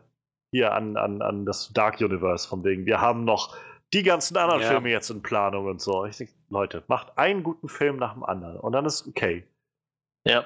[0.51, 3.55] hier an, an, an das Dark Universe, von wegen, wir haben noch
[3.93, 4.67] die ganzen anderen ja.
[4.67, 6.03] Filme jetzt in Planung und so.
[6.03, 9.47] Ich denke, Leute, macht einen guten Film nach dem anderen und dann ist okay.
[10.27, 10.43] Ja.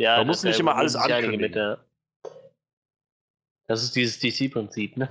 [0.00, 1.40] Ja, Man muss nicht immer alles ankündigen.
[1.40, 1.78] Mit, ja.
[3.68, 5.08] Das ist dieses DC-Prinzip, ne?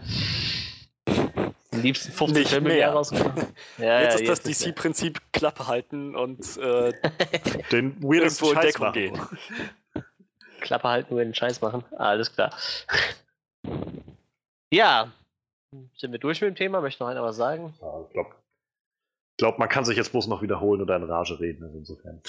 [1.78, 2.78] Am liebsten 50 nicht Filme mehr.
[3.78, 6.94] Ja, jetzt ja, ist das DC-Prinzip Klappe halten und äh,
[7.72, 8.94] den weirdesten Scheiß machen.
[8.94, 9.22] Gehen.
[10.62, 11.84] Klappe halten, nur den Scheiß machen.
[11.96, 12.52] Alles klar.
[14.72, 15.12] Ja,
[15.96, 16.82] sind wir durch mit dem Thema?
[16.82, 17.76] Möchte noch einer was sagen?
[17.80, 18.36] Ja, ich glaube,
[19.38, 21.64] glaub, man kann sich jetzt bloß noch wiederholen oder in Rage reden.
[21.64, 22.22] Also insofern.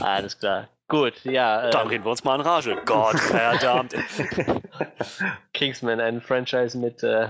[0.00, 0.68] Alles klar.
[0.88, 1.68] Gut, ja.
[1.70, 2.80] Dann ähm, reden wir uns mal in Rage.
[2.86, 3.94] Gott verdammt.
[5.52, 7.28] Kingsman, ein Franchise mit äh,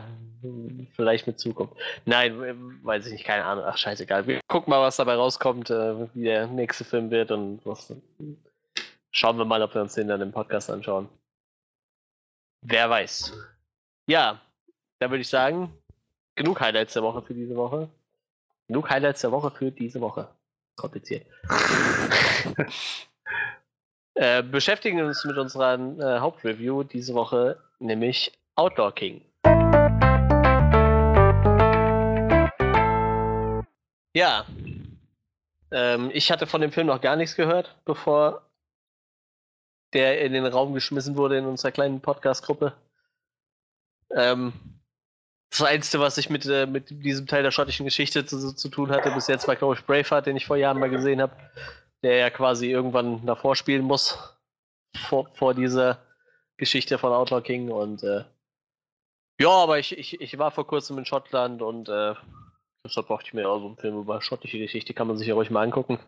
[0.94, 1.74] vielleicht mit Zukunft.
[2.04, 3.64] Nein, weiß ich nicht, keine Ahnung.
[3.66, 4.26] Ach, scheißegal.
[4.26, 7.92] Wir gucken mal, was dabei rauskommt, äh, wie der nächste Film wird und was.
[9.10, 11.08] Schauen wir mal, ob wir uns den dann im Podcast anschauen.
[12.62, 13.32] Wer weiß.
[14.08, 14.40] Ja,
[14.98, 15.72] da würde ich sagen,
[16.34, 17.88] genug Highlights der Woche für diese Woche.
[18.66, 20.28] Genug Highlights der Woche für diese Woche.
[20.76, 21.26] Kompliziert.
[24.14, 29.27] äh, beschäftigen uns mit unserer äh, Hauptreview diese Woche, nämlich Outdoor King.
[34.18, 34.46] Ja.
[35.70, 38.50] Ähm, ich hatte von dem Film noch gar nichts gehört, bevor
[39.92, 42.72] der in den Raum geschmissen wurde in unserer kleinen Podcast-Gruppe.
[44.10, 44.52] Ähm,
[45.50, 48.90] das Einzige, was ich mit, äh, mit diesem Teil der schottischen Geschichte zu, zu tun
[48.90, 51.36] hatte, bis jetzt war, glaube ich, Braveheart, den ich vor Jahren mal gesehen habe,
[52.02, 54.18] der ja quasi irgendwann davor spielen muss,
[54.96, 56.04] vor, vor dieser
[56.56, 57.70] Geschichte von Outlaw King.
[57.70, 58.24] Und äh,
[59.40, 62.16] ja, aber ich, ich, ich war vor kurzem in Schottland und äh,
[62.88, 65.34] deshalb brauchte ich mir auch so einen Film über schottische Geschichte, kann man sich ja
[65.34, 65.98] ruhig mal angucken.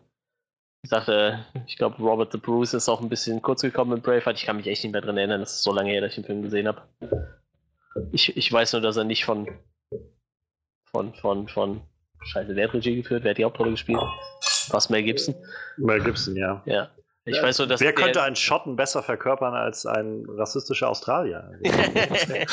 [0.83, 4.37] Ich sagte, ich glaube, Robert the Bruce ist auch ein bisschen kurz gekommen mit Braveheart.
[4.37, 6.15] Ich kann mich echt nicht mehr dran erinnern, das ist so lange her, dass ich
[6.15, 6.81] den Film gesehen habe.
[8.11, 9.47] Ich, ich weiß nur, dass er nicht von.
[10.85, 11.81] von, von, von.
[12.23, 13.23] Scheiße, wer hat Regie geführt?
[13.23, 14.01] Wer hat die Hauptrolle gespielt?
[14.69, 15.35] Was, Mel Gibson?
[15.77, 16.61] Mel Gibson, ja.
[16.65, 16.89] Ja.
[17.25, 21.51] Ich ja, weiß nur, dass wer könnte einen Schotten besser verkörpern als ein rassistischer Australier?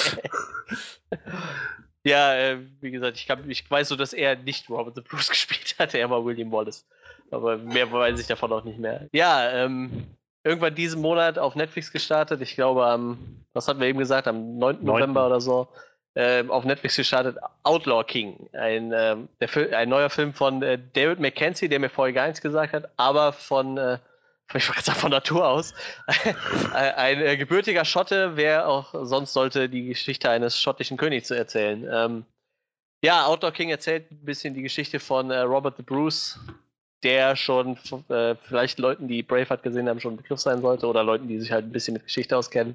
[2.09, 5.29] ja, äh, wie gesagt, ich, kann, ich weiß nur, dass er nicht Robert the Bruce
[5.31, 6.87] gespielt hat, er war William Wallace.
[7.31, 9.07] Aber mehr weiß ich davon auch nicht mehr.
[9.13, 10.07] Ja, ähm,
[10.45, 12.41] irgendwann diesen Monat auf Netflix gestartet.
[12.41, 14.77] Ich glaube am, was hatten wir eben gesagt, am 9.
[14.77, 14.85] 9.
[14.85, 15.69] November oder so.
[16.15, 18.49] Äh, auf Netflix gestartet, Outlaw King.
[18.53, 22.41] Ein, äh, der ein neuer Film von äh, David McKenzie, der mir vorher gar nichts
[22.41, 23.79] gesagt hat, aber von,
[24.55, 25.75] ich sagen, von Natur aus.
[26.73, 31.87] ein äh, gebürtiger Schotte, wer auch sonst sollte die Geschichte eines schottischen Königs erzählen.
[31.91, 32.25] Ähm,
[33.05, 36.41] ja, Outlaw King erzählt ein bisschen die Geschichte von äh, Robert the Bruce,
[37.03, 41.05] der schon äh, vielleicht Leuten, die Braveheart gesehen haben, schon ein Begriff sein sollte oder
[41.05, 42.75] Leuten, die sich halt ein bisschen mit Geschichte auskennen.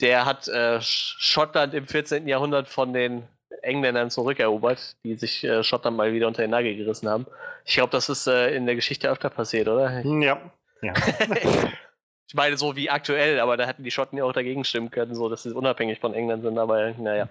[0.00, 2.26] Der hat äh, Schottland im 14.
[2.28, 3.22] Jahrhundert von den
[3.62, 7.26] Engländern zurückerobert, die sich äh, Schottland mal wieder unter den Nagel gerissen haben.
[7.64, 10.04] Ich glaube, das ist äh, in der Geschichte öfter passiert, oder?
[10.04, 10.38] Ja.
[10.84, 10.94] Ja.
[12.26, 15.14] ich meine, so wie aktuell, aber da hätten die Schotten ja auch dagegen stimmen können,
[15.14, 17.28] so dass sie unabhängig von England sind, aber naja.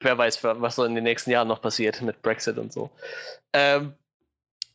[0.00, 2.90] Wer weiß, was so in den nächsten Jahren noch passiert mit Brexit und so.
[3.54, 3.94] Ähm,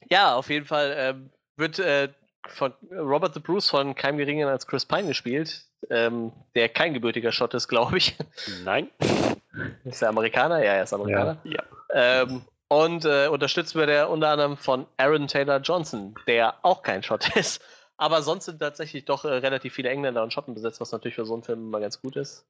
[0.10, 2.10] ja, auf jeden Fall ähm, wird äh,
[2.48, 7.31] von Robert the Bruce von keinem Geringen als Chris Pine gespielt, ähm, der kein gebürtiger
[7.31, 8.15] Schott ist, glaube ich.
[8.64, 8.89] Nein.
[9.84, 10.64] Ist er Amerikaner?
[10.64, 11.38] Ja, er ist Amerikaner.
[11.43, 11.64] Ja.
[11.93, 12.22] ja.
[12.23, 17.03] Ähm, Und äh, unterstützt wird er unter anderem von Aaron Taylor Johnson, der auch kein
[17.03, 17.61] Schott ist.
[18.02, 21.26] Aber sonst sind tatsächlich doch äh, relativ viele Engländer und Schotten besetzt, was natürlich für
[21.26, 22.48] so einen Film immer ganz gut ist.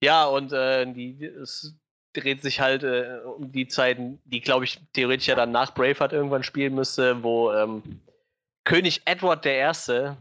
[0.00, 1.74] Ja, und äh, die, es
[2.12, 6.12] dreht sich halt äh, um die Zeiten, die, glaube ich, theoretisch ja dann nach Braveheart
[6.12, 7.82] irgendwann spielen müsste, wo ähm,
[8.64, 10.12] König Edward I.,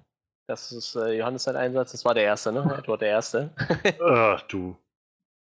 [0.48, 2.76] das ist äh, Johannes sein Einsatz, das war der Erste, ne?
[2.80, 3.94] Edward I.
[4.04, 4.76] Ach du,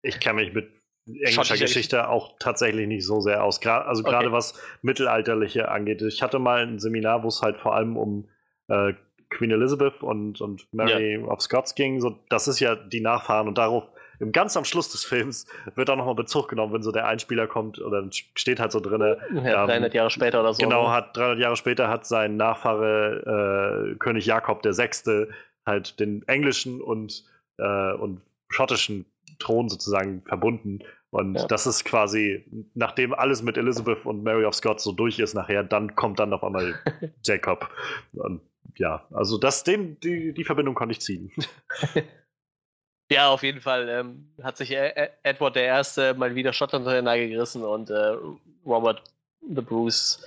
[0.02, 0.70] ich kann mich mit
[1.06, 3.62] englischer Geschichte auch tatsächlich nicht so sehr aus.
[3.62, 4.36] Gra also gerade okay.
[4.36, 6.02] was Mittelalterliche angeht.
[6.02, 8.28] Ich hatte mal ein Seminar, wo es halt vor allem um
[8.68, 8.92] äh,
[9.34, 11.26] Queen Elizabeth und, und Mary ja.
[11.26, 12.00] of Scots ging.
[12.00, 13.84] So, das ist ja die Nachfahren und darauf
[14.20, 17.46] im ganz am Schluss des Films wird auch nochmal Bezug genommen, wenn so der Einspieler
[17.46, 19.00] kommt und dann steht halt so drin.
[19.34, 20.62] Ja, 300 ähm, Jahre später oder so.
[20.62, 20.92] Genau, ne?
[20.92, 25.26] hat 300 Jahre später hat sein Nachfahre äh, König Jakob VI.
[25.66, 27.24] halt den englischen und,
[27.58, 29.04] äh, und schottischen
[29.40, 30.80] Thron sozusagen verbunden.
[31.10, 31.46] Und ja.
[31.46, 32.44] das ist quasi,
[32.74, 36.32] nachdem alles mit Elizabeth und Mary of Scots so durch ist nachher, dann kommt dann
[36.32, 36.74] auf einmal
[37.24, 37.70] Jacob.
[38.12, 38.40] Und
[38.76, 41.32] ja, also das, den, die, die Verbindung konnte ich ziehen.
[43.10, 46.14] Ja, auf jeden Fall ähm, hat sich Edward I.
[46.16, 48.16] mal wieder Schottland unter den Nagel gerissen und äh,
[48.64, 49.02] Robert
[49.46, 50.24] the Bruce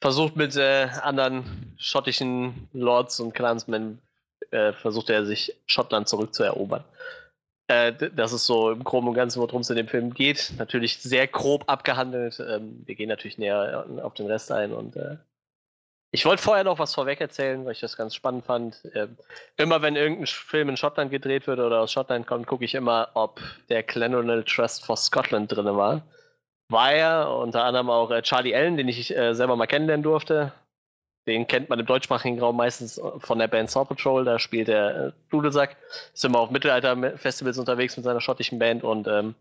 [0.00, 4.00] versucht mit äh, anderen schottischen Lords und Clansmen,
[4.50, 6.84] äh, versucht er sich Schottland zurückzuerobern.
[7.66, 10.52] Äh, das ist so im Groben und Ganzen, worum es in dem Film geht.
[10.56, 12.40] Natürlich sehr grob abgehandelt.
[12.40, 15.16] Ähm, wir gehen natürlich näher auf den Rest ein und äh,
[16.12, 18.82] ich wollte vorher noch was vorweg erzählen, weil ich das ganz spannend fand.
[18.94, 19.16] Ähm,
[19.56, 23.10] immer wenn irgendein Film in Schottland gedreht wird oder aus Schottland kommt, gucke ich immer,
[23.14, 26.02] ob der Clanronal Trust for Scotland drin war.
[26.68, 30.52] War er, unter anderem auch äh, Charlie Allen, den ich äh, selber mal kennenlernen durfte.
[31.28, 35.08] Den kennt man im deutschsprachigen Raum meistens von der Band Saw Patrol, da spielt er
[35.08, 35.76] äh, Dudelsack.
[36.12, 39.34] Ist immer auf Mittelalter-Festivals unterwegs mit seiner schottischen Band und ähm,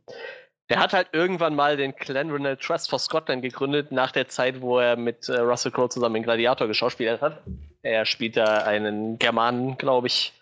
[0.70, 4.80] der hat halt irgendwann mal den Clanranel Trust for Scotland gegründet, nach der Zeit, wo
[4.80, 7.42] er mit äh, Russell Crowe zusammen in Gladiator geschauspielt hat.
[7.82, 10.34] Er spielt da einen Germanen, glaube ich.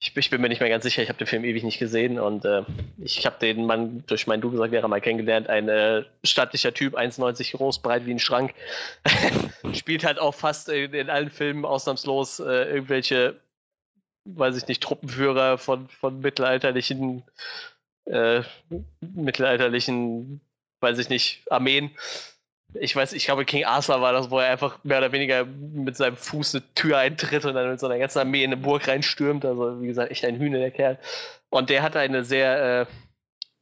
[0.00, 0.16] ich.
[0.16, 0.30] ich.
[0.30, 2.62] bin mir nicht mehr ganz sicher, ich habe den Film ewig nicht gesehen und äh,
[2.98, 5.48] ich habe den Mann durch meinen Du gesagt, wäre mal kennengelernt.
[5.48, 8.52] Ein äh, stattlicher Typ, 1,90 groß, breit wie ein Schrank.
[9.74, 13.36] spielt halt auch fast in, in allen Filmen ausnahmslos äh, irgendwelche,
[14.24, 17.22] weiß ich nicht, Truppenführer von, von mittelalterlichen
[18.06, 18.42] äh,
[19.00, 20.40] mittelalterlichen,
[20.80, 21.90] weiß ich nicht, Armeen.
[22.74, 25.96] Ich weiß, ich glaube, King Arthur war das, wo er einfach mehr oder weniger mit
[25.96, 28.86] seinem Fuß eine Tür eintritt und dann mit so einer ganzen Armee in eine Burg
[28.86, 29.44] reinstürmt.
[29.44, 30.98] Also, wie gesagt, echt ein Hühner, der Kerl.
[31.48, 32.86] Und der hat eine sehr,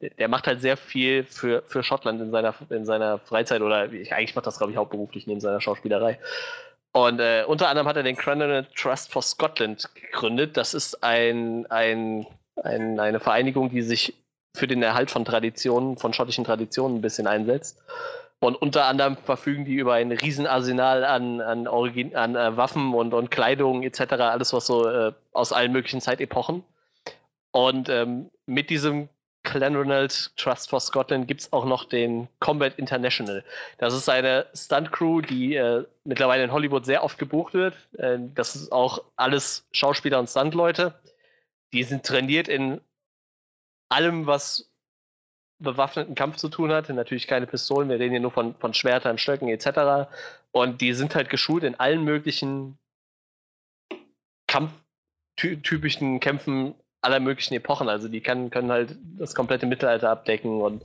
[0.00, 3.92] äh, der macht halt sehr viel für, für Schottland in seiner, in seiner Freizeit oder
[3.92, 6.18] ich, eigentlich macht das, glaube ich, hauptberuflich neben seiner Schauspielerei.
[6.92, 10.56] Und äh, unter anderem hat er den Cranmer Trust for Scotland gegründet.
[10.56, 12.26] Das ist ein, ein,
[12.62, 14.14] ein, eine Vereinigung, die sich
[14.54, 17.82] für den Erhalt von Traditionen, von schottischen Traditionen ein bisschen einsetzt.
[18.40, 23.14] Und unter anderem verfügen die über ein Riesenarsenal an, an, Origin an äh, Waffen und,
[23.14, 26.62] und Kleidung etc., alles was so äh, aus allen möglichen Zeitepochen.
[27.52, 29.08] Und ähm, mit diesem
[29.44, 33.44] Clanronald Trust for Scotland gibt es auch noch den Combat International.
[33.78, 37.74] Das ist eine Stunt-Crew, die äh, mittlerweile in Hollywood sehr oft gebucht wird.
[37.98, 40.94] Äh, das ist auch alles Schauspieler und Stuntleute.
[41.72, 42.80] Die sind trainiert in
[43.88, 44.70] allem, was
[45.58, 46.88] bewaffneten Kampf zu tun hat.
[46.88, 50.10] Natürlich keine Pistolen, wir reden hier nur von, von Schwertern, Stöcken etc.
[50.52, 52.78] Und die sind halt geschult in allen möglichen
[54.46, 57.88] kampftypischen Kämpfen aller möglichen Epochen.
[57.88, 60.82] Also die kann, können halt das komplette Mittelalter abdecken und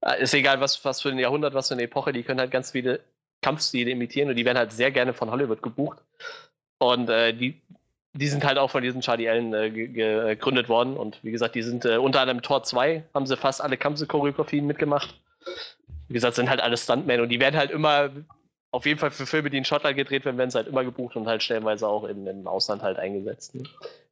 [0.00, 2.50] äh, ist egal, was, was für ein Jahrhundert, was für eine Epoche, die können halt
[2.50, 3.00] ganz viele
[3.40, 5.98] Kampfstile imitieren und die werden halt sehr gerne von Hollywood gebucht.
[6.78, 7.60] Und äh, die
[8.14, 10.96] die sind halt auch von diesem Charlie Allen äh, gegründet worden.
[10.96, 14.66] Und wie gesagt, die sind äh, unter anderem Tor 2, haben sie fast alle Kampfchoreografien
[14.66, 15.14] mitgemacht.
[16.08, 18.10] Wie gesagt, sind halt alle Stuntmen und die werden halt immer,
[18.70, 21.16] auf jeden Fall für Filme, die in Schottland gedreht werden, werden sie halt immer gebucht
[21.16, 23.54] und halt stellenweise auch in, im Ausland halt eingesetzt.
[23.54, 23.62] Ne?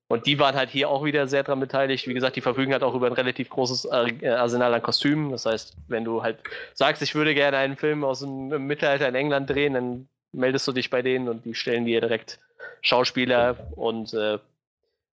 [0.09, 2.09] Und die waren halt hier auch wieder sehr dran beteiligt.
[2.09, 5.31] Wie gesagt, die verfügen halt auch über ein relativ großes äh, Arsenal an Kostümen.
[5.31, 6.39] Das heißt, wenn du halt
[6.75, 10.73] sagst, ich würde gerne einen Film aus dem Mittelalter in England drehen, dann meldest du
[10.73, 12.41] dich bei denen und die stellen dir direkt
[12.83, 14.39] Schauspieler und, äh,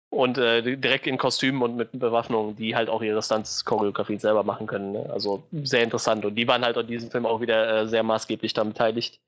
[0.10, 4.68] und äh, direkt in Kostümen und mit Bewaffnung, die halt auch ihre Stunts-Choreografie selber machen
[4.68, 4.94] können.
[4.94, 5.10] Ne?
[5.12, 6.26] Also sehr interessant.
[6.26, 9.20] Und die waren halt an diesem Film auch wieder äh, sehr maßgeblich daran beteiligt.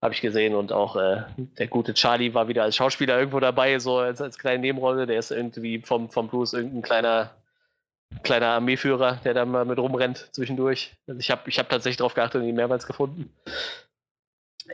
[0.00, 0.54] Habe ich gesehen.
[0.54, 1.22] Und auch äh,
[1.58, 5.06] der gute Charlie war wieder als Schauspieler irgendwo dabei, so als, als kleine Nebenrolle.
[5.06, 7.30] Der ist irgendwie vom, vom Bruce irgendein kleiner
[8.22, 10.96] kleiner Armeeführer, der da mal mit rumrennt zwischendurch.
[11.06, 13.32] Also ich habe ich hab tatsächlich darauf geachtet und ihn mehrmals gefunden.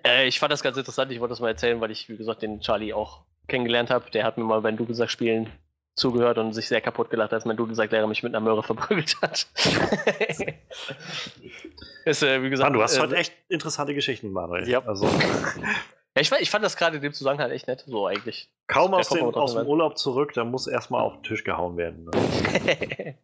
[0.05, 1.13] Äh, ich fand das ganz interessant.
[1.13, 4.11] Ich wollte das mal erzählen, weil ich, wie gesagt, den Charlie auch kennengelernt habe.
[4.11, 5.51] Der hat mir mal beim Dudelsack spielen
[5.97, 9.47] zugehört und sich sehr kaputt gelacht, als mein Dudelsack-Lehrer mich mit einer Möhre verprügelt hat.
[12.05, 14.69] Ist, äh, wie gesagt, Mann, du hast äh, heute echt interessante Geschichten, Manuel.
[14.69, 14.83] Ja.
[14.85, 15.09] Also,
[16.17, 18.49] Ja, ich, ich fand das gerade in dem Zusammenhang echt nett, so eigentlich.
[18.69, 19.67] kaum aus, drauf aus dem.
[19.67, 22.05] Urlaub zurück, da muss erstmal auf den Tisch gehauen werden.
[22.05, 23.17] Ne?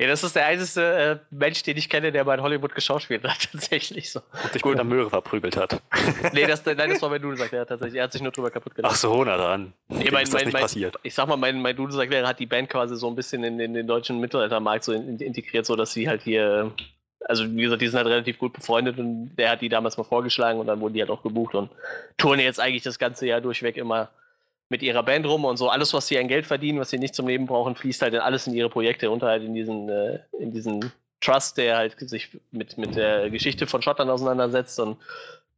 [0.00, 3.48] Ja, das ist der einzige äh, Mensch, den ich kenne, der bei Hollywood geschauspielt hat,
[3.52, 4.20] tatsächlich so.
[4.42, 5.80] Und sich mit einer Möhre verprügelt hat.
[6.32, 8.50] Nee, das, nein, das war mein Dudelsack, der hat tatsächlich, er hat sich nur drüber
[8.50, 8.92] kaputt gelacht.
[8.92, 9.72] Ach so, na dann.
[9.88, 10.96] Nee, mein, ist das mein, nicht mein, passiert.
[11.02, 13.74] Ich sag mal, mein, mein Dudelsack hat die Band quasi so ein bisschen in, in
[13.74, 16.72] den deutschen Mittelaltermarkt so in, in, integriert, so dass sie halt hier,
[17.20, 20.04] also wie gesagt, die sind halt relativ gut befreundet und der hat die damals mal
[20.04, 21.70] vorgeschlagen und dann wurden die halt auch gebucht und
[22.16, 24.10] touren jetzt eigentlich das ganze Jahr durchweg immer
[24.68, 27.14] mit ihrer Band rum und so alles, was sie an Geld verdienen, was sie nicht
[27.14, 30.20] zum Leben brauchen, fließt halt in alles in ihre Projekte unter halt in diesen, äh,
[30.38, 34.96] in diesen Trust, der halt sich mit, mit der Geschichte von Schottland auseinandersetzt und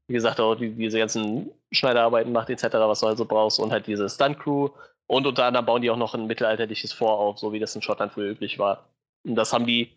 [0.08, 3.72] wie gesagt auch die, diese ganzen Schneiderarbeiten macht etc., was du halt so brauchst und
[3.72, 4.70] halt diese Stunt-Crew
[5.06, 7.82] und unter anderem bauen die auch noch ein mittelalterliches Fort auf, so wie das in
[7.82, 8.86] Schottland früher üblich war.
[9.24, 9.90] Und das haben die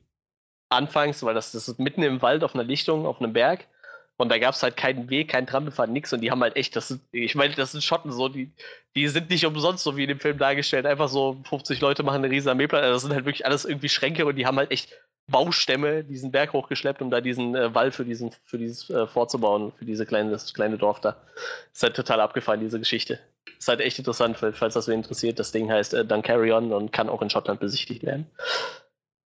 [0.69, 3.67] anfangs, weil das, das ist mitten im Wald auf einer Lichtung, auf einem Berg.
[4.19, 6.11] Und da gab es halt keinen Weg, kein Trampelpfad, nix.
[6.11, 8.51] Und die haben halt echt, das sind, ich meine, das sind Schotten so, die,
[8.93, 10.85] die sind nicht umsonst so wie in dem Film dargestellt.
[10.85, 12.89] Einfach so 50 Leute machen eine riesen Armeeplatte.
[12.89, 14.93] Das sind halt wirklich alles irgendwie Schränke und die haben halt echt
[15.27, 19.71] Baustämme diesen Berg hochgeschleppt, um da diesen äh, Wall für, diesen, für dieses äh, vorzubauen,
[19.77, 21.15] für diese kleine, kleine Dorf da.
[21.71, 23.19] Ist halt total abgefahren, diese Geschichte.
[23.57, 25.39] Ist halt echt interessant, falls das wen interessiert.
[25.39, 28.25] Das Ding heißt äh, Duncarion und kann auch in Schottland besichtigt werden.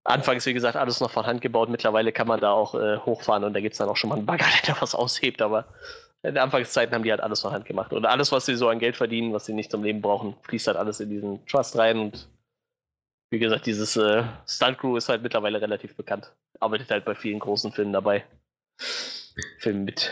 [0.05, 1.69] Anfangs, wie gesagt, alles noch von Hand gebaut.
[1.69, 4.17] Mittlerweile kann man da auch äh, hochfahren und da gibt es dann auch schon mal
[4.17, 5.41] einen Bagger, der da was aushebt.
[5.41, 5.65] Aber
[6.23, 7.93] in Anfangszeiten haben die halt alles von Hand gemacht.
[7.93, 10.67] Und alles, was sie so an Geld verdienen, was sie nicht zum Leben brauchen, fließt
[10.67, 11.99] halt alles in diesen Trust rein.
[11.99, 12.27] Und
[13.29, 16.31] wie gesagt, dieses äh, Stunt Crew ist halt mittlerweile relativ bekannt.
[16.59, 18.25] Arbeitet halt bei vielen großen Filmen dabei.
[19.59, 20.11] Filmen mit.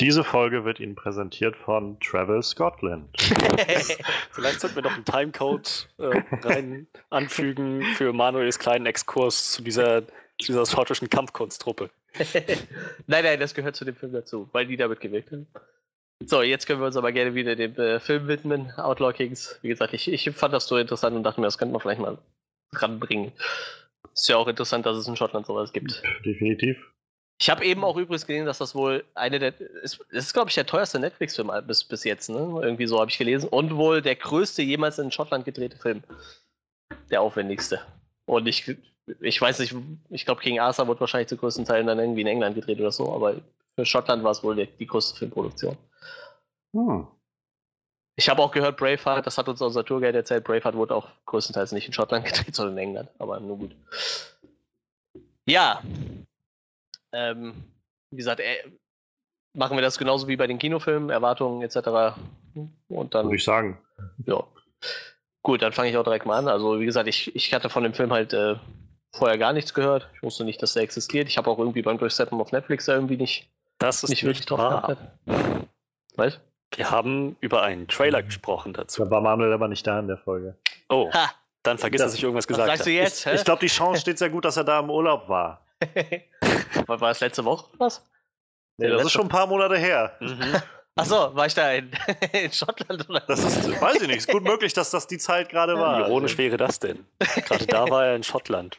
[0.00, 3.08] Diese Folge wird Ihnen präsentiert von Travel Scotland.
[4.30, 10.06] Vielleicht sollten wir noch einen Timecode äh, rein anfügen für Manuels kleinen Exkurs zu dieser,
[10.06, 11.88] zu dieser schottischen Kampfkunsttruppe.
[13.06, 15.46] nein, nein, das gehört zu dem Film dazu, weil die damit gewirkt haben.
[16.24, 19.58] So, jetzt können wir uns aber gerne wieder dem äh, Film widmen, Outlaw Kings.
[19.62, 22.00] Wie gesagt, ich, ich fand das so interessant und dachte mir, das könnte man vielleicht
[22.00, 22.18] mal
[22.72, 23.32] ranbringen.
[24.12, 26.02] Ist ja auch interessant, dass es in Schottland sowas gibt.
[26.24, 26.78] Definitiv.
[27.38, 29.52] Ich habe eben auch übrigens gesehen, dass das wohl eine der.
[29.82, 32.38] Es ist, ist glaube ich, der teuerste Netflix-Film bis, bis jetzt, ne?
[32.62, 33.48] Irgendwie so habe ich gelesen.
[33.48, 36.02] Und wohl der größte jemals in Schottland gedrehte Film.
[37.10, 37.80] Der aufwendigste.
[38.26, 38.76] Und ich,
[39.20, 39.74] ich weiß nicht,
[40.10, 42.90] ich glaube, King Arthur wird wahrscheinlich zu größten Teilen dann irgendwie in England gedreht oder
[42.90, 43.36] so, aber
[43.76, 45.76] für Schottland war es wohl die, die größte Filmproduktion.
[46.74, 47.06] Hm.
[48.18, 51.72] Ich habe auch gehört, Braveheart, das hat uns unser Tourguide erzählt, Braveheart wurde auch größtenteils
[51.72, 53.10] nicht in Schottland gedreht, sondern in England.
[53.18, 53.76] Aber nur gut.
[55.46, 55.82] Ja.
[57.12, 57.64] Ähm,
[58.10, 58.56] wie gesagt, äh,
[59.54, 62.16] machen wir das genauso wie bei den Kinofilmen, Erwartungen etc.
[62.88, 63.26] Und dann.
[63.26, 63.78] Würde ich sagen.
[64.26, 64.42] Ja.
[65.42, 66.48] Gut, dann fange ich auch direkt mal an.
[66.48, 68.56] Also, wie gesagt, ich, ich hatte von dem Film halt äh,
[69.12, 70.08] vorher gar nichts gehört.
[70.14, 71.28] Ich wusste nicht, dass er existiert.
[71.28, 74.44] Ich habe auch irgendwie beim Durchsetzen auf Netflix da irgendwie nicht, Das ist nicht wirklich
[74.46, 74.82] drauf wahr.
[74.82, 74.98] geachtet.
[76.16, 76.40] Was?
[76.74, 79.04] Wir haben über einen Trailer gesprochen dazu.
[79.04, 80.56] Da war Manuel aber nicht da in der Folge.
[80.88, 81.30] Oh, Ha!
[81.62, 82.98] dann vergiss, Das- dass ich irgendwas Was gesagt sagst du habe.
[83.02, 83.26] jetzt?
[83.26, 85.64] Ich, ich glaube, die Chance steht sehr gut, dass er da im Urlaub war.
[86.86, 87.68] war, war das letzte Woche?
[87.78, 88.04] Was?
[88.78, 90.16] Nee, das ist schon ein paar Monate her.
[90.20, 90.56] Mhm.
[90.98, 91.90] Achso, war ich da in,
[92.32, 93.20] in Schottland oder?
[93.20, 95.98] Das ist, weiß ich nicht, ist gut möglich, dass das die Zeit gerade war.
[95.98, 97.04] Wie ironisch wäre das denn?
[97.18, 98.78] Gerade da war er in Schottland.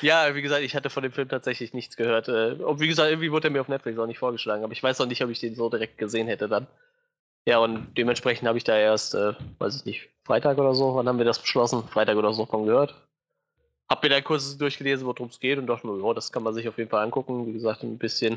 [0.00, 2.26] Ja, wie gesagt, ich hatte von dem Film tatsächlich nichts gehört.
[2.26, 4.82] Äh, Und wie gesagt, irgendwie wurde er mir auf Netflix auch nicht vorgeschlagen, aber ich
[4.82, 6.66] weiß auch nicht, ob ich den so direkt gesehen hätte dann.
[7.46, 11.06] Ja, und dementsprechend habe ich da erst, äh, weiß ich nicht, Freitag oder so, wann
[11.06, 11.86] haben wir das beschlossen?
[11.88, 12.96] Freitag oder so von gehört.
[13.88, 16.54] Hab mir da kurz durchgelesen, worum es geht und dachte mir, ja, das kann man
[16.54, 17.46] sich auf jeden Fall angucken.
[17.46, 18.36] Wie gesagt, ein bisschen.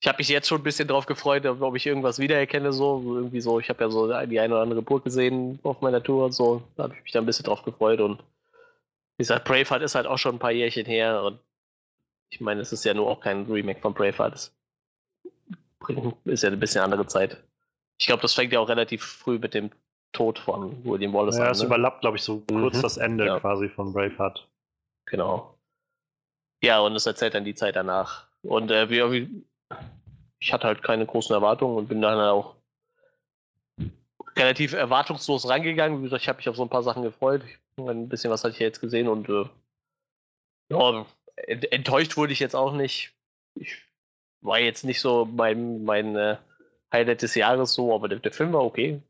[0.00, 3.02] Ich habe mich jetzt schon ein bisschen drauf gefreut, ob ich irgendwas wiedererkenne, so.
[3.16, 6.26] irgendwie so, ich habe ja so die eine oder andere Burg gesehen auf meiner Tour
[6.26, 6.62] und so.
[6.76, 8.18] Da habe ich mich da ein bisschen drauf gefreut und
[9.16, 11.40] wie gesagt, Braveheart ist halt auch schon ein paar Jährchen her und
[12.30, 14.52] ich meine, es ist ja nur auch kein Remake von Braveheart.
[15.80, 17.42] Bringt- ist ja ein bisschen andere Zeit.
[17.98, 19.70] Ich glaube, das fängt ja auch relativ früh mit dem
[20.12, 21.50] Tod von William Wallace Ja, an.
[21.52, 21.66] es Ne?
[21.66, 22.82] überlappt, glaube ich, so kurz Mhm.
[22.82, 23.40] das Ende Ja.
[23.40, 24.46] quasi von Braveheart.
[25.10, 25.58] Genau.
[26.62, 28.26] Ja, und es erzählt dann die Zeit danach.
[28.42, 29.44] Und äh, wie, wie,
[30.40, 32.56] ich hatte halt keine großen Erwartungen und bin dann auch
[34.36, 35.98] relativ erwartungslos rangegangen.
[35.98, 37.42] Wie gesagt, ich habe mich auf so ein paar Sachen gefreut.
[37.76, 39.44] Ein bisschen was hatte ich ja jetzt gesehen und äh,
[40.70, 41.06] ja,
[41.36, 43.12] ent enttäuscht wurde ich jetzt auch nicht.
[43.54, 43.82] Ich
[44.40, 46.36] war jetzt nicht so mein, mein äh,
[46.92, 49.00] Highlight des Jahres so, aber der, der Film war okay.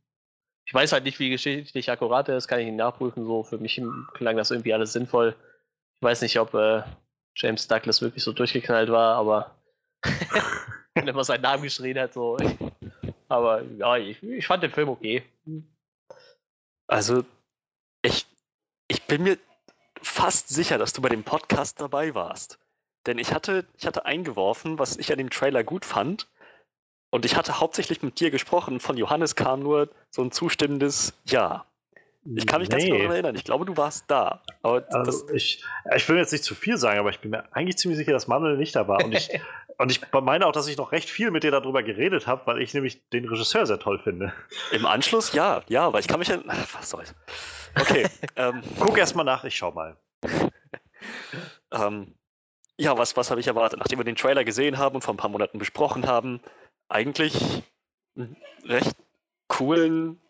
[0.67, 3.25] Ich weiß halt nicht, wie geschichtlich akkurat er ist, kann ich ihn nachprüfen.
[3.25, 3.81] So, für mich
[4.15, 5.35] klang das irgendwie alles sinnvoll.
[6.01, 6.83] Ich weiß nicht, ob äh,
[7.35, 9.57] James Douglas wirklich so durchgeknallt war, aber
[10.95, 12.37] wenn er mal seinen Namen geschrien hat, so.
[13.29, 15.25] Aber ja, ich, ich fand den Film okay.
[16.87, 17.25] Also,
[18.03, 18.27] ich,
[18.89, 19.39] ich bin mir
[20.03, 22.59] fast sicher, dass du bei dem Podcast dabei warst.
[23.07, 26.29] denn ich hatte, ich hatte eingeworfen, was ich an dem Trailer gut fand.
[27.11, 28.81] Und ich hatte hauptsächlich mit dir gesprochen.
[28.81, 31.65] Von Johannes kam nur so ein zustimmendes Ja.
[32.25, 32.75] Ich kann mich nee.
[32.75, 33.35] ganz genau daran erinnern.
[33.37, 34.43] Ich glaube, du warst da.
[34.63, 35.65] Also ich,
[35.95, 38.27] ich will jetzt nicht zu viel sagen, aber ich bin mir eigentlich ziemlich sicher, dass
[38.27, 39.03] Manuel nicht da war.
[39.05, 39.31] Und ich,
[39.79, 42.61] und ich meine auch, dass ich noch recht viel mit dir darüber geredet habe, weil
[42.61, 44.33] ich nämlich den Regisseur sehr toll finde.
[44.73, 46.39] Im Anschluss ja, ja, aber ich kann mich ja.
[46.73, 47.15] Was soll's.
[47.81, 48.07] Okay.
[48.37, 49.97] ähm, Guck erst mal nach, ich schau mal.
[51.73, 52.15] ähm,
[52.77, 53.79] ja, was, was habe ich erwartet?
[53.79, 56.41] Nachdem wir den Trailer gesehen haben und vor ein paar Monaten besprochen haben,
[56.89, 57.63] eigentlich
[58.17, 58.97] einen recht
[59.49, 60.21] coolen,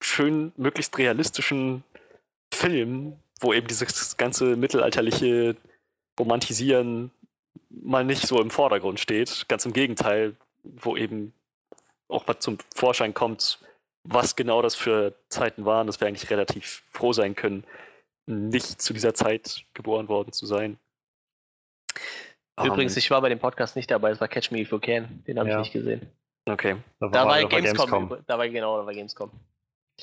[0.00, 1.84] schön, möglichst realistischen
[2.52, 5.56] Film, wo eben dieses ganze mittelalterliche
[6.18, 7.10] Romantisieren
[7.70, 9.46] mal nicht so im Vordergrund steht.
[9.48, 11.32] Ganz im Gegenteil, wo eben
[12.08, 13.60] auch mal zum Vorschein kommt,
[14.04, 17.64] was genau das für Zeiten waren, dass wir eigentlich relativ froh sein können,
[18.26, 20.78] nicht zu dieser Zeit geboren worden zu sein.
[22.62, 24.78] Übrigens, um, ich war bei dem Podcast nicht dabei, es war Catch Me If You
[24.78, 25.56] Can, den habe ja.
[25.56, 26.10] ich nicht gesehen.
[26.46, 26.76] Okay.
[26.98, 27.90] Da war, da war Gamescom.
[27.90, 28.24] Gamescom.
[28.26, 29.30] Da war genau, da war Gamescom.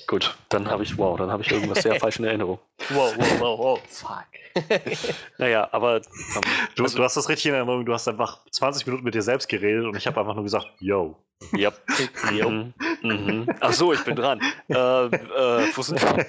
[0.06, 2.60] Gut, dann habe ich, wow, dann habe ich irgendwas sehr falsch in Erinnerung.
[2.90, 4.26] Wow, wow, wow, wow, fuck.
[5.38, 5.96] naja, aber.
[5.98, 6.42] Um,
[6.76, 9.22] du, also, du, hast das richtig in Erinnerung, du hast einfach 20 Minuten mit dir
[9.22, 11.16] selbst geredet und ich habe einfach nur gesagt, yo.
[11.56, 11.82] Yep.
[12.34, 12.50] yo.
[13.04, 13.14] Mhm.
[13.14, 13.50] Mhm.
[13.60, 14.42] Ach so, ich bin dran.
[14.70, 16.26] äh, äh, wir?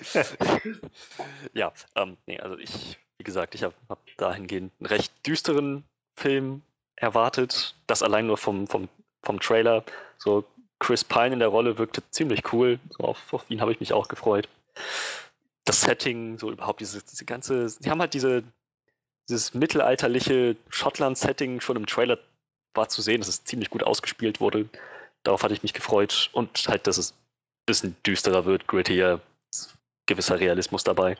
[1.54, 5.84] ja, ähm, nee, also ich, wie gesagt, ich habe hab dahingehend einen recht düsteren
[6.14, 6.60] Film
[6.96, 7.74] erwartet.
[7.86, 8.90] Das allein nur vom, vom,
[9.22, 9.82] vom Trailer.
[10.18, 10.44] So
[10.78, 12.78] Chris Pine in der Rolle wirkte ziemlich cool.
[12.90, 14.48] So auf, auf ihn habe ich mich auch gefreut.
[15.64, 18.42] Das Setting, so überhaupt diese, diese ganze, sie haben halt diese,
[19.28, 22.18] dieses mittelalterliche Schottland-Setting schon im Trailer
[22.74, 24.68] war zu sehen, dass es ziemlich gut ausgespielt wurde.
[25.24, 29.20] Darauf hatte ich mich gefreut und halt, dass es ein bisschen düsterer wird, grittier,
[30.06, 31.16] gewisser Realismus dabei.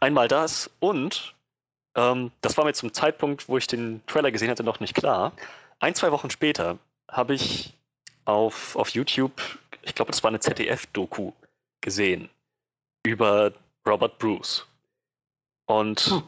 [0.00, 1.34] Einmal das und
[1.96, 5.32] ähm, das war mir zum Zeitpunkt, wo ich den Trailer gesehen hatte, noch nicht klar.
[5.78, 6.78] Ein, zwei Wochen später
[7.08, 7.72] habe ich
[8.26, 9.40] auf, auf YouTube,
[9.82, 11.32] ich glaube, das war eine ZDF-Doku
[11.80, 12.28] gesehen
[13.04, 13.52] über
[13.86, 14.66] Robert Bruce.
[15.66, 16.22] Und hm.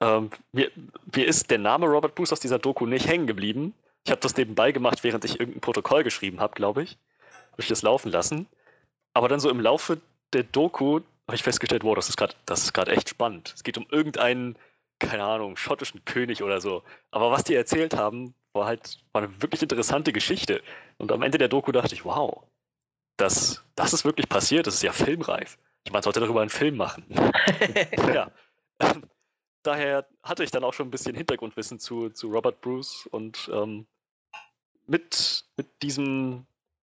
[0.00, 0.70] ähm, mir,
[1.14, 3.74] mir ist der Name Robert Bruce aus dieser Doku nicht hängen geblieben.
[4.04, 6.96] Ich habe das nebenbei gemacht, während ich irgendein Protokoll geschrieben habe, glaube ich.
[7.52, 8.46] Habe ich das laufen lassen.
[9.14, 10.00] Aber dann so im Laufe
[10.32, 13.52] der Doku habe ich festgestellt, wow, das ist gerade echt spannend.
[13.56, 14.56] Es geht um irgendeinen,
[15.00, 16.84] keine Ahnung, schottischen König oder so.
[17.10, 20.62] Aber was die erzählt haben, war halt war eine wirklich interessante Geschichte.
[20.98, 22.42] Und am Ende der Doku dachte ich, wow,
[23.16, 25.58] das, das ist wirklich passiert, das ist ja filmreif.
[25.84, 27.04] Ich meine, sollte darüber einen Film machen.
[28.12, 28.30] ja.
[29.62, 33.86] daher hatte ich dann auch schon ein bisschen Hintergrundwissen zu, zu Robert Bruce und ähm,
[34.86, 36.46] mit, mit diesem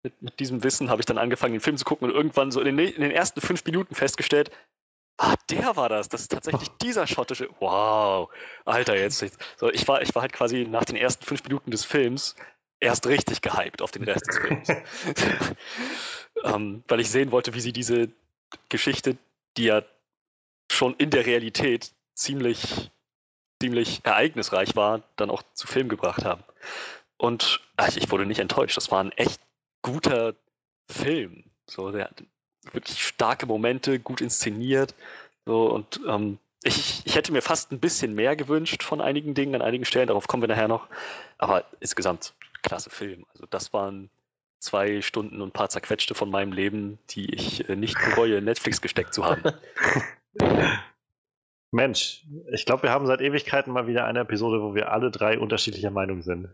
[0.04, 2.60] mit, mit, diesem Wissen habe ich dann angefangen, den Film zu gucken und irgendwann so
[2.60, 4.50] in den, in den, ersten fünf Minuten festgestellt,
[5.18, 6.08] ah, der war das.
[6.08, 7.48] Das ist tatsächlich dieser schottische.
[7.60, 8.30] Wow,
[8.64, 9.24] Alter, jetzt.
[9.56, 12.34] So, ich, war, ich war halt quasi nach den ersten fünf Minuten des Films
[12.80, 14.68] erst richtig gehypt auf den Rest des Films.
[16.44, 18.08] ähm, weil ich sehen wollte, wie sie diese
[18.68, 19.18] Geschichte,
[19.56, 19.82] die ja
[20.70, 22.90] schon in der Realität ziemlich,
[23.60, 26.44] ziemlich ereignisreich war, dann auch zu Film gebracht haben.
[27.16, 28.76] Und also ich wurde nicht enttäuscht.
[28.76, 29.40] Das war ein echt
[29.82, 30.34] guter
[30.88, 31.50] Film.
[31.66, 32.10] So, der
[32.74, 34.94] wirklich starke Momente, gut inszeniert.
[35.46, 39.54] So, und ähm, ich, ich hätte mir fast ein bisschen mehr gewünscht von einigen Dingen
[39.54, 40.86] an einigen Stellen, darauf kommen wir nachher noch.
[41.38, 43.24] Aber insgesamt klasse Film.
[43.32, 44.10] Also das waren
[44.58, 48.80] zwei Stunden und ein paar zerquetschte von meinem Leben, die ich äh, nicht bereue, Netflix
[48.80, 49.42] gesteckt zu haben.
[51.70, 55.38] Mensch, ich glaube, wir haben seit Ewigkeiten mal wieder eine Episode, wo wir alle drei
[55.38, 56.48] unterschiedlicher Meinung sind.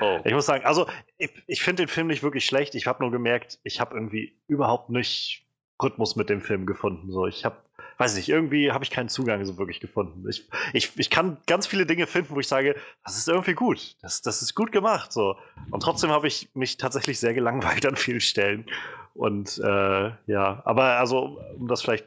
[0.00, 0.20] Oh.
[0.24, 0.86] Ich muss sagen, also
[1.18, 2.76] ich, ich finde den Film nicht wirklich schlecht.
[2.76, 5.44] Ich habe nur gemerkt, ich habe irgendwie überhaupt nicht
[5.80, 7.10] Rhythmus mit dem Film gefunden.
[7.10, 7.56] So, ich habe,
[7.98, 10.28] weiß nicht, irgendwie habe ich keinen Zugang so wirklich gefunden.
[10.28, 13.96] Ich, ich, ich kann ganz viele Dinge finden, wo ich sage, das ist irgendwie gut,
[14.02, 15.12] das, das ist gut gemacht.
[15.12, 15.36] So.
[15.70, 18.66] Und trotzdem habe ich mich tatsächlich sehr gelangweilt an vielen Stellen.
[19.14, 22.06] Und äh, ja, aber also, um das vielleicht,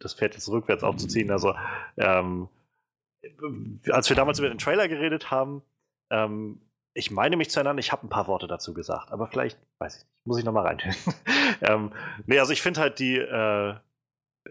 [0.00, 1.54] das Pferd jetzt rückwärts aufzuziehen, also
[1.96, 2.48] ähm,
[3.90, 5.62] als wir damals über den Trailer geredet haben,
[6.10, 6.60] ähm,
[6.94, 9.96] ich meine mich zu erinnern, ich habe ein paar Worte dazu gesagt, aber vielleicht, weiß
[9.96, 10.96] ich nicht, muss ich nochmal reinhören.
[11.60, 11.92] ähm,
[12.26, 13.74] nee, also ich finde halt die, äh,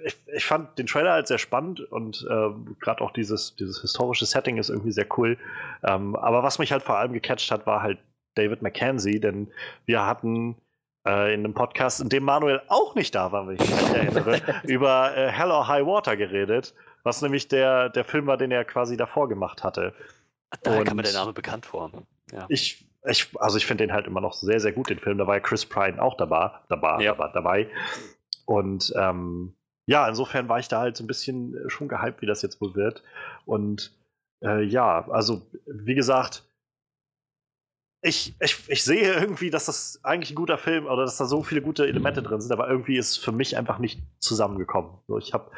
[0.03, 2.49] ich, ich, fand den Trailer halt sehr spannend und äh,
[2.79, 5.37] gerade auch dieses, dieses historische Setting ist irgendwie sehr cool.
[5.83, 7.99] Ähm, aber was mich halt vor allem gecatcht hat, war halt
[8.35, 9.51] David McKenzie, denn
[9.85, 10.55] wir hatten
[11.07, 14.41] äh, in einem Podcast, in dem Manuel auch nicht da war, wenn ich mich erinnere,
[14.63, 18.65] über äh, Hell or High Water geredet, was nämlich der, der Film war, den er
[18.65, 19.93] quasi davor gemacht hatte.
[20.63, 21.91] Daher und kam mir der Name bekannt vor.
[22.33, 22.45] Ja.
[22.49, 25.17] Ich, ich, also ich finde den halt immer noch sehr, sehr gut, den Film.
[25.17, 27.13] Da war ja Chris Pine auch dabei, dabei, ja.
[27.15, 27.69] dabei.
[28.45, 29.53] Und ähm,
[29.85, 32.75] ja, insofern war ich da halt so ein bisschen schon gehypt, wie das jetzt wohl
[32.75, 33.03] wird.
[33.45, 33.91] Und
[34.43, 36.43] Äh, ja, also wie gesagt,
[38.01, 41.43] ich, ich, ich sehe irgendwie, dass das eigentlich ein guter Film oder dass da so
[41.43, 44.91] viele gute Elemente drin sind, aber irgendwie ist für mich einfach nicht zusammengekommen.
[45.07, 45.49] So, ich habe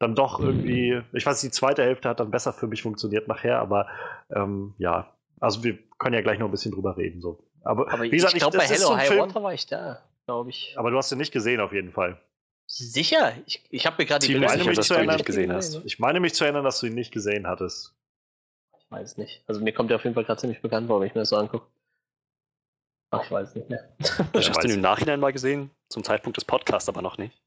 [0.00, 3.60] dann doch irgendwie, ich weiß, die zweite Hälfte hat dann besser für mich funktioniert nachher,
[3.60, 3.86] aber
[4.34, 7.20] ähm, ja, also wir können ja gleich noch ein bisschen drüber reden.
[7.20, 7.44] So.
[7.64, 10.00] Aber, aber wie gesagt, ich glaube, bei Hello so High Film, Water war ich da,
[10.24, 10.74] glaube ich.
[10.76, 12.20] Aber du hast ihn nicht gesehen, auf jeden Fall.
[12.66, 13.32] Sicher?
[13.46, 15.84] Ich, ich habe mir gerade die Bilder mich zu erinnern, gesehen hast.
[15.84, 17.92] Ich meine mich zu erinnern, dass du ihn nicht gesehen hattest.
[18.78, 19.42] Ich weiß nicht.
[19.48, 21.30] Also mir kommt er auf jeden Fall gerade ziemlich bekannt vor, wenn ich mir das
[21.30, 21.66] so angucke.
[23.10, 23.94] Ach, ich weiß nicht mehr.
[24.34, 25.70] Ich hast du ihn im Nachhinein mal gesehen?
[25.88, 27.42] Zum Zeitpunkt des Podcasts aber noch nicht.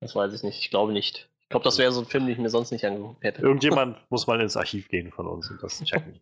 [0.00, 0.60] Das weiß ich nicht.
[0.60, 1.30] Ich glaube nicht.
[1.52, 3.42] Ich glaube, das wäre so ein Film, den ich mir sonst nicht angeguckt hätte.
[3.42, 6.16] Irgendjemand muss mal ins Archiv gehen von uns und das checken.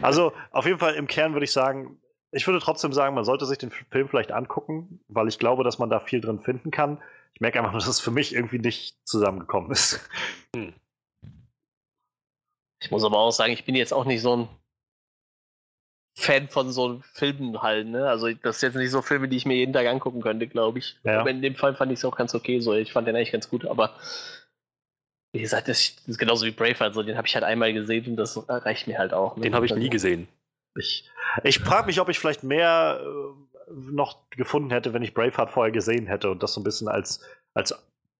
[0.00, 2.00] Also, auf jeden Fall im Kern würde ich sagen,
[2.32, 5.78] ich würde trotzdem sagen, man sollte sich den Film vielleicht angucken, weil ich glaube, dass
[5.78, 6.96] man da viel drin finden kann.
[7.34, 10.00] Ich merke einfach, dass es für mich irgendwie nicht zusammengekommen ist.
[10.56, 10.72] Hm.
[12.82, 14.48] Ich muss aber auch sagen, ich bin jetzt auch nicht so ein
[16.16, 18.08] Fan von so Filmen halt, ne?
[18.08, 20.78] Also das ist jetzt nicht so Filme, die ich mir jeden Tag angucken könnte, glaube
[20.78, 20.96] ich.
[21.02, 21.20] Ja.
[21.20, 22.60] Aber in dem Fall fand ich es auch ganz okay.
[22.60, 23.94] So, ich fand den eigentlich ganz gut, aber
[25.32, 28.16] wie gesagt, das ist genauso wie Braveheart, so den habe ich halt einmal gesehen und
[28.16, 29.36] das reicht mir halt auch.
[29.36, 29.42] Ne?
[29.42, 30.28] Den habe ich nie also gesehen.
[30.76, 31.08] Ich,
[31.44, 35.72] ich frage mich, ob ich vielleicht mehr äh, noch gefunden hätte, wenn ich Braveheart vorher
[35.72, 37.24] gesehen hätte und das so ein bisschen als,
[37.54, 37.74] als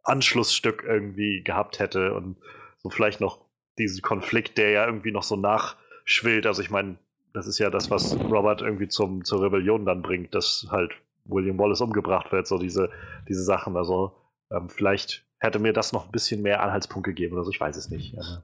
[0.05, 2.37] Anschlussstück irgendwie gehabt hätte und
[2.79, 3.41] so vielleicht noch
[3.79, 6.47] diesen Konflikt, der ja irgendwie noch so nachschwillt.
[6.47, 6.97] Also ich meine,
[7.33, 10.93] das ist ja das, was Robert irgendwie zum, zur Rebellion dann bringt, dass halt
[11.25, 12.91] William Wallace umgebracht wird, so diese,
[13.29, 13.77] diese Sachen.
[13.77, 14.17] Also
[14.51, 17.77] ähm, vielleicht hätte mir das noch ein bisschen mehr Anhaltspunkt gegeben oder so, ich weiß
[17.77, 18.17] es nicht.
[18.17, 18.43] Aber...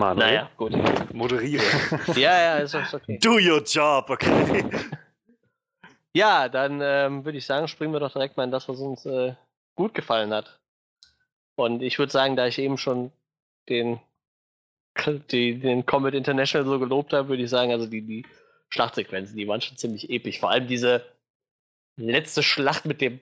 [0.00, 0.72] Manuel, naja, gut.
[1.12, 1.64] Moderiere.
[2.14, 3.18] ja, ja, ist okay.
[3.18, 4.64] Do your job, okay.
[6.14, 9.04] ja, dann ähm, würde ich sagen, springen wir doch direkt mal in das, was uns
[9.06, 9.34] äh,
[9.74, 10.60] gut gefallen hat.
[11.56, 13.10] Und ich würde sagen, da ich eben schon
[13.68, 14.00] den
[15.30, 18.26] die, den Comet International so gelobt habe, würde ich sagen, also die, die
[18.70, 20.40] Schlachtsequenzen, die waren schon ziemlich episch.
[20.40, 21.04] Vor allem diese
[21.96, 23.20] letzte Schlacht mit dem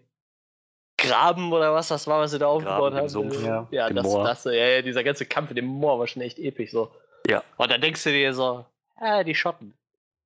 [1.09, 3.09] Graben oder was das war, was sie da aufgebaut haben.
[3.09, 6.23] Sumpf, ja, ja das, das, ja, ja, dieser ganze Kampf in dem Moor war schon
[6.23, 6.91] echt episch so.
[7.27, 7.43] Ja.
[7.57, 8.65] Und dann denkst du dir so,
[8.97, 9.75] ah, die Schotten.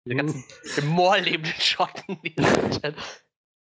[0.05, 0.45] Die ganzen
[0.77, 2.35] im Moor lebenden Schotten, die,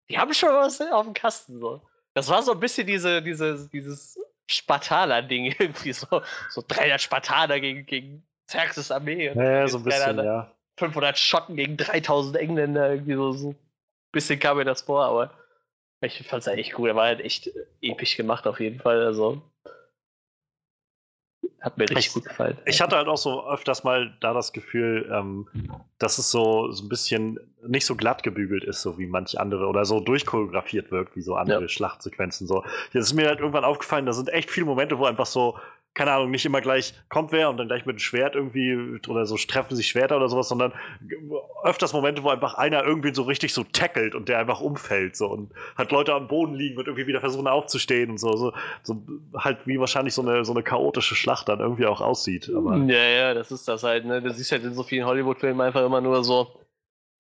[0.09, 1.81] die, haben schon was auf dem Kasten so.
[2.13, 6.21] Das war so ein bisschen diese, diese, dieses Spartaner-Ding irgendwie so.
[6.49, 9.27] So 300 Spartaner gegen, gegen Xerxes Armee.
[9.33, 10.51] Ja, ja so ein bisschen, ja.
[10.77, 13.57] 500 Schotten gegen 3000 Engländer, irgendwie so, so ein
[14.11, 15.31] bisschen kam mir das vor, aber
[16.06, 16.90] ich fand es echt cool.
[16.90, 17.52] Er war halt echt
[17.82, 19.03] episch gemacht auf jeden Fall.
[19.03, 19.41] Also
[21.65, 22.57] hat mir richtig ich, gut gefallen.
[22.65, 25.48] Ich hatte halt auch so öfters mal da das Gefühl, ähm,
[25.98, 29.65] dass es so, so ein bisschen nicht so glatt gebügelt ist, so wie manche andere,
[29.65, 31.68] oder so durchchoreografiert wirkt, wie so andere ja.
[31.68, 32.45] Schlachtsequenzen.
[32.45, 32.64] So.
[32.94, 35.57] Jetzt ist mir halt irgendwann aufgefallen, da sind echt viele Momente, wo einfach so
[35.95, 39.26] keine Ahnung, nicht immer gleich kommt wer und dann gleich mit dem Schwert irgendwie oder
[39.26, 40.73] so treffen sich Schwerter oder sowas, sondern
[41.63, 45.27] öfters Momente, wo einfach einer irgendwie so richtig so tackelt und der einfach umfällt so
[45.27, 48.53] und hat Leute am Boden liegen und irgendwie wieder versuchen aufzustehen und so, so,
[48.84, 49.01] so
[49.38, 52.51] halt wie wahrscheinlich so eine, so eine chaotische Schlacht dann irgendwie auch aussieht.
[52.53, 54.22] Aber ja, ja, das ist das halt, ne?
[54.22, 56.59] Du siehst halt in so vielen Hollywood-Filmen einfach immer nur so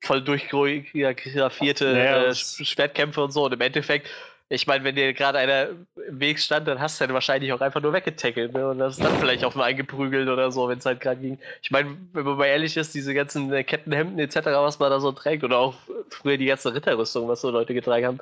[0.03, 4.09] voll durchchoreografierte ja, äh, Schwertkämpfe und so und im Endeffekt
[4.47, 5.69] ich meine, wenn dir gerade einer
[6.07, 8.69] im Weg stand, dann hast du den wahrscheinlich auch einfach nur weggetackelt ne?
[8.69, 11.39] und hast dann vielleicht auf ihn eingeprügelt oder so, wenn es halt gerade ging.
[11.63, 14.99] Ich meine, wenn man mal ehrlich ist, diese ganzen äh, Kettenhemden etc., was man da
[14.99, 15.73] so trägt oder auch
[16.09, 18.19] früher die ganze Ritterrüstung, was so Leute getragen haben,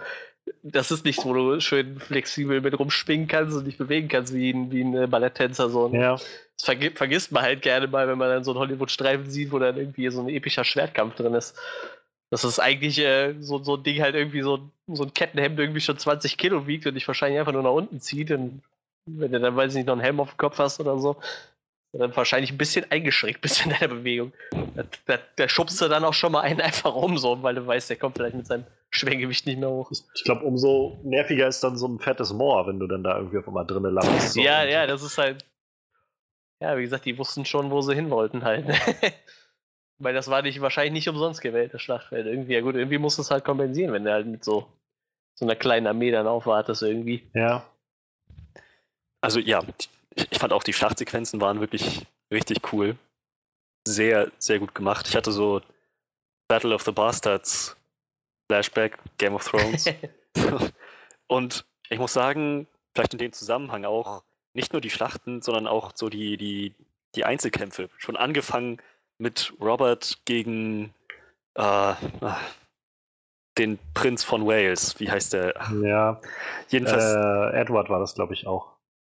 [0.62, 4.52] das ist nichts, wo du schön flexibel mit rumspringen kannst und dich bewegen kannst wie
[4.52, 5.70] ein, wie ein äh, Balletttänzer.
[5.70, 5.90] So.
[5.94, 6.14] Ja.
[6.14, 9.60] Das vergi vergisst man halt gerne mal, wenn man dann so einen Hollywood-Streifen sieht, wo
[9.60, 11.58] dann irgendwie so ein epischer Schwertkampf drin ist.
[12.34, 15.82] Das ist eigentlich äh, so, so ein Ding halt irgendwie so, so ein Kettenhemd irgendwie
[15.82, 18.32] schon 20 Kilo wiegt und dich wahrscheinlich einfach nur nach unten zieht.
[18.32, 18.64] Und
[19.06, 21.16] wenn du dann, weiß ich nicht, noch einen Helm auf dem Kopf hast oder so,
[21.92, 24.34] dann wahrscheinlich ein bisschen eingeschränkt bist in deiner Bewegung.
[24.74, 27.68] Da, da, da schubst du dann auch schon mal einen einfach um, so, weil du
[27.68, 29.92] weißt, der kommt vielleicht mit seinem Schwergewicht nicht mehr hoch.
[29.92, 33.38] Ich glaube, umso nerviger ist dann so ein fettes Moor, wenn du dann da irgendwie
[33.38, 34.34] auf einmal drinnen landest.
[34.34, 35.46] So ja, ja, das ist halt.
[36.60, 38.66] Ja, wie gesagt, die wussten schon, wo sie hin wollten halt.
[40.00, 42.26] Weil das war nicht, wahrscheinlich nicht umsonst gewählt, das Schlachtfeld.
[42.26, 44.68] Irgendwie, ja gut, irgendwie musst du es halt kompensieren, wenn du halt mit so,
[45.36, 47.30] so einer kleinen Armee dann aufwartest irgendwie.
[47.34, 47.66] Ja.
[49.22, 49.64] Also ja,
[50.16, 52.98] ich fand auch die Schlachtsequenzen waren wirklich richtig cool.
[53.88, 55.08] Sehr, sehr gut gemacht.
[55.08, 55.62] Ich hatte so
[56.48, 57.78] Battle of the Bastards
[58.48, 59.86] Flashback, Game of Thrones.
[61.28, 65.92] Und ich muss sagen, vielleicht in dem Zusammenhang auch nicht nur die Schlachten, sondern auch
[65.96, 66.76] so die, die,
[67.16, 67.90] die Einzelkämpfe.
[67.98, 68.82] Schon angefangen
[69.24, 70.94] mit Robert gegen
[71.56, 71.94] äh,
[73.58, 75.00] den Prinz von Wales.
[75.00, 75.56] Wie heißt der?
[75.82, 76.22] Ja.
[76.70, 77.04] Jedenfalls.
[77.04, 78.74] Äh, Edward war das, glaube ich, auch.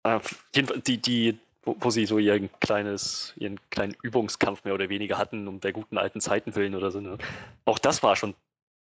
[0.04, 0.20] Äh,
[0.54, 5.48] die, die wo, wo, sie so ihren kleines, ihren kleinen Übungskampf mehr oder weniger hatten,
[5.48, 7.00] um der guten alten Zeiten willen oder so.
[7.00, 7.16] Ne?
[7.64, 8.34] Auch das war schon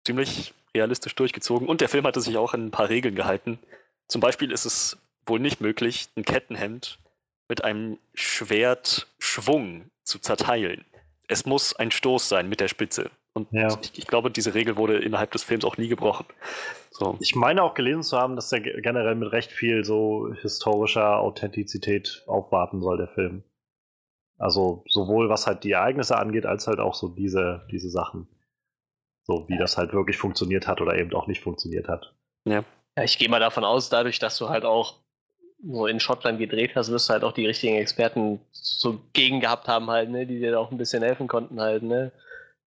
[0.06, 3.57] ziemlich realistisch durchgezogen und der Film hatte sich auch an ein paar Regeln gehalten.
[4.07, 6.99] Zum Beispiel ist es wohl nicht möglich, ein Kettenhemd
[7.48, 10.86] mit einem Schwertschwung zu zerteilen.
[11.30, 13.11] Es muss ein Stoß sein mit der Spitze.
[13.34, 13.68] Und ja.
[13.81, 16.26] ich, ich, glaube, diese Regel wurde innerhalb des Films auch nie gebrochen.
[16.91, 17.18] So.
[17.22, 22.23] Ich meine auch gelesen zu haben, dass der generell mit recht viel so historischer Authentizität
[22.27, 23.43] aufwarten soll, der Film.
[24.39, 28.27] Also sowohl was halt die Ereignisse angeht, als halt auch so diese, diese Sachen.
[29.23, 32.15] So wie das halt wirklich funktioniert hat oder eben auch nicht funktioniert hat.
[32.45, 32.64] Ja.
[32.97, 34.95] ja ich gehe mal davon aus, dadurch, dass du halt auch
[35.64, 39.68] so in Schottland gedreht hast, wirst du halt auch die richtigen Experten so gegen gehabt
[39.68, 42.11] haben halt, ne, die dir auch ein bisschen helfen konnten halt, ne.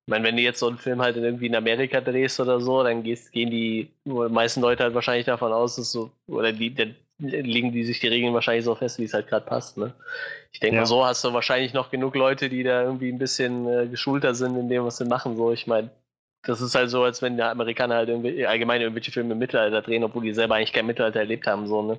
[0.05, 2.83] Ich meine, wenn du jetzt so einen Film halt irgendwie in Amerika drehst oder so,
[2.83, 6.75] dann gehst, gehen die, die meisten Leute halt wahrscheinlich davon aus, dass so, oder die,
[6.75, 9.79] dann legen die sich die Regeln wahrscheinlich so fest, wie es halt gerade passt.
[9.79, 9.95] Ne?
[10.53, 10.83] Ich denke ja.
[10.83, 14.35] mal, so hast du wahrscheinlich noch genug Leute, die da irgendwie ein bisschen äh, geschulter
[14.35, 15.37] sind in dem, was sie machen.
[15.37, 15.91] So, ich meine,
[16.45, 19.83] das ist halt so, als wenn die Amerikaner halt irgendwie, allgemein irgendwelche Filme im Mittelalter
[19.83, 21.67] drehen, obwohl die selber eigentlich kein Mittelalter erlebt haben.
[21.67, 21.99] So, ne?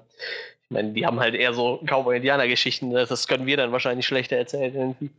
[0.66, 2.92] Ich meine, die haben halt eher so Cowboy-Indianer-Geschichten.
[2.92, 5.10] Das können wir dann wahrscheinlich schlechter erzählen irgendwie.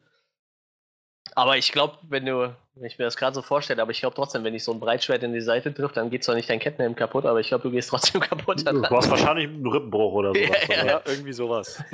[1.35, 4.15] Aber ich glaube, wenn du, wenn ich mir das gerade so vorstelle, aber ich glaube
[4.15, 6.61] trotzdem, wenn ich so ein Breitschwert in die Seite trifft, dann geht zwar nicht dein
[6.61, 8.65] Kettenhemd kaputt, aber ich glaube, du gehst trotzdem kaputt.
[8.67, 10.59] Du hast wahrscheinlich einen Rippenbruch oder sowas.
[10.69, 11.83] ja, ja, ja, irgendwie sowas.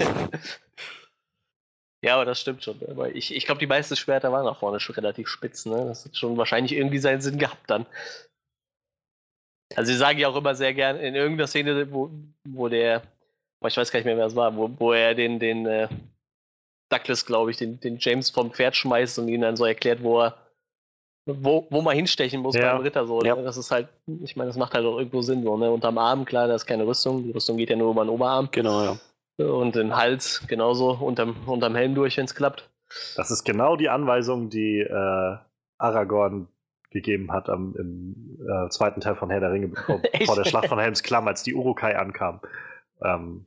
[2.02, 2.78] ja, aber das stimmt schon.
[2.88, 5.66] Aber ich, ich glaube, die meisten Schwerter waren nach vorne schon relativ spitz.
[5.66, 5.84] Ne?
[5.86, 7.86] Das hat schon wahrscheinlich irgendwie seinen Sinn gehabt dann.
[9.76, 12.10] Also, sie sagen ja auch immer sehr gern in irgendeiner Szene, wo,
[12.48, 13.02] wo der,
[13.66, 15.88] ich weiß gar nicht mehr, wer es war, wo, wo er den, den, äh,
[16.90, 20.22] Douglas, glaube ich, den, den James vom Pferd schmeißt und ihn dann so erklärt, wo
[20.22, 20.36] er,
[21.26, 22.72] wo, wo man hinstechen muss ja.
[22.72, 23.06] beim Ritter.
[23.06, 23.36] So, ja.
[23.36, 23.42] ne?
[23.42, 23.88] Das ist halt,
[24.22, 25.44] ich meine, das macht halt auch irgendwo Sinn.
[25.44, 25.70] So, ne?
[25.70, 27.22] Unterm Arm, klar, da ist keine Rüstung.
[27.22, 28.48] Die Rüstung geht ja nur über den Oberarm.
[28.50, 28.98] Genau, ja.
[29.44, 32.68] Und den Hals genauso unterm, unterm Helm durch, wenn es klappt.
[33.16, 35.36] Das ist genau die Anweisung, die äh,
[35.78, 36.48] Aragorn
[36.90, 40.68] gegeben hat am, im äh, zweiten Teil von Herr der Ringe, bevor, vor der Schlacht
[40.68, 42.40] von Helms Klamm, als die Urukai ankamen.
[43.02, 43.46] Ähm,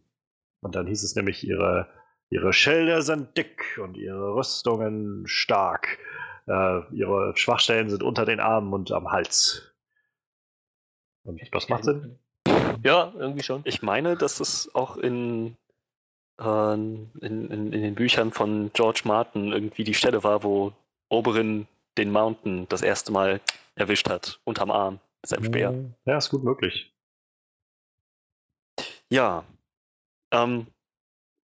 [0.62, 1.88] und dann hieß es nämlich, ihre
[2.34, 6.00] Ihre Schilde sind dick und ihre Rüstungen stark.
[6.48, 9.72] Äh, ihre Schwachstellen sind unter den Armen und am Hals.
[11.24, 12.18] Und das macht Sinn?
[12.82, 13.62] Ja, irgendwie schon.
[13.66, 15.56] Ich meine, dass es auch in,
[16.40, 20.74] äh, in, in, in, den Büchern von George Martin irgendwie die Stelle war, wo
[21.10, 23.42] Oberin den Mountain das erste Mal
[23.76, 25.74] erwischt hat, unterm Arm, mit seinem Speer.
[26.06, 26.92] Ja, ist gut möglich.
[29.10, 29.46] Ja.
[30.32, 30.68] Ähm,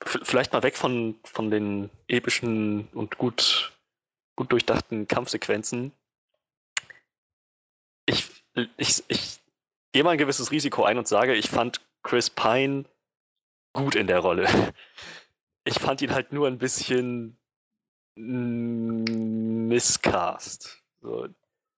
[0.05, 3.73] vielleicht mal weg von, von den epischen und gut,
[4.37, 5.93] gut durchdachten Kampfsequenzen.
[8.05, 8.29] Ich,
[8.77, 9.41] ich, ich
[9.93, 12.85] gehe mal ein gewisses Risiko ein und sage, ich fand Chris Pine
[13.77, 14.49] gut in der Rolle.
[15.65, 17.37] Ich fand ihn halt nur ein bisschen
[19.67, 20.83] miscast.
[21.03, 21.29] So.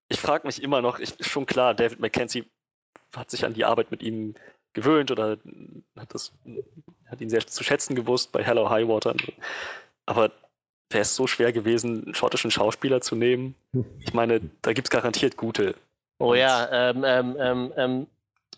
[0.08, 2.44] Ich frage mich immer noch, ich, schon klar, David McKenzie
[3.14, 4.34] hat sich an die Arbeit mit ihm
[4.72, 5.38] gewöhnt oder
[5.96, 6.32] hat, das,
[7.06, 9.14] hat ihn sehr zu schätzen gewusst bei Hello High Water.
[10.06, 10.30] Aber
[10.90, 13.54] wäre es so schwer gewesen, einen schottischen Schauspieler zu nehmen?
[14.00, 15.74] Ich meine, da gibt es garantiert gute.
[16.18, 18.06] Oh ja, ähm, ähm, ähm, ähm,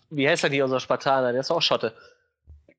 [0.09, 1.31] wie heißt denn hier unser Spartaner?
[1.31, 1.93] Der ist auch Schotte.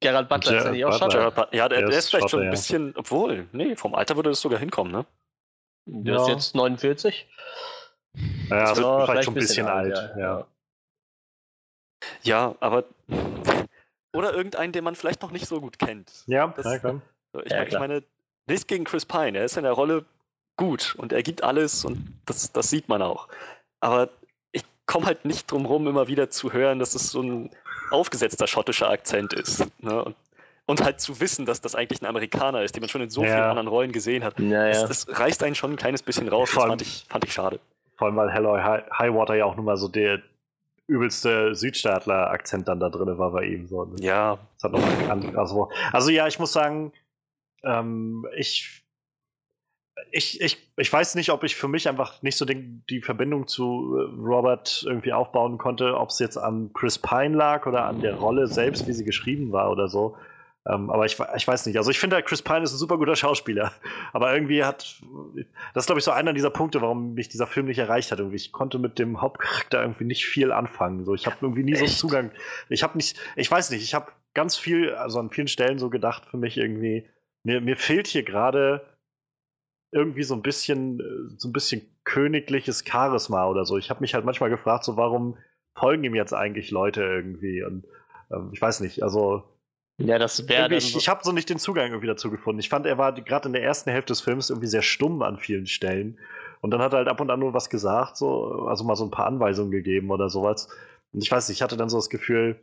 [0.03, 1.33] Gerald Butler ist ja nicht auch Schotte?
[1.53, 2.93] ja, der, der, ist, ist vielleicht Schotte, schon ein bisschen, ja.
[2.97, 5.07] obwohl, nee, vom Alter würde das sogar hinkommen, ne?
[5.87, 6.23] Der ja.
[6.23, 7.27] ist jetzt 49.
[8.51, 10.23] Ja, das wird vielleicht schon ein bisschen, bisschen alt, alt ja.
[10.39, 10.47] ja.
[12.23, 12.85] Ja, aber.
[14.15, 16.25] Oder irgendeinen, den man vielleicht noch nicht so gut kennt.
[16.27, 17.01] Ja, das, ja klar.
[17.45, 18.03] Ich, ja, ich meine,
[18.47, 19.39] nichts gegen Chris Pine.
[19.39, 20.05] Er ist in der Rolle
[20.57, 23.29] gut und er gibt alles und das, das sieht man auch.
[23.81, 24.11] Aber
[24.87, 27.51] komme halt nicht drum rum, immer wieder zu hören, dass es so ein
[27.91, 29.67] aufgesetzter schottischer Akzent ist.
[29.83, 30.05] Ne?
[30.05, 30.17] Und,
[30.67, 33.23] und, halt zu wissen, dass das eigentlich ein Amerikaner ist, den man schon in so
[33.23, 33.29] ja.
[33.29, 34.39] vielen anderen Rollen gesehen hat.
[34.41, 36.51] Ja, das, das, reißt einen schon ein kleines bisschen raus.
[36.55, 37.61] das fand ich, fand ich schade.
[37.97, 40.23] Vor allem, weil Hello Highwater ja auch nun mal so der,
[40.87, 43.67] übelste Südstaatler-Akzent dann da drin war bei ihm.
[43.67, 43.91] So.
[43.99, 44.39] Ja.
[44.63, 46.93] also, also ja, ich muss sagen,
[47.65, 48.82] ähm, ich,
[50.11, 53.47] ich, ich, ich weiß nicht, ob ich für mich einfach nicht so den, die Verbindung
[53.47, 58.01] zu äh, Robert irgendwie aufbauen konnte, ob es jetzt an Chris Pine lag oder an
[58.01, 60.17] der Rolle selbst, wie sie geschrieben war oder so.
[60.65, 61.77] Ähm, aber ich, ich weiß nicht.
[61.77, 63.73] Also ich finde, Chris Pine ist ein super guter Schauspieler.
[64.13, 65.03] Aber irgendwie hat,
[65.75, 68.21] das ist glaube ich so einer dieser Punkte, warum mich dieser Film nicht erreicht hat.
[68.21, 68.37] Irgendwie.
[68.37, 71.05] Ich konnte mit dem Hauptcharakter irgendwie nicht viel anfangen.
[71.05, 71.81] So, ich habe irgendwie nie Echt?
[71.81, 72.31] so einen Zugang.
[72.69, 75.91] Ich habe nicht, ich weiß nicht, ich habe ganz viel, also an vielen Stellen so
[75.91, 77.09] gedacht für mich irgendwie,
[77.43, 78.87] mir, mir fehlt hier gerade
[79.93, 81.01] irgendwie so ein bisschen,
[81.39, 83.79] so ein bisschen königliches Charisma oder so.
[83.79, 85.39] Ich habe mich halt manchmal gefragt, so warum
[85.77, 87.63] folgen ihm jetzt eigentlich Leute irgendwie?
[87.63, 87.87] Und
[88.33, 89.45] ähm, ich weiß nicht, also
[89.99, 90.75] Ja, das wäre.
[90.75, 92.61] Ich, ich habe so nicht den Zugang irgendwie dazu gefunden.
[92.61, 95.39] Ich fand, er war gerade in der ersten Hälfte des Films irgendwie sehr stumm an
[95.39, 96.19] vielen Stellen.
[96.61, 99.05] Und dann hat er halt ab und an nur was gesagt, so, also mal so
[99.05, 100.69] ein paar Anweisungen gegeben oder sowas.
[101.13, 102.61] Und ich weiß nicht, ich hatte dann so das Gefühl,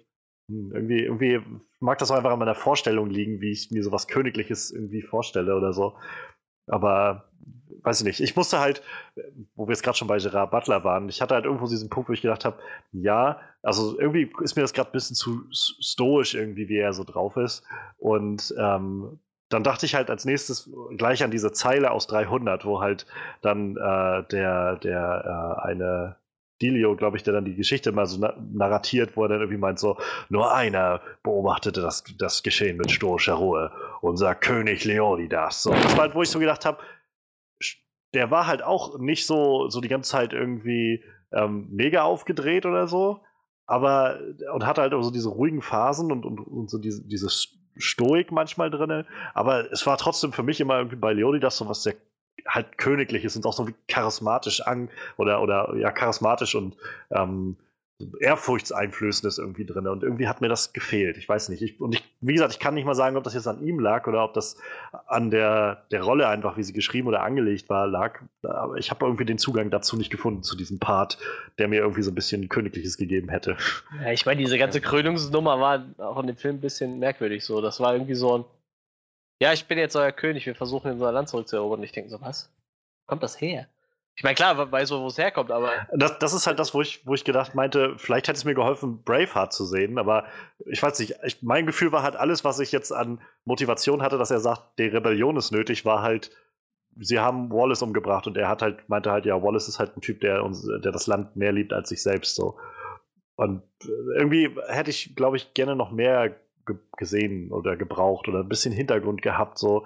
[0.51, 1.41] hm, irgendwie, irgendwie
[1.80, 5.56] mag das auch einfach an meiner Vorstellung liegen, wie ich mir sowas Königliches irgendwie vorstelle
[5.56, 5.97] oder so.
[6.69, 7.25] Aber
[7.83, 8.19] weiß ich nicht.
[8.19, 8.81] Ich musste halt,
[9.55, 12.09] wo wir jetzt gerade schon bei Gerard Butler waren, ich hatte halt irgendwo diesen Punkt,
[12.09, 12.59] wo ich gedacht habe,
[12.91, 17.03] ja, also irgendwie ist mir das gerade ein bisschen zu stoisch irgendwie, wie er so
[17.03, 17.63] drauf ist.
[17.97, 19.19] Und ähm,
[19.49, 23.07] dann dachte ich halt als nächstes gleich an diese Zeile aus 300, wo halt
[23.41, 26.15] dann äh, der, der äh, eine
[26.61, 28.19] Delio, glaube ich, der dann die Geschichte mal so
[28.53, 29.97] narratiert, wo er dann irgendwie meint so,
[30.27, 33.71] nur einer beobachtete das, das Geschehen mit stoischer Ruhe,
[34.01, 35.63] unser König Leonidas.
[35.63, 36.80] So, das war halt, wo ich so gedacht habe,
[38.13, 42.88] der war halt auch nicht so, so die ganze Zeit irgendwie ähm, mega aufgedreht oder
[42.88, 43.21] so,
[43.65, 44.19] aber
[44.53, 47.30] und hatte halt auch so diese ruhigen Phasen und, und, und so diese, diese
[47.77, 49.05] Stoik manchmal drin.
[49.34, 51.95] Aber es war trotzdem für mich immer irgendwie bei Leonidas so was sehr
[52.47, 56.77] halt königliches und auch so wie charismatisch an oder, oder ja, charismatisch und
[57.11, 57.57] ähm,
[58.19, 59.88] Ehrfurchtseinflößendes irgendwie drin.
[59.88, 61.17] Und irgendwie hat mir das gefehlt.
[61.17, 61.61] Ich weiß nicht.
[61.61, 63.80] Ich, und ich, wie gesagt, ich kann nicht mal sagen, ob das jetzt an ihm
[63.80, 64.57] lag oder ob das
[65.07, 68.21] an der, der Rolle einfach, wie sie geschrieben oder angelegt war, lag.
[68.43, 71.17] Aber ich habe irgendwie den Zugang dazu nicht gefunden, zu diesem Part,
[71.57, 73.57] der mir irgendwie so ein bisschen Königliches gegeben hätte.
[74.01, 77.59] Ja, ich meine, diese ganze Krönungsnummer war auch in dem Film ein bisschen merkwürdig so.
[77.59, 78.45] Das war irgendwie so ein.
[79.41, 81.84] Ja, ich bin jetzt euer König, wir versuchen unser Land zurückzuerobern.
[81.84, 82.49] Ich denke so, was?
[83.05, 83.67] Wo kommt das her?
[84.19, 85.71] Ich meine, klar, weiß wo es herkommt, aber.
[85.93, 88.53] Das, das ist halt das, wo ich, wo ich gedacht meinte, vielleicht hätte es mir
[88.53, 90.25] geholfen, Braveheart zu sehen, aber
[90.65, 94.17] ich weiß nicht, ich, mein Gefühl war halt, alles, was ich jetzt an Motivation hatte,
[94.17, 96.31] dass er sagt, die Rebellion ist nötig, war halt,
[96.97, 100.01] sie haben Wallace umgebracht und er hat halt, meinte halt, ja, Wallace ist halt ein
[100.01, 102.57] Typ, der uns, der das Land mehr liebt als sich selbst so.
[103.37, 103.63] Und
[104.17, 106.35] irgendwie hätte ich, glaube ich, gerne noch mehr
[106.97, 109.85] gesehen oder gebraucht oder ein bisschen Hintergrund gehabt, so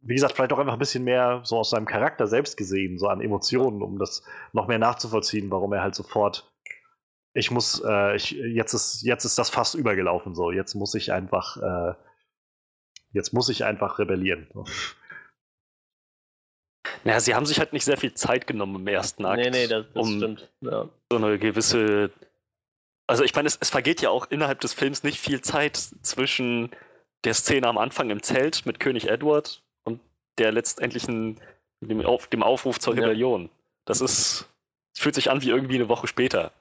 [0.00, 3.08] wie gesagt, vielleicht auch einfach ein bisschen mehr so aus seinem Charakter selbst gesehen, so
[3.08, 4.22] an Emotionen, um das
[4.52, 6.50] noch mehr nachzuvollziehen, warum er halt sofort,
[7.34, 11.12] ich muss, äh, ich, jetzt ist, jetzt ist das fast übergelaufen, so, jetzt muss ich
[11.12, 11.94] einfach, äh,
[13.12, 14.48] jetzt muss ich einfach rebellieren.
[17.04, 19.40] Naja, sie haben sich halt nicht sehr viel Zeit genommen im ersten Akt.
[19.40, 20.52] Nee, nee, das, das um stimmt.
[20.60, 20.88] Ja.
[21.10, 22.10] So eine gewisse.
[23.06, 26.70] Also, ich meine, es, es vergeht ja auch innerhalb des Films nicht viel Zeit zwischen
[27.24, 29.62] der Szene am Anfang im Zelt mit König Edward
[30.38, 31.40] der letztendlichen,
[31.80, 33.50] dem, Auf, dem Aufruf zur Rebellion.
[33.84, 34.48] Das ist,
[34.94, 36.52] es fühlt sich an wie irgendwie eine Woche später.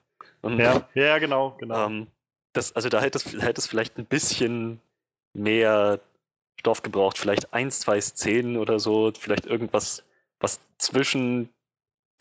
[0.42, 1.88] Und, ja, ja, genau, genau.
[1.88, 2.08] Ähm,
[2.54, 4.80] das, also da hätte es, hätte es vielleicht ein bisschen
[5.34, 6.00] mehr
[6.60, 10.04] Stoff gebraucht, vielleicht eins, zwei Szenen oder so, vielleicht irgendwas,
[10.40, 11.50] was zwischen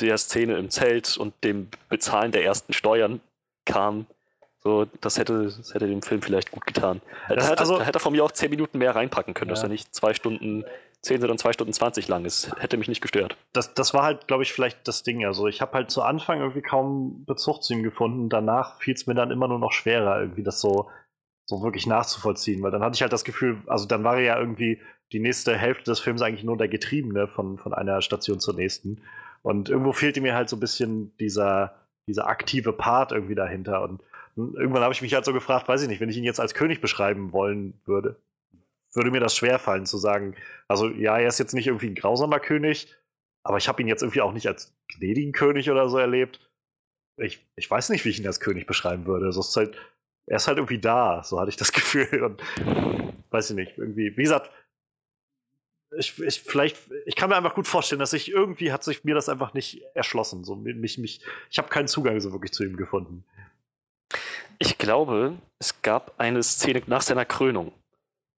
[0.00, 3.20] der Szene im Zelt und dem Bezahlen der ersten Steuern
[3.64, 4.06] kam.
[4.62, 7.00] So, das hätte, das hätte dem Film vielleicht gut getan.
[7.28, 9.54] Da hätte, also, da hätte er von mir auch zehn Minuten mehr reinpacken können, ja.
[9.54, 10.64] dass er nicht zwei Stunden
[11.06, 12.54] 10 sondern 2 Stunden 20 lang ist.
[12.60, 13.36] Hätte mich nicht gestört.
[13.52, 15.24] Das, das war halt, glaube ich, vielleicht das Ding.
[15.24, 18.28] Also ich habe halt zu Anfang irgendwie kaum Bezug zu ihm gefunden.
[18.28, 20.90] Danach fiel es mir dann immer nur noch schwerer, irgendwie das so,
[21.48, 22.62] so wirklich nachzuvollziehen.
[22.62, 24.80] Weil dann hatte ich halt das Gefühl, also dann war er ja irgendwie
[25.12, 29.02] die nächste Hälfte des Films eigentlich nur der Getriebene von, von einer Station zur nächsten.
[29.42, 31.74] Und irgendwo fehlte mir halt so ein bisschen dieser,
[32.08, 33.82] dieser aktive Part irgendwie dahinter.
[33.82, 34.02] Und
[34.36, 36.54] irgendwann habe ich mich halt so gefragt, weiß ich nicht, wenn ich ihn jetzt als
[36.54, 38.16] König beschreiben wollen würde,
[38.96, 40.34] würde mir das schwerfallen zu sagen,
[40.68, 42.94] also ja, er ist jetzt nicht irgendwie ein grausamer König,
[43.44, 46.40] aber ich habe ihn jetzt irgendwie auch nicht als gnädigen König oder so erlebt.
[47.18, 49.26] Ich, ich weiß nicht, wie ich ihn als König beschreiben würde.
[49.26, 49.76] Also ist halt,
[50.26, 52.24] er ist halt irgendwie da, so hatte ich das Gefühl.
[52.24, 52.42] Und
[53.30, 54.50] weiß ich nicht, irgendwie, wie gesagt,
[55.96, 59.14] ich, ich, vielleicht, ich kann mir einfach gut vorstellen, dass ich irgendwie hat sich mir
[59.14, 60.44] das einfach nicht erschlossen.
[60.44, 61.20] So, mich, mich,
[61.50, 63.24] ich habe keinen Zugang so wirklich zu ihm gefunden.
[64.58, 67.72] Ich glaube, es gab eine Szene nach seiner Krönung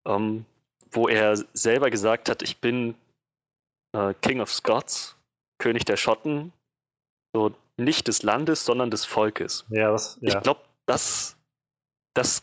[0.06, 0.44] ähm,
[0.90, 2.94] wo er selber gesagt hat, ich bin
[3.92, 5.16] äh, King of Scots,
[5.58, 6.52] König der Schotten,
[7.32, 9.64] so nicht des Landes, sondern des Volkes.
[9.70, 10.36] Ja, was, ja.
[10.36, 11.36] Ich glaube, das,
[12.14, 12.42] das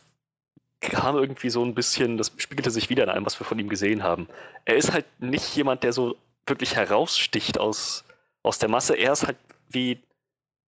[0.79, 3.69] kam irgendwie so ein bisschen, das spiegelte sich wieder in allem, was wir von ihm
[3.69, 4.27] gesehen haben.
[4.65, 6.15] Er ist halt nicht jemand, der so
[6.47, 8.03] wirklich heraussticht aus,
[8.43, 8.95] aus der Masse.
[8.95, 9.37] Er ist halt
[9.69, 9.99] wie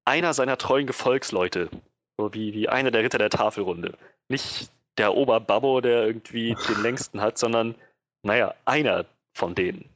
[0.05, 1.69] einer seiner treuen Gefolgsleute.
[2.17, 3.97] So wie, wie einer der Ritter der Tafelrunde.
[4.27, 7.75] Nicht der Oberbabbo, der irgendwie den längsten hat, sondern,
[8.23, 9.89] naja, einer von denen.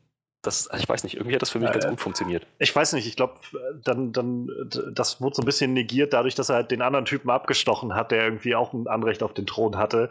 [0.43, 2.47] Das, ich weiß nicht, irgendwie hat das für mich äh, ganz gut funktioniert.
[2.57, 3.35] Ich weiß nicht, ich glaube,
[3.83, 4.49] dann, dann,
[4.91, 8.09] das wurde so ein bisschen negiert, dadurch, dass er halt den anderen Typen abgestochen hat,
[8.09, 10.09] der irgendwie auch ein Anrecht auf den Thron hatte.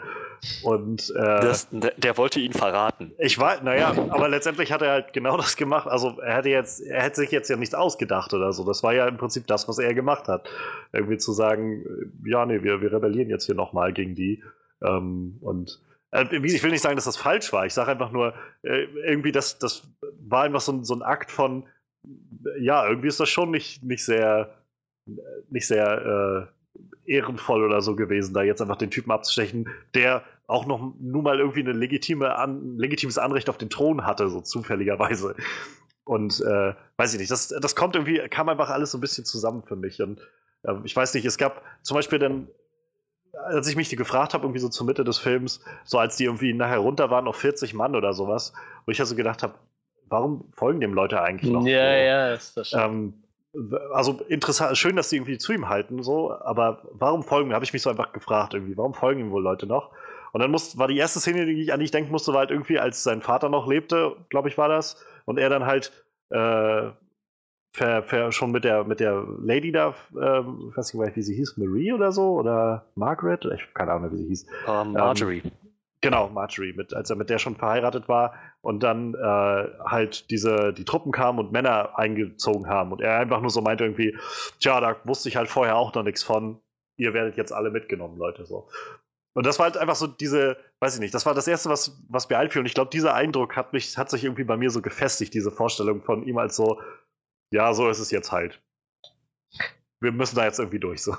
[0.62, 3.11] Und äh, das, der, der, wollte ihn verraten.
[3.19, 5.89] Ich weiß, naja, aber letztendlich hat er halt genau das gemacht.
[5.89, 8.65] Also er hätte jetzt, er hätte sich jetzt ja nichts ausgedacht oder so.
[8.65, 10.49] Das war ja im Prinzip das, was er gemacht hat.
[10.93, 14.45] Irgendwie zu sagen, ja, nee, wir, wir rebellieren jetzt hier nochmal gegen die.
[14.82, 15.81] Ähm, und
[16.12, 17.66] äh, ich will nicht sagen, dass das falsch war.
[17.66, 19.89] Ich sage einfach nur, äh, irgendwie, das, das
[20.20, 21.66] war einfach so ein, so ein Akt von,
[22.59, 24.55] ja, irgendwie ist das schon nicht, nicht sehr,
[25.51, 26.48] nicht sehr
[27.07, 31.23] äh, ehrenvoll oder so gewesen, da jetzt einfach den Typen abzustechen, der auch noch nun
[31.23, 35.36] mal irgendwie eine legitime an, legitimes Anrecht auf den Thron hatte, so zufälligerweise.
[36.05, 39.24] Und äh, weiß ich nicht, das, das kommt irgendwie, kam einfach alles so ein bisschen
[39.24, 40.01] zusammen für mich.
[40.02, 40.20] Und
[40.65, 42.48] äh, ich weiß nicht, es gab zum Beispiel dann,
[43.32, 46.24] als ich mich die gefragt habe, irgendwie so zur Mitte des Films, so als die
[46.24, 48.52] irgendwie nachher runter waren auf 40 Mann oder sowas,
[48.86, 49.55] wo ich also gedacht habe,
[50.09, 51.65] warum folgen dem Leute eigentlich noch?
[51.65, 51.97] Ja, so?
[51.97, 52.81] ja, ist das schon.
[52.81, 53.15] Ähm,
[53.93, 57.73] also interessant, schön, dass die irgendwie zu ihm halten, so, aber warum folgen, habe ich
[57.73, 59.90] mich so einfach gefragt, irgendwie, warum folgen ihm wohl Leute noch?
[60.32, 62.52] Und dann muss, war die erste Szene, die ich an dich denken musste, war halt
[62.52, 65.93] irgendwie, als sein Vater noch lebte, glaube ich, war das, und er dann halt
[66.31, 66.90] äh,
[67.72, 71.34] ver, ver, schon mit der, mit der Lady da, äh, ich weiß nicht, wie sie
[71.34, 74.47] hieß, Marie oder so, oder Margaret, ich habe keine Ahnung, wie sie hieß.
[74.66, 75.42] Um, Marjorie.
[75.44, 75.52] Ähm,
[76.02, 79.18] Genau, Marjorie, mit, als er mit der schon verheiratet war und dann äh,
[79.84, 83.84] halt diese, die Truppen kamen und Männer eingezogen haben und er einfach nur so meinte
[83.84, 84.16] irgendwie,
[84.60, 86.59] tja, da wusste ich halt vorher auch noch nichts von,
[86.97, 88.68] ihr werdet jetzt alle mitgenommen, Leute, so.
[89.34, 92.02] Und das war halt einfach so diese, weiß ich nicht, das war das Erste, was,
[92.09, 94.70] was mir einfiel und ich glaube, dieser Eindruck hat mich, hat sich irgendwie bei mir
[94.70, 96.80] so gefestigt, diese Vorstellung von ihm als so,
[97.51, 98.60] ja, so ist es jetzt halt.
[100.01, 101.16] Wir müssen da jetzt irgendwie durch, so.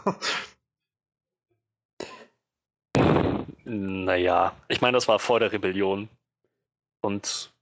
[3.63, 6.09] Naja, ich meine, das war vor der Rebellion.
[7.01, 7.53] Und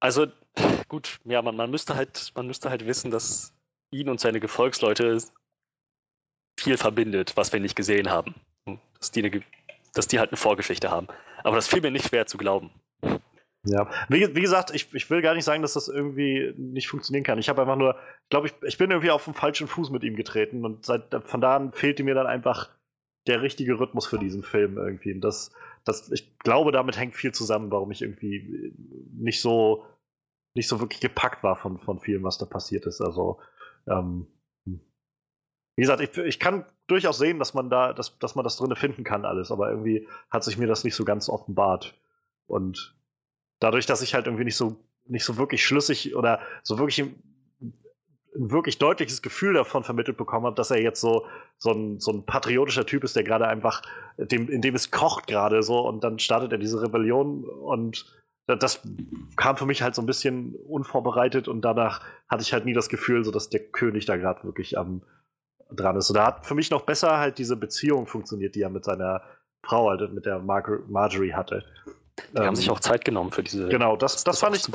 [0.00, 0.26] also
[0.88, 3.54] gut, ja, man, man müsste halt, man müsste halt wissen, dass
[3.90, 5.18] ihn und seine Gefolgsleute
[6.58, 8.34] viel verbindet, was wir nicht gesehen haben.
[8.98, 9.42] Dass die, eine,
[9.92, 11.08] dass die halt eine Vorgeschichte haben.
[11.42, 12.70] Aber das fiel mir nicht schwer zu glauben.
[13.66, 17.24] Ja, wie, wie, gesagt, ich, ich will gar nicht sagen, dass das irgendwie nicht funktionieren
[17.24, 17.38] kann.
[17.38, 20.04] Ich habe einfach nur, ich glaube, ich, ich bin irgendwie auf den falschen Fuß mit
[20.04, 22.70] ihm getreten und seit, von da an fehlte mir dann einfach
[23.26, 25.14] der richtige Rhythmus für diesen Film irgendwie.
[25.14, 25.50] Und das,
[25.84, 28.74] das, ich glaube, damit hängt viel zusammen, warum ich irgendwie
[29.14, 29.86] nicht so,
[30.54, 33.00] nicht so wirklich gepackt war von, von vielem, was da passiert ist.
[33.00, 33.40] Also,
[33.86, 34.26] ähm,
[35.76, 38.76] wie gesagt, ich, ich kann durchaus sehen, dass man da, dass, dass man das drin
[38.76, 41.98] finden kann, alles, aber irgendwie hat sich mir das nicht so ganz offenbart.
[42.46, 42.94] Und
[43.64, 44.76] dadurch, dass ich halt irgendwie nicht so,
[45.06, 50.56] nicht so wirklich schlüssig oder so wirklich ein wirklich deutliches Gefühl davon vermittelt bekommen habe,
[50.56, 51.26] dass er jetzt so,
[51.56, 53.82] so, ein, so ein patriotischer Typ ist, der gerade einfach,
[54.18, 58.06] dem, in dem es kocht gerade so und dann startet er diese Rebellion und
[58.46, 58.82] das
[59.36, 62.90] kam für mich halt so ein bisschen unvorbereitet und danach hatte ich halt nie das
[62.90, 65.02] Gefühl, so dass der König da gerade wirklich am
[65.70, 66.10] dran ist.
[66.10, 69.22] Und da hat für mich noch besser halt diese Beziehung funktioniert, die er mit seiner
[69.62, 71.64] Frau, halt mit der Mar Marjorie hatte.
[72.32, 73.68] Die ähm, haben sich auch Zeit genommen für diese.
[73.68, 74.66] Genau, das, das, das fand ich,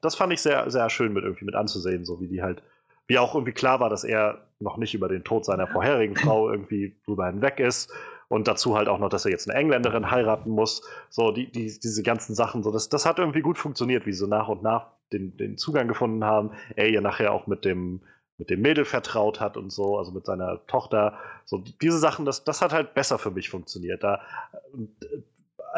[0.00, 2.62] das fand ich sehr, sehr schön mit irgendwie mit anzusehen, so wie die halt
[3.06, 6.50] wie auch irgendwie klar war, dass er noch nicht über den Tod seiner vorherigen Frau
[6.52, 7.92] irgendwie drüber hinweg ist.
[8.28, 10.82] Und dazu halt auch noch, dass er jetzt eine Engländerin heiraten muss.
[11.10, 14.20] So, die, die, diese ganzen Sachen, so, das, das hat irgendwie gut funktioniert, wie sie
[14.20, 16.52] so nach und nach den, den Zugang gefunden haben.
[16.74, 18.00] Er ihr nachher auch mit dem,
[18.38, 21.18] mit dem Mädel vertraut hat und so, also mit seiner Tochter.
[21.44, 24.02] So, diese Sachen, das, das hat halt besser für mich funktioniert.
[24.02, 24.22] Da,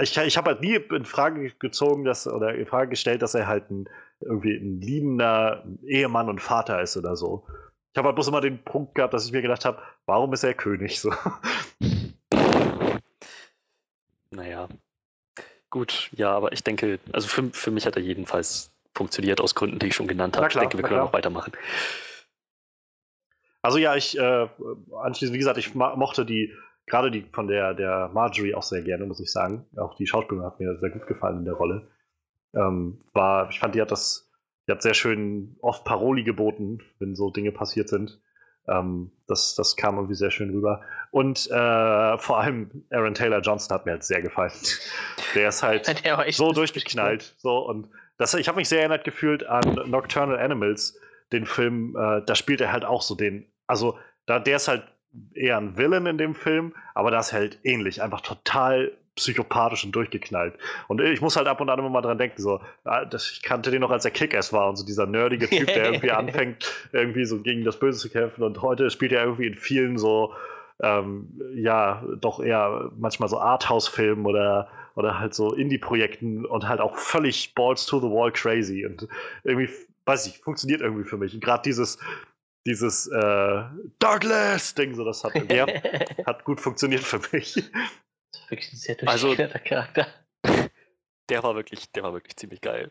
[0.00, 3.46] ich, ich habe halt nie in Frage gezogen, dass, oder in Frage gestellt, dass er
[3.46, 3.88] halt ein
[4.20, 7.46] irgendwie ein liebender Ehemann und Vater ist oder so.
[7.92, 10.44] Ich habe halt bloß immer den Punkt gehabt, dass ich mir gedacht habe, warum ist
[10.44, 11.12] er König so?
[14.30, 14.68] Naja.
[15.70, 19.78] Gut, ja, aber ich denke, also für, für mich hat er jedenfalls funktioniert aus Gründen,
[19.78, 20.48] die ich schon genannt habe.
[20.48, 21.08] Klar, ich denke, wir können klar.
[21.08, 21.52] auch weitermachen.
[23.62, 24.48] Also ja, ich äh,
[25.02, 26.52] anschließend, wie gesagt, ich mochte die,
[26.86, 29.66] gerade die von der, der Marjorie auch sehr gerne, muss ich sagen.
[29.76, 31.88] Auch die Schauspielerin hat mir sehr gut gefallen in der Rolle.
[32.54, 34.30] Ähm, war, ich fand, die hat das,
[34.66, 38.20] die hat sehr schön oft Paroli geboten, wenn so Dinge passiert sind.
[38.68, 40.82] Ähm, das, das kam irgendwie sehr schön rüber.
[41.10, 44.52] Und äh, vor allem Aaron Taylor Johnson hat mir halt sehr gefallen.
[45.34, 47.34] Der ist halt Der so durchgeknallt.
[47.38, 47.88] So, und
[48.18, 50.98] das, ich habe mich sehr erinnert gefühlt an Nocturnal Animals,
[51.32, 54.84] den Film, äh, da spielt er halt auch so den, also da, der ist halt
[55.34, 60.54] eher ein Villain in dem Film, aber das halt ähnlich, einfach total psychopathisch und durchgeknallt.
[60.88, 63.70] Und ich muss halt ab und an immer mal dran denken, so, ah, ich kannte
[63.70, 67.24] den noch, als er Kick-Ass war und so dieser nerdige Typ, der irgendwie anfängt, irgendwie
[67.24, 68.42] so gegen das Böse zu kämpfen.
[68.42, 70.34] Und heute spielt er irgendwie in vielen so,
[70.82, 76.96] ähm, ja, doch eher manchmal so Arthouse-Filmen oder, oder halt so Indie-Projekten und halt auch
[76.96, 78.84] völlig balls to the wall crazy.
[78.84, 79.06] Und
[79.44, 79.70] irgendwie,
[80.06, 81.34] weiß ich, funktioniert irgendwie für mich.
[81.34, 81.98] Und gerade dieses,
[82.66, 83.62] dieses äh,
[83.98, 85.34] Douglas-Ding, so das hat,
[86.26, 87.62] hat gut funktioniert für mich
[88.48, 90.06] wirklich ein sehr also, Charakter.
[91.28, 92.90] Der war wirklich, der war wirklich ziemlich geil.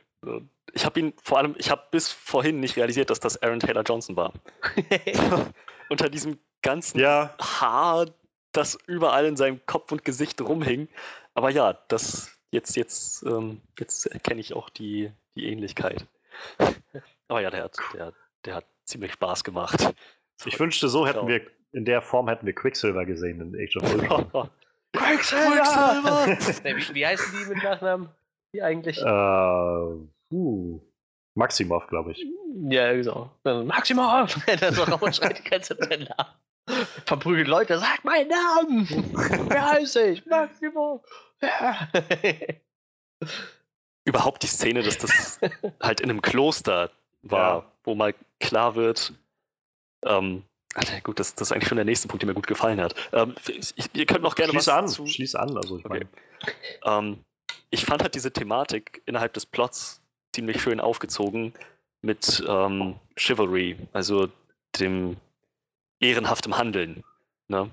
[0.73, 3.83] Ich habe ihn vor allem, ich habe bis vorhin nicht realisiert, dass das Aaron Taylor
[3.83, 4.33] Johnson war.
[5.89, 7.35] Unter diesem ganzen ja.
[7.39, 8.07] Haar,
[8.51, 10.87] das überall in seinem Kopf und Gesicht rumhing.
[11.35, 16.05] Aber ja, das jetzt, jetzt, ähm, jetzt erkenne ich auch die, die Ähnlichkeit.
[17.27, 18.13] Aber ja, der hat, der,
[18.45, 19.93] der hat ziemlich Spaß gemacht.
[20.45, 21.41] Ich wünschte, so hätten wir,
[21.71, 24.49] in der Form hätten wir Quicksilver gesehen in Age of Ultron.
[24.93, 26.27] Quicksilver!
[26.63, 28.09] wie, wie heißen die mit Nachnamen?
[28.53, 29.01] Die eigentlich?
[29.01, 30.81] Äh, uh,
[31.35, 32.25] Maximov, glaube ich.
[32.69, 33.31] Ja, genau.
[33.43, 34.35] Maximov!
[34.59, 36.85] das war auch schreit die ganze Zeit Namen.
[37.05, 38.87] Verprügelt Leute, sag meinen Namen!
[39.49, 40.25] Wer heißt ich?
[40.25, 41.01] Maximov!
[41.41, 41.89] Ja.
[44.05, 45.39] Überhaupt die Szene, dass das
[45.81, 46.91] halt in einem Kloster
[47.23, 47.71] war, ja.
[47.83, 49.13] wo mal klar wird,
[50.05, 50.43] ähm,
[51.03, 52.95] gut, das, das, ist eigentlich schon der nächste Punkt, der mir gut gefallen hat.
[53.11, 55.07] Ähm, ich, ihr könnt noch gerne Schließ was an, zu...
[55.07, 56.05] Schließ an, also ich okay.
[56.83, 57.23] Ähm,
[57.69, 60.01] ich fand halt diese Thematik innerhalb des Plots
[60.33, 61.53] ziemlich schön aufgezogen
[62.01, 64.29] mit ähm, Chivalry, also
[64.79, 65.17] dem
[65.99, 67.03] ehrenhaftem Handeln.
[67.47, 67.69] Ne?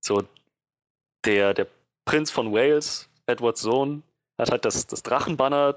[0.00, 0.22] So,
[1.24, 1.66] der, der
[2.04, 4.02] Prinz von Wales, Edwards Sohn,
[4.38, 5.76] hat halt das, das Drachenbanner,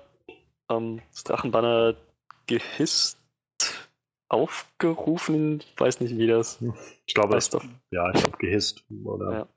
[0.69, 1.95] ähm, das Drachenbanner
[2.47, 3.19] gehisst
[4.29, 5.59] aufgerufen.
[5.59, 6.59] Ich weiß nicht, wie das.
[7.05, 7.63] Ich glaube, heißt doch.
[7.91, 8.83] Ja, ich glaube, gehisst.
[9.03, 9.31] Oder?
[9.31, 9.47] Ja.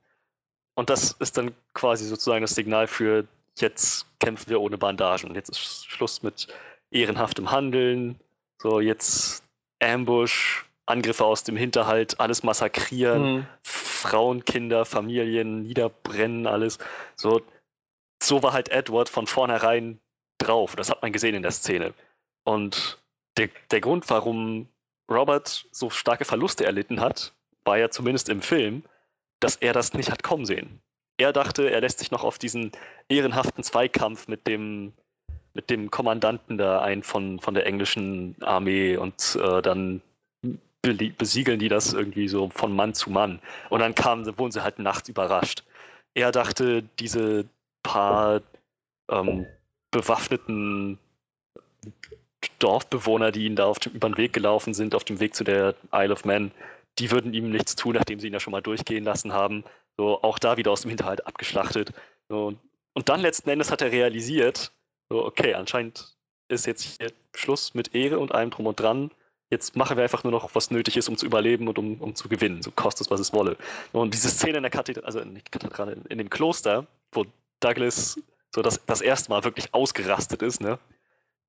[0.75, 3.27] Und das ist dann quasi sozusagen das Signal für
[3.57, 5.35] jetzt kämpfen wir ohne Bandagen.
[5.35, 6.47] Jetzt ist Schluss mit
[6.89, 8.19] ehrenhaftem Handeln.
[8.57, 9.43] So, jetzt
[9.81, 13.47] Ambush, Angriffe aus dem Hinterhalt, alles massakrieren, mhm.
[13.63, 16.79] Frauen, Kinder, Familien niederbrennen, alles.
[17.15, 17.41] So,
[18.21, 19.99] so war halt Edward von vornherein
[20.37, 20.75] drauf.
[20.75, 21.93] Das hat man gesehen in der Szene.
[22.43, 22.99] Und
[23.37, 24.67] der, der Grund, warum
[25.09, 28.83] Robert so starke Verluste erlitten hat, war ja zumindest im Film,
[29.39, 30.81] dass er das nicht hat kommen sehen.
[31.17, 32.71] Er dachte, er lässt sich noch auf diesen
[33.09, 34.93] ehrenhaften Zweikampf mit dem,
[35.53, 40.01] mit dem Kommandanten da ein von, von der englischen Armee und äh, dann
[40.81, 43.39] besiegeln die das irgendwie so von Mann zu Mann.
[43.69, 45.63] Und dann kamen, wurden sie halt nachts überrascht.
[46.15, 47.45] Er dachte, diese
[47.83, 48.41] paar
[49.09, 49.45] ähm,
[49.91, 50.97] bewaffneten
[52.63, 55.43] Dorfbewohner, die ihn da auf dem, über den Weg gelaufen sind, auf dem Weg zu
[55.43, 56.51] der Isle of Man,
[56.99, 59.63] die würden ihm nichts tun, nachdem sie ihn ja schon mal durchgehen lassen haben.
[59.97, 61.91] So, auch da wieder aus dem Hinterhalt abgeschlachtet.
[62.29, 62.55] So,
[62.93, 64.71] und dann letzten Endes hat er realisiert,
[65.09, 66.15] so, okay, anscheinend
[66.47, 69.11] ist jetzt hier Schluss mit Ehre und allem drum und dran.
[69.49, 72.15] Jetzt machen wir einfach nur noch, was nötig ist, um zu überleben und um, um
[72.15, 72.61] zu gewinnen.
[72.61, 73.57] So kostet es, was es wolle.
[73.91, 77.25] Und diese Szene in der Kathedrale, also nicht Kathedrale, in dem Kloster, wo
[77.59, 78.17] Douglas
[78.53, 80.79] so das, das erste Mal wirklich ausgerastet ist, ne?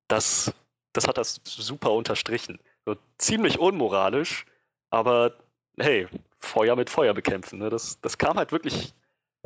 [0.09, 0.53] Das
[0.93, 2.59] das hat das super unterstrichen.
[2.85, 4.45] So, ziemlich unmoralisch,
[4.89, 5.33] aber
[5.79, 6.07] hey,
[6.39, 7.59] Feuer mit Feuer bekämpfen.
[7.59, 7.69] Ne?
[7.69, 8.93] Das, das kam halt wirklich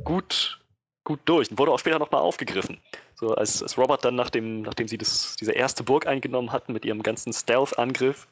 [0.03, 0.59] gut,
[1.03, 2.79] gut durch und wurde auch später nochmal aufgegriffen.
[3.15, 6.85] So, als, als Robert dann, nachdem, nachdem sie das, diese erste Burg eingenommen hatten mit
[6.85, 8.27] ihrem ganzen Stealth-Angriff,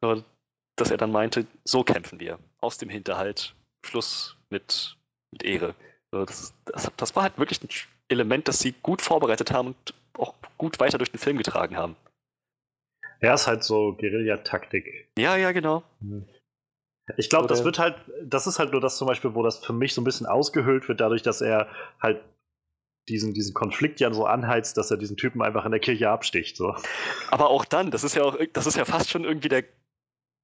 [0.00, 0.22] so,
[0.76, 2.38] dass er dann meinte, so kämpfen wir.
[2.60, 3.54] Aus dem Hinterhalt.
[3.84, 4.96] Schluss mit,
[5.30, 5.74] mit Ehre.
[6.10, 7.68] So, das, das, das war halt wirklich ein
[8.08, 11.96] Element, das sie gut vorbereitet haben und auch gut weiter durch den Film getragen haben.
[13.20, 15.08] Ja, ist halt so Guerilla-Taktik.
[15.18, 15.82] Ja, ja, genau.
[17.16, 19.72] Ich glaube, das wird halt, das ist halt nur das zum Beispiel, wo das für
[19.72, 21.68] mich so ein bisschen ausgehöhlt wird, dadurch, dass er
[22.00, 22.22] halt
[23.08, 26.56] diesen, diesen Konflikt ja so anheizt, dass er diesen Typen einfach in der Kirche absticht.
[26.56, 26.74] So.
[27.30, 29.64] Aber auch dann, das ist ja auch, das ist ja fast schon irgendwie der,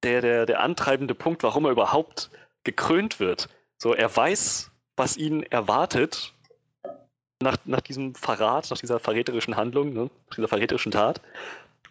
[0.03, 2.29] der, der, der antreibende Punkt, warum er überhaupt
[2.63, 3.49] gekrönt wird.
[3.81, 6.33] So, er weiß, was ihn erwartet
[7.41, 11.21] nach, nach diesem Verrat, nach dieser verräterischen Handlung, ne, nach dieser verräterischen Tat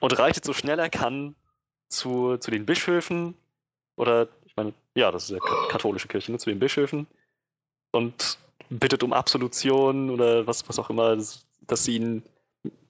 [0.01, 1.35] und reitet so schnell er kann
[1.89, 3.35] zu, zu den Bischöfen
[3.97, 7.07] oder, ich meine, ja, das ist ja katholische Kirche, ne, zu den Bischöfen
[7.93, 8.39] und
[8.71, 12.23] bittet um Absolution oder was, was auch immer, dass, dass sie ihn,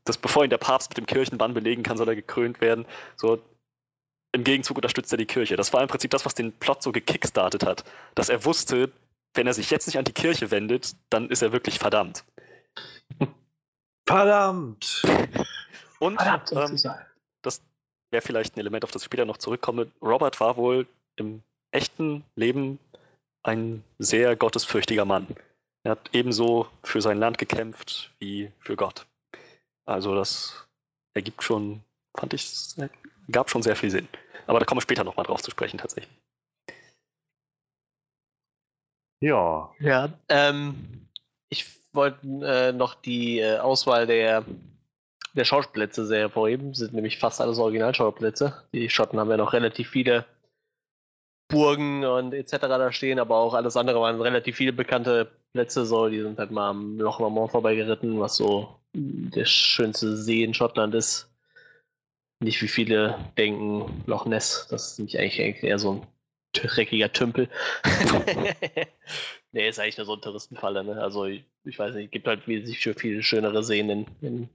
[0.04, 2.86] dass bevor ihn der Papst mit dem Kirchenbann belegen kann, soll er gekrönt werden.
[3.16, 3.42] So,
[4.32, 5.56] im Gegenzug unterstützt er die Kirche.
[5.56, 7.84] Das war im Prinzip das, was den Plot so gekickstartet hat.
[8.14, 8.92] Dass er wusste,
[9.34, 12.24] wenn er sich jetzt nicht an die Kirche wendet, dann ist er wirklich verdammt.
[14.06, 15.02] Verdammt!
[16.00, 16.18] Und
[16.50, 16.76] ähm,
[17.42, 17.62] das
[18.10, 19.90] wäre vielleicht ein Element, auf das ich später noch zurückkomme.
[20.02, 20.86] Robert war wohl
[21.16, 22.78] im echten Leben
[23.42, 25.26] ein sehr gottesfürchtiger Mann.
[25.84, 29.06] Er hat ebenso für sein Land gekämpft wie für Gott.
[29.86, 30.66] Also das
[31.14, 31.82] ergibt schon,
[32.16, 32.74] fand ich,
[33.30, 34.08] gab schon sehr viel Sinn.
[34.46, 36.18] Aber da kommen wir später nochmal drauf zu sprechen tatsächlich.
[39.20, 39.74] Ja.
[39.78, 41.08] Ja, ähm,
[41.50, 44.44] ich wollte äh, noch die äh, Auswahl der
[45.34, 46.74] der Schauplätze sehr hervorheben.
[46.74, 48.62] Sind nämlich fast alles Originalschauplätze.
[48.72, 50.26] Die Schotten haben ja noch relativ viele
[51.48, 52.58] Burgen und etc.
[52.60, 55.84] da stehen, aber auch alles andere waren relativ viele bekannte Plätze.
[55.84, 60.54] So, die sind halt mal am Loch Lomond vorbeigeritten, was so der schönste See in
[60.54, 61.28] Schottland ist.
[62.42, 64.66] Nicht wie viele denken Loch Ness.
[64.70, 66.06] Das ist nämlich eigentlich eher so ein
[66.52, 67.48] dreckiger Tümpel.
[69.52, 71.02] nee, ist eigentlich nur so ein Touristenfalle, ne?
[71.02, 74.48] Also ich, ich weiß nicht, gibt halt wesentlich viel schönere Seen in, in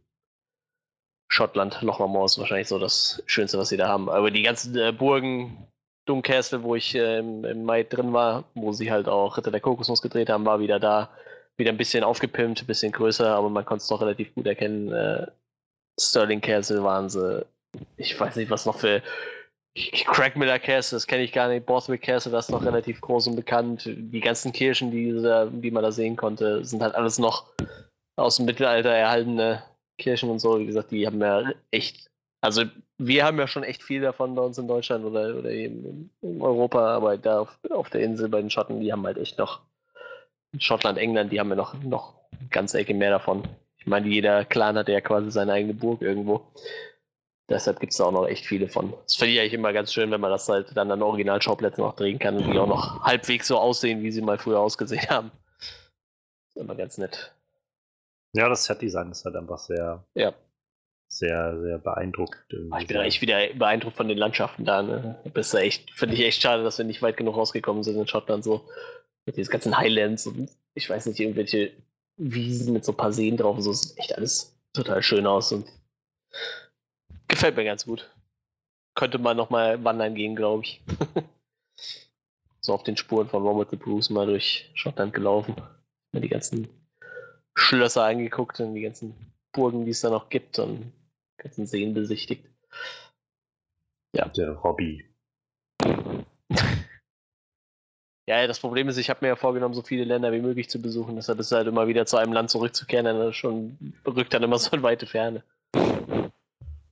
[1.27, 1.81] Schottland.
[1.81, 4.09] Lochmamor ist wahrscheinlich so das Schönste, was sie da haben.
[4.09, 5.67] Aber die ganzen äh, Burgen,
[6.05, 10.01] Domcastle, wo ich äh, im, Mai drin war, wo sie halt auch Ritter der Kokosnuss
[10.01, 11.09] gedreht haben, war wieder da.
[11.57, 14.91] Wieder ein bisschen aufgepimpt, ein bisschen größer, aber man konnte es doch relativ gut erkennen.
[14.91, 15.27] Äh,
[15.99, 17.45] Sterling Castle waren sie.
[17.97, 19.01] Ich weiß nicht, was noch für
[20.05, 21.65] Craigmiller Castle, das kenne ich gar nicht.
[21.65, 23.83] Borthwick Castle, das ist noch relativ groß und bekannt.
[23.85, 25.11] Die ganzen Kirchen, die,
[25.61, 27.45] die man da sehen konnte, sind halt alles noch
[28.15, 29.63] aus dem Mittelalter erhaltene
[29.97, 30.59] Kirchen und so.
[30.59, 32.09] Wie gesagt, die haben ja echt,
[32.41, 32.63] also
[32.97, 36.41] wir haben ja schon echt viel davon bei uns in Deutschland oder, oder eben in
[36.41, 39.61] Europa, aber da auf, auf der Insel bei den Schotten, die haben halt echt noch,
[40.57, 42.13] Schottland, England, die haben ja noch, noch
[42.49, 43.43] ganze Ecke mehr davon.
[43.77, 46.41] Ich meine, jeder Clan hat ja quasi seine eigene Burg irgendwo.
[47.47, 48.93] Deshalb gibt es da auch noch echt viele von.
[49.03, 51.95] Das finde ich eigentlich immer ganz schön, wenn man das halt dann an Originalschauplätzen noch
[51.95, 55.31] drehen kann und die auch noch halbwegs so aussehen, wie sie mal früher ausgesehen haben.
[55.59, 57.35] Das ist immer ganz nett.
[58.35, 60.33] Ja, das Set-Design ist halt einfach sehr, ja.
[61.07, 62.43] sehr, sehr beeindruckend.
[62.71, 64.83] Ah, ich bin echt wieder beeindruckt von den Landschaften da.
[64.83, 65.15] Ne?
[65.33, 68.07] Das ist echt, finde ich echt schade, dass wir nicht weit genug rausgekommen sind in
[68.07, 68.67] Schottland so.
[69.25, 71.71] Mit diesen ganzen Highlands und ich weiß nicht, irgendwelche
[72.17, 73.59] Wiesen mit so ein paar Seen drauf.
[73.59, 75.65] So sieht echt alles total schön aus und
[77.27, 78.09] Gefällt mir ganz gut.
[78.95, 80.81] Könnte man nochmal wandern gehen, glaube ich.
[82.61, 85.55] so auf den Spuren von Robert the Bruce mal durch Schottland gelaufen.
[86.13, 86.69] Die ganzen
[87.55, 89.15] Schlösser angeguckt und die ganzen
[89.51, 90.91] Burgen, die es da noch gibt und
[91.37, 92.45] ganzen Seen besichtigt.
[94.15, 94.27] Ja.
[94.29, 95.05] Der Hobby.
[98.27, 100.81] ja, das Problem ist, ich habe mir ja vorgenommen, so viele Länder wie möglich zu
[100.81, 101.15] besuchen.
[101.15, 104.59] Deshalb ist es halt immer wieder zu einem Land zurückzukehren, dann schon rückt dann immer
[104.59, 105.43] so in weite Ferne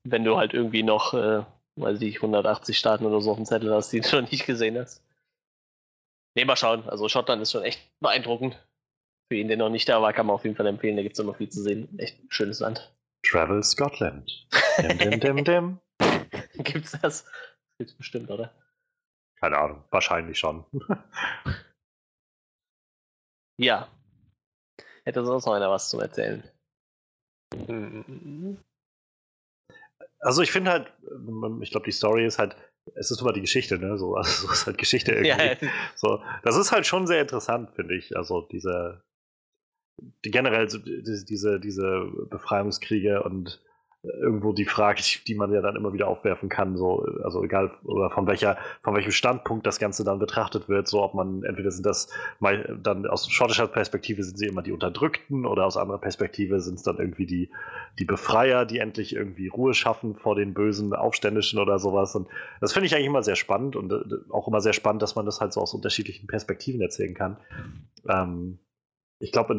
[0.04, 1.44] wenn du halt irgendwie noch, äh,
[1.76, 4.78] weiß ich, 180 Staaten oder so auf dem Zettel hast, die du noch nicht gesehen
[4.78, 5.04] hast.
[6.36, 6.88] Nee, mal schauen.
[6.90, 8.58] Also Schottland ist schon echt beeindruckend.
[9.32, 10.96] Für ihn, der noch nicht da war, kann man auf jeden Fall empfehlen.
[10.96, 11.98] Da gibt es immer viel zu sehen.
[11.98, 12.94] Echt ein schönes Land.
[13.26, 14.48] Travel Scotland.
[14.78, 15.80] Dim, dim, dim, dim.
[16.64, 17.26] Gibt's das?
[17.78, 18.54] Gibt's bestimmt, oder?
[19.40, 19.84] Keine Ahnung.
[19.92, 20.66] Wahrscheinlich schon.
[23.60, 23.88] ja.
[25.06, 26.44] Hätte sonst noch einer was zu erzählen.
[27.68, 28.58] Hm.
[30.20, 30.94] Also ich finde halt,
[31.62, 32.56] ich glaube, die Story ist halt,
[32.96, 33.98] es ist immer die Geschichte, ne?
[33.98, 35.66] So, also so ist halt Geschichte irgendwie.
[35.66, 35.72] Ja.
[35.96, 38.16] So, das ist halt schon sehr interessant, finde ich.
[38.16, 39.04] Also diese
[39.98, 43.62] die, generell diese, diese Befreiungskriege und
[44.04, 48.10] irgendwo die Frage, die man ja dann immer wieder aufwerfen kann, so, also egal oder
[48.10, 51.86] von welcher, von welchem Standpunkt das Ganze dann betrachtet wird, so ob man entweder sind
[51.86, 52.10] das
[52.40, 56.76] mal dann aus schottischer Perspektive sind sie immer die Unterdrückten oder aus anderer Perspektive sind
[56.76, 57.50] es dann irgendwie die,
[57.98, 62.14] die Befreier, die endlich irgendwie Ruhe schaffen vor den bösen Aufständischen oder sowas.
[62.14, 62.28] Und
[62.60, 65.26] das finde ich eigentlich immer sehr spannend und äh, auch immer sehr spannend, dass man
[65.26, 67.38] das halt so aus unterschiedlichen Perspektiven erzählen kann.
[68.10, 68.60] Ähm,
[69.24, 69.54] ich glaube,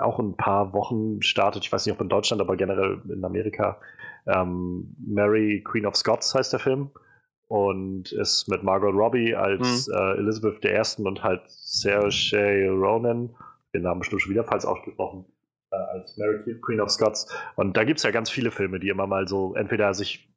[0.00, 3.22] auch in ein paar Wochen startet, ich weiß nicht, ob in Deutschland, aber generell in
[3.22, 3.78] Amerika,
[4.26, 6.90] ähm, Mary, Queen of Scots heißt der Film.
[7.48, 9.94] Und ist mit Margot Robbie als mhm.
[9.94, 11.02] äh, Elizabeth I.
[11.02, 13.28] und halt Saoirse Ronan,
[13.74, 15.26] den Namen bestimmt schon wieder falsch ausgesprochen,
[15.70, 17.30] äh, als Mary, Queen of Scots.
[17.56, 20.31] Und da gibt es ja ganz viele Filme, die immer mal so entweder sich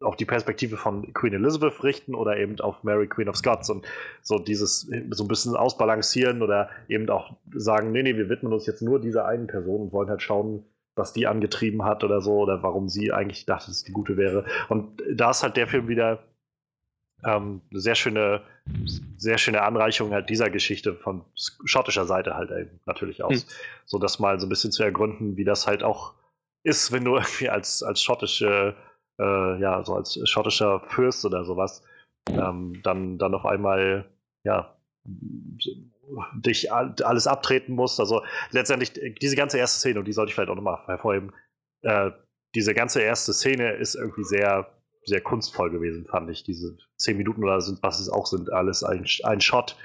[0.00, 3.86] auf die Perspektive von Queen Elizabeth richten oder eben auf Mary Queen of Scots und
[4.22, 8.66] so dieses so ein bisschen ausbalancieren oder eben auch sagen, nee, nee, wir widmen uns
[8.66, 10.64] jetzt nur dieser einen Person und wollen halt schauen,
[10.94, 14.44] was die angetrieben hat oder so oder warum sie eigentlich dachte, dass die gute wäre.
[14.68, 16.20] Und da ist halt der Film wieder
[17.24, 18.42] ähm, eine sehr schöne,
[19.16, 23.42] sehr schöne Anreichung halt dieser Geschichte von schottischer Seite halt eben natürlich aus.
[23.42, 23.48] Hm.
[23.86, 26.14] So das mal so ein bisschen zu ergründen, wie das halt auch
[26.62, 28.76] ist, wenn du irgendwie als, als schottische
[29.18, 31.82] äh, ja, so als schottischer Fürst oder sowas,
[32.28, 34.06] ähm, dann, dann auf einmal,
[34.44, 34.74] ja,
[36.34, 38.00] dich alles abtreten musst.
[38.00, 41.32] Also letztendlich diese ganze erste Szene, und die sollte ich vielleicht auch nochmal hervorheben,
[41.82, 42.10] äh,
[42.54, 44.70] diese ganze erste Szene ist irgendwie sehr,
[45.04, 46.44] sehr kunstvoll gewesen, fand ich.
[46.44, 49.76] Diese zehn Minuten oder sind, was es auch sind, alles ein, ein Shot.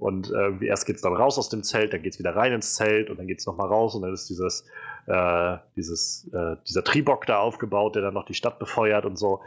[0.00, 2.34] Und äh, irgendwie erst geht es dann raus aus dem Zelt, dann geht es wieder
[2.34, 4.64] rein ins Zelt und dann geht es nochmal raus und dann ist dieses
[5.06, 9.40] äh, dieses, äh, dieser Tribock da aufgebaut, der dann noch die Stadt befeuert und so.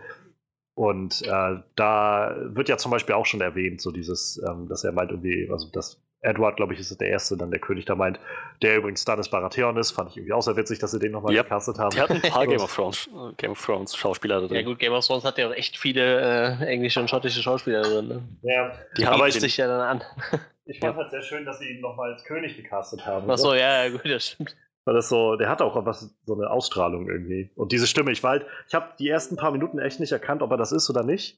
[0.76, 4.92] Und äh, da wird ja zum Beispiel auch schon erwähnt, so dieses, ähm, dass er
[4.92, 8.20] meint irgendwie, also das Edward, glaube ich, ist der Erste, dann der König da meint,
[8.62, 11.34] der übrigens Stannis Baratheon ist, fand ich irgendwie auch sehr witzig, dass sie den nochmal
[11.34, 11.46] yep.
[11.46, 11.92] gecastet haben.
[11.92, 14.56] Die hatten ein paar Game of Thrones, Game of Thrones Schauspieler drin.
[14.56, 17.82] Ja gut, Game of Thrones hat ja auch echt viele äh, englische und schottische Schauspieler
[17.82, 18.08] drin.
[18.08, 18.24] Ne?
[18.42, 20.04] Ja, die haben sich ja dann an.
[20.66, 21.02] Ich fand ja.
[21.02, 23.30] halt sehr schön, dass sie ihn nochmal als König gecastet haben.
[23.30, 24.56] Achso, ja, ja, gut, das stimmt.
[24.86, 27.50] Weil das so, der hat auch was, so eine Ausstrahlung irgendwie.
[27.56, 30.42] Und diese Stimme, ich war halt, ich habe die ersten paar Minuten echt nicht erkannt,
[30.42, 31.38] ob er das ist oder nicht.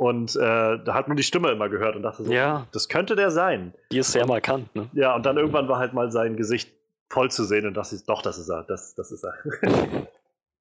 [0.00, 2.66] Und äh, da hat man die Stimme immer gehört und dachte so, ja.
[2.72, 3.74] das könnte der sein.
[3.92, 4.88] Die ist sehr markant, ne?
[4.94, 6.72] Ja, und dann irgendwann war halt mal sein Gesicht
[7.10, 9.34] voll zu sehen und dachte ich, doch, das ist er, das, das ist er.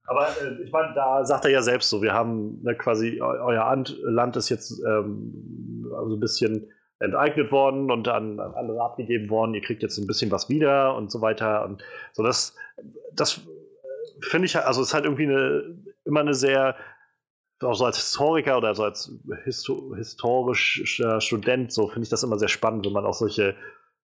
[0.08, 3.86] Aber äh, ich meine, da sagt er ja selbst so, wir haben ne, quasi, euer
[4.04, 9.54] Land ist jetzt ähm, also ein bisschen enteignet worden und an, an, andere abgegeben worden,
[9.54, 11.64] ihr kriegt jetzt ein bisschen was wieder und so weiter.
[11.64, 12.58] Und so das,
[13.14, 13.40] das
[14.20, 15.64] finde ich, also es ist halt irgendwie eine,
[16.04, 16.76] immer eine sehr,
[17.64, 19.12] auch so als Historiker oder so als
[19.44, 23.56] Histo historischer Student, so finde ich das immer sehr spannend, wenn man auch solche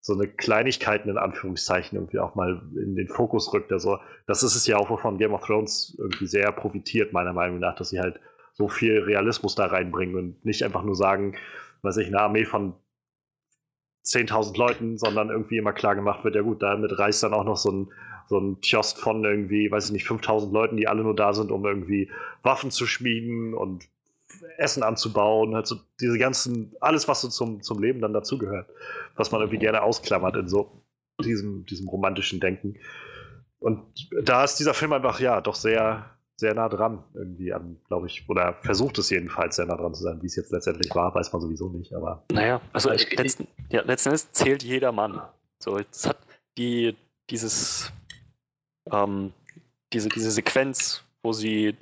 [0.02, 3.72] so eine Kleinigkeiten in Anführungszeichen irgendwie auch mal in den Fokus rückt.
[3.72, 7.58] Also das ist es ja auch, wovon Game of Thrones irgendwie sehr profitiert, meiner Meinung
[7.58, 8.20] nach, dass sie halt
[8.54, 11.36] so viel Realismus da reinbringen und nicht einfach nur sagen,
[11.82, 12.76] weiß ich, eine Armee von
[14.06, 17.58] 10.000 Leuten, sondern irgendwie immer klar gemacht wird, ja gut, damit reißt dann auch noch
[17.58, 17.92] so ein,
[18.28, 21.52] so ein Tjost von irgendwie, weiß ich nicht, 5.000 Leuten, die alle nur da sind,
[21.52, 22.10] um irgendwie
[22.44, 23.88] Waffen zu schmieden und
[24.58, 28.70] Essen anzubauen, halt so diese ganzen, alles, was so zum, zum Leben dann dazugehört,
[29.16, 30.82] was man irgendwie gerne ausklammert in so
[31.24, 32.78] diesem, diesem romantischen Denken.
[33.60, 33.82] Und
[34.24, 38.28] da ist dieser Film einfach, ja, doch sehr, sehr nah dran irgendwie an, glaube ich,
[38.28, 40.22] oder versucht es jedenfalls sehr nah dran zu sein.
[40.22, 42.26] Wie es jetzt letztendlich war, weiß man sowieso nicht, aber.
[42.32, 45.22] Naja, also ich, letzten, ja, letzten Endes zählt jeder Mann.
[45.60, 46.18] So, es hat
[46.58, 46.96] die,
[47.30, 47.92] dieses,
[48.92, 49.34] ähm,
[49.94, 51.76] diese, diese Sequenz, wo sie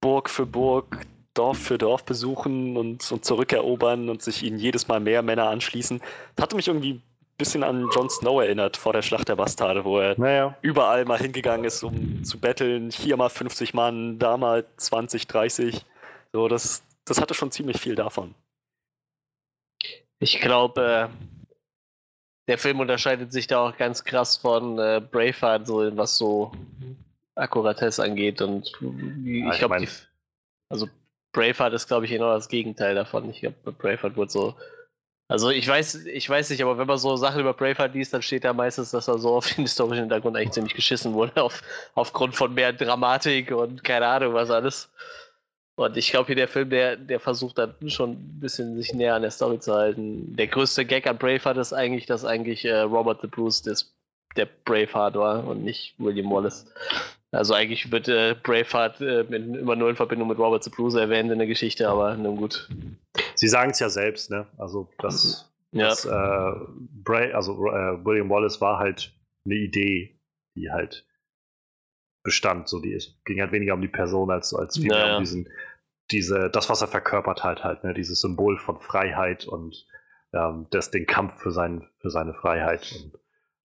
[0.00, 1.00] Burg für Burg,
[1.34, 6.00] Dorf für Dorf besuchen und, und zurückerobern und sich ihnen jedes Mal mehr Männer anschließen.
[6.36, 7.00] Das hatte mich irgendwie
[7.36, 10.56] bisschen an Jon Snow erinnert vor der Schlacht der Bastarde, wo er naja.
[10.62, 12.90] überall mal hingegangen ist, um zu betteln.
[12.90, 15.84] Hier mal 50 Mann, da mal 20, 30.
[16.32, 18.34] So, das, das hatte schon ziemlich viel davon.
[20.20, 21.33] Ich glaube, äh,
[22.48, 26.52] der Film unterscheidet sich da auch ganz krass von äh, Braveheart, so was so
[27.34, 28.42] Akkuratesse angeht.
[28.42, 28.72] Und
[29.24, 29.88] ich ah, glaube,
[30.68, 30.88] also
[31.32, 33.30] Braveheart ist, glaube ich, genau das Gegenteil davon.
[33.30, 34.54] Ich glaube, Braveheart wurde so
[35.26, 38.20] also ich weiß, ich weiß nicht, aber wenn man so Sachen über Braveheart liest, dann
[38.20, 41.62] steht da meistens, dass er so auf den historischen Hintergrund eigentlich ziemlich geschissen wurde, auf,
[41.94, 44.90] aufgrund von mehr Dramatik und keine Ahnung was alles.
[45.76, 49.16] Und ich glaube hier der Film, der, der versucht dann schon ein bisschen sich näher
[49.16, 50.36] an der Story zu halten.
[50.36, 53.92] Der größte Gag an Braveheart ist eigentlich, dass eigentlich äh, Robert the Bruce des,
[54.36, 56.66] der Braveheart war und nicht William Wallace.
[57.32, 61.32] Also eigentlich wird äh, Braveheart äh, immer nur in Verbindung mit Robert the Bruce erwähnt
[61.32, 62.68] in der Geschichte, aber nun gut.
[63.34, 64.46] Sie sagen es ja selbst, ne?
[64.56, 65.88] Also das, ja.
[65.88, 69.12] das äh, also äh, William Wallace war halt
[69.44, 70.16] eine Idee,
[70.54, 71.04] die halt
[72.24, 72.68] bestand.
[72.68, 75.16] So, die ist, ging halt weniger um die Person als, als vielmehr naja.
[75.16, 75.48] um diesen,
[76.10, 77.94] diese, das, was er verkörpert hat, halt, ne?
[77.94, 79.86] Dieses Symbol von Freiheit und
[80.32, 82.92] ähm, das, den Kampf für, sein, für seine Freiheit.
[82.92, 83.18] Und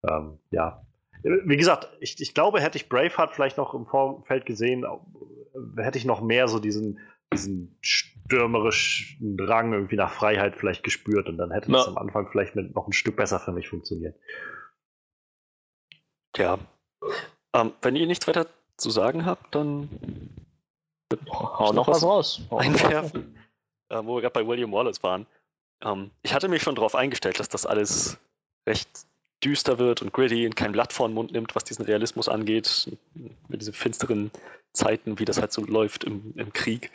[0.08, 0.84] ähm, ja,
[1.22, 4.86] wie gesagt, ich, ich glaube, hätte ich Braveheart vielleicht noch im Vorfeld gesehen,
[5.76, 7.00] hätte ich noch mehr so diesen,
[7.32, 12.54] diesen stürmerischen Drang irgendwie nach Freiheit vielleicht gespürt und dann hätte das am Anfang vielleicht
[12.54, 14.16] mit noch ein Stück besser für mich funktioniert.
[16.36, 16.58] Ja.
[17.58, 19.88] Ähm, wenn ihr nichts weiter zu sagen habt, dann
[21.30, 22.40] hau noch was raus.
[22.50, 23.36] Einwerfen.
[23.88, 25.26] Äh, wo wir gerade bei William Wallace waren.
[25.82, 28.18] Ähm, ich hatte mich schon darauf eingestellt, dass das alles
[28.66, 28.88] recht
[29.42, 32.90] düster wird und gritty und kein Blatt vor den Mund nimmt, was diesen Realismus angeht,
[33.48, 34.30] mit diesen finsteren
[34.72, 36.90] Zeiten, wie das halt so läuft im, im Krieg.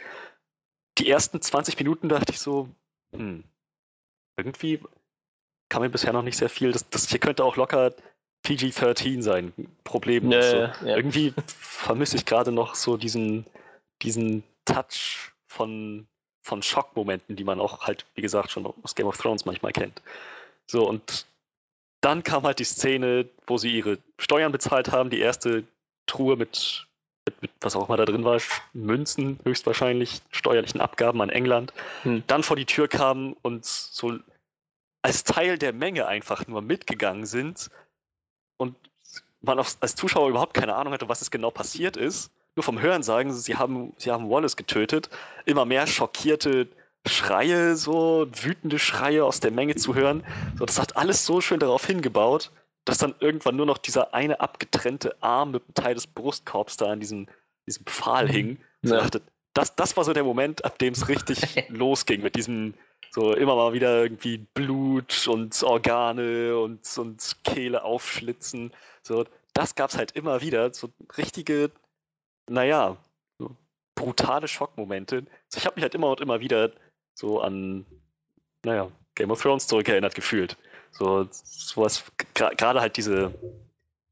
[0.98, 2.69] Die ersten 20 Minuten dachte ich so,
[3.14, 3.44] hm,
[4.38, 4.80] irgendwie
[5.69, 6.72] kam mir bisher noch nicht sehr viel.
[6.72, 7.94] Das, das hier könnte auch locker
[8.44, 9.53] PG-13 sein.
[9.84, 10.28] Problem.
[10.28, 10.57] Nee, so.
[10.57, 10.74] ja.
[10.82, 13.45] Irgendwie vermisse ich gerade noch so diesen,
[14.02, 16.07] diesen Touch von,
[16.41, 20.02] von Schockmomenten, die man auch halt, wie gesagt, schon aus Game of Thrones manchmal kennt.
[20.68, 21.26] So, und
[22.02, 25.64] dann kam halt die Szene, wo sie ihre Steuern bezahlt haben, die erste
[26.06, 26.86] Truhe mit,
[27.26, 28.41] mit, mit was auch immer da drin war,
[28.74, 32.24] Münzen höchstwahrscheinlich, steuerlichen Abgaben an England, hm.
[32.28, 34.20] dann vor die Tür kamen und so
[35.02, 37.70] als Teil der Menge einfach nur mitgegangen sind
[38.57, 38.75] und
[39.41, 42.31] man als Zuschauer überhaupt keine Ahnung hatte, was es genau passiert ist.
[42.55, 45.09] Nur vom Hören sagen, sie haben, sie haben Wallace getötet.
[45.45, 46.67] Immer mehr schockierte
[47.05, 50.23] Schreie, so wütende Schreie aus der Menge zu hören.
[50.57, 52.51] So, das hat alles so schön darauf hingebaut,
[52.85, 56.91] dass dann irgendwann nur noch dieser eine abgetrennte Arm mit einem Teil des Brustkorbs da
[56.91, 57.27] an diesem,
[57.67, 58.59] diesem Pfahl hing.
[58.81, 59.01] So ja.
[59.01, 59.21] dachte,
[59.53, 62.73] das, das war so der Moment, ab dem es richtig losging mit diesem,
[63.14, 68.72] so immer mal wieder irgendwie Blut und Organe und, und Kehle aufschlitzen.
[69.03, 70.73] So, das gab es halt immer wieder.
[70.73, 71.69] So richtige,
[72.49, 72.98] naja,
[73.38, 73.56] so
[73.94, 75.18] brutale Schockmomente.
[75.45, 76.72] Also ich habe mich halt immer und immer wieder
[77.14, 77.85] so an,
[78.65, 80.57] naja, Game of Thrones zurückerinnert gefühlt.
[80.91, 82.03] So sowas,
[82.34, 83.31] gerade halt diese,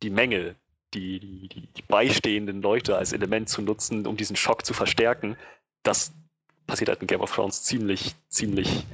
[0.03, 0.55] die Menge,
[0.93, 5.37] die, die, die beistehenden Leute als Element zu nutzen, um diesen Schock zu verstärken,
[5.81, 6.13] das
[6.71, 8.85] passiert halt in Game of Thrones ziemlich, ziemlich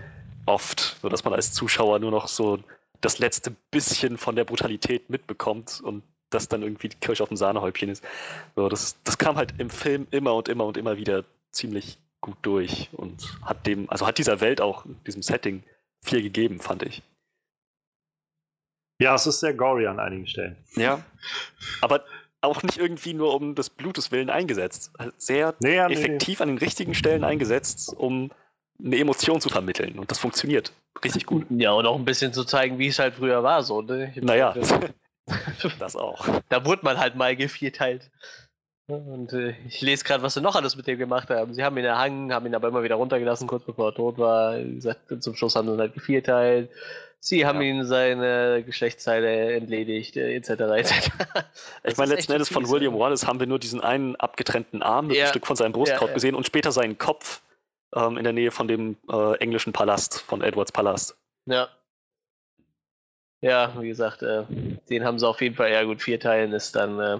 [0.48, 2.58] oft, sodass man als Zuschauer nur noch so
[3.02, 6.02] das letzte bisschen von der Brutalität mitbekommt und
[6.32, 8.04] das dann irgendwie die Kirche auf dem Sahnehäubchen ist.
[8.56, 12.38] So, das, das kam halt im Film immer und immer und immer wieder ziemlich gut
[12.41, 15.62] durch und hat dem, also hat dieser Welt auch, diesem Setting
[16.02, 17.04] viel gegeben, fand ich.
[18.99, 20.58] Ja, es ist sehr gory an einigen Stellen.
[20.76, 21.04] Ja,
[21.82, 22.04] aber
[22.42, 24.92] auch nicht irgendwie nur um des Blutes willen eingesetzt.
[25.18, 26.44] Sehr nee, effektiv nee.
[26.44, 28.32] an den richtigen Stellen eingesetzt, um
[28.84, 29.98] eine Emotion zu vermitteln.
[29.98, 30.72] Und das funktioniert
[31.04, 31.46] richtig gut.
[31.50, 33.64] Ja, und auch ein bisschen zu zeigen, wie es halt früher war.
[33.64, 34.14] So, ne?
[34.16, 34.54] Naja,
[35.80, 36.28] das auch.
[36.50, 38.10] Da wurde man halt mal gevierteilt.
[38.90, 41.54] Und äh, ich lese gerade, was sie noch alles mit dem gemacht haben.
[41.54, 44.58] Sie haben ihn erhangen, haben ihn aber immer wieder runtergelassen, kurz bevor er tot war.
[44.64, 46.70] Wie gesagt, zum Schluss haben sie ihn halt gevierteilt.
[47.19, 47.69] Sie haben ja.
[47.69, 50.49] ihm seine Geschlechtsteile entledigt, etc.
[50.49, 51.10] Äh, etc.
[51.84, 55.18] ich meine, letzten Endes von William Wallace haben wir nur diesen einen abgetrennten Arm mit
[55.18, 55.26] ja.
[55.26, 57.41] ein Stück von seinem Brustkorb ja, gesehen und später seinen Kopf
[57.95, 61.18] ähm, in der Nähe von dem äh, englischen Palast, von Edwards Palast.
[61.45, 61.69] Ja.
[63.41, 64.44] Ja, wie gesagt, äh,
[64.89, 67.19] den haben sie auf jeden Fall, ja gut, vier Teilen ist dann äh,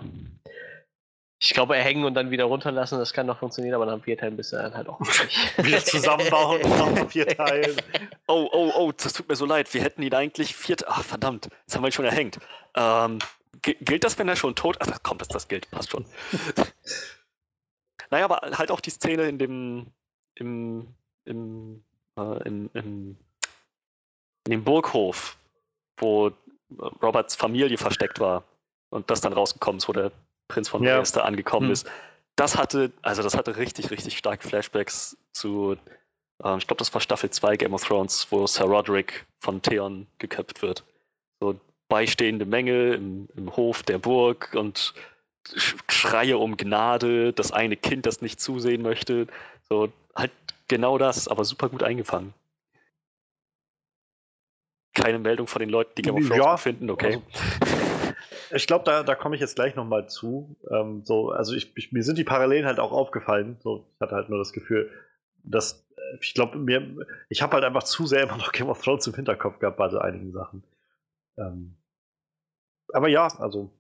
[1.39, 4.35] ich glaube, erhängen und dann wieder runterlassen, das kann noch funktionieren, aber nach vier Teilen
[4.35, 4.99] bist du dann halt auch
[5.57, 7.76] wieder zusammenbauen und nach vier Teilen.
[8.30, 9.73] Oh, oh, oh, das tut mir so leid.
[9.73, 10.76] Wir hätten ihn eigentlich vier.
[10.88, 12.39] Ach, verdammt, jetzt haben wir ihn schon erhängt.
[12.76, 13.19] Ähm,
[13.61, 14.91] gilt das, wenn er schon tot ist?
[14.91, 16.05] Ach, komm, das, das gilt, passt schon.
[18.09, 19.88] naja, aber halt auch die Szene in dem.
[20.35, 20.93] im.
[21.23, 21.84] im.
[22.18, 23.18] Äh, im, im
[24.47, 25.38] in dem Burghof,
[25.97, 26.31] wo
[27.01, 28.45] Roberts Familie versteckt war
[28.89, 30.11] und das dann rausgekommen ist, wo der
[30.47, 30.97] Prinz von ja.
[30.97, 31.73] Trieste angekommen hm.
[31.73, 31.89] ist.
[32.35, 35.75] Das hatte, also das hatte richtig, richtig starke Flashbacks zu,
[36.43, 40.07] äh, ich glaube, das war Staffel 2 Game of Thrones, wo Sir Roderick von Theon
[40.19, 40.83] geköpft wird.
[41.39, 41.59] So
[41.89, 44.93] beistehende Menge im, im Hof der Burg und
[45.89, 49.27] Schreie um Gnade, das eine Kind, das nicht zusehen möchte.
[49.69, 50.31] So, halt
[50.67, 52.33] genau das, aber super gut eingefangen.
[54.93, 57.21] Keine Meldung von den Leuten, die Game of Thrones ja, finden, okay.
[57.61, 57.96] Also,
[58.51, 60.57] ich glaube, da, da komme ich jetzt gleich nochmal zu.
[60.71, 63.57] Ähm, so, also ich, ich, mir sind die Parallelen halt auch aufgefallen.
[63.61, 64.91] So, ich hatte halt nur das Gefühl,
[65.43, 68.81] dass äh, ich glaube, mir, ich habe halt einfach zu sehr immer noch Game of
[68.81, 70.63] Thrones im Hinterkopf gehabt bei so einigen Sachen.
[71.37, 71.77] Ähm,
[72.93, 73.71] aber ja, also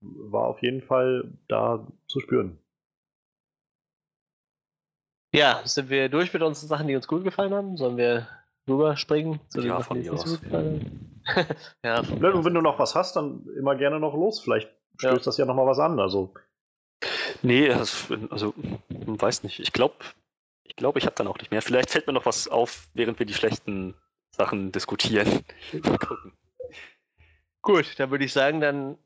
[0.00, 2.58] war auf jeden Fall da zu spüren.
[5.34, 7.76] Ja, sind wir durch mit unseren Sachen, die uns gut gefallen haben?
[7.76, 8.28] Sollen wir
[8.68, 11.15] rüberspringen zu den ja, Sachen, die uns gut gefallen haben?
[11.84, 14.40] ja, und wenn du noch was hast, dann immer gerne noch los.
[14.40, 15.24] Vielleicht stößt ja.
[15.24, 15.98] das ja noch mal was an.
[16.00, 16.34] Also.
[17.42, 18.54] Nee, also,
[18.88, 19.60] weiß nicht.
[19.60, 19.96] Ich glaube,
[20.64, 21.62] ich, glaub, ich habe dann auch nicht mehr.
[21.62, 23.94] Vielleicht fällt mir noch was auf, während wir die schlechten
[24.30, 25.44] Sachen diskutieren.
[25.72, 26.32] Mal gucken.
[27.62, 28.96] Gut, dann würde ich sagen, dann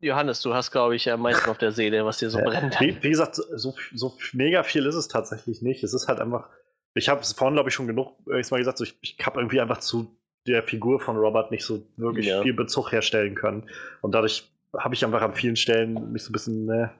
[0.00, 2.78] Johannes, du hast, glaube ich, am meisten auf der Seele, was dir so brennt.
[2.80, 5.82] Wie, wie, gesagt, so, so mega viel ist es tatsächlich nicht.
[5.82, 6.48] Es ist halt einfach,
[6.94, 9.40] ich habe es vorhin, glaube ich, schon genug ich mal gesagt, so, ich, ich habe
[9.40, 10.16] irgendwie einfach zu
[10.52, 12.42] der Figur von Robert nicht so wirklich ja.
[12.42, 13.64] viel Bezug herstellen können.
[14.00, 16.66] Und dadurch habe ich einfach an vielen Stellen mich so ein bisschen.
[16.66, 16.90] Ne.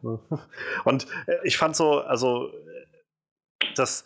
[0.85, 2.53] Und äh, ich fand so, also
[3.77, 4.05] das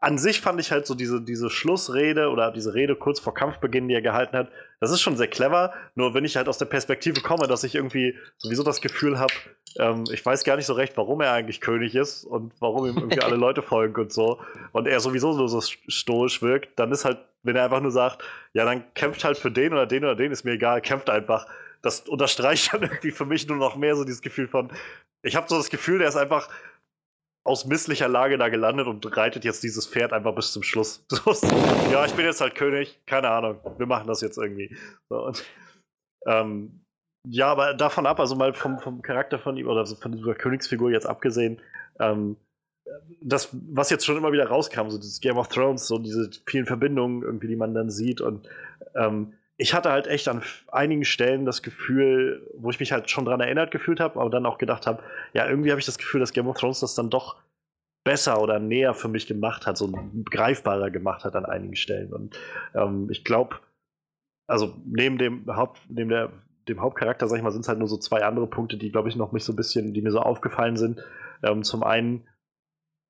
[0.00, 3.86] an sich fand ich halt so diese, diese Schlussrede oder diese Rede kurz vor Kampfbeginn,
[3.86, 4.48] die er gehalten hat,
[4.80, 5.74] das ist schon sehr clever.
[5.94, 9.32] Nur wenn ich halt aus der Perspektive komme, dass ich irgendwie sowieso das Gefühl habe,
[9.78, 12.96] ähm, ich weiß gar nicht so recht, warum er eigentlich König ist und warum ihm
[12.96, 14.40] irgendwie alle Leute folgen und so.
[14.72, 18.22] Und er sowieso so, so stoisch wirkt, dann ist halt, wenn er einfach nur sagt,
[18.52, 21.46] ja, dann kämpft halt für den oder den oder den, ist mir egal, kämpft einfach.
[21.82, 24.70] Das unterstreicht dann irgendwie für mich nur noch mehr so dieses Gefühl von,
[25.22, 26.48] ich habe so das Gefühl, der ist einfach
[27.44, 31.04] aus misslicher Lage da gelandet und reitet jetzt dieses Pferd einfach bis zum Schluss.
[31.90, 34.76] ja, ich bin jetzt halt König, keine Ahnung, wir machen das jetzt irgendwie.
[35.08, 35.44] So, und,
[36.26, 36.84] ähm,
[37.28, 40.90] ja, aber davon ab, also mal vom, vom Charakter von ihm oder von dieser Königsfigur
[40.90, 41.60] jetzt abgesehen,
[41.98, 42.36] ähm,
[43.22, 46.66] das, was jetzt schon immer wieder rauskam, so dieses Game of Thrones, so diese vielen
[46.66, 48.48] Verbindungen irgendwie, die man dann sieht und
[48.94, 50.42] ähm, ich hatte halt echt an
[50.72, 54.46] einigen Stellen das Gefühl, wo ich mich halt schon dran erinnert gefühlt habe, aber dann
[54.46, 55.02] auch gedacht habe,
[55.34, 57.36] ja, irgendwie habe ich das Gefühl, dass Game of Thrones das dann doch
[58.02, 59.92] besser oder näher für mich gemacht hat, so
[60.30, 62.10] greifbarer gemacht hat an einigen Stellen.
[62.14, 62.38] Und
[62.74, 63.56] ähm, ich glaube,
[64.46, 66.32] also neben dem Haupt, neben der,
[66.70, 69.08] dem Hauptcharakter, sag ich mal, sind es halt nur so zwei andere Punkte, die, glaube
[69.08, 71.00] ich, noch mich so ein bisschen, die mir so aufgefallen sind.
[71.42, 72.26] Ähm, zum einen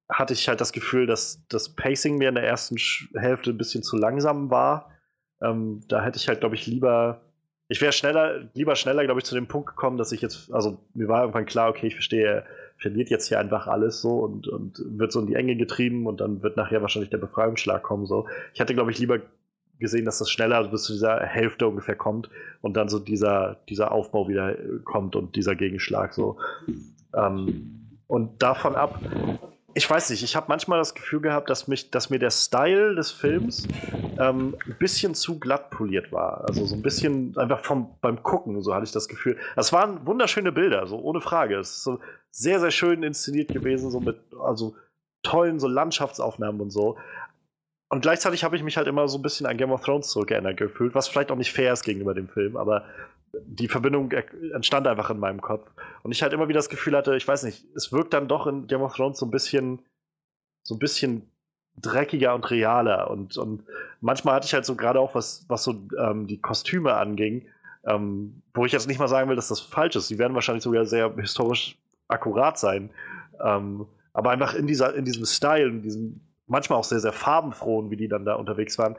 [0.09, 2.77] hatte ich halt das Gefühl, dass das Pacing mir in der ersten
[3.19, 4.91] Hälfte ein bisschen zu langsam war
[5.43, 7.23] ähm, da hätte ich halt, glaube ich, lieber,
[7.69, 10.79] ich wäre schneller, lieber schneller, glaube ich, zu dem Punkt gekommen, dass ich jetzt, also
[10.95, 12.47] mir war irgendwann klar, okay, ich verstehe, er
[12.79, 16.21] verliert jetzt hier einfach alles so und, und wird so in die Enge getrieben und
[16.21, 18.07] dann wird nachher wahrscheinlich der Befreiungsschlag kommen.
[18.07, 18.27] So.
[18.55, 19.21] Ich hätte, glaube ich, lieber
[19.81, 22.31] gesehen, dass das schneller bis zu dieser Hälfte ungefähr kommt
[22.61, 24.55] und dann so dieser, dieser Aufbau wieder
[24.85, 26.39] kommt und dieser Gegenschlag so.
[27.15, 29.01] Ähm, und davon ab
[29.75, 32.95] ich weiß nicht, ich habe manchmal das Gefühl gehabt, dass, mich, dass mir der Style
[32.95, 33.69] des Films
[34.19, 36.45] ähm, ein bisschen zu glatt poliert war.
[36.45, 39.37] Also so ein bisschen einfach vom, beim Gucken, so hatte ich das Gefühl.
[39.57, 41.59] Es waren wunderschöne Bilder, so ohne Frage.
[41.59, 42.01] Es ist so
[42.31, 44.75] sehr, sehr schön inszeniert gewesen, so mit also
[45.23, 46.97] tollen so Landschaftsaufnahmen und so.
[47.91, 50.57] Und gleichzeitig habe ich mich halt immer so ein bisschen an Game of Thrones zurückerinnert
[50.57, 52.85] gefühlt, was vielleicht auch nicht fair ist gegenüber dem Film, aber
[53.33, 54.11] die Verbindung
[54.55, 55.71] entstand einfach in meinem Kopf.
[56.03, 58.47] Und ich halt immer wieder das Gefühl hatte, ich weiß nicht, es wirkt dann doch
[58.47, 59.83] in Game of Thrones so ein bisschen,
[60.63, 61.31] so ein bisschen
[61.81, 63.11] dreckiger und realer.
[63.11, 63.65] Und, und
[64.01, 67.47] manchmal hatte ich halt so gerade auch, was, was so ähm, die Kostüme anging,
[67.85, 70.11] ähm, wo ich jetzt nicht mal sagen will, dass das falsch ist.
[70.11, 71.77] Die werden wahrscheinlich sogar sehr historisch
[72.09, 72.91] akkurat sein.
[73.43, 76.21] Ähm, aber einfach in, dieser, in diesem Style, in diesem
[76.51, 78.97] manchmal auch sehr, sehr farbenfrohen, wie die dann da unterwegs waren.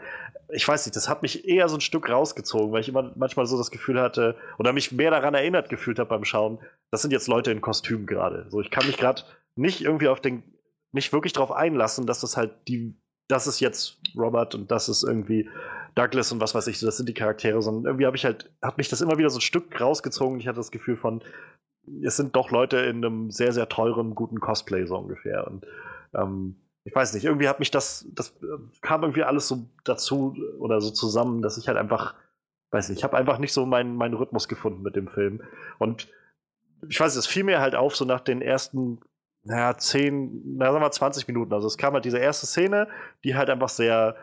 [0.49, 3.45] Ich weiß nicht, das hat mich eher so ein Stück rausgezogen, weil ich immer manchmal
[3.45, 6.59] so das Gefühl hatte, oder mich mehr daran erinnert gefühlt habe beim Schauen,
[6.91, 8.45] das sind jetzt Leute in Kostümen gerade.
[8.49, 9.23] So, ich kann mich gerade
[9.55, 10.43] nicht irgendwie auf den,
[10.93, 12.95] nicht wirklich darauf einlassen, dass das halt die,
[13.27, 15.49] das ist jetzt Robert und das ist irgendwie
[15.95, 18.77] Douglas und was weiß ich, das sind die Charaktere, sondern irgendwie habe ich halt, hat
[18.77, 20.39] mich das immer wieder so ein Stück rausgezogen.
[20.39, 21.21] Ich hatte das Gefühl von,
[22.01, 25.47] es sind doch Leute in einem sehr, sehr teuren, guten Cosplay so ungefähr.
[25.47, 25.65] Und
[26.13, 30.35] ähm, ich weiß nicht, irgendwie hat mich das, das äh, kam irgendwie alles so dazu
[30.59, 32.15] oder so zusammen, dass ich halt einfach,
[32.71, 35.41] weiß nicht, ich habe einfach nicht so meinen, meinen Rhythmus gefunden mit dem Film.
[35.77, 36.07] Und
[36.87, 38.99] ich weiß, es fiel mir halt auf, so nach den ersten,
[39.43, 41.53] naja, 10, na, sagen wir 20 Minuten.
[41.53, 42.87] Also es kam halt diese erste Szene,
[43.23, 44.15] die halt einfach sehr,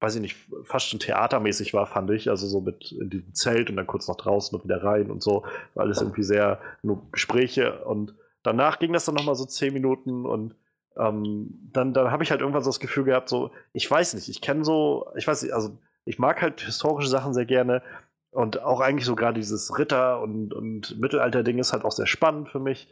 [0.00, 2.30] weiß ich nicht, fast schon theatermäßig war, fand ich.
[2.30, 5.22] Also so mit in diesem Zelt und dann kurz nach draußen und wieder rein und
[5.22, 5.44] so.
[5.74, 10.54] Alles irgendwie sehr, nur Gespräche und danach ging das dann nochmal so 10 Minuten und
[10.98, 14.28] ähm, dann, dann habe ich halt irgendwann so das Gefühl gehabt, so, ich weiß nicht,
[14.28, 17.82] ich kenne so, ich weiß nicht, also ich mag halt historische Sachen sehr gerne
[18.30, 22.48] und auch eigentlich so gerade dieses Ritter- und, und Mittelalter-Ding ist halt auch sehr spannend
[22.48, 22.88] für mich.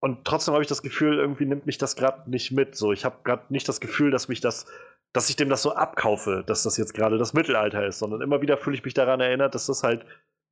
[0.00, 2.76] Und trotzdem habe ich das Gefühl, irgendwie nimmt mich das gerade nicht mit.
[2.76, 4.66] So, ich habe gerade nicht das Gefühl, dass mich das,
[5.12, 8.40] dass ich dem das so abkaufe, dass das jetzt gerade das Mittelalter ist, sondern immer
[8.40, 10.04] wieder fühle ich mich daran erinnert, dass das halt,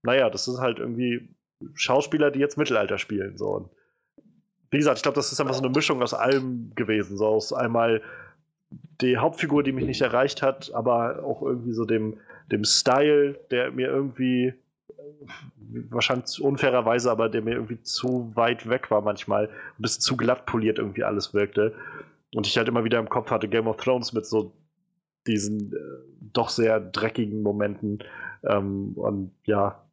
[0.03, 1.28] naja, das ist halt irgendwie
[1.74, 3.36] Schauspieler, die jetzt Mittelalter spielen.
[3.36, 3.48] So.
[3.51, 3.70] Und
[4.71, 7.17] wie gesagt, ich glaube, das ist einfach so eine Mischung aus allem gewesen.
[7.17, 8.03] So aus einmal
[9.01, 12.19] die Hauptfigur, die mich nicht erreicht hat, aber auch irgendwie so dem,
[12.51, 14.55] dem Style, der mir irgendwie
[15.91, 20.47] wahrscheinlich unfairerweise, aber der mir irgendwie zu weit weg war manchmal, ein bisschen zu glatt
[20.47, 21.75] poliert irgendwie alles wirkte.
[22.35, 24.53] Und ich halt immer wieder im Kopf hatte Game of Thrones mit so
[25.27, 25.77] diesen äh,
[26.33, 28.01] doch sehr dreckigen Momenten.
[28.45, 29.86] Ähm, und ja,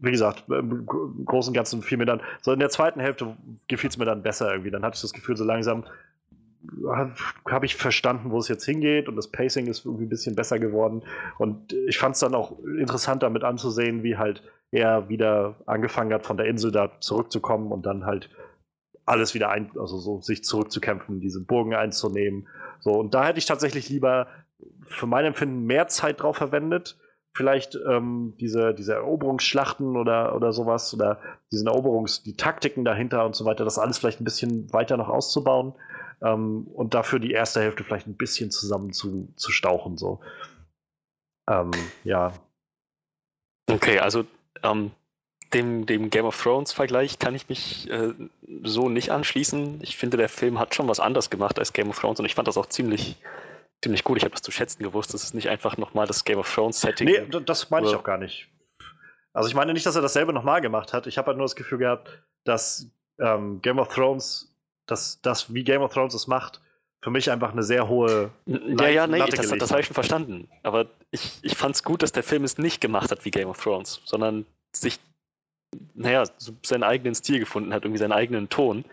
[0.00, 3.36] wie gesagt, im Großen und Ganzen fiel mir dann, so in der zweiten Hälfte
[3.68, 4.70] gefiel es mir dann besser irgendwie.
[4.70, 5.84] Dann hatte ich das Gefühl, so langsam
[7.48, 10.58] habe ich verstanden, wo es jetzt hingeht und das Pacing ist irgendwie ein bisschen besser
[10.58, 11.02] geworden.
[11.38, 14.42] Und ich fand es dann auch interessant, damit anzusehen, wie halt
[14.72, 18.30] er wieder angefangen hat, von der Insel da zurückzukommen und dann halt
[19.04, 22.48] alles wieder ein, also so sich zurückzukämpfen, diese Burgen einzunehmen.
[22.80, 24.26] So, und da hätte ich tatsächlich lieber
[24.86, 26.98] für mein Empfinden mehr Zeit drauf verwendet
[27.36, 31.20] vielleicht ähm, diese, diese Eroberungsschlachten oder, oder sowas oder
[31.52, 35.08] diesen Eroberungs-, die Taktiken dahinter und so weiter, das alles vielleicht ein bisschen weiter noch
[35.08, 35.74] auszubauen
[36.22, 39.98] ähm, und dafür die erste Hälfte vielleicht ein bisschen zusammen zu, zu stauchen.
[39.98, 40.20] So.
[41.48, 41.70] Ähm,
[42.04, 42.32] ja.
[43.70, 44.24] Okay, also
[44.62, 44.92] ähm,
[45.52, 48.14] dem, dem Game of Thrones-Vergleich kann ich mich äh,
[48.62, 49.80] so nicht anschließen.
[49.82, 52.34] Ich finde, der Film hat schon was anders gemacht als Game of Thrones und ich
[52.34, 53.16] fand das auch ziemlich
[53.82, 54.18] ziemlich gut.
[54.18, 55.14] Ich habe das zu schätzen gewusst.
[55.14, 57.08] Das ist nicht einfach nochmal das Game of Thrones Setting.
[57.08, 58.48] Nee, das meine ich auch gar nicht.
[59.32, 61.06] Also ich meine nicht, dass er dasselbe nochmal gemacht hat.
[61.06, 64.54] Ich habe halt nur das Gefühl gehabt, dass ähm, Game of Thrones,
[64.86, 66.60] dass das, wie Game of Thrones es macht,
[67.02, 68.30] für mich einfach eine sehr hohe.
[68.46, 70.48] Ja, ja, nee, das, das habe ich schon verstanden.
[70.62, 73.48] Aber ich, ich fand es gut, dass der Film es nicht gemacht hat wie Game
[73.48, 74.98] of Thrones, sondern sich,
[75.94, 76.24] naja,
[76.64, 78.84] seinen eigenen Stil gefunden hat, irgendwie seinen eigenen Ton.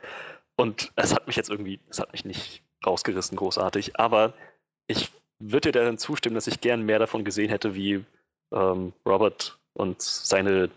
[0.57, 4.33] Und es hat mich jetzt irgendwie, es hat mich nicht rausgerissen, großartig, aber
[4.87, 8.03] ich würde dir darin zustimmen, dass ich gern mehr davon gesehen hätte, wie
[8.53, 10.69] ähm, Robert und seine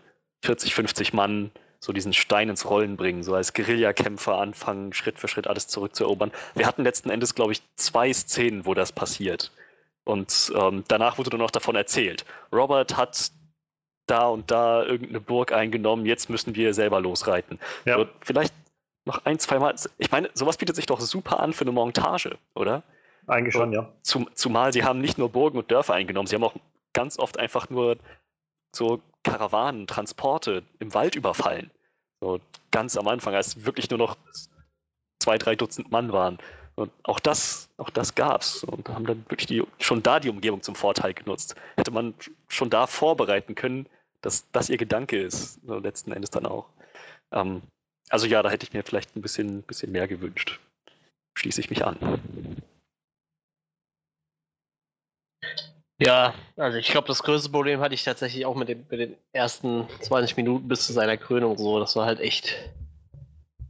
[0.43, 5.27] 40, 50 Mann so diesen Stein ins Rollen bringen, so als Guerillakämpfer anfangen, Schritt für
[5.27, 6.31] Schritt alles zurückzuerobern.
[6.55, 9.51] Wir hatten letzten Endes, glaube ich, zwei Szenen, wo das passiert.
[10.03, 12.25] Und ähm, danach wurde nur noch davon erzählt.
[12.51, 13.31] Robert hat
[14.07, 17.59] da und da irgendeine Burg eingenommen, jetzt müssen wir selber losreiten.
[17.85, 17.97] Ja.
[17.97, 18.53] So, vielleicht
[19.05, 19.75] noch ein, zwei Mal.
[19.97, 22.83] Ich meine, sowas bietet sich doch super an für eine Montage, oder?
[23.27, 23.91] Eigentlich schon, ja.
[24.03, 26.55] Zum, zumal sie haben nicht nur Burgen und Dörfer eingenommen, sie haben auch
[26.93, 27.97] ganz oft einfach nur
[28.75, 31.69] so Karawanen, Transporte im Wald überfallen.
[32.21, 32.39] So
[32.71, 34.17] ganz am Anfang, als wirklich nur noch
[35.19, 36.37] zwei, drei Dutzend Mann waren.
[36.75, 38.63] Und auch das, auch das gab's.
[38.63, 41.55] Und haben dann wirklich die, schon da die Umgebung zum Vorteil genutzt.
[41.75, 42.13] Hätte man
[42.47, 43.87] schon da vorbereiten können,
[44.21, 46.69] dass das ihr Gedanke ist, so letzten Endes dann auch.
[47.31, 47.61] Ähm,
[48.09, 50.59] also ja, da hätte ich mir vielleicht ein bisschen, bisschen mehr gewünscht.
[51.37, 51.97] schließe ich mich an.
[55.99, 59.15] Ja, also ich glaube, das größte Problem hatte ich tatsächlich auch mit, dem, mit den
[59.33, 61.79] ersten 20 Minuten bis zu seiner Krönung so.
[61.79, 62.55] Das war halt echt.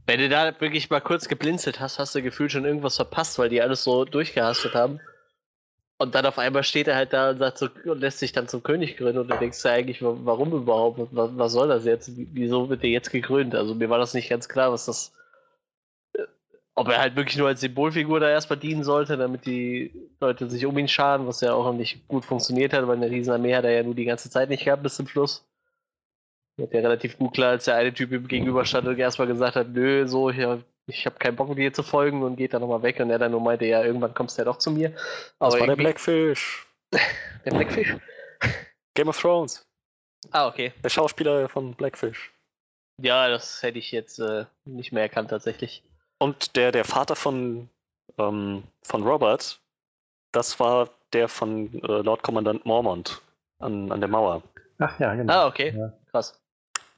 [0.06, 3.48] Wenn du da wirklich mal kurz geblinzelt hast, hast du gefühlt schon irgendwas verpasst, weil
[3.48, 5.00] die alles so durchgehastet haben.
[5.98, 8.46] Und dann auf einmal steht er halt da und sagt so, und lässt sich dann
[8.46, 11.00] zum König krönen und du denkst ja eigentlich, warum überhaupt?
[11.10, 12.10] Was, was soll das jetzt?
[12.14, 13.54] Wieso wird der jetzt gekrönt?
[13.54, 15.12] Also mir war das nicht ganz klar, was das
[16.78, 20.64] ob er halt wirklich nur als Symbolfigur da erstmal dienen sollte, damit die Leute sich
[20.64, 23.72] um ihn scharen, was ja auch nicht gut funktioniert hat, weil eine Riesenarmee hat er
[23.72, 25.44] ja nur die ganze Zeit nicht gehabt bis zum Schluss.
[26.56, 29.56] Wird ja relativ gut klar, als der eine Typ ihm gegenüber stand und erstmal gesagt
[29.56, 33.00] hat, nö, so, ich, habe keinen Bock, dir zu folgen und geht dann nochmal weg
[33.00, 34.94] und er dann nur meinte, ja, irgendwann kommst du ja doch zu mir.
[35.40, 36.66] Aber das war der Blackfish.
[37.44, 37.96] der Blackfish?
[38.94, 39.66] Game of Thrones.
[40.30, 40.72] Ah, okay.
[40.82, 42.32] Der Schauspieler von Blackfish.
[43.00, 45.84] Ja, das hätte ich jetzt äh, nicht mehr erkannt tatsächlich.
[46.18, 47.68] Und der, der Vater von,
[48.18, 49.60] ähm, von Robert,
[50.32, 53.22] das war der von äh, Lord Kommandant Mormont
[53.58, 54.42] an, an der Mauer.
[54.78, 55.32] Ach ja, genau.
[55.32, 55.74] Ah, okay.
[55.76, 55.92] Ja.
[56.10, 56.40] Krass.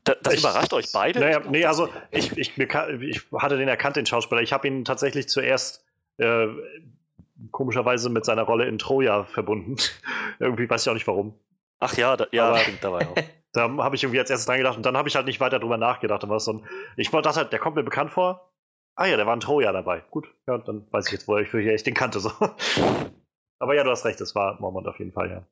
[0.05, 1.21] Da, das ich, überrascht euch beide?
[1.21, 4.41] Naja, nee, also ich, ich, ich hatte den erkannt, den Schauspieler.
[4.41, 5.85] Ich habe ihn tatsächlich zuerst
[6.17, 6.47] äh,
[7.51, 9.77] komischerweise mit seiner Rolle in Troja verbunden.
[10.39, 11.35] irgendwie weiß ich auch nicht warum.
[11.79, 13.15] Ach ja, da, ja, Aber, stimmt dabei auch.
[13.53, 15.59] Da habe ich irgendwie als erstes dran gedacht und dann habe ich halt nicht weiter
[15.59, 16.23] drüber nachgedacht.
[16.23, 16.65] Und was ein,
[16.97, 18.50] ich dachte halt, der kommt mir bekannt vor.
[19.01, 20.03] Ah ja, da war ein Troja dabei.
[20.11, 22.21] Gut, ja, dann weiß ich jetzt, wo ich, ich den kannte.
[22.21, 22.31] So.
[23.59, 25.47] Aber ja, du hast recht, es war Mormont auf jeden Fall, ja.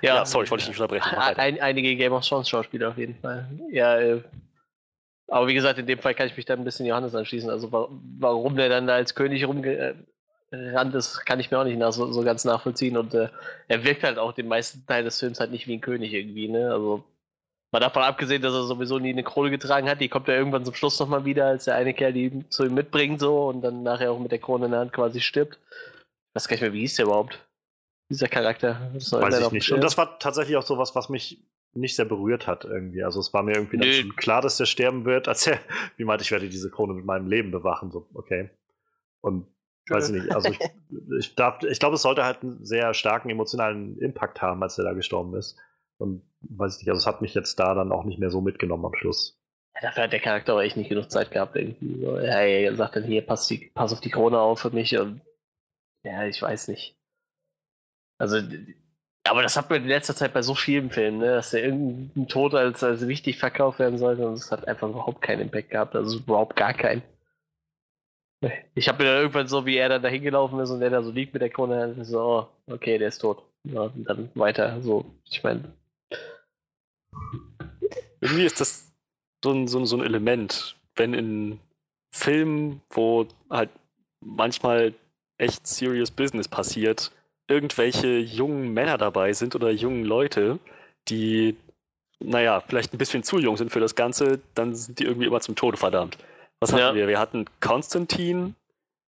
[0.00, 1.14] Ja, ja sorry, ich wollte dich nicht unterbrechen.
[1.14, 3.50] Ein, einige Game of Thrones Schauspieler auf jeden Fall.
[3.70, 4.22] Ja, äh,
[5.28, 7.50] aber wie gesagt, in dem Fall kann ich mich da ein bisschen Johannes anschließen.
[7.50, 11.92] Also warum der dann da als König rumgerannt ist, kann ich mir auch nicht nach,
[11.92, 12.96] so, so ganz nachvollziehen.
[12.96, 13.28] Und äh,
[13.68, 16.48] er wirkt halt auch den meisten Teil des Films halt nicht wie ein König irgendwie,
[16.48, 16.72] ne?
[16.72, 17.04] Also
[17.76, 20.64] Mal davon abgesehen, dass er sowieso nie eine Krone getragen hat, die kommt ja irgendwann
[20.64, 23.82] zum Schluss nochmal wieder, als der eine Kerl die zu ihm mitbringt so und dann
[23.82, 25.58] nachher auch mit der Krone in der Hand quasi stirbt.
[25.70, 27.46] Ich weiß gar nicht mehr, wie hieß der überhaupt?
[28.08, 28.90] Dieser Charakter.
[28.94, 29.72] Das weiß ich nicht.
[29.72, 31.44] Und das war tatsächlich auch sowas, was mich
[31.74, 33.04] nicht sehr berührt hat irgendwie.
[33.04, 35.58] Also es war mir irgendwie schon klar, dass der sterben wird, als er,
[35.98, 37.90] wie meinte, ich werde diese Krone mit meinem Leben bewachen.
[37.90, 38.48] So, okay.
[39.20, 39.48] Und
[39.90, 40.58] weiß ich nicht, also ich,
[41.18, 44.94] ich, ich glaube, es sollte halt einen sehr starken emotionalen Impact haben, als er da
[44.94, 45.58] gestorben ist.
[45.98, 48.40] Und weiß ich nicht, also es hat mich jetzt da dann auch nicht mehr so
[48.40, 49.38] mitgenommen am Schluss.
[49.74, 52.00] Ja, dafür hat der Charakter aber echt nicht genug Zeit gehabt, irgendwie.
[52.00, 54.98] So, ja, er sagt dann hier, pass, die, pass auf die Krone auf für mich
[54.98, 55.20] und
[56.02, 56.96] ja, ich weiß nicht.
[58.18, 58.38] Also,
[59.24, 62.28] aber das hat man in letzter Zeit bei so vielen Filmen, ne, dass der irgendein
[62.28, 65.96] Tod als, als wichtig verkauft werden sollte und es hat einfach überhaupt keinen Impact gehabt,
[65.96, 67.02] also überhaupt gar keinen.
[68.74, 71.02] Ich habe mir dann irgendwann so, wie er dann da hingelaufen ist und der da
[71.02, 73.42] so liegt mit der Krone, so, okay, der ist tot.
[73.64, 75.72] Ja, dann weiter, so, ich meine,
[78.20, 78.92] irgendwie ist das
[79.42, 81.60] so ein, so, so ein Element, wenn in
[82.10, 83.70] Filmen, wo halt
[84.20, 84.94] manchmal
[85.38, 87.12] echt serious Business passiert,
[87.48, 90.58] irgendwelche jungen Männer dabei sind oder jungen Leute,
[91.08, 91.56] die,
[92.18, 95.40] naja, vielleicht ein bisschen zu jung sind für das Ganze, dann sind die irgendwie immer
[95.40, 96.18] zum Tode verdammt.
[96.60, 96.94] Was hatten ja.
[96.94, 97.06] wir?
[97.06, 98.54] Wir hatten Konstantin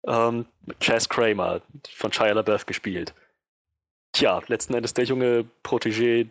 [0.06, 0.46] ähm,
[0.80, 1.62] Chess Kramer
[1.96, 3.14] von Shia LaBeouf gespielt.
[4.12, 6.28] Tja, letzten Endes der junge Protégé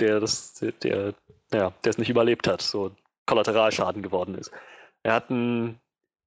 [0.00, 1.14] der das, der,
[1.52, 2.94] ja, der es nicht überlebt hat, so
[3.26, 4.50] Kollateralschaden geworden ist.
[5.02, 5.78] Er hat ein,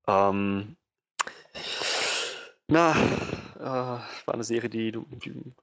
[0.08, 0.76] ähm,
[2.68, 2.92] na,
[3.60, 5.06] äh, war eine Serie, die du,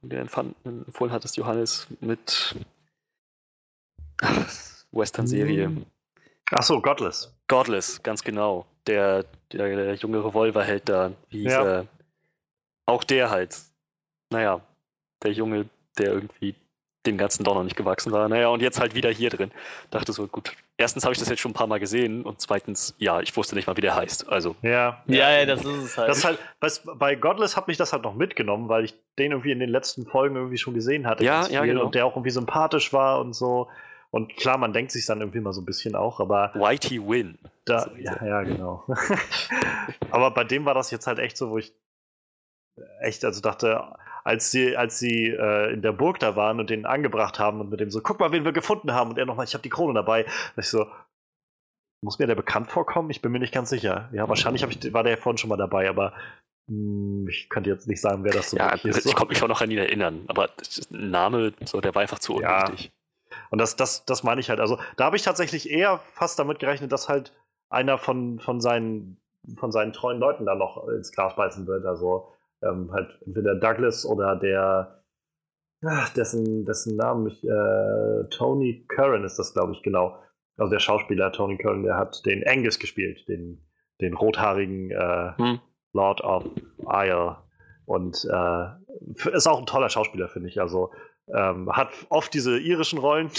[0.03, 2.57] dir empfohlen hattest, Johannes, mit
[4.93, 5.85] Western-Serie.
[6.51, 7.35] Ach so, Godless.
[7.49, 8.67] Godless, ganz genau.
[8.87, 11.65] Der, der, der junge Revolverheld da, wie hieß ja.
[11.65, 11.87] er?
[12.87, 13.59] Auch der halt.
[14.31, 14.61] Naja,
[15.23, 15.69] der Junge,
[15.99, 16.55] der irgendwie
[17.07, 18.29] dem Ganzen doch noch nicht gewachsen war.
[18.29, 19.51] Naja, und jetzt halt wieder hier drin.
[19.91, 22.95] Dachte so, gut, erstens habe ich das jetzt schon ein paar Mal gesehen und zweitens,
[22.99, 24.29] ja, ich wusste nicht mal, wie der heißt.
[24.29, 24.57] Also.
[24.63, 26.09] Ja, ja, ja das ist es halt.
[26.09, 29.33] Das ist halt was, bei Godless hat mich das halt noch mitgenommen, weil ich den
[29.33, 31.25] irgendwie in den letzten Folgen irgendwie schon gesehen hatte.
[31.25, 31.85] Ja, ja, genau.
[31.85, 33.69] Und der auch irgendwie sympathisch war und so.
[34.11, 36.53] Und klar, man denkt sich dann irgendwie mal so ein bisschen auch, aber.
[36.55, 37.39] Whitey Win.
[37.65, 38.85] Da, ja, ja, genau.
[40.11, 41.75] aber bei dem war das jetzt halt echt so, wo ich
[43.01, 46.87] echt, also dachte, als sie, als sie äh, in der Burg da waren und den
[46.87, 49.11] angebracht haben und mit dem so, guck mal, wen wir gefunden haben.
[49.11, 50.25] Und er nochmal, ich habe die Krone dabei.
[50.25, 50.87] Und ich so,
[52.01, 53.11] muss mir der bekannt vorkommen?
[53.11, 54.09] Ich bin mir nicht ganz sicher.
[54.13, 56.15] Ja, wahrscheinlich ich, war der vorhin schon mal dabei, aber
[56.67, 59.07] mh, hm, ich könnte jetzt nicht sagen, wer das so ja, ist.
[59.07, 60.49] Ich konnte mich auch noch an ihn erinnern, aber
[60.91, 62.87] ein Name, so, der war einfach zu unwichtig.
[62.87, 63.37] Ja.
[63.51, 64.61] Und das, das, das meine ich halt.
[64.61, 67.33] Also, da habe ich tatsächlich eher fast damit gerechnet, dass halt
[67.69, 69.19] einer von, von, seinen,
[69.57, 71.85] von seinen treuen Leuten da noch ins Glas beißen wird.
[71.85, 72.29] Also,
[72.69, 75.03] ähm, halt entweder Douglas oder der,
[75.85, 80.19] ach, dessen, dessen Namen ich, äh, Tony Curran ist das, glaube ich, genau.
[80.57, 83.67] Also der Schauspieler Tony Curran, der hat den Angus gespielt, den,
[84.01, 85.61] den rothaarigen äh, hm.
[85.93, 86.45] Lord of
[86.89, 87.37] Isle.
[87.87, 90.61] Und äh, ist auch ein toller Schauspieler, finde ich.
[90.61, 90.93] Also
[91.29, 93.31] ähm, hat oft diese irischen Rollen.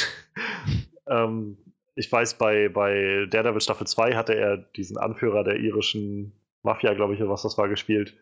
[1.08, 1.58] ähm,
[1.96, 7.14] ich weiß, bei, bei Daredevil Staffel 2 hatte er diesen Anführer der irischen Mafia, glaube
[7.14, 8.18] ich, oder was das war, gespielt,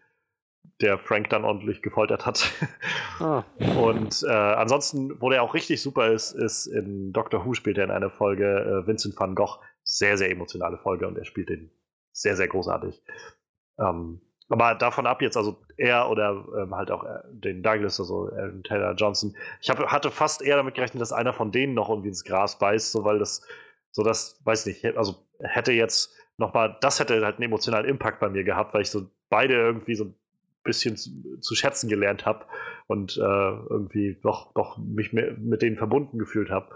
[0.82, 2.52] der Frank dann ordentlich gefoltert hat.
[3.20, 3.44] Ah.
[3.80, 7.84] Und äh, ansonsten, wo der auch richtig super ist, ist in Doctor Who spielt er
[7.84, 8.44] in einer Folge
[8.84, 9.60] äh, Vincent van Gogh.
[9.84, 11.70] Sehr, sehr emotionale Folge und er spielt den
[12.12, 13.04] sehr, sehr großartig.
[13.78, 14.20] Ähm,
[14.50, 18.64] aber davon ab jetzt, also er oder ähm, halt auch äh, den Douglas, also Aaron
[18.64, 19.36] Taylor Johnson.
[19.62, 22.58] Ich hab, hatte fast eher damit gerechnet, dass einer von denen noch irgendwie ins Gras
[22.60, 23.46] beißt, so weil das,
[23.92, 28.30] so das, weiß nicht, also hätte jetzt nochmal, das hätte halt einen emotionalen Impact bei
[28.30, 30.14] mir gehabt, weil ich so beide irgendwie so
[30.64, 32.46] bisschen zu, zu schätzen gelernt habe
[32.88, 36.76] und äh, irgendwie doch, doch mich mit denen verbunden gefühlt habe.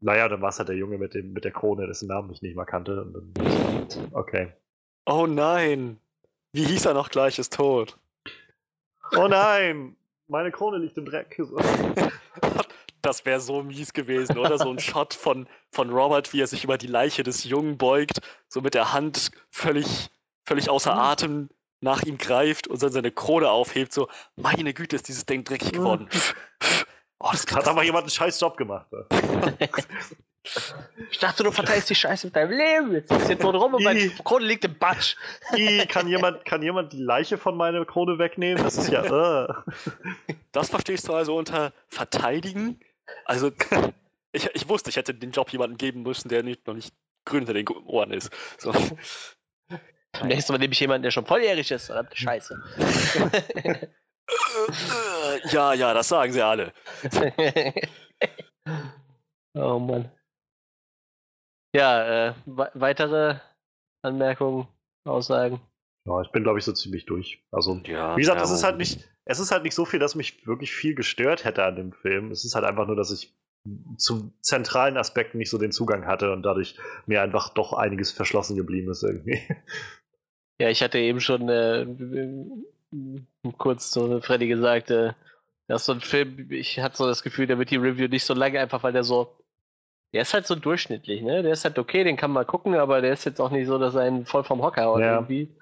[0.00, 2.42] Naja, dann war es halt der Junge mit, dem, mit der Krone, dessen Namen ich
[2.42, 3.06] nicht mehr kannte.
[3.12, 4.52] Dann, okay.
[5.06, 5.98] Oh nein!
[6.52, 7.98] Wie hieß er noch gleich, ist tot.
[9.16, 9.96] Oh nein!
[10.26, 11.40] Meine Krone liegt im Dreck.
[13.02, 14.58] das wäre so mies gewesen, oder?
[14.58, 18.20] So ein Shot von, von Robert, wie er sich über die Leiche des Jungen beugt,
[18.48, 20.10] so mit der Hand völlig,
[20.44, 21.00] völlig außer mhm.
[21.00, 21.48] Atem
[21.82, 25.72] nach ihm greift und dann seine Krone aufhebt, so, meine Güte, ist dieses Ding dreckig
[25.72, 26.08] geworden.
[27.24, 28.90] Oh, das hat aber jemand einen scheiß Job gemacht.
[28.90, 29.06] Ne?
[31.12, 32.92] Ich dachte, du verteilst die Scheiße mit deinem Leben.
[32.94, 35.14] Jetzt ist jetzt nur rum und meine Krone liegt im Batsch.
[35.56, 38.60] I, kann, jemand, kann jemand die Leiche von meiner Krone wegnehmen?
[38.60, 39.04] Das ist ja.
[39.04, 39.54] Uh.
[40.50, 42.80] Das verstehst du also unter verteidigen?
[43.24, 43.52] Also,
[44.32, 46.92] ich, ich wusste, ich hätte den Job jemandem geben müssen, der nicht, noch nicht
[47.24, 48.30] grün hinter den Ohren ist.
[48.58, 48.72] So.
[50.24, 51.86] Nächstes Mal nehme ich jemanden, der schon volljährig ist.
[51.86, 52.62] Verdammte Scheiße.
[55.50, 56.72] ja, ja, das sagen sie alle.
[59.54, 60.10] oh Mann.
[61.74, 63.38] Ja, äh, weitere
[64.04, 64.68] Anmerkungen,
[65.06, 65.60] Aussagen?
[66.06, 67.42] Ja, ich bin, glaube ich, so ziemlich durch.
[67.50, 70.00] Also, ja, wie gesagt, ja, es ist halt nicht, es ist halt nicht so viel,
[70.00, 72.30] dass mich wirklich viel gestört hätte an dem Film.
[72.30, 73.34] Es ist halt einfach nur, dass ich
[73.96, 76.76] zu zentralen Aspekten nicht so den Zugang hatte und dadurch
[77.06, 79.40] mir einfach doch einiges verschlossen geblieben ist irgendwie.
[80.62, 81.84] Ja, ich hatte eben schon äh,
[83.58, 85.12] kurz zu Freddy gesagt, äh,
[85.66, 88.24] das ist so ein Film, ich hatte so das Gefühl, der wird die Review nicht
[88.24, 89.34] so lange, einfach weil der so,
[90.12, 91.42] der ist halt so durchschnittlich, ne?
[91.42, 93.76] Der ist halt okay, den kann man gucken, aber der ist jetzt auch nicht so,
[93.76, 95.14] dass er einen voll vom Hocker haut ja.
[95.14, 95.52] irgendwie.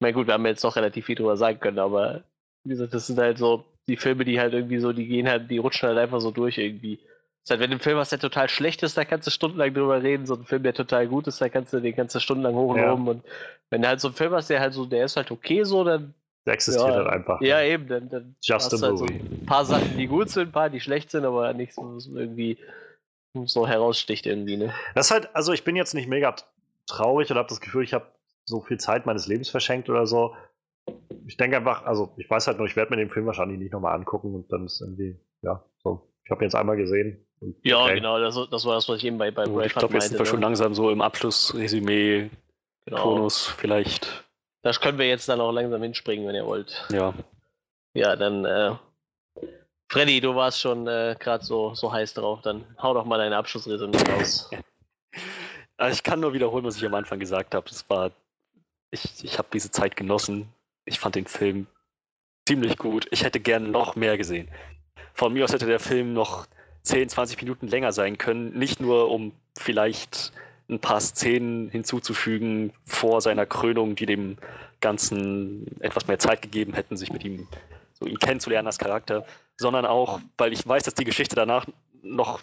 [0.00, 2.24] Na gut, wir haben jetzt doch relativ viel drüber sagen können, aber
[2.64, 5.52] wie gesagt, das sind halt so die Filme, die halt irgendwie so, die gehen halt,
[5.52, 6.98] die rutschen halt einfach so durch irgendwie.
[7.44, 9.74] Ist halt, wenn du einen Film hast, der total schlecht ist, da kannst du stundenlang
[9.74, 10.26] drüber reden.
[10.26, 12.78] So ein Film, der total gut ist, da kannst du den du stundenlang hoch und
[12.78, 12.92] ja.
[12.92, 13.08] oben.
[13.08, 13.24] Und
[13.70, 15.82] wenn du halt so einen Film hast, der halt so, der ist halt okay so,
[15.82, 16.14] dann
[16.46, 17.40] der existiert ja, halt einfach.
[17.40, 17.68] Ja, ne?
[17.68, 17.88] eben.
[17.88, 20.80] Dann, dann Just a halt so ein paar Sachen, die gut sind, ein paar, die
[20.80, 22.58] schlecht sind, aber nicht so, so irgendwie
[23.44, 24.56] so heraussticht irgendwie.
[24.56, 24.74] Ne?
[24.94, 26.34] Das ist halt, also ich bin jetzt nicht mega
[26.86, 28.06] traurig oder habe das Gefühl, ich habe
[28.44, 30.34] so viel Zeit meines Lebens verschenkt oder so.
[31.26, 33.72] Ich denke einfach, also ich weiß halt nur, ich werde mir den Film wahrscheinlich nicht
[33.72, 36.11] nochmal angucken und dann ist irgendwie, ja, so.
[36.24, 37.24] Ich habe ihn jetzt einmal gesehen.
[37.62, 37.94] Ja, okay.
[37.96, 40.18] genau, das, das, war das, was ich eben bei, bei Braveheart Ich glaube, jetzt sind
[40.18, 40.46] wir schon ne?
[40.46, 42.30] langsam so im Abschlussresümee,
[42.84, 43.02] genau.
[43.02, 44.24] Tonus vielleicht.
[44.62, 46.86] Das können wir jetzt dann auch langsam hinspringen, wenn ihr wollt.
[46.92, 47.14] Ja.
[47.94, 48.76] Ja, dann, äh,
[49.90, 53.36] Freddy, du warst schon äh, gerade so, so heiß drauf, dann hau doch mal deine
[53.36, 54.48] Abschlussresümee raus.
[55.76, 57.68] also ich kann nur wiederholen, was ich am Anfang gesagt habe.
[57.68, 58.12] Es war,
[58.92, 60.48] ich, ich habe diese Zeit genossen.
[60.84, 61.66] Ich fand den Film
[62.46, 63.08] ziemlich gut.
[63.10, 64.48] Ich hätte gern noch mehr gesehen.
[65.14, 66.46] Von mir aus hätte der Film noch
[66.82, 68.58] 10, 20 Minuten länger sein können.
[68.58, 70.32] Nicht nur, um vielleicht
[70.68, 74.38] ein paar Szenen hinzuzufügen vor seiner Krönung, die dem
[74.80, 77.46] Ganzen etwas mehr Zeit gegeben hätten, sich mit ihm,
[77.92, 79.24] so ihn kennenzulernen als Charakter,
[79.56, 81.66] sondern auch, weil ich weiß, dass die Geschichte danach
[82.02, 82.40] noch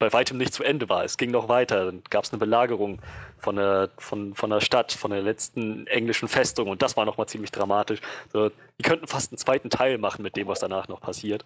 [0.00, 1.04] bei weitem nicht zu Ende war.
[1.04, 1.84] Es ging noch weiter.
[1.84, 3.00] Dann gab es eine Belagerung
[3.38, 7.28] von der, von, von der Stadt, von der letzten englischen Festung und das war nochmal
[7.28, 8.00] ziemlich dramatisch.
[8.32, 11.44] So, die könnten fast einen zweiten Teil machen mit dem, was danach noch passiert.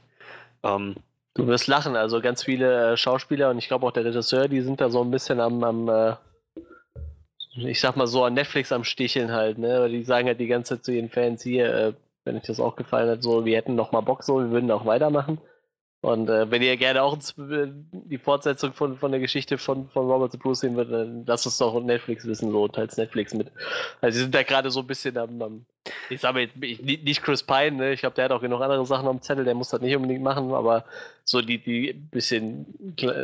[0.63, 0.95] Ähm,
[1.37, 4.61] Du wirst lachen, also ganz viele äh, Schauspieler und ich glaube auch der Regisseur, die
[4.61, 6.15] sind da so ein bisschen am, am äh,
[7.57, 9.89] ich sag mal so, an Netflix am Sticheln halt, ne?
[9.89, 11.93] Die sagen halt die ganze Zeit zu ihren Fans hier, äh,
[12.25, 14.71] wenn euch das auch gefallen hat, so, wir hätten noch mal Bock so, wir würden
[14.71, 15.39] auch weitermachen.
[16.05, 20.33] Und äh, wenn ihr gerne auch die Fortsetzung von, von der Geschichte von, von Robert
[20.33, 23.51] the Bruce sehen würdet, dann lasst es doch Netflix wissen, so teils Netflix mit.
[24.03, 25.67] Also sie sind da gerade so ein bisschen am, am
[26.11, 27.93] ich sage jetzt nicht Chris Pine, ne?
[27.95, 30.23] ich glaube, der hat auch genug andere Sachen am Zettel, der muss das nicht unbedingt
[30.23, 30.85] machen, aber
[31.25, 32.67] so die, die bisschen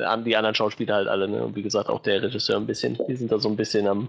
[0.06, 1.44] an die anderen Schauspieler halt alle, ne?
[1.44, 4.08] Und wie gesagt, auch der Regisseur ein bisschen, die sind da so ein bisschen am.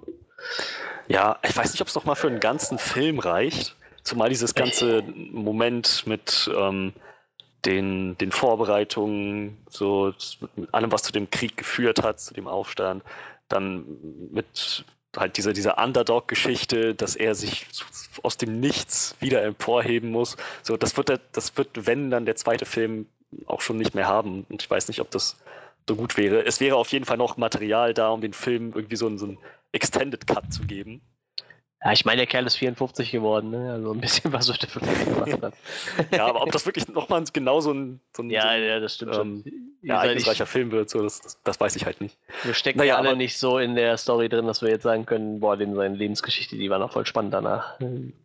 [1.10, 3.76] Ja, ich weiß nicht, ob es noch mal für einen ganzen Film reicht.
[4.04, 6.94] Zumal dieses ganze Moment mit ähm,
[7.66, 10.14] den, den Vorbereitungen, so
[10.56, 13.04] mit allem, was zu dem Krieg geführt hat, zu dem Aufstand,
[13.48, 13.86] dann
[14.32, 17.68] mit halt diese, diese Underdog-Geschichte, dass er sich
[18.24, 20.38] aus dem Nichts wieder emporheben muss.
[20.64, 23.08] So, das wird, der, das wird, wenn dann der zweite Film
[23.46, 24.46] auch schon nicht mehr haben.
[24.50, 25.38] Und ich weiß nicht, ob das
[25.88, 26.46] so gut wäre.
[26.46, 29.38] Es wäre auf jeden Fall noch Material da, um den Film irgendwie so, so einen
[29.72, 31.02] Extended Cut zu geben.
[31.84, 33.72] Ja, ich meine, der Kerl ist 54 geworden, ne?
[33.74, 35.54] Also ein bisschen was er für gemacht hat.
[36.12, 39.16] ja, aber ob das wirklich nochmal genau so ein, so ein, ja, ja, das stimmt
[39.16, 39.54] ähm, schon.
[39.82, 42.20] Ja, ereignisreicher Film wird, so, das, das, das, weiß ich halt nicht.
[42.44, 45.40] Wir stecken naja, alle nicht so in der Story drin, dass wir jetzt sagen können,
[45.40, 47.80] boah, dem seine Lebensgeschichte, die war noch voll spannend danach.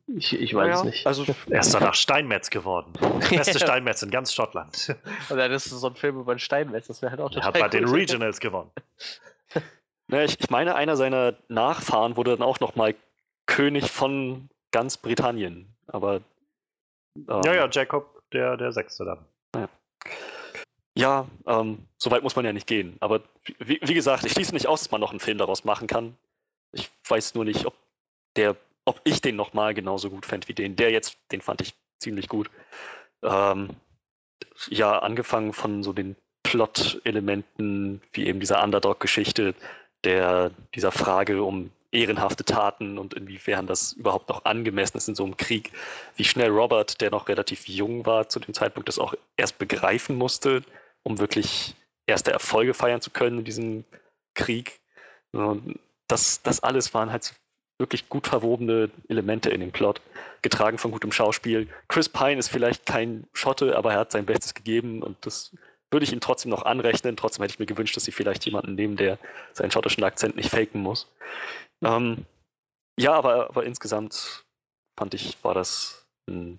[0.07, 1.07] Ich, ich weiß naja, es nicht.
[1.07, 2.93] Also, er ist danach Steinmetz geworden.
[3.31, 4.95] Beste Steinmetz in ganz Schottland.
[5.31, 7.55] Und dann ist so ein Film über einen Steinmetz, das wäre halt auch total Er
[7.55, 8.71] hat bei den Regionals gewonnen.
[10.09, 12.95] Ja, ich, ich, meine, einer seiner Nachfahren wurde dann auch nochmal
[13.47, 15.75] König von ganz Britannien.
[15.87, 16.17] Aber.
[17.17, 19.27] Ähm, ja, ja, Jacob, der, der Sechste dann.
[19.55, 19.69] Ja,
[20.95, 22.97] ja ähm, so weit muss man ja nicht gehen.
[23.01, 23.23] Aber
[23.59, 26.17] wie, wie, gesagt, ich schließe nicht aus, dass man noch einen Film daraus machen kann.
[26.73, 27.75] Ich weiß nur nicht, ob
[28.37, 30.77] der, ob ich den nochmal genauso gut fände wie den.
[30.77, 32.51] Der jetzt, den fand ich ziemlich gut.
[33.23, 33.71] Ähm,
[34.69, 39.55] ja, angefangen von so den Plot-Elementen, wie eben dieser Underdog-Geschichte,
[40.05, 45.25] der, dieser Frage um ehrenhafte Taten und inwiefern das überhaupt noch angemessen ist in so
[45.25, 45.73] einem Krieg.
[46.17, 50.17] Wie schnell Robert, der noch relativ jung war zu dem Zeitpunkt, das auch erst begreifen
[50.17, 50.63] musste,
[51.03, 51.75] um wirklich
[52.07, 53.85] erste Erfolge feiern zu können in diesem
[54.35, 54.81] Krieg.
[56.07, 57.35] Das, das alles waren halt
[57.79, 60.01] wirklich gut verwobene Elemente in dem Plot,
[60.43, 61.69] getragen von gutem Schauspiel.
[61.89, 65.55] Chris Pine ist vielleicht kein Schotte, aber er hat sein Bestes gegeben und das
[65.91, 67.17] würde ich ihm trotzdem noch anrechnen.
[67.17, 69.19] Trotzdem hätte ich mir gewünscht, dass sie vielleicht jemanden nehmen, der
[69.53, 71.09] seinen schottischen Akzent nicht faken muss.
[71.83, 72.27] Ähm,
[72.99, 74.45] ja, aber, aber insgesamt
[74.99, 76.59] fand ich, war das ein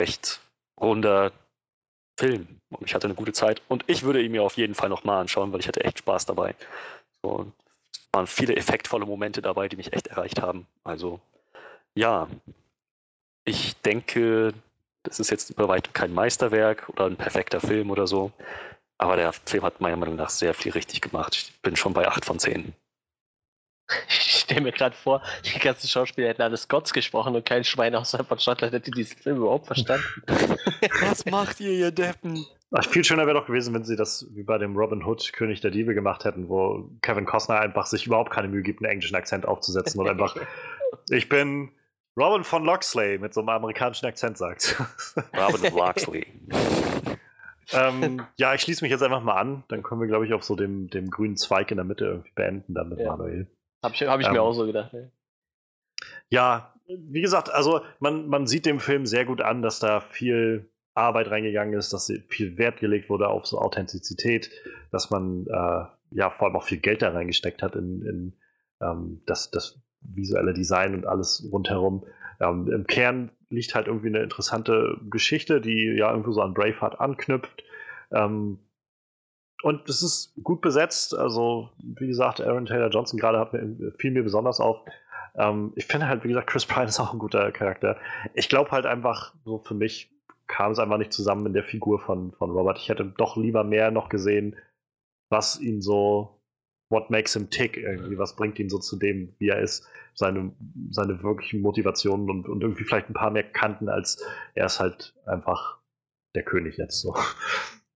[0.00, 0.40] recht
[0.80, 1.32] runder
[2.18, 2.60] Film.
[2.70, 3.62] Und ich hatte eine gute Zeit.
[3.68, 6.26] Und ich würde ihn mir auf jeden Fall nochmal anschauen, weil ich hatte echt Spaß
[6.26, 6.54] dabei.
[7.22, 7.52] So,
[7.92, 10.66] es waren viele effektvolle Momente dabei, die mich echt erreicht haben.
[10.84, 11.20] Also,
[11.94, 12.28] ja,
[13.44, 14.54] ich denke,
[15.06, 18.32] das ist jetzt bei weitem kein Meisterwerk oder ein perfekter Film oder so.
[18.98, 21.34] Aber der Film hat meiner Meinung nach sehr viel richtig gemacht.
[21.36, 22.72] Ich bin schon bei 8 von 10.
[24.08, 27.94] Ich stelle mir gerade vor, die ganzen Schauspieler hätten alle Scots gesprochen und kein Schwein
[27.94, 30.04] außerhalb von Schottland hätte diesen Film überhaupt verstanden.
[31.02, 32.44] Was macht ihr, ihr Deppen?
[32.72, 35.60] Ach, viel schöner wäre doch gewesen, wenn sie das wie bei dem Robin Hood König
[35.60, 39.14] der Diebe gemacht hätten, wo Kevin Costner einfach sich überhaupt keine Mühe gibt, einen englischen
[39.14, 40.36] Akzent aufzusetzen und einfach,
[41.10, 41.70] ich bin
[42.16, 44.76] Robin von Loxley mit so einem amerikanischen Akzent sagt.
[45.36, 46.26] Robin Loxley.
[47.72, 49.64] ähm, ja, ich schließe mich jetzt einfach mal an.
[49.68, 52.32] Dann können wir, glaube ich, auf so dem, dem grünen Zweig in der Mitte irgendwie
[52.34, 53.10] beenden dann mit ja.
[53.10, 53.46] Manuel.
[53.82, 54.92] Habe ich, hab ich ähm, mir auch so gedacht.
[54.92, 55.00] Ja.
[56.30, 60.70] ja, wie gesagt, also man, man sieht dem Film sehr gut an, dass da viel
[60.94, 64.50] Arbeit reingegangen ist, dass viel Wert gelegt wurde auf so Authentizität,
[64.90, 68.32] dass man äh, ja vor allem auch viel Geld da reingesteckt hat in, in
[68.80, 69.78] ähm, das, das
[70.14, 72.04] visuelle Design und alles rundherum.
[72.40, 77.00] Ähm, Im Kern liegt halt irgendwie eine interessante Geschichte, die ja irgendwie so an Braveheart
[77.00, 77.64] anknüpft.
[78.10, 78.58] Ähm,
[79.62, 81.16] und es ist gut besetzt.
[81.16, 84.84] Also, wie gesagt, Aaron Taylor Johnson gerade hat mir, fiel mir besonders auf.
[85.36, 87.96] Ähm, ich finde halt, wie gesagt, Chris Pine ist auch ein guter Charakter.
[88.34, 90.10] Ich glaube halt einfach, so für mich
[90.46, 92.78] kam es einfach nicht zusammen in der Figur von, von Robert.
[92.78, 94.56] Ich hätte doch lieber mehr noch gesehen,
[95.28, 96.35] was ihn so
[96.88, 100.52] what makes him tick irgendwie, was bringt ihn so zu dem, wie er ist, seine,
[100.90, 104.24] seine wirklichen Motivationen und, und irgendwie vielleicht ein paar mehr Kanten, als
[104.54, 105.78] er ist halt einfach
[106.34, 107.14] der König jetzt so.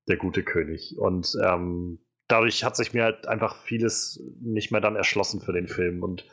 [0.09, 0.99] Der gute König.
[0.99, 5.69] Und ähm, dadurch hat sich mir halt einfach vieles nicht mehr dann erschlossen für den
[5.69, 6.03] Film.
[6.03, 6.27] Und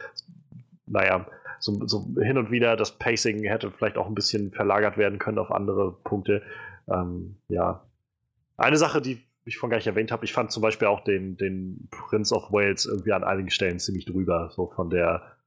[0.88, 1.28] naja,
[1.60, 5.38] so, so hin und wieder das Pacing hätte vielleicht auch ein bisschen verlagert werden können
[5.38, 6.42] auf andere Punkte.
[6.90, 7.86] Ähm, ja.
[8.56, 11.38] Eine Sache, die ich vorhin gar nicht erwähnt habe, ich fand zum Beispiel auch den,
[11.38, 15.38] den Prince of Wales irgendwie an einigen Stellen ziemlich drüber, so von der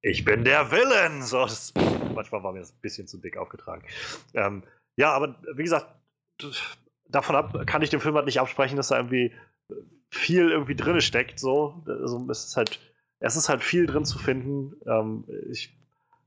[0.00, 1.22] Ich bin der Villain!
[1.22, 1.72] So, das,
[2.14, 3.84] manchmal war mir das ein bisschen zu dick aufgetragen.
[4.34, 4.62] Ähm,
[4.96, 5.86] ja, aber wie gesagt,
[7.08, 9.32] davon ab kann ich dem Film halt nicht absprechen, dass da irgendwie
[10.10, 11.38] viel irgendwie drin steckt.
[11.38, 11.82] So.
[11.86, 12.80] Also es ist halt,
[13.20, 14.74] es ist halt viel drin zu finden.
[14.86, 15.76] Ähm, ich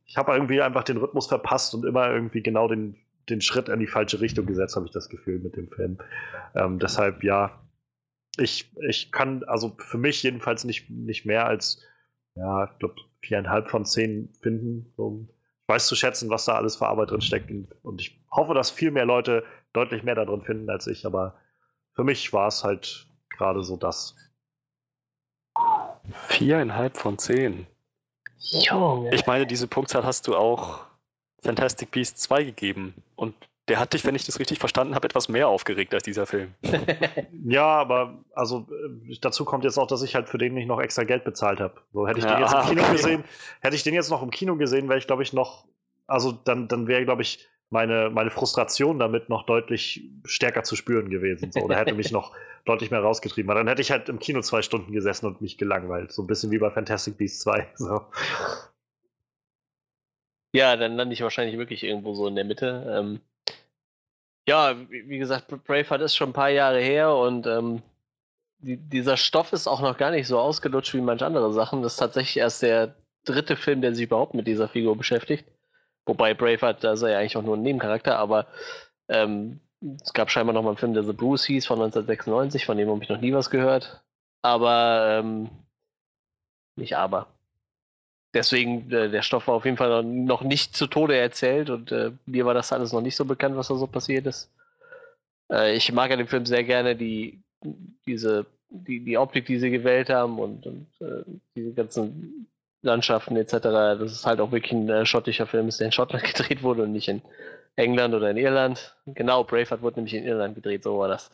[0.06, 2.96] ich habe irgendwie einfach den Rhythmus verpasst und immer irgendwie genau den
[3.30, 5.98] den Schritt in die falsche Richtung gesetzt, habe ich das Gefühl mit dem Film.
[6.56, 7.62] Ähm, deshalb, ja,
[8.38, 11.82] ich, ich kann also für mich jedenfalls nicht, nicht mehr als,
[12.36, 14.94] ja, ich glaube, viereinhalb von zehn finden.
[14.98, 15.28] So,
[15.62, 17.52] ich weiß zu schätzen, was da alles für Arbeit drin steckt.
[17.82, 21.06] Und ich hoffe, dass viel mehr Leute deutlich mehr da drin finden als ich.
[21.06, 21.36] Aber
[21.94, 24.16] für mich war es halt gerade so das.
[26.28, 27.66] Viereinhalb von zehn.
[28.38, 29.14] Junge.
[29.14, 30.86] Ich meine, diese Punktzahl hast du auch
[31.46, 32.94] Fantastic Beasts 2 gegeben.
[33.16, 33.34] Und
[33.68, 36.54] der hat dich, wenn ich das richtig verstanden habe, etwas mehr aufgeregt als dieser Film.
[37.48, 38.68] ja, aber also
[39.10, 41.60] äh, dazu kommt jetzt auch, dass ich halt für den nicht noch extra Geld bezahlt
[41.60, 41.76] habe.
[41.92, 42.92] So hätte ich ja, den jetzt im Kino okay.
[42.92, 43.24] gesehen,
[43.62, 45.66] hätte ich den jetzt noch im Kino gesehen, wäre ich glaube ich noch,
[46.06, 51.10] also dann, dann wäre glaube ich meine, meine Frustration damit noch deutlich stärker zu spüren
[51.10, 51.52] gewesen.
[51.52, 51.62] So.
[51.62, 52.32] Oder hätte mich noch
[52.66, 53.50] deutlich mehr rausgetrieben.
[53.50, 56.12] Aber dann hätte ich halt im Kino zwei Stunden gesessen und mich gelangweilt.
[56.12, 57.68] So ein bisschen wie bei Fantastic Beasts 2.
[57.76, 58.02] So.
[60.56, 62.86] Ja, dann lande ich wahrscheinlich wirklich irgendwo so in der Mitte.
[62.90, 63.20] Ähm,
[64.48, 67.82] ja, wie gesagt, Braveheart ist schon ein paar Jahre her und ähm,
[68.60, 71.82] die, dieser Stoff ist auch noch gar nicht so ausgelutscht wie manche andere Sachen.
[71.82, 75.46] Das ist tatsächlich erst der dritte Film, der sich überhaupt mit dieser Figur beschäftigt.
[76.06, 78.48] Wobei Braveheart, da er ja eigentlich auch nur ein Nebencharakter, aber
[79.10, 79.60] ähm,
[80.02, 82.90] es gab scheinbar noch mal einen Film, der The Bruce hieß, von 1996, von dem
[82.90, 84.06] habe ich noch nie was gehört.
[84.42, 85.50] Aber, ähm,
[86.78, 87.35] nicht aber.
[88.36, 92.12] Deswegen, äh, der Stoff war auf jeden Fall noch nicht zu Tode erzählt und äh,
[92.26, 94.52] mir war das alles noch nicht so bekannt, was da so passiert ist.
[95.50, 97.40] Äh, ich mag an dem Film sehr gerne die,
[98.06, 101.24] diese, die, die Optik, die sie gewählt haben und, und äh,
[101.56, 102.48] diese ganzen
[102.82, 103.54] Landschaften etc.
[103.62, 106.92] Das ist halt auch wirklich ein äh, schottischer Film, der in Schottland gedreht wurde und
[106.92, 107.22] nicht in
[107.78, 108.96] England oder in Irland.
[109.06, 111.32] Genau, Braveheart wurde nämlich in Irland gedreht, so war das.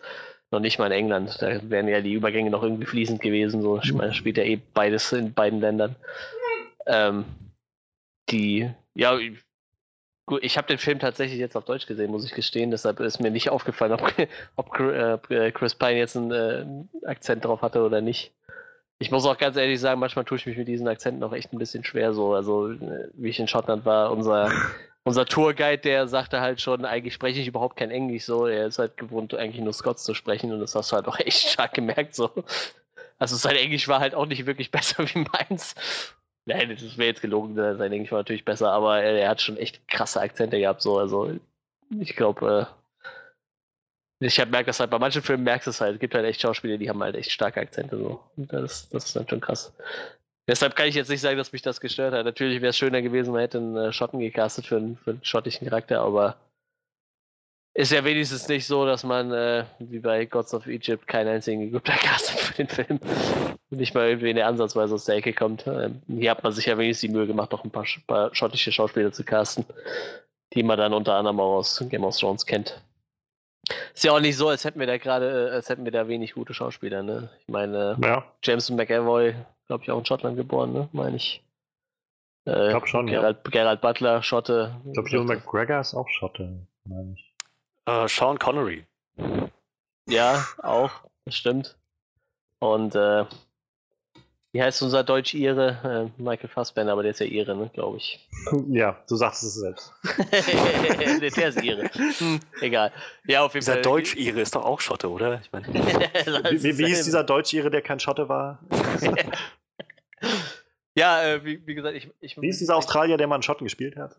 [0.53, 1.41] Noch nicht mal in England.
[1.41, 3.61] Da wären ja die Übergänge noch irgendwie fließend gewesen.
[3.61, 5.95] So ich meine, spielt ja eh beides in beiden Ländern.
[6.85, 7.25] Ähm,
[8.29, 9.17] die, ja,
[10.25, 12.71] gut, ich habe den Film tatsächlich jetzt auf Deutsch gesehen, muss ich gestehen.
[12.71, 14.13] Deshalb ist mir nicht aufgefallen, ob,
[14.55, 18.33] ob äh, Chris Pine jetzt einen äh, Akzent drauf hatte oder nicht.
[18.99, 21.51] Ich muss auch ganz ehrlich sagen, manchmal tue ich mich mit diesen Akzenten auch echt
[21.51, 22.33] ein bisschen schwer so.
[22.33, 22.71] Also,
[23.13, 24.51] wie ich in Schottland war, unser,
[25.03, 28.45] unser Tourguide, der sagte halt schon, eigentlich spreche ich überhaupt kein Englisch so.
[28.45, 31.19] Er ist halt gewohnt, eigentlich nur Scots zu sprechen und das hast du halt auch
[31.19, 32.29] echt stark gemerkt so.
[33.17, 35.75] Also sein Englisch war halt auch nicht wirklich besser wie meins.
[36.45, 39.57] Nein, das wäre jetzt gelogen, sein Englisch war natürlich besser, aber er, er, hat schon
[39.57, 40.97] echt krasse Akzente gehabt so.
[40.97, 41.31] Also
[41.99, 42.67] ich glaube,
[44.19, 45.95] äh, ich merkt das halt, bei manchen Filmen merkst du es halt.
[45.95, 48.19] Es gibt halt echt Schauspieler, die haben halt echt starke Akzente so.
[48.37, 49.73] Und das, das ist dann schon krass.
[50.47, 52.25] Deshalb kann ich jetzt nicht sagen, dass mich das gestört hat.
[52.25, 55.23] Natürlich wäre es schöner gewesen, man hätte einen äh, Schotten gecastet für einen, für einen
[55.23, 56.37] schottischen Charakter, aber
[57.73, 61.61] ist ja wenigstens nicht so, dass man, äh, wie bei Gods of Egypt, keinen einzigen
[61.61, 62.99] Ägypter castet für den Film.
[63.69, 65.65] nicht mal irgendwie in der Ansatzweise aus der Ecke kommt.
[65.67, 68.71] Ähm, hier hat man sich ja wenigstens die Mühe gemacht, noch ein paar, paar schottische
[68.71, 69.65] Schauspieler zu casten,
[70.53, 72.81] die man dann unter anderem auch aus Game of Thrones kennt.
[73.93, 76.07] Ist ja auch nicht so, als hätten wir da gerade, äh, als hätten wir da
[76.07, 77.29] wenig gute Schauspieler, ne?
[77.39, 78.25] Ich meine, ja.
[78.43, 79.33] James McAvoy,
[79.67, 80.89] glaube ich, auch in Schottland geboren, ne?
[80.91, 81.41] Meine ich.
[82.45, 83.51] Äh, ich glaube schon, Gerald, ja.
[83.51, 84.75] Gerald Butler, Schotte.
[84.85, 87.30] Ich glaube, Joe McGregor ist auch Schotte, meine ich.
[87.91, 88.85] Uh, Sean Connery.
[90.07, 90.91] Ja, auch,
[91.25, 91.77] das stimmt.
[92.59, 93.25] Und äh,
[94.53, 96.11] wie heißt unser Deutsch-Ire?
[96.17, 98.25] Äh, Michael Fassbender, aber der ist ja Ire, ne, glaube ich.
[98.69, 99.93] Ja, du sagst es selbst.
[100.31, 101.89] der ist Ire.
[102.17, 102.93] Hm, egal.
[103.25, 105.41] Ja, auf jeden dieser Deutsch-Ire ist doch auch Schotte, oder?
[105.41, 108.59] Ich mein, wie, wie, wie hieß dieser Deutsch-Ire, der kein Schotte war?
[110.95, 112.41] ja, äh, wie, wie, gesagt, ich, ich.
[112.41, 114.15] Wie ist dieser Australier, der mal einen Schotten gespielt hat?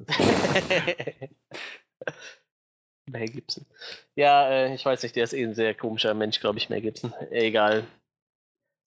[3.13, 3.65] Mel Gibson.
[4.17, 6.81] Ja, äh, ich weiß nicht, der ist eh ein sehr komischer Mensch, glaube ich, Mel
[6.81, 7.13] Gibson.
[7.31, 7.85] Egal.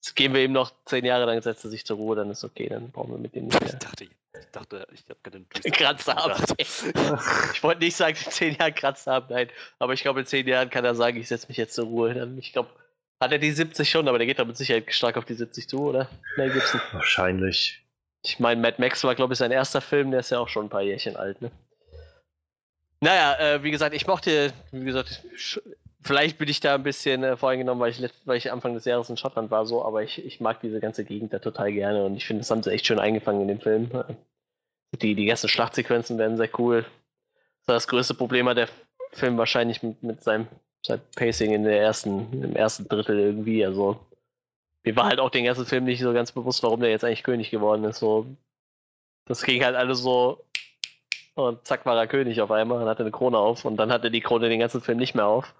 [0.02, 2.44] Jetzt geben wir ihm noch zehn Jahre, dann setzt er sich zur Ruhe, dann ist
[2.44, 3.72] okay, dann brauchen wir mit dem nicht mehr.
[3.72, 6.54] Ich dachte, ich dachte, ich habe gerade einen Kratzer haben.
[6.58, 9.48] ich wollte nicht sagen, zehn Jahre Kratzer haben, nein.
[9.78, 12.14] Aber ich glaube, in zehn Jahren kann er sagen, ich setze mich jetzt zur Ruhe.
[12.14, 12.70] Dann, ich glaube,
[13.20, 15.68] hat er die 70 schon, aber der geht da mit Sicherheit stark auf die 70
[15.68, 16.08] zu, oder?
[16.36, 16.80] Mel Gibson.
[16.92, 17.82] Wahrscheinlich.
[18.22, 20.66] Ich meine, Mad Max war, glaube ich, sein erster Film, der ist ja auch schon
[20.66, 21.50] ein paar Jährchen alt, ne?
[23.00, 25.22] Naja, äh, wie gesagt, ich mochte, wie gesagt,
[26.06, 29.10] Vielleicht bin ich da ein bisschen äh, voreingenommen, weil ich, weil ich Anfang des Jahres
[29.10, 32.14] in Schottland war, so, aber ich, ich mag diese ganze Gegend da total gerne und
[32.16, 33.90] ich finde, das haben sie echt schön eingefangen in dem Film.
[35.02, 36.86] Die, die ganzen Schlachtsequenzen werden sehr cool.
[37.66, 38.68] Das, das größte Problem hat der
[39.10, 40.46] Film wahrscheinlich mit, mit seinem,
[40.86, 43.66] seinem Pacing in der ersten, im ersten Drittel irgendwie.
[43.66, 43.98] Also,
[44.84, 47.24] mir war halt auch den ganzen Film nicht so ganz bewusst, warum der jetzt eigentlich
[47.24, 47.98] König geworden ist.
[47.98, 48.26] So,
[49.24, 50.44] das ging halt alles so
[51.36, 54.10] und zack war er König auf einmal und hatte eine Krone auf und dann hatte
[54.10, 55.54] die Krone den ganzen Film nicht mehr auf.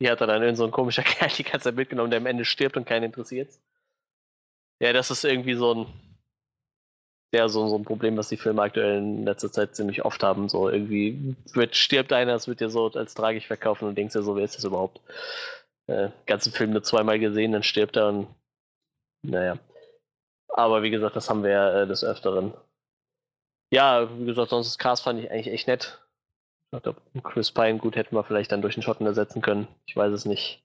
[0.00, 2.26] Die hat er dann in so ein komischer Kerl die ganze Zeit mitgenommen, der am
[2.26, 3.48] Ende stirbt und keinen interessiert.
[4.80, 5.86] Ja, das ist irgendwie so ein,
[7.34, 10.48] ja, so, so ein Problem, was die Filme aktuell in letzter Zeit ziemlich oft haben.
[10.48, 14.22] So irgendwie wird, stirbt einer, es wird dir so als tragisch verkaufen und denkst dir
[14.22, 15.00] so, wer ist das überhaupt?
[15.86, 18.28] Äh, ganzen Film nur zweimal gesehen, dann stirbt er und
[19.22, 19.58] naja.
[20.48, 22.54] Aber wie gesagt, das haben wir ja äh, des Öfteren.
[23.74, 26.00] Ja, wie gesagt, sonst das Cast fand ich eigentlich echt nett.
[26.70, 29.66] Ich glaube, Chris Pine, gut, hätten wir vielleicht dann durch den Schotten ersetzen können.
[29.86, 30.62] Ich weiß es nicht.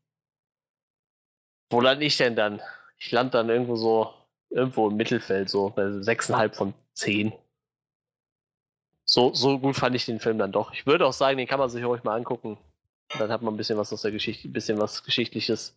[1.72, 2.62] Wo lande ich denn dann?
[3.00, 4.14] Ich lande dann irgendwo so,
[4.52, 7.34] irgendwo im Mittelfeld, so bei 6,5 von 10.
[9.06, 10.72] so, so gut fand ich den Film dann doch.
[10.74, 12.60] Ich würde auch sagen, den kann man sich ruhig mal angucken.
[13.18, 15.76] Dann hat man ein bisschen was aus der Geschichte, ein bisschen was Geschichtliches.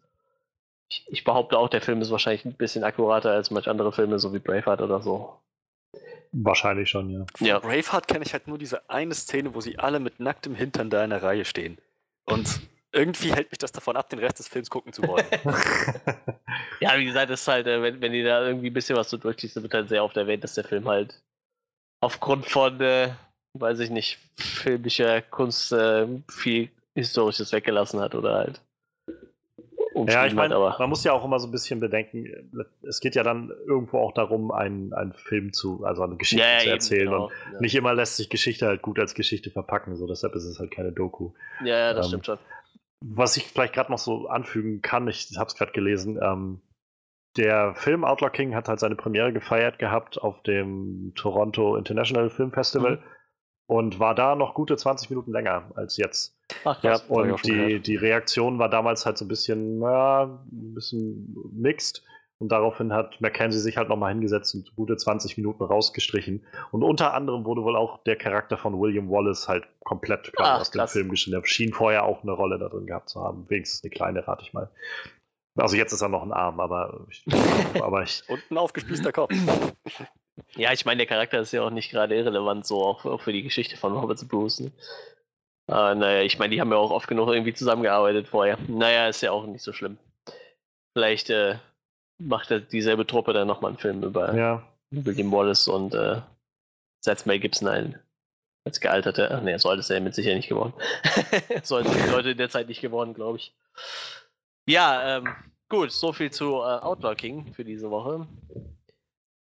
[0.91, 4.19] Ich, ich behaupte auch, der Film ist wahrscheinlich ein bisschen akkurater als manche andere Filme,
[4.19, 5.42] so wie Braveheart oder so.
[6.33, 7.27] Wahrscheinlich schon, ja.
[7.41, 10.89] Ja, Braveheart kenne ich halt nur diese eine Szene, wo sie alle mit nacktem Hintern
[10.89, 11.78] da in der Reihe stehen.
[12.25, 12.61] Und
[12.93, 15.27] irgendwie hält mich das davon ab, den Rest des Films gucken zu wollen.
[16.81, 19.11] ja, wie gesagt, das ist halt, äh, wenn, wenn die da irgendwie ein bisschen was
[19.11, 21.23] so durchliest, wird halt sehr oft erwähnt, dass der Film halt
[22.01, 23.11] aufgrund von, äh,
[23.55, 28.61] weiß ich nicht, filmischer Kunst äh, viel Historisches weggelassen hat oder halt.
[29.95, 32.49] Ja, ich meine, man muss ja auch immer so ein bisschen bedenken,
[32.83, 36.59] es geht ja dann irgendwo auch darum, einen, einen Film zu, also eine Geschichte ja,
[36.61, 37.11] zu erzählen.
[37.11, 37.61] Genau, und ja.
[37.61, 40.71] nicht immer lässt sich Geschichte halt gut als Geschichte verpacken, so deshalb ist es halt
[40.71, 41.33] keine Doku.
[41.65, 42.39] Ja, das ähm, stimmt schon.
[43.01, 46.62] Was ich vielleicht gerade noch so anfügen kann, ich habe es gerade gelesen, ähm,
[47.37, 52.53] der Film Outlaw King hat halt seine Premiere gefeiert gehabt auf dem Toronto International Film
[52.53, 53.03] Festival mhm.
[53.67, 56.39] und war da noch gute 20 Minuten länger als jetzt.
[56.65, 61.37] Ach, ja, und die, die Reaktion war damals halt so ein bisschen, ja, ein bisschen
[61.53, 62.03] mixed.
[62.39, 66.45] Und daraufhin hat Mackenzie sich halt nochmal hingesetzt und gute 20 Minuten rausgestrichen.
[66.73, 70.73] Und unter anderem wurde wohl auch der Charakter von William Wallace halt komplett Ach, aus
[70.73, 71.41] dem Film geschnitten.
[71.41, 73.49] Er schien vorher auch eine Rolle da drin gehabt zu haben.
[73.49, 74.69] Wenigstens eine kleine, rate ich mal.
[75.57, 77.25] Also jetzt ist er noch ein Arm, aber ich,
[77.81, 79.33] aber ich Und ein aufgespießter Kopf.
[80.57, 83.33] Ja, ich meine, der Charakter ist ja auch nicht gerade irrelevant, so auch, auch für
[83.33, 84.61] die Geschichte von Robert Bruce.
[84.61, 84.73] Ne?
[85.68, 88.58] Äh, naja, ich meine, die haben ja auch oft genug irgendwie zusammengearbeitet vorher.
[88.68, 89.99] Naja, ist ja auch nicht so schlimm.
[90.94, 91.58] Vielleicht äh,
[92.18, 94.62] macht er dieselbe Truppe dann nochmal einen Film über ja.
[94.91, 96.20] William Wallace und äh,
[97.05, 97.99] setzt Mel Gibson ein.
[98.65, 99.28] Als gealterte.
[99.32, 100.73] Ach nee, so alt ist er mit Sicherheit nicht geworden.
[101.65, 103.52] so alt sind die Leute in der Zeit nicht geworden, glaube ich.
[104.68, 105.34] Ja, ähm,
[105.68, 108.28] gut, so viel zu äh, Outlaw King für diese Woche.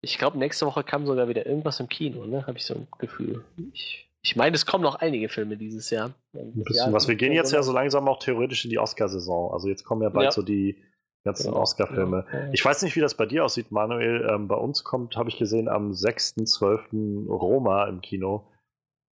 [0.01, 2.47] Ich glaube, nächste Woche kam sogar wieder irgendwas im Kino, ne?
[2.47, 3.43] Habe ich so ein Gefühl.
[3.73, 6.15] Ich, ich meine, es kommen noch einige Filme dieses Jahr.
[6.33, 7.07] Ein bisschen was.
[7.07, 9.53] Wir gehen jetzt ja so langsam auch theoretisch in die Oscar-Saison.
[9.53, 10.31] Also jetzt kommen ja bald ja.
[10.31, 10.81] so die
[11.23, 11.61] ganzen genau.
[11.61, 12.25] Oscar-Filme.
[12.33, 12.49] Ja.
[12.51, 14.27] Ich weiß nicht, wie das bei dir aussieht, Manuel.
[14.27, 17.27] Ähm, bei uns kommt, habe ich gesehen, am 6.12.
[17.29, 18.47] Roma im Kino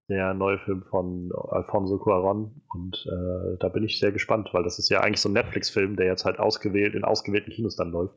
[0.09, 4.77] der neue Film von Alfonso Cuaron und äh, da bin ich sehr gespannt, weil das
[4.77, 8.15] ist ja eigentlich so ein Netflix-Film, der jetzt halt ausgewählt in ausgewählten Kinos dann läuft.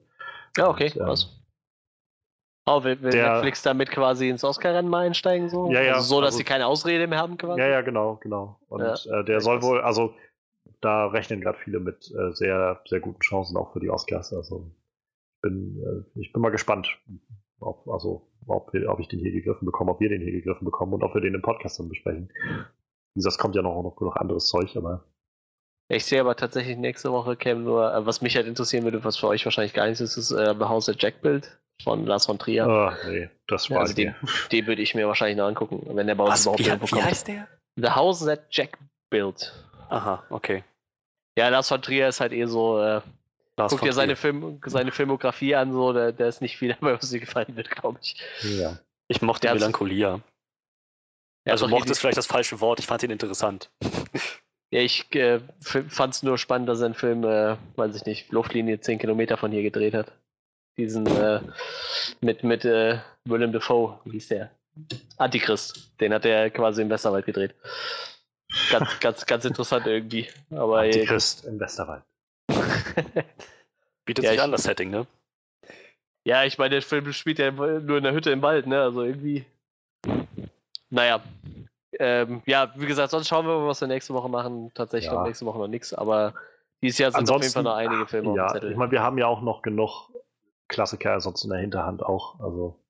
[0.56, 1.45] Ja, okay, und, ähm, was?
[2.68, 5.48] Oh, will, will der, Netflix damit quasi ins Oscar-Rennen mal einsteigen?
[5.48, 5.70] So?
[5.70, 5.94] Ja, ja.
[5.94, 7.60] Also so, dass also, sie keine Ausrede mehr haben quasi?
[7.60, 8.58] Ja, ja, genau, genau.
[8.68, 10.14] Und ja, äh, der soll wohl, also
[10.80, 14.32] da rechnen gerade viele mit äh, sehr, sehr guten Chancen auch für die Oscars.
[14.32, 14.72] Also
[15.34, 16.88] ich bin, äh, ich bin mal gespannt,
[17.60, 20.64] ob, also ob, wir, ob ich den hier gegriffen bekomme, ob wir den hier gegriffen
[20.64, 22.32] bekommen und ob wir den im Podcast dann besprechen.
[23.14, 25.04] Wie gesagt, kommt ja noch, noch, noch anderes Zeug, aber.
[25.88, 29.16] Ich sehe aber tatsächlich nächste Woche käme nur, äh, was mich halt interessieren würde, was
[29.16, 32.38] für euch wahrscheinlich gar nicht ist, ist äh, House at Jack Bild von Lars von
[32.38, 32.66] Trier.
[32.66, 34.14] Oh, nee, das war ja, also den,
[34.52, 36.86] den würde ich mir wahrscheinlich noch angucken, wenn der bei uns was, überhaupt wie, irgendwo
[36.86, 37.02] kommt.
[37.02, 37.48] Wie heißt der?
[37.76, 38.78] The House at Jack
[39.10, 39.52] Build.
[39.88, 40.64] Aha, okay.
[41.38, 43.00] Ja, Lars von Trier ist halt eh so, äh,
[43.56, 46.94] Lars Guck dir seine, Film, seine Filmografie an, so, der, der ist nicht viel dabei,
[46.94, 48.16] was dir gefallen wird, glaube ich.
[48.42, 48.78] Ja.
[49.08, 50.20] Ich mochte Melancholia.
[51.46, 53.70] Ja, also mochte ist vielleicht das falsche Wort, ich fand ihn interessant.
[54.72, 58.32] Ja, ich äh, fand es nur spannend, dass er einen Film, äh, weiß ich nicht,
[58.32, 60.12] Luftlinie 10 Kilometer von hier gedreht hat.
[60.78, 61.40] Diesen äh,
[62.20, 64.50] mit, mit äh, Willem Dafoe, wie hieß der?
[65.16, 65.90] Antichrist.
[66.00, 67.54] Den hat er quasi im Westerwald gedreht.
[68.70, 70.28] Ganz, ganz, ganz interessant irgendwie.
[70.50, 72.02] Aber, Antichrist im Westerwald.
[74.04, 75.06] Bietet ja, sich an, das Setting, ne?
[76.24, 78.82] Ja, ich meine, der Film spielt ja nur in der Hütte im Wald, ne?
[78.82, 79.46] Also irgendwie.
[80.90, 81.22] Naja.
[81.98, 84.70] Ähm, ja, wie gesagt, sonst schauen wir mal, was wir nächste Woche machen.
[84.74, 85.22] Tatsächlich ja.
[85.22, 86.34] nächste Woche noch nichts, aber
[86.82, 89.16] dieses Jahr sind Ansonsten, auf jeden Fall noch einige Filme ja, Ich meine, wir haben
[89.18, 90.10] ja auch noch genug
[90.68, 92.40] Klassiker sonst in der Hinterhand auch.
[92.40, 92.82] Also.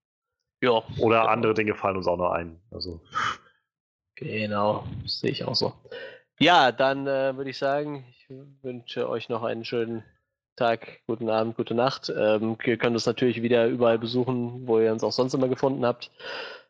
[0.63, 0.83] Ja.
[0.99, 1.27] Oder genau.
[1.27, 2.61] andere Dinge fallen uns auch noch ein.
[2.71, 3.01] Also.
[4.17, 5.75] Genau, sehe ich auch so.
[6.39, 8.27] Ja, dann äh, würde ich sagen, ich
[8.63, 10.05] wünsche euch noch einen schönen
[10.57, 12.11] Tag, guten Abend, gute Nacht.
[12.15, 15.85] Ähm, ihr könnt uns natürlich wieder überall besuchen, wo ihr uns auch sonst immer gefunden
[15.85, 16.11] habt.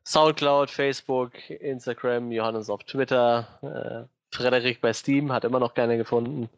[0.04, 6.48] Soundcloud, Facebook, Instagram, Johannes auf Twitter, äh, Frederik bei Steam, hat immer noch keiner gefunden.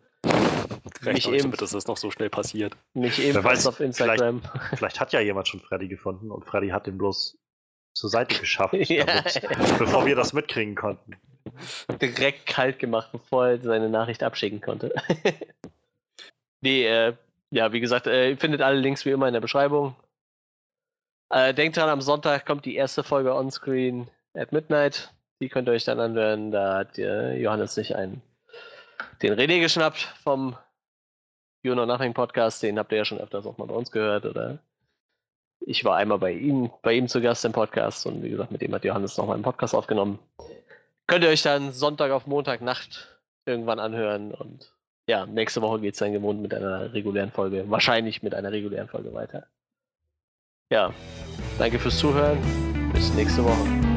[1.03, 2.77] Mich eben, dass das noch so schnell passiert.
[2.95, 4.43] Mich ebenfalls auf Instagram.
[4.43, 7.39] Vielleicht, vielleicht, hat ja jemand schon Freddy gefunden und Freddy hat den bloß
[7.95, 11.17] zur Seite geschafft, ja, damit, bevor wir das mitkriegen konnten.
[12.01, 14.95] Direkt kalt gemacht, bevor er seine Nachricht abschicken konnte.
[16.61, 17.15] nee, äh,
[17.51, 19.97] ja, wie gesagt, äh, ihr findet alle Links wie immer in der Beschreibung.
[21.31, 25.13] Äh, denkt dran, am Sonntag kommt die erste Folge Onscreen at Midnight.
[25.41, 26.51] Die könnt ihr euch dann anhören.
[26.51, 28.23] Da hat äh, Johannes sich einen,
[29.23, 30.57] den René geschnappt vom
[31.63, 32.63] You Know Nothing Podcast.
[32.63, 34.59] Den habt ihr ja schon öfters auch mal bei uns gehört oder
[35.61, 38.63] ich war einmal bei ihm, bei ihm zu Gast im Podcast und wie gesagt, mit
[38.63, 40.19] dem hat Johannes nochmal einen Podcast aufgenommen.
[41.07, 44.73] Könnt ihr euch dann Sonntag auf Montag Nacht irgendwann anhören und
[45.09, 48.89] ja, nächste Woche geht es dann gewohnt mit einer regulären Folge, wahrscheinlich mit einer regulären
[48.89, 49.47] Folge weiter.
[50.71, 50.93] Ja,
[51.59, 52.39] danke fürs Zuhören.
[52.93, 53.88] Bis nächste Woche.